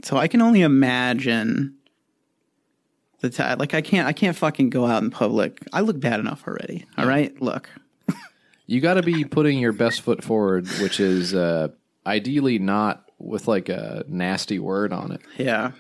So 0.03 0.17
I 0.17 0.28
can 0.28 0.41
only 0.41 0.61
imagine 0.61 1.76
the 3.19 3.30
time. 3.30 3.57
Like 3.59 3.74
I 3.74 3.82
can't, 3.82 4.07
I 4.07 4.13
can't 4.13 4.36
fucking 4.36 4.69
go 4.69 4.86
out 4.86 5.03
in 5.03 5.09
public. 5.11 5.59
I 5.74 5.82
look 5.82 5.99
bad 5.99 6.19
enough 6.19 6.47
already. 6.47 6.86
All 6.97 7.05
right, 7.05 7.39
look. 7.41 7.69
you 8.65 8.82
got 8.82 8.95
to 8.95 9.03
be 9.03 9.24
putting 9.24 9.59
your 9.59 9.74
best 9.74 10.01
foot 10.01 10.24
forward, 10.24 10.67
which 10.82 10.99
is 10.99 11.34
uh, 11.34 11.69
ideally 12.05 12.59
not 12.59 13.09
with 13.19 13.47
like 13.47 13.69
a 13.69 14.03
nasty 14.07 14.57
word 14.59 14.91
on 14.91 15.11
it. 15.11 15.22
Yeah, 15.38 15.72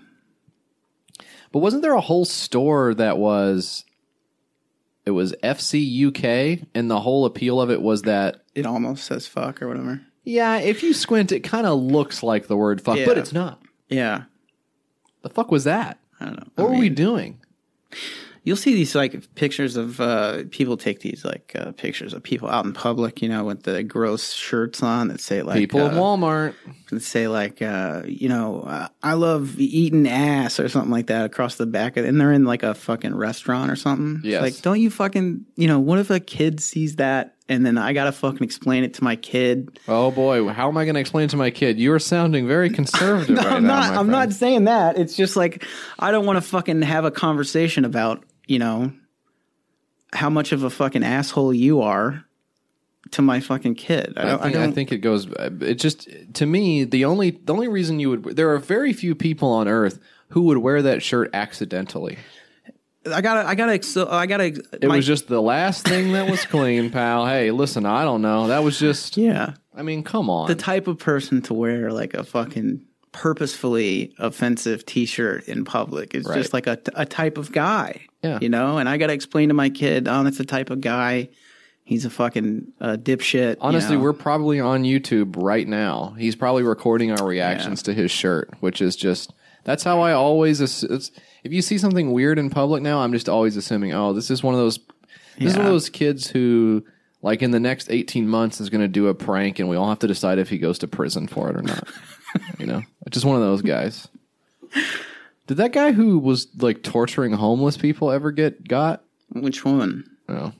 But 1.51 1.59
wasn't 1.59 1.81
there 1.81 1.93
a 1.93 2.01
whole 2.01 2.25
store 2.25 2.93
that 2.93 3.17
was 3.17 3.83
it 5.05 5.11
was 5.11 5.33
FC 5.43 6.07
UK 6.07 6.67
and 6.75 6.91
the 6.91 6.99
whole 6.99 7.25
appeal 7.25 7.59
of 7.59 7.71
it 7.71 7.81
was 7.81 8.03
that 8.03 8.43
it 8.53 8.67
almost 8.67 9.05
says 9.05 9.25
fuck 9.25 9.61
or 9.61 9.67
whatever. 9.67 10.01
Yeah, 10.23 10.57
if 10.57 10.83
you 10.83 10.93
squint 10.93 11.31
it 11.31 11.41
kind 11.41 11.65
of 11.65 11.79
looks 11.79 12.21
like 12.23 12.47
the 12.47 12.55
word 12.57 12.81
fuck, 12.81 12.99
but 13.05 13.17
it's 13.17 13.33
not. 13.33 13.61
Yeah, 13.89 14.23
The 15.21 15.29
fuck 15.29 15.51
was 15.51 15.65
that? 15.65 15.99
I 16.19 16.25
don't 16.25 16.37
know. 16.37 16.47
What 16.55 16.63
I 16.65 16.67
were 16.67 16.75
we 16.75 16.81
mean, 16.83 16.95
doing? 16.95 17.41
You'll 18.43 18.57
see 18.57 18.73
these 18.73 18.95
like 18.95 19.35
pictures 19.35 19.75
of 19.75 20.01
uh, 20.01 20.43
people 20.49 20.75
take 20.75 21.01
these 21.01 21.23
like 21.23 21.51
uh, 21.59 21.73
pictures 21.73 22.13
of 22.15 22.23
people 22.23 22.49
out 22.49 22.65
in 22.65 22.73
public, 22.73 23.21
you 23.21 23.29
know, 23.29 23.43
with 23.43 23.63
the 23.63 23.83
gross 23.83 24.33
shirts 24.33 24.81
on 24.81 25.09
that 25.09 25.19
say 25.19 25.43
like 25.43 25.57
People 25.57 25.81
uh, 25.81 25.89
in 25.89 25.93
Walmart. 25.95 26.55
and 26.89 27.03
say 27.03 27.27
like, 27.27 27.61
uh, 27.61 28.01
you 28.05 28.29
know, 28.29 28.61
uh, 28.61 28.87
I 29.03 29.13
love 29.13 29.59
eating 29.59 30.07
ass 30.07 30.59
or 30.59 30.69
something 30.69 30.89
like 30.89 31.07
that 31.07 31.25
across 31.25 31.55
the 31.55 31.67
back, 31.67 31.97
of, 31.97 32.05
and 32.05 32.19
they're 32.19 32.31
in 32.31 32.45
like 32.45 32.63
a 32.63 32.73
fucking 32.73 33.13
restaurant 33.13 33.69
or 33.69 33.75
something. 33.75 34.15
It's 34.17 34.25
Yes. 34.25 34.41
like, 34.41 34.61
don't 34.63 34.79
you 34.79 34.89
fucking, 34.89 35.45
you 35.55 35.67
know, 35.67 35.79
what 35.79 35.99
if 35.99 36.09
a 36.09 36.19
kid 36.19 36.61
sees 36.61 36.95
that 36.95 37.35
and 37.51 37.65
then 37.65 37.77
I 37.77 37.91
gotta 37.91 38.13
fucking 38.13 38.43
explain 38.43 38.85
it 38.85 38.93
to 38.93 39.03
my 39.03 39.17
kid? 39.17 39.77
Oh 39.89 40.09
boy, 40.09 40.47
how 40.47 40.69
am 40.69 40.77
I 40.77 40.85
going 40.85 40.95
to 40.95 41.01
explain 41.01 41.25
it 41.25 41.31
to 41.31 41.37
my 41.37 41.51
kid? 41.51 41.77
You 41.77 41.91
are 41.91 41.99
sounding 41.99 42.47
very 42.47 42.69
conservative 42.79 43.37
right 43.37 43.45
I'm 43.45 43.63
now. 43.63 43.81
not. 43.81 43.89
I'm 43.89 43.95
friend. 43.95 44.11
not 44.11 44.31
saying 44.31 44.63
that. 44.65 44.97
It's 44.97 45.17
just 45.17 45.35
like 45.35 45.65
I 45.99 46.11
don't 46.11 46.25
want 46.25 46.37
to 46.37 46.41
fucking 46.41 46.81
have 46.83 47.03
a 47.03 47.11
conversation 47.11 47.83
about 47.83 48.23
you 48.47 48.57
know 48.57 48.93
how 50.13 50.29
much 50.29 50.53
of 50.53 50.63
a 50.63 50.69
fucking 50.69 51.03
asshole 51.03 51.53
you 51.53 51.81
are 51.81 52.23
to 53.11 53.21
my 53.21 53.41
fucking 53.41 53.75
kid. 53.75 54.13
I 54.15 54.21
I 54.21 54.25
don't. 54.25 54.39
I, 54.39 54.43
think, 54.43 54.55
I, 54.55 54.59
don't 54.59 54.73
think 54.73 54.91
it 54.93 54.97
goes. 54.99 55.27
It 55.37 55.75
just 55.75 56.07
to 56.35 56.45
me 56.45 56.85
the 56.85 57.03
only 57.03 57.31
the 57.31 57.51
only 57.51 57.67
reason 57.67 57.99
you 57.99 58.11
would 58.11 58.23
there 58.37 58.49
are 58.53 58.59
very 58.59 58.93
few 58.93 59.13
people 59.13 59.49
on 59.49 59.67
Earth 59.67 59.99
who 60.29 60.43
would 60.43 60.59
wear 60.59 60.81
that 60.81 61.03
shirt 61.03 61.29
accidentally. 61.33 62.17
I 63.05 63.21
gotta. 63.21 63.47
I 63.47 63.55
gotta. 63.55 64.07
I 64.11 64.25
gotta. 64.27 64.45
It 64.81 64.87
was 64.87 65.07
just 65.07 65.27
the 65.27 65.41
last 65.41 65.87
thing 65.87 66.11
that 66.13 66.29
was 66.29 66.45
clean, 66.45 66.89
pal. 66.91 67.25
Hey, 67.25 67.51
listen, 67.51 67.85
I 67.85 68.03
don't 68.03 68.21
know. 68.21 68.47
That 68.47 68.63
was 68.63 68.77
just. 68.77 69.17
yeah. 69.17 69.53
I 69.75 69.83
mean, 69.83 70.03
come 70.03 70.29
on. 70.29 70.47
The 70.49 70.55
type 70.55 70.87
of 70.87 70.99
person 70.99 71.41
to 71.43 71.53
wear 71.53 71.91
like 71.91 72.13
a 72.13 72.23
fucking 72.23 72.85
purposefully 73.13 74.13
offensive 74.19 74.85
T-shirt 74.85 75.47
in 75.47 75.63
public 75.65 76.13
is 76.13 76.25
Right. 76.25 76.37
just 76.37 76.53
like 76.53 76.67
a, 76.67 76.77
a 76.95 77.05
type 77.05 77.37
of 77.37 77.51
guy. 77.51 78.01
Yeah. 78.21 78.37
You 78.41 78.49
know, 78.49 78.77
and 78.77 78.87
I 78.89 78.97
gotta 78.97 79.13
explain 79.13 79.47
to 79.47 79.53
my 79.53 79.69
kid, 79.69 80.07
oh, 80.07 80.23
that's 80.23 80.37
the 80.37 80.45
type 80.45 80.69
of 80.69 80.81
guy. 80.81 81.29
He's 81.83 82.05
a 82.05 82.09
fucking 82.09 82.73
uh, 82.79 82.97
dipshit. 82.99 83.51
you 83.55 83.57
Honestly, 83.61 83.95
know? 83.95 84.03
we're 84.03 84.13
probably 84.13 84.59
on 84.59 84.83
YouTube 84.83 85.35
right 85.37 85.67
now. 85.67 86.13
He's 86.17 86.35
probably 86.35 86.63
recording 86.63 87.11
our 87.11 87.25
reactions 87.25 87.81
to 87.83 87.93
his 87.93 88.11
shirt, 88.11 88.49
which 88.59 88.81
is 88.81 88.95
just 88.95 89.33
that's 89.63 89.83
how 89.83 90.01
I 90.01 90.13
always. 90.13 90.61
ass- 90.61 90.83
It's, 90.83 91.11
if 91.43 91.51
you 91.51 91.61
see 91.61 91.77
something 91.77 92.11
weird 92.11 92.39
in 92.39 92.49
public 92.49 92.83
now, 92.83 92.99
I'm 92.99 93.13
just 93.13 93.29
always 93.29 93.57
assuming, 93.57 93.93
oh, 93.93 94.13
this 94.13 94.29
is 94.29 94.43
one 94.43 94.53
of 94.53 94.59
those. 94.59 94.79
This 95.37 95.53
is 95.53 95.57
one 95.57 95.65
of 95.65 95.71
those 95.71 95.89
kids 95.89 96.29
who, 96.29 96.85
like, 97.21 97.41
in 97.41 97.51
the 97.51 97.59
next 97.59 97.89
18 97.89 98.27
months, 98.27 98.61
is 98.61 98.69
going 98.69 98.81
to 98.81 98.87
do 98.87 99.07
a 99.07 99.15
prank, 99.15 99.59
and 99.59 99.69
we 99.69 99.75
all 99.75 99.89
have 99.89 99.99
to 99.99 100.07
decide 100.07 100.37
if 100.37 100.49
he 100.49 100.57
goes 100.57 100.79
to 100.79 100.87
prison 100.87 101.27
for 101.27 101.49
it 101.49 101.55
or 101.55 101.63
not. 101.63 101.87
you 102.59 102.65
know, 102.65 102.83
just 103.09 103.25
one 103.25 103.35
of 103.35 103.41
those 103.41 103.61
guys. 103.61 104.07
Did 105.47 105.57
that 105.57 105.73
guy 105.73 105.91
who 105.91 106.19
was 106.19 106.47
like 106.59 106.83
torturing 106.83 107.33
homeless 107.33 107.77
people 107.77 108.11
ever 108.11 108.31
get 108.31 108.67
got? 108.67 109.03
Which 109.29 109.65
one? 109.65 110.05
No, 110.29 110.53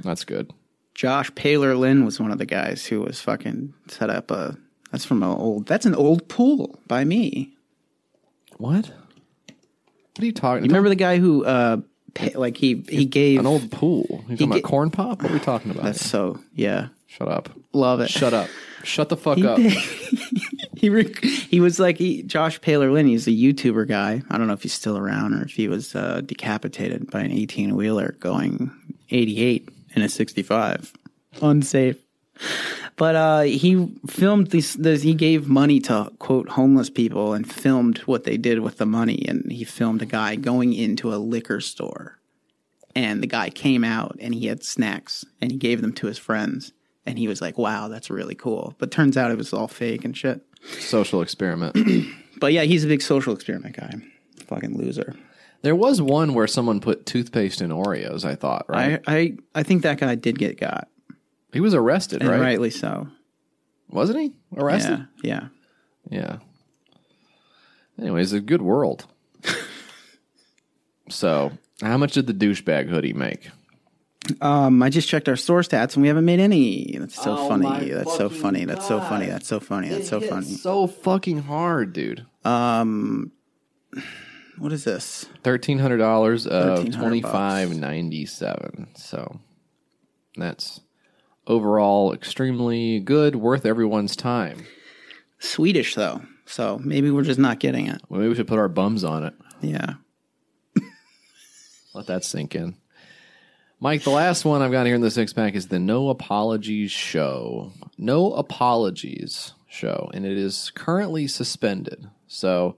that's 0.00 0.24
good. 0.24 0.52
Josh 0.94 1.32
Paler 1.34 1.74
Lin 1.76 2.04
was 2.04 2.20
one 2.20 2.32
of 2.32 2.38
the 2.38 2.46
guys 2.46 2.86
who 2.86 3.00
was 3.00 3.20
fucking 3.20 3.72
set 3.88 4.10
up 4.10 4.30
a. 4.30 4.56
That's 4.90 5.04
from 5.04 5.22
an 5.22 5.28
old. 5.28 5.66
That's 5.66 5.86
an 5.86 5.94
old 5.94 6.28
pool 6.28 6.78
by 6.86 7.04
me. 7.04 7.54
What? 8.56 8.90
What 10.18 10.24
are 10.24 10.26
you 10.26 10.32
talking? 10.32 10.64
You 10.64 10.68
remember 10.70 10.88
the 10.88 10.96
guy 10.96 11.18
who, 11.18 11.44
uh, 11.44 11.76
pa- 12.14 12.30
like 12.34 12.56
he 12.56 12.82
he 12.88 13.04
gave 13.04 13.38
An 13.38 13.46
old 13.46 13.70
pool. 13.70 14.04
You 14.28 14.36
talking 14.36 14.42
about 14.48 14.54
ga- 14.56 14.68
corn 14.68 14.90
pop? 14.90 15.22
What 15.22 15.30
are 15.30 15.34
we 15.34 15.38
talking 15.38 15.70
about? 15.70 15.84
That's 15.84 16.04
so 16.04 16.40
yeah, 16.54 16.88
Shut 17.06 17.28
up. 17.28 17.50
love 17.72 18.00
it. 18.00 18.10
Shut 18.10 18.34
up. 18.34 18.48
Shut 18.82 19.10
the 19.10 19.16
fuck 19.16 19.38
up. 19.44 19.58
he 20.76 20.90
rec- 20.90 21.22
he 21.22 21.60
was 21.60 21.78
like 21.78 21.98
he, 21.98 22.24
Josh 22.24 22.60
Paler 22.60 22.90
Lin. 22.90 23.06
He's 23.06 23.28
a 23.28 23.30
YouTuber 23.30 23.86
guy. 23.86 24.22
I 24.28 24.38
don't 24.38 24.48
know 24.48 24.54
if 24.54 24.62
he's 24.62 24.72
still 24.72 24.98
around 24.98 25.34
or 25.34 25.42
if 25.42 25.50
he 25.52 25.68
was 25.68 25.94
uh, 25.94 26.20
decapitated 26.24 27.10
by 27.12 27.20
an 27.20 27.30
eighteen 27.30 27.76
wheeler 27.76 28.16
going 28.18 28.72
eighty 29.10 29.40
eight 29.40 29.68
in 29.94 30.02
a 30.02 30.08
sixty 30.08 30.42
five, 30.42 30.92
unsafe. 31.40 31.96
But 32.98 33.14
uh, 33.14 33.40
he 33.42 33.88
filmed 34.08 34.48
these, 34.50 34.74
this. 34.74 35.02
He 35.02 35.14
gave 35.14 35.48
money 35.48 35.78
to 35.80 36.10
quote 36.18 36.50
homeless 36.50 36.90
people 36.90 37.32
and 37.32 37.50
filmed 37.50 37.98
what 38.00 38.24
they 38.24 38.36
did 38.36 38.58
with 38.58 38.78
the 38.78 38.86
money. 38.86 39.24
And 39.26 39.50
he 39.50 39.64
filmed 39.64 40.02
a 40.02 40.06
guy 40.06 40.34
going 40.34 40.72
into 40.74 41.14
a 41.14 41.16
liquor 41.16 41.60
store, 41.60 42.18
and 42.96 43.22
the 43.22 43.28
guy 43.28 43.50
came 43.50 43.84
out 43.84 44.16
and 44.18 44.34
he 44.34 44.46
had 44.48 44.64
snacks 44.64 45.24
and 45.40 45.52
he 45.52 45.56
gave 45.56 45.80
them 45.80 45.92
to 45.94 46.08
his 46.08 46.18
friends. 46.18 46.72
And 47.06 47.18
he 47.18 47.28
was 47.28 47.40
like, 47.40 47.56
"Wow, 47.56 47.88
that's 47.88 48.10
really 48.10 48.34
cool." 48.34 48.74
But 48.78 48.90
turns 48.90 49.16
out 49.16 49.30
it 49.30 49.38
was 49.38 49.52
all 49.54 49.68
fake 49.68 50.04
and 50.04 50.14
shit. 50.16 50.42
Social 50.80 51.22
experiment. 51.22 51.76
But 52.40 52.52
yeah, 52.52 52.62
he's 52.62 52.84
a 52.84 52.86
big 52.86 53.02
social 53.02 53.34
experiment 53.34 53.74
guy. 53.76 53.94
Fucking 54.46 54.78
loser. 54.78 55.16
there 55.62 55.74
was 55.74 56.00
one 56.00 56.34
where 56.34 56.46
someone 56.46 56.78
put 56.80 57.04
toothpaste 57.04 57.60
in 57.60 57.70
Oreos, 57.70 58.24
I 58.24 58.36
thought, 58.36 58.66
right? 58.68 59.02
I, 59.08 59.16
I 59.16 59.36
I 59.56 59.62
think 59.64 59.82
that 59.82 59.98
guy 59.98 60.14
did 60.14 60.38
get 60.38 60.56
got, 60.60 60.86
he 61.52 61.60
was 61.60 61.74
arrested, 61.74 62.20
and 62.20 62.30
right? 62.30 62.40
rightly 62.40 62.70
so. 62.70 63.08
Wasn't 63.90 64.18
he? 64.18 64.32
Arrested? 64.56 65.06
Yeah, 65.22 65.48
yeah. 66.10 66.18
Yeah. 66.18 66.36
Anyways, 67.98 68.32
a 68.32 68.40
good 68.40 68.62
world. 68.62 69.06
so, 71.08 71.52
how 71.80 71.96
much 71.96 72.12
did 72.12 72.26
the 72.26 72.34
douchebag 72.34 72.88
hoodie 72.88 73.12
make? 73.12 73.50
Um, 74.40 74.82
I 74.82 74.90
just 74.90 75.08
checked 75.08 75.28
our 75.28 75.36
store 75.36 75.62
stats 75.62 75.94
and 75.94 76.02
we 76.02 76.08
haven't 76.08 76.24
made 76.24 76.40
any. 76.40 76.96
That's 76.98 77.14
so 77.14 77.36
Oh 77.36 77.48
funny. 77.48 77.90
That's 77.90 78.16
so 78.16 78.28
funny. 78.28 78.64
That's 78.64 78.86
so 78.86 79.00
funny. 79.00 79.26
That's 79.26 79.48
so 79.48 79.60
funny. 79.60 79.88
That's 79.88 80.08
so 80.08 80.20
funny. 80.20 80.46
So 80.46 80.86
fucking 80.86 81.42
hard, 81.42 81.92
dude. 81.92 82.26
Um, 82.44 83.32
what 84.58 84.72
is 84.72 84.84
this? 84.84 85.26
Thirteen 85.42 85.78
hundred 85.78 85.98
dollars 85.98 86.46
of 86.46 86.90
twenty 86.92 87.22
five 87.22 87.74
ninety 87.74 88.26
seven. 88.26 88.88
So 88.96 89.40
that's 90.36 90.80
overall 91.48 92.12
extremely 92.12 93.00
good, 93.00 93.34
worth 93.34 93.66
everyone's 93.66 94.14
time. 94.14 94.66
Swedish 95.40 95.94
though, 95.94 96.22
so 96.46 96.78
maybe 96.84 97.10
we're 97.10 97.22
just 97.22 97.40
not 97.40 97.58
getting 97.58 97.86
it. 97.88 98.00
Well, 98.08 98.20
maybe 98.20 98.28
we 98.28 98.34
should 98.36 98.46
put 98.46 98.58
our 98.58 98.68
bums 98.68 99.02
on 99.02 99.24
it. 99.24 99.34
Yeah. 99.60 99.94
Let 101.94 102.06
that 102.06 102.24
sink 102.24 102.54
in. 102.54 102.76
Mike, 103.80 104.02
the 104.02 104.10
last 104.10 104.44
one 104.44 104.60
I've 104.60 104.72
got 104.72 104.86
here 104.86 104.94
in 104.94 105.00
the 105.00 105.10
six 105.10 105.32
pack 105.32 105.54
is 105.54 105.68
the 105.68 105.78
No 105.78 106.10
Apologies 106.10 106.90
Show. 106.90 107.72
No 107.96 108.32
Apologies 108.34 109.52
Show, 109.68 110.10
and 110.12 110.26
it 110.26 110.36
is 110.36 110.70
currently 110.74 111.26
suspended. 111.26 112.08
So 112.26 112.76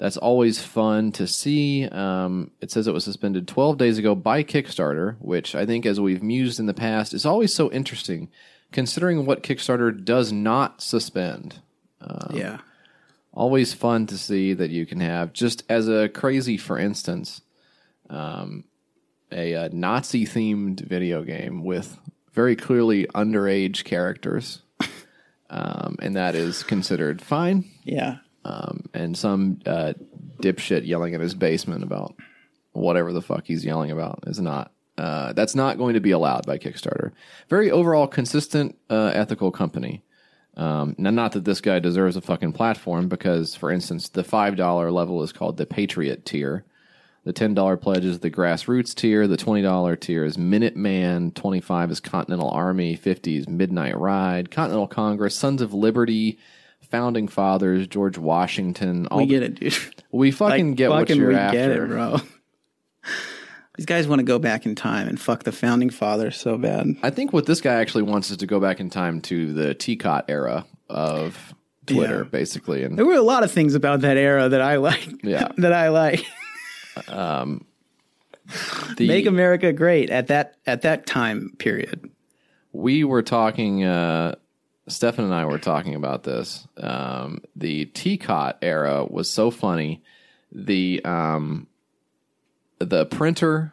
that's 0.00 0.16
always 0.16 0.62
fun 0.62 1.12
to 1.12 1.26
see. 1.26 1.86
Um, 1.86 2.50
it 2.62 2.70
says 2.70 2.86
it 2.86 2.94
was 2.94 3.04
suspended 3.04 3.46
12 3.46 3.76
days 3.76 3.98
ago 3.98 4.14
by 4.14 4.42
Kickstarter, 4.42 5.16
which 5.20 5.54
I 5.54 5.66
think, 5.66 5.84
as 5.84 6.00
we've 6.00 6.22
mused 6.22 6.58
in 6.58 6.64
the 6.64 6.72
past, 6.72 7.12
is 7.12 7.26
always 7.26 7.52
so 7.52 7.70
interesting 7.70 8.30
considering 8.72 9.26
what 9.26 9.42
Kickstarter 9.42 9.92
does 10.02 10.32
not 10.32 10.80
suspend. 10.80 11.60
yeah. 12.32 12.58
Always 13.34 13.74
fun 13.74 14.06
to 14.06 14.16
see 14.16 14.54
that 14.54 14.70
you 14.70 14.86
can 14.86 15.00
have, 15.00 15.34
just 15.34 15.64
as 15.68 15.86
a 15.86 16.08
crazy, 16.08 16.56
for 16.56 16.78
instance, 16.78 17.42
um, 18.08 18.64
a, 19.30 19.54
uh 19.54 19.68
Nazi 19.70 20.24
themed 20.26 20.80
video 20.80 21.22
game 21.22 21.62
with 21.62 21.96
very 22.32 22.56
clearly 22.56 23.06
underage 23.14 23.84
characters. 23.84 24.62
Um, 25.52 25.96
and 26.00 26.14
that 26.14 26.36
is 26.36 26.62
considered 26.62 27.20
fine. 27.20 27.64
Yeah. 27.82 28.18
Um, 28.44 28.86
and 28.94 29.16
some 29.16 29.60
uh, 29.66 29.92
dipshit 30.42 30.86
yelling 30.86 31.14
in 31.14 31.20
his 31.20 31.34
basement 31.34 31.82
about 31.82 32.14
whatever 32.72 33.12
the 33.12 33.22
fuck 33.22 33.44
he's 33.46 33.64
yelling 33.64 33.90
about 33.90 34.24
is 34.26 34.40
not. 34.40 34.72
Uh, 34.96 35.32
that's 35.32 35.54
not 35.54 35.78
going 35.78 35.94
to 35.94 36.00
be 36.00 36.10
allowed 36.10 36.46
by 36.46 36.58
Kickstarter. 36.58 37.12
Very 37.48 37.70
overall 37.70 38.06
consistent, 38.06 38.76
uh, 38.90 39.12
ethical 39.14 39.50
company. 39.50 40.02
Um, 40.56 40.94
now, 40.98 41.10
not 41.10 41.32
that 41.32 41.44
this 41.44 41.60
guy 41.60 41.78
deserves 41.78 42.16
a 42.16 42.20
fucking 42.20 42.52
platform, 42.52 43.08
because, 43.08 43.54
for 43.54 43.70
instance, 43.70 44.08
the 44.08 44.24
five 44.24 44.56
dollar 44.56 44.90
level 44.90 45.22
is 45.22 45.32
called 45.32 45.56
the 45.56 45.64
Patriot 45.64 46.26
tier. 46.26 46.64
The 47.24 47.32
ten 47.32 47.54
dollar 47.54 47.76
pledge 47.76 48.04
is 48.04 48.20
the 48.20 48.30
grassroots 48.30 48.94
tier. 48.94 49.26
The 49.26 49.36
twenty 49.36 49.62
dollar 49.62 49.96
tier 49.96 50.24
is 50.24 50.36
Minuteman. 50.36 51.34
Twenty 51.34 51.60
five 51.60 51.90
is 51.90 52.00
Continental 52.00 52.50
Army. 52.50 52.96
Fifty 52.96 53.36
is 53.36 53.48
Midnight 53.48 53.96
Ride. 53.96 54.50
Continental 54.50 54.88
Congress. 54.88 55.36
Sons 55.36 55.62
of 55.62 55.72
Liberty. 55.72 56.38
Founding 56.90 57.28
Fathers. 57.28 57.86
George 57.86 58.18
Washington. 58.18 59.06
All 59.08 59.18
We 59.18 59.26
get 59.26 59.42
it, 59.42 59.54
dude. 59.60 59.76
we 60.12 60.30
fucking 60.30 60.68
Like, 60.70 60.76
get 60.76 60.90
what 60.90 61.08
you're 61.10 61.28
we 61.28 61.34
after. 61.34 61.56
get 61.58 61.70
it, 61.70 61.88
bro. 61.88 62.16
These 63.76 63.86
guys 63.86 64.06
want 64.06 64.18
to 64.18 64.24
go 64.24 64.38
back 64.38 64.66
in 64.66 64.74
time 64.74 65.08
and 65.08 65.18
fuck 65.18 65.44
the 65.44 65.52
founding 65.52 65.88
fathers 65.90 66.36
so 66.36 66.58
bad. 66.58 66.86
I 67.02 67.08
think 67.10 67.32
what 67.32 67.46
this 67.46 67.60
guy 67.62 67.74
actually 67.74 68.02
wants 68.02 68.30
is 68.30 68.36
to 68.38 68.46
go 68.46 68.60
back 68.60 68.78
in 68.80 68.90
time 68.90 69.20
to 69.22 69.52
the 69.54 69.74
TCOT 69.74 70.24
era 70.28 70.66
of 70.90 71.54
Twitter, 71.86 72.18
Yeah. 72.24 72.28
basically. 72.30 72.82
And 72.84 72.98
There 72.98 73.06
were 73.06 73.14
a 73.14 73.22
lot 73.22 73.42
of 73.42 73.50
things 73.50 73.74
about 73.74 74.02
that 74.02 74.18
era 74.18 74.48
that 74.50 74.60
I 74.60 74.76
like. 74.76 75.08
Yeah. 75.24 75.48
that 75.58 75.72
I 75.72 75.88
like. 75.88 76.26
the, 78.96 79.06
Make 79.06 79.26
America 79.26 79.72
great 79.72 80.10
at 80.10 80.26
that 80.26 80.56
at 80.66 80.82
that 80.82 81.06
time 81.06 81.54
period. 81.58 82.10
we 82.72 83.04
were 83.04 83.22
talking, 83.22 83.84
uh, 83.84 84.34
Stefan 84.88 85.24
and 85.26 85.34
I 85.34 85.44
were 85.44 85.58
talking 85.58 85.94
about 85.94 86.24
this. 86.24 86.66
Um, 86.76 87.42
the 87.54 87.86
TCOT 87.86 88.54
era 88.62 89.04
was 89.08 89.30
so 89.30 89.50
funny. 89.50 90.02
The 90.52 91.00
um, 91.04 91.66
the 92.78 93.06
printer 93.06 93.72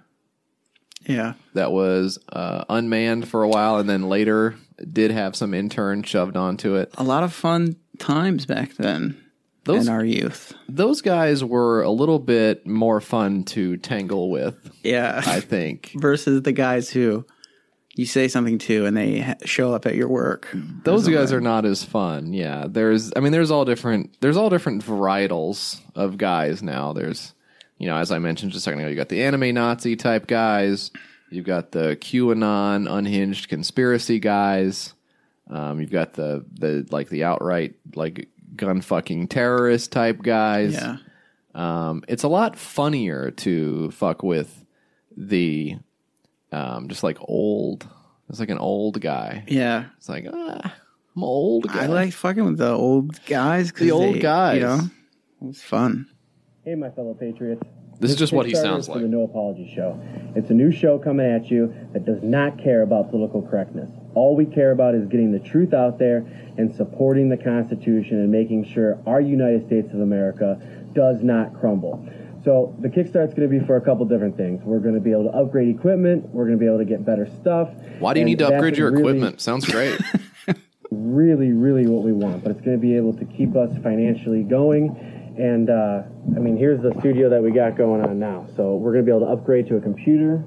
Yeah. 1.07 1.33
that 1.53 1.71
was 1.71 2.19
uh, 2.29 2.65
unmanned 2.69 3.27
for 3.27 3.41
a 3.43 3.47
while, 3.49 3.77
and 3.77 3.89
then 3.89 4.09
later 4.09 4.55
did 4.91 5.09
have 5.11 5.35
some 5.35 5.53
intern 5.53 6.03
shoved 6.03 6.37
onto 6.37 6.75
it. 6.75 6.93
A 6.97 7.03
lot 7.03 7.23
of 7.23 7.33
fun 7.33 7.77
times 7.97 8.45
back 8.45 8.75
then 8.75 9.17
Those 9.63 9.87
in 9.87 9.93
our 9.93 10.05
youth. 10.05 10.53
those 10.69 11.01
guys 11.01 11.43
were 11.43 11.81
a 11.81 11.89
little 11.89 12.19
bit 12.19 12.67
more 12.67 13.01
fun 13.01 13.43
to 13.45 13.77
tangle 13.77 14.29
with, 14.29 14.55
Yeah. 14.83 15.23
I 15.25 15.39
think. 15.39 15.93
Versus 15.95 16.43
the 16.43 16.51
guys 16.51 16.91
who 16.91 17.25
you 17.97 18.05
say 18.05 18.27
something 18.27 18.59
to 18.59 18.85
and 18.85 18.95
they 18.95 19.19
ha- 19.19 19.35
show 19.43 19.73
up 19.73 19.85
at 19.85 19.95
your 19.95 20.07
work. 20.07 20.47
Those 20.83 21.07
guys 21.07 21.33
are 21.33 21.41
not 21.41 21.65
as 21.65 21.83
fun. 21.83 22.31
Yeah, 22.31 22.65
there's 22.69 23.11
I 23.15 23.19
mean 23.19 23.31
there's 23.31 23.51
all 23.51 23.65
different 23.65 24.15
there's 24.21 24.37
all 24.37 24.49
different 24.49 24.85
varietals 24.85 25.79
of 25.95 26.17
guys 26.17 26.61
now. 26.61 26.93
There's 26.93 27.33
you 27.79 27.87
know, 27.87 27.97
as 27.97 28.11
I 28.11 28.19
mentioned 28.19 28.51
just 28.51 28.63
a 28.63 28.65
second 28.65 28.81
ago, 28.81 28.89
you 28.89 28.95
got 28.95 29.09
the 29.09 29.23
anime 29.23 29.53
Nazi 29.53 29.95
type 29.95 30.27
guys, 30.27 30.91
you've 31.29 31.45
got 31.45 31.71
the 31.71 31.95
QAnon 31.99 32.91
unhinged 32.91 33.49
conspiracy 33.49 34.19
guys, 34.19 34.93
um, 35.49 35.79
you've 35.81 35.91
got 35.91 36.13
the 36.13 36.45
the 36.53 36.87
like 36.91 37.09
the 37.09 37.23
outright 37.23 37.75
like 37.95 38.29
gun 38.55 38.81
fucking 38.81 39.27
terrorist 39.27 39.91
type 39.91 40.21
guys. 40.21 40.73
Yeah. 40.73 40.97
Um, 41.55 42.03
it's 42.07 42.23
a 42.23 42.27
lot 42.27 42.55
funnier 42.55 43.31
to 43.31 43.89
fuck 43.89 44.21
with 44.21 44.65
the 45.15 45.77
um, 46.51 46.87
just 46.89 47.03
like 47.03 47.17
old. 47.21 47.87
It's 48.29 48.39
like 48.39 48.49
an 48.49 48.57
old 48.57 48.99
guy. 49.01 49.43
Yeah. 49.47 49.85
It's 49.97 50.09
like 50.09 50.25
ah, 50.31 50.59
I'm 50.63 51.21
an 51.21 51.23
old 51.23 51.67
guy. 51.67 51.83
I 51.83 51.87
like 51.87 52.13
fucking 52.13 52.43
with 52.43 52.57
the 52.57 52.71
old 52.71 53.23
guys. 53.25 53.71
'cause 53.71 53.81
The 53.81 53.91
old 53.91 54.15
they- 54.15 54.19
guys. 54.19 54.55
You 54.55 54.61
know, 54.67 54.79
it 55.41 55.45
was 55.47 55.61
fun. 55.61 56.07
Hey, 56.65 56.75
my 56.75 56.89
fellow 56.89 57.13
patriots. 57.13 57.61
This 57.99 58.11
is 58.11 58.17
just 58.17 58.31
what 58.33 58.45
he 58.45 58.51
Kickstarter 58.51 58.61
sounds 58.61 58.81
is 58.81 58.87
for 58.87 58.93
like. 58.95 59.01
the 59.03 59.07
No 59.07 59.23
Apology 59.23 59.71
Show. 59.75 59.99
It's 60.35 60.51
a 60.51 60.53
new 60.53 60.71
show 60.71 60.99
coming 60.99 61.25
at 61.25 61.49
you 61.49 61.73
that 61.93 62.05
does 62.05 62.21
not 62.21 62.59
care 62.61 62.83
about 62.83 63.09
political 63.09 63.41
correctness. 63.41 63.89
All 64.13 64.35
we 64.35 64.45
care 64.45 64.69
about 64.71 64.93
is 64.93 65.07
getting 65.07 65.31
the 65.31 65.39
truth 65.39 65.73
out 65.73 65.97
there 65.97 66.17
and 66.57 66.73
supporting 66.75 67.29
the 67.29 67.37
Constitution 67.37 68.19
and 68.19 68.31
making 68.31 68.65
sure 68.65 68.99
our 69.07 69.19
United 69.21 69.65
States 69.65 69.91
of 69.93 70.01
America 70.01 70.59
does 70.93 71.23
not 71.23 71.59
crumble. 71.59 72.07
So 72.47 72.73
the 72.79 72.87
Kickstart's 72.87 73.33
going 73.33 73.49
to 73.51 73.59
be 73.59 73.59
for 73.65 73.75
a 73.75 73.81
couple 73.81 74.05
different 74.05 74.37
things. 74.37 74.63
We're 74.63 74.79
going 74.79 74.95
to 74.95 75.01
be 75.01 75.11
able 75.11 75.25
to 75.25 75.37
upgrade 75.37 75.67
equipment. 75.67 76.29
We're 76.29 76.45
going 76.45 76.57
to 76.57 76.59
be 76.61 76.65
able 76.65 76.77
to 76.77 76.85
get 76.85 77.03
better 77.03 77.27
stuff. 77.41 77.67
Why 77.99 78.13
do 78.13 78.21
you 78.21 78.25
need 78.25 78.39
to 78.39 78.47
upgrade 78.47 78.77
your 78.77 78.89
really- 78.89 79.01
equipment? 79.01 79.41
Sounds 79.41 79.65
great. 79.65 79.99
really, 80.89 81.51
really 81.51 81.87
what 81.87 82.03
we 82.03 82.13
want. 82.13 82.45
But 82.45 82.53
it's 82.53 82.61
going 82.61 82.77
to 82.77 82.81
be 82.81 82.95
able 82.95 83.11
to 83.17 83.25
keep 83.25 83.57
us 83.57 83.77
financially 83.83 84.43
going. 84.43 84.95
And 85.37 85.69
uh, 85.69 86.03
I 86.37 86.39
mean, 86.39 86.55
here's 86.55 86.81
the 86.81 86.97
studio 87.01 87.29
that 87.31 87.43
we 87.43 87.51
got 87.51 87.75
going 87.75 88.01
on 88.01 88.17
now. 88.17 88.47
So 88.55 88.77
we're 88.77 88.93
going 88.93 89.05
to 89.05 89.11
be 89.11 89.13
able 89.13 89.27
to 89.27 89.33
upgrade 89.33 89.67
to 89.67 89.75
a 89.75 89.81
computer, 89.81 90.41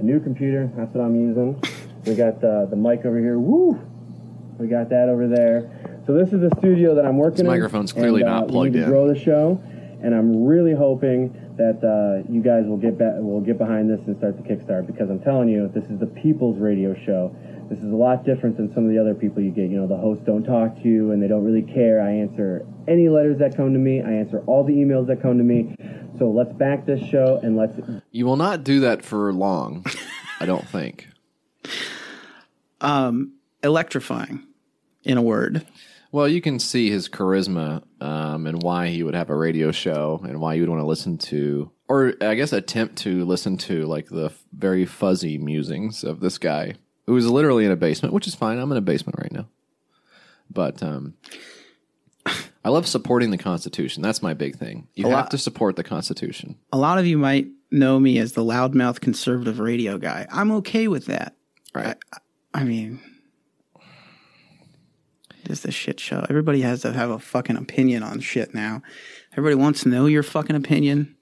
a 0.00 0.02
new 0.02 0.20
computer. 0.20 0.72
That's 0.78 0.94
what 0.94 1.04
I'm 1.04 1.14
using. 1.14 1.60
We 2.06 2.14
got 2.14 2.40
the 2.40 2.68
the 2.70 2.76
mic 2.76 3.04
over 3.04 3.18
here. 3.18 3.38
Woo! 3.38 3.78
We 4.58 4.68
got 4.68 4.88
that 4.88 5.10
over 5.10 5.28
there. 5.28 5.70
So 6.06 6.14
this 6.14 6.32
is 6.32 6.40
the 6.40 6.50
studio 6.58 6.94
that 6.94 7.04
I'm 7.04 7.18
working. 7.18 7.36
This 7.36 7.40
in, 7.42 7.46
microphone's 7.48 7.92
clearly 7.92 8.22
and, 8.22 8.30
uh, 8.30 8.40
not 8.40 8.48
plugged 8.48 8.72
we 8.72 8.80
need 8.80 8.84
in. 8.84 8.84
to 8.84 8.90
Grow 8.90 9.12
the 9.12 9.18
show, 9.18 9.60
and 10.04 10.14
I'm 10.14 10.44
really 10.44 10.74
hoping 10.74 11.32
that 11.56 11.80
uh, 11.82 12.30
you 12.30 12.42
guys 12.42 12.66
will 12.66 12.76
get 12.76 12.98
back, 12.98 13.14
will 13.16 13.40
get 13.40 13.56
behind 13.56 13.88
this 13.88 14.00
and 14.06 14.14
start 14.18 14.36
the 14.36 14.42
Kickstarter 14.42 14.86
because 14.86 15.08
I'm 15.08 15.20
telling 15.20 15.48
you, 15.48 15.70
this 15.74 15.84
is 15.84 15.98
the 15.98 16.06
people's 16.06 16.58
radio 16.58 16.94
show. 17.06 17.34
This 17.70 17.78
is 17.78 17.90
a 17.90 17.96
lot 17.96 18.26
different 18.26 18.58
than 18.58 18.72
some 18.74 18.84
of 18.84 18.90
the 18.90 18.98
other 18.98 19.14
people 19.14 19.42
you 19.42 19.50
get. 19.50 19.70
You 19.70 19.80
know, 19.80 19.86
the 19.86 19.96
hosts 19.96 20.22
don't 20.26 20.44
talk 20.44 20.76
to 20.82 20.88
you 20.88 21.12
and 21.12 21.22
they 21.22 21.28
don't 21.28 21.42
really 21.42 21.62
care. 21.62 22.02
I 22.02 22.10
answer 22.10 22.66
any 22.86 23.08
letters 23.08 23.38
that 23.38 23.56
come 23.56 23.72
to 23.72 23.78
me. 23.78 24.02
I 24.02 24.12
answer 24.12 24.42
all 24.46 24.62
the 24.62 24.74
emails 24.74 25.06
that 25.06 25.22
come 25.22 25.38
to 25.38 25.44
me. 25.44 25.74
So 26.18 26.30
let's 26.30 26.52
back 26.52 26.84
this 26.84 27.02
show 27.08 27.40
and 27.42 27.56
let's 27.56 27.72
you 28.10 28.26
will 28.26 28.36
not 28.36 28.62
do 28.62 28.80
that 28.80 29.02
for 29.02 29.32
long, 29.32 29.86
I 30.38 30.46
don't 30.46 30.68
think. 30.68 31.08
Um, 32.80 33.36
electrifying, 33.62 34.42
in 35.04 35.16
a 35.16 35.22
word. 35.22 35.64
Well, 36.14 36.28
you 36.28 36.40
can 36.40 36.60
see 36.60 36.90
his 36.90 37.08
charisma 37.08 37.82
um, 38.00 38.46
and 38.46 38.62
why 38.62 38.86
he 38.86 39.02
would 39.02 39.16
have 39.16 39.30
a 39.30 39.34
radio 39.34 39.72
show 39.72 40.20
and 40.22 40.40
why 40.40 40.54
you 40.54 40.62
would 40.62 40.68
want 40.68 40.80
to 40.80 40.86
listen 40.86 41.18
to, 41.18 41.72
or 41.88 42.14
I 42.20 42.36
guess 42.36 42.52
attempt 42.52 42.98
to 42.98 43.24
listen 43.24 43.56
to, 43.56 43.84
like 43.86 44.06
the 44.06 44.26
f- 44.26 44.44
very 44.56 44.86
fuzzy 44.86 45.38
musings 45.38 46.04
of 46.04 46.20
this 46.20 46.38
guy 46.38 46.74
who 47.06 47.16
is 47.16 47.28
literally 47.28 47.64
in 47.64 47.72
a 47.72 47.76
basement, 47.76 48.14
which 48.14 48.28
is 48.28 48.36
fine. 48.36 48.58
I'm 48.58 48.70
in 48.70 48.78
a 48.78 48.80
basement 48.80 49.18
right 49.20 49.32
now. 49.32 49.48
But 50.48 50.84
um, 50.84 51.14
I 52.64 52.68
love 52.68 52.86
supporting 52.86 53.32
the 53.32 53.36
Constitution. 53.36 54.00
That's 54.00 54.22
my 54.22 54.34
big 54.34 54.54
thing. 54.54 54.86
You 54.94 55.06
have 55.06 55.12
lot- 55.12 55.30
to 55.32 55.38
support 55.38 55.74
the 55.74 55.82
Constitution. 55.82 56.54
A 56.72 56.78
lot 56.78 56.98
of 56.98 57.06
you 57.06 57.18
might 57.18 57.48
know 57.72 57.98
me 57.98 58.20
as 58.20 58.34
the 58.34 58.44
loudmouth 58.44 59.00
conservative 59.00 59.58
radio 59.58 59.98
guy. 59.98 60.28
I'm 60.30 60.52
okay 60.52 60.86
with 60.86 61.06
that. 61.06 61.34
Right. 61.74 61.96
I 62.54 62.62
mean, 62.62 63.00
just 65.44 65.64
a 65.64 65.70
shit 65.70 66.00
show. 66.00 66.24
Everybody 66.28 66.60
has 66.62 66.82
to 66.82 66.92
have 66.92 67.10
a 67.10 67.18
fucking 67.18 67.56
opinion 67.56 68.02
on 68.02 68.20
shit 68.20 68.54
now. 68.54 68.82
Everybody 69.32 69.54
wants 69.56 69.82
to 69.82 69.88
know 69.88 70.06
your 70.06 70.22
fucking 70.22 70.56
opinion. 70.56 71.16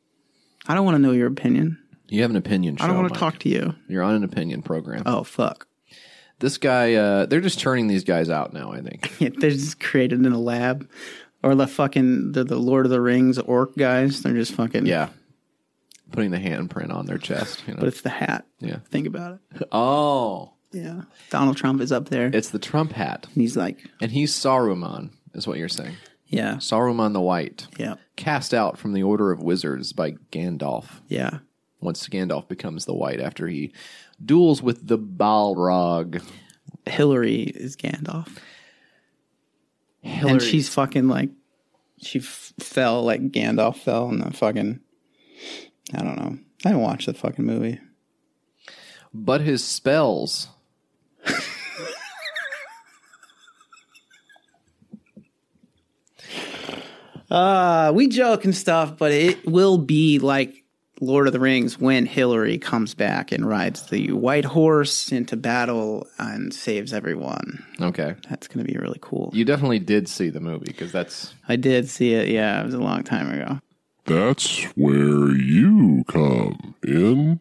I 0.66 0.74
don't 0.74 0.85
want 0.85 0.94
to 0.97 1.03
know 1.03 1.12
your 1.12 1.27
opinion. 1.27 1.78
You 2.09 2.23
have 2.23 2.31
an 2.31 2.36
opinion 2.36 2.77
show. 2.77 2.85
I 2.85 2.86
don't 2.89 2.97
want 2.99 3.12
to 3.12 3.19
talk 3.19 3.39
to 3.40 3.49
you. 3.49 3.74
You're 3.89 4.03
on 4.03 4.15
an 4.15 4.24
opinion 4.24 4.62
program. 4.62 5.03
Oh 5.07 5.24
fuck! 5.24 5.66
This 6.40 6.59
guy, 6.59 6.94
uh, 6.94 7.27
they're 7.27 7.40
just 7.40 7.59
turning 7.61 7.86
these 7.86 8.05
guys 8.05 8.28
out 8.28 8.53
now, 8.53 8.73
I 8.73 8.81
think. 8.81 9.11
Yeah, 9.20 9.31
they're 9.36 9.51
just 9.51 9.81
created 9.81 10.24
in 10.24 10.32
a 10.32 10.39
lab, 10.39 10.89
or 11.43 11.55
the 11.55 11.66
fucking 11.66 12.32
the, 12.32 12.44
the 12.44 12.59
Lord 12.59 12.85
of 12.86 12.90
the 12.90 13.01
Rings 13.01 13.39
orc 13.39 13.77
guys. 13.77 14.23
They're 14.23 14.35
just 14.35 14.53
fucking 14.53 14.86
Yeah. 14.86 15.09
Putting 16.11 16.31
the 16.31 16.39
handprint 16.39 16.93
on 16.94 17.07
their 17.07 17.16
chest. 17.16 17.62
You 17.66 17.73
know? 17.74 17.81
But 17.81 17.89
it's 17.89 18.03
the 18.03 18.11
hat. 18.11 18.44
Yeah. 18.61 18.77
Think 18.90 19.07
about 19.07 19.40
it. 19.55 19.69
Oh, 19.73 20.53
Yeah. 20.73 21.03
Donald 21.31 21.57
Trump 21.57 21.81
is 21.81 21.93
up 21.93 22.09
there. 22.09 22.31
it's 22.32 22.51
the 22.51 22.59
Trump 22.59 22.93
hat. 22.93 23.27
and 23.32 23.40
he's 23.43 23.57
like, 23.57 23.78
And 24.01 24.11
he's 24.12 24.32
Saruman, 24.32 25.11
is 25.35 25.47
what 25.47 25.59
you're 25.59 25.69
saying. 25.69 25.94
yeah, 26.27 26.55
Saruman 26.57 27.12
the 27.12 27.20
White. 27.20 27.66
yeah, 27.78 27.94
Cast 28.16 28.55
out 28.55 28.78
from 28.78 28.93
the 28.94 29.03
Order 29.03 29.31
of 29.32 29.43
Wizards 29.43 29.93
by 29.93 30.12
Gandalf. 30.32 30.86
yeah. 31.09 31.39
Once 31.81 32.07
Gandalf 32.09 32.47
becomes 32.47 32.85
the 32.85 32.94
White 32.94 33.19
after 33.20 33.49
he 33.49 33.73
duels 34.24 34.62
with 34.62 34.86
the 34.86 34.97
Balrog. 34.99 36.23
Hillary 36.86 37.43
is 37.43 37.77
Gandalf, 37.77 38.28
Hillary. 40.01 40.31
and 40.32 40.40
she's 40.43 40.69
fucking 40.69 41.09
like, 41.09 41.31
she 42.01 42.20
f- 42.20 42.53
fell 42.61 43.03
like 43.03 43.20
Gandalf 43.32 43.77
fell 43.78 44.09
in 44.11 44.19
the 44.20 44.31
fucking. 44.31 44.78
I 45.93 46.03
don't 46.05 46.16
know. 46.16 46.39
I 46.65 46.69
didn't 46.70 46.82
watch 46.82 47.07
the 47.07 47.15
fucking 47.15 47.44
movie. 47.44 47.81
But 49.12 49.40
his 49.40 49.65
spells. 49.65 50.49
Uh, 57.31 57.90
we 57.94 58.09
joke 58.09 58.44
and 58.44 58.55
stuff, 58.55 58.99
but 58.99 59.11
it 59.11 59.47
will 59.47 59.78
be 59.78 60.19
like 60.19 60.62
Lord 61.01 61.27
of 61.27 61.32
the 61.32 61.40
Rings 61.40 61.78
when 61.78 62.05
Hillary 62.05 62.59
comes 62.59 62.94
back 62.94 63.32
and 63.32 63.49
rides 63.49 63.89
the 63.89 64.12
white 64.12 64.44
horse 64.44 65.11
into 65.11 65.35
battle 65.36 66.07
and 66.19 66.53
saves 66.53 66.93
everyone. 66.93 67.65
Okay. 67.81 68.15
That's 68.28 68.47
going 68.49 68.66
to 68.66 68.70
be 68.70 68.78
really 68.78 68.99
cool. 69.01 69.31
You 69.32 69.47
definitely 69.47 69.78
did 69.78 70.09
see 70.09 70.28
the 70.28 70.40
movie 70.40 70.66
because 70.66 70.93
that's. 70.93 71.32
I 71.49 71.57
did 71.57 71.89
see 71.89 72.12
it. 72.12 72.28
Yeah, 72.28 72.61
it 72.61 72.66
was 72.66 72.74
a 72.74 72.78
long 72.78 73.03
time 73.03 73.32
ago. 73.32 73.61
That's 74.05 74.65
where 74.77 75.35
you 75.35 76.05
come 76.09 76.74
in. 76.82 77.40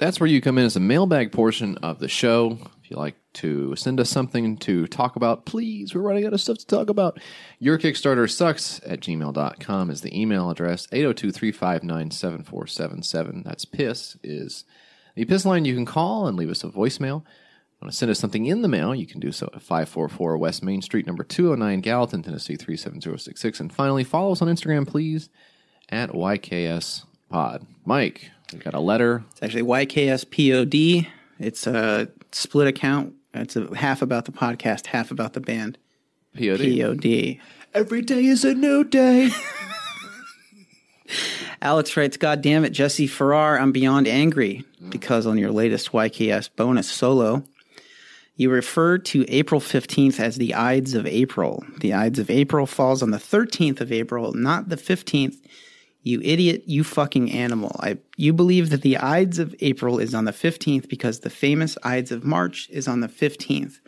That's 0.00 0.18
where 0.18 0.26
you 0.26 0.40
come 0.40 0.56
in 0.56 0.64
as 0.64 0.76
a 0.76 0.80
mailbag 0.80 1.30
portion 1.30 1.76
of 1.82 1.98
the 1.98 2.08
show. 2.08 2.56
If 2.82 2.90
you 2.90 2.96
like 2.96 3.16
to 3.34 3.76
send 3.76 4.00
us 4.00 4.08
something 4.08 4.56
to 4.56 4.86
talk 4.86 5.14
about, 5.14 5.44
please. 5.44 5.94
We're 5.94 6.00
running 6.00 6.24
out 6.24 6.32
of 6.32 6.40
stuff 6.40 6.56
to 6.56 6.66
talk 6.66 6.88
about. 6.88 7.20
Your 7.58 7.78
Kickstarter 7.78 8.28
sucks 8.30 8.80
at 8.86 9.00
gmail.com 9.00 9.90
is 9.90 10.00
the 10.00 10.18
email 10.18 10.48
address. 10.48 10.88
802 10.90 11.32
359 11.32 12.12
7477. 12.12 13.42
That's 13.44 13.66
PISS 13.66 14.16
is 14.22 14.64
the 15.16 15.26
PISS 15.26 15.44
line 15.44 15.66
you 15.66 15.74
can 15.74 15.84
call 15.84 16.26
and 16.26 16.34
leave 16.38 16.48
us 16.48 16.64
a 16.64 16.68
voicemail. 16.68 17.22
Want 17.82 17.92
to 17.92 17.92
send 17.92 18.10
us 18.10 18.18
something 18.18 18.46
in 18.46 18.62
the 18.62 18.68
mail, 18.68 18.94
you 18.94 19.06
can 19.06 19.20
do 19.20 19.32
so 19.32 19.50
at 19.54 19.60
544 19.60 20.38
West 20.38 20.62
Main 20.62 20.80
Street, 20.80 21.06
number 21.06 21.24
209, 21.24 21.82
Gallatin, 21.82 22.22
Tennessee 22.22 22.56
37066. 22.56 23.60
And 23.60 23.70
finally, 23.70 24.04
follow 24.04 24.32
us 24.32 24.40
on 24.40 24.48
Instagram, 24.48 24.86
please, 24.86 25.28
at 25.90 26.08
YKS 26.10 27.04
Pod. 27.28 27.66
Mike, 27.84 28.30
we 28.52 28.58
got 28.58 28.74
a 28.74 28.80
letter 28.80 29.24
It's 29.32 29.42
actually 29.42 29.62
YKSPOD. 29.62 31.06
It's 31.38 31.66
a 31.66 32.08
split 32.32 32.66
account. 32.68 33.14
It's 33.32 33.56
a 33.56 33.74
half 33.76 34.02
about 34.02 34.24
the 34.24 34.32
podcast, 34.32 34.86
half 34.86 35.10
about 35.10 35.32
the 35.34 35.40
band. 35.40 35.78
POD. 36.36 36.58
POD. 36.80 37.38
Every 37.72 38.02
day 38.02 38.24
is 38.26 38.44
a 38.44 38.54
new 38.54 38.84
day. 38.84 39.30
Alex 41.62 41.96
writes, 41.96 42.16
God 42.16 42.40
damn 42.42 42.64
it, 42.64 42.70
Jesse 42.70 43.06
Farrar, 43.06 43.58
I'm 43.58 43.72
beyond 43.72 44.08
angry 44.08 44.64
because 44.88 45.26
on 45.26 45.36
your 45.38 45.50
latest 45.50 45.92
YKS 45.92 46.48
bonus 46.56 46.90
solo, 46.90 47.44
You 48.36 48.50
refer 48.50 48.96
to 48.98 49.24
April 49.28 49.60
15th 49.60 50.18
as 50.18 50.36
the 50.36 50.54
Ides 50.54 50.94
of 50.94 51.06
April. 51.06 51.62
The 51.80 51.92
Ides 51.92 52.18
of 52.18 52.30
April 52.30 52.64
falls 52.66 53.02
on 53.02 53.10
the 53.10 53.18
13th 53.18 53.80
of 53.80 53.92
April, 53.92 54.32
not 54.32 54.68
the 54.70 54.76
15th. 54.76 55.36
You 56.02 56.20
idiot, 56.22 56.64
you 56.66 56.82
fucking 56.82 57.30
animal. 57.30 57.76
I, 57.80 57.98
you 58.16 58.32
believe 58.32 58.70
that 58.70 58.82
the 58.82 58.96
Ides 58.96 59.38
of 59.38 59.54
April 59.60 59.98
is 59.98 60.14
on 60.14 60.24
the 60.24 60.32
15th 60.32 60.88
because 60.88 61.20
the 61.20 61.30
famous 61.30 61.76
Ides 61.82 62.10
of 62.10 62.24
March 62.24 62.68
is 62.70 62.88
on 62.88 63.00
the 63.00 63.08
15th. 63.08 63.80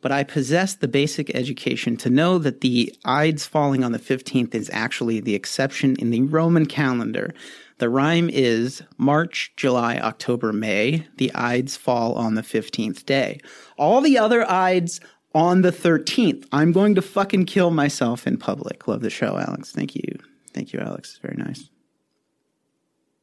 But 0.00 0.12
I 0.12 0.24
possess 0.24 0.74
the 0.74 0.88
basic 0.88 1.34
education 1.34 1.96
to 1.98 2.10
know 2.10 2.38
that 2.38 2.60
the 2.60 2.94
Ides 3.04 3.46
falling 3.46 3.84
on 3.84 3.92
the 3.92 3.98
15th 3.98 4.54
is 4.54 4.70
actually 4.72 5.20
the 5.20 5.34
exception 5.34 5.96
in 5.96 6.10
the 6.10 6.22
Roman 6.22 6.66
calendar. 6.66 7.34
The 7.78 7.88
rhyme 7.88 8.28
is 8.30 8.82
March, 8.96 9.52
July, 9.56 9.98
October, 9.98 10.52
May. 10.52 11.06
The 11.16 11.32
Ides 11.34 11.76
fall 11.76 12.14
on 12.14 12.34
the 12.34 12.42
15th 12.42 13.04
day. 13.04 13.40
All 13.76 14.00
the 14.00 14.18
other 14.18 14.48
Ides 14.48 15.00
on 15.34 15.62
the 15.62 15.72
13th. 15.72 16.46
I'm 16.52 16.72
going 16.72 16.94
to 16.94 17.02
fucking 17.02 17.46
kill 17.46 17.70
myself 17.70 18.26
in 18.26 18.36
public. 18.36 18.86
Love 18.86 19.00
the 19.00 19.10
show, 19.10 19.38
Alex. 19.38 19.72
Thank 19.72 19.94
you. 19.94 20.18
Thank 20.54 20.72
you, 20.72 20.80
Alex. 20.80 21.10
It's 21.10 21.18
very 21.18 21.36
nice. 21.36 21.68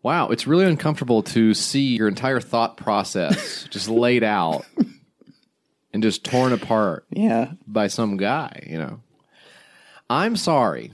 Wow, 0.02 0.30
it's 0.30 0.48
really 0.48 0.66
uncomfortable 0.66 1.22
to 1.24 1.54
see 1.54 1.96
your 1.96 2.08
entire 2.08 2.40
thought 2.40 2.78
process 2.78 3.68
just 3.70 3.90
laid 3.90 4.24
out 4.24 4.66
and 5.94 6.02
just 6.02 6.24
torn 6.24 6.54
apart 6.54 7.06
Yeah. 7.10 7.52
by 7.68 7.88
some 7.88 8.16
guy, 8.18 8.64
you 8.68 8.78
know. 8.78 9.02
I'm 10.10 10.36
sorry. 10.38 10.92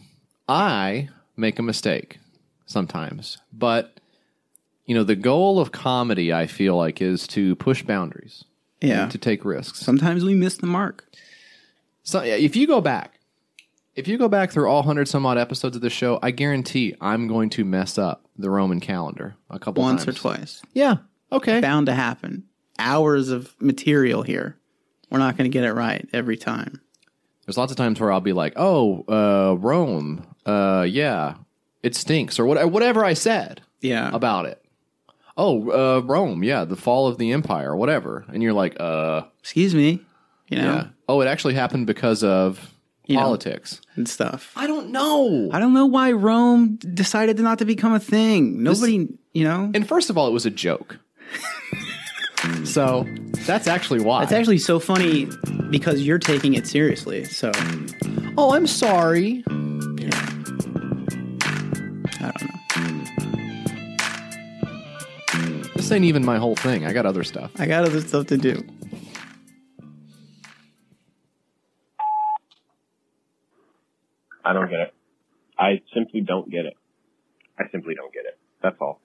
I 0.50 1.10
make 1.38 1.60
a 1.60 1.64
mistake 1.64 2.20
sometimes, 2.66 3.38
but 3.54 4.00
you 4.86 4.94
know, 4.96 5.04
the 5.04 5.16
goal 5.16 5.60
of 5.60 5.72
comedy 5.72 6.32
I 6.34 6.46
feel 6.48 6.76
like 6.76 7.02
is 7.02 7.26
to 7.28 7.56
push 7.56 7.84
boundaries, 7.84 8.44
Yeah. 8.82 9.08
to 9.08 9.18
take 9.18 9.46
risks. 9.46 9.80
Sometimes 9.80 10.24
we 10.24 10.34
miss 10.36 10.58
the 10.58 10.68
mark. 10.68 11.06
So 12.04 12.20
if 12.22 12.56
you 12.56 12.66
go 12.68 12.82
back, 12.82 13.15
if 13.96 14.08
you 14.08 14.18
go 14.18 14.28
back 14.28 14.52
through 14.52 14.68
all 14.70 14.84
hundred 14.84 15.08
some 15.08 15.26
odd 15.26 15.38
episodes 15.38 15.76
of 15.76 15.82
the 15.82 15.90
show, 15.90 16.20
I 16.22 16.32
guarantee 16.32 16.96
I'm 17.02 17.28
going 17.28 17.50
to 17.52 17.64
mess 17.66 17.98
up 17.98 18.26
the 18.38 18.50
Roman 18.50 18.80
calendar 18.80 19.36
a 19.50 19.60
couple 19.60 19.84
Once 19.84 20.06
times. 20.06 20.18
or 20.18 20.20
twice. 20.20 20.62
Yeah. 20.74 20.98
Okay. 21.32 21.62
Bound 21.62 21.86
to 21.88 21.94
happen. 21.94 22.44
Hours 22.78 23.30
of 23.30 23.56
material 23.62 24.22
here. 24.24 24.58
We're 25.10 25.20
not 25.20 25.38
going 25.38 25.50
to 25.50 25.54
get 25.54 25.64
it 25.64 25.74
right 25.74 26.08
every 26.14 26.36
time. 26.38 26.82
There's 27.46 27.58
lots 27.58 27.72
of 27.72 27.78
times 27.78 28.00
where 28.00 28.12
I'll 28.12 28.22
be 28.22 28.34
like, 28.34 28.54
"Oh, 28.56 29.04
uh, 29.08 29.56
Rome, 29.58 30.26
uh, 30.46 30.86
yeah, 30.90 31.36
it 31.84 31.96
stinks," 31.96 32.40
or 32.40 32.46
what, 32.46 32.72
whatever 32.72 33.06
I 33.06 33.14
said 33.14 33.62
Yeah. 33.82 34.10
about 34.14 34.46
it. 34.48 34.62
Oh, 35.38 35.70
uh, 35.70 36.02
Rome, 36.02 36.44
yeah, 36.44 36.66
the 36.66 36.76
fall 36.76 37.08
of 37.08 37.18
the 37.18 37.32
empire, 37.34 37.76
whatever, 37.76 38.26
and 38.34 38.42
you're 38.42 38.54
like, 38.54 38.76
"Uh, 38.80 39.24
Excuse 39.40 39.76
me. 39.76 40.02
You 40.50 40.58
know, 40.58 40.74
yeah." 40.74 40.88
Oh, 41.08 41.22
it 41.22 41.28
actually 41.28 41.54
happened 41.54 41.86
because 41.88 42.24
of 42.24 42.74
You 43.08 43.18
know. 43.18 43.24
politics. 43.24 43.82
and 43.96 44.10
stuff. 44.10 44.52
I 44.56 44.68
don't 44.68 44.90
know. 44.90 45.50
I 45.52 45.60
don't 45.60 45.74
know 45.74 45.86
why 45.86 46.12
Rome 46.12 46.78
decided 46.78 47.40
not 47.40 47.60
to 47.60 47.66
become 47.66 47.94
a 47.94 48.00
thing. 48.00 48.64
Nobody, 48.64 49.08
you 49.34 49.44
know. 49.44 49.72
And 49.74 49.88
first 49.88 50.10
of 50.10 50.18
all, 50.18 50.28
it 50.28 50.34
was 50.34 50.46
a 50.46 50.50
joke. 50.50 50.98
so 52.64 53.08
that's 53.46 53.68
actually 53.68 54.02
why. 54.02 54.24
It's 54.24 54.32
actually 54.32 54.58
so 54.58 54.80
funny 54.80 55.28
because 55.70 56.02
you're 56.02 56.20
taking 56.20 56.56
it 56.56 56.68
seriously. 56.68 57.26
So 57.26 57.52
oh, 58.38 58.54
I'm 58.54 58.68
sorry. 58.68 59.44
I 59.48 59.52
don't 62.32 62.42
know. 62.42 62.52
This 65.76 65.92
ain't 65.92 66.06
even 66.06 66.26
my 66.26 66.38
whole 66.38 66.56
thing. 66.56 66.86
I 66.86 66.94
got 66.94 67.06
other 67.06 67.24
stuff. 67.24 67.52
I 67.60 67.68
got 67.68 67.84
other 67.84 68.02
stuff 68.02 68.26
to 68.28 68.38
do. 68.38 68.64
I 74.46 74.54
don't 74.54 74.70
get 74.70 74.80
it. 74.80 74.94
I 75.58 75.82
simply 75.94 76.22
don't 76.22 76.50
get 76.50 76.66
it. 76.66 76.76
I 77.58 77.64
simply 77.72 77.96
don't 77.96 78.14
get 78.14 78.26
it. 78.26 78.38
That's 78.62 78.76
all. 78.80 79.02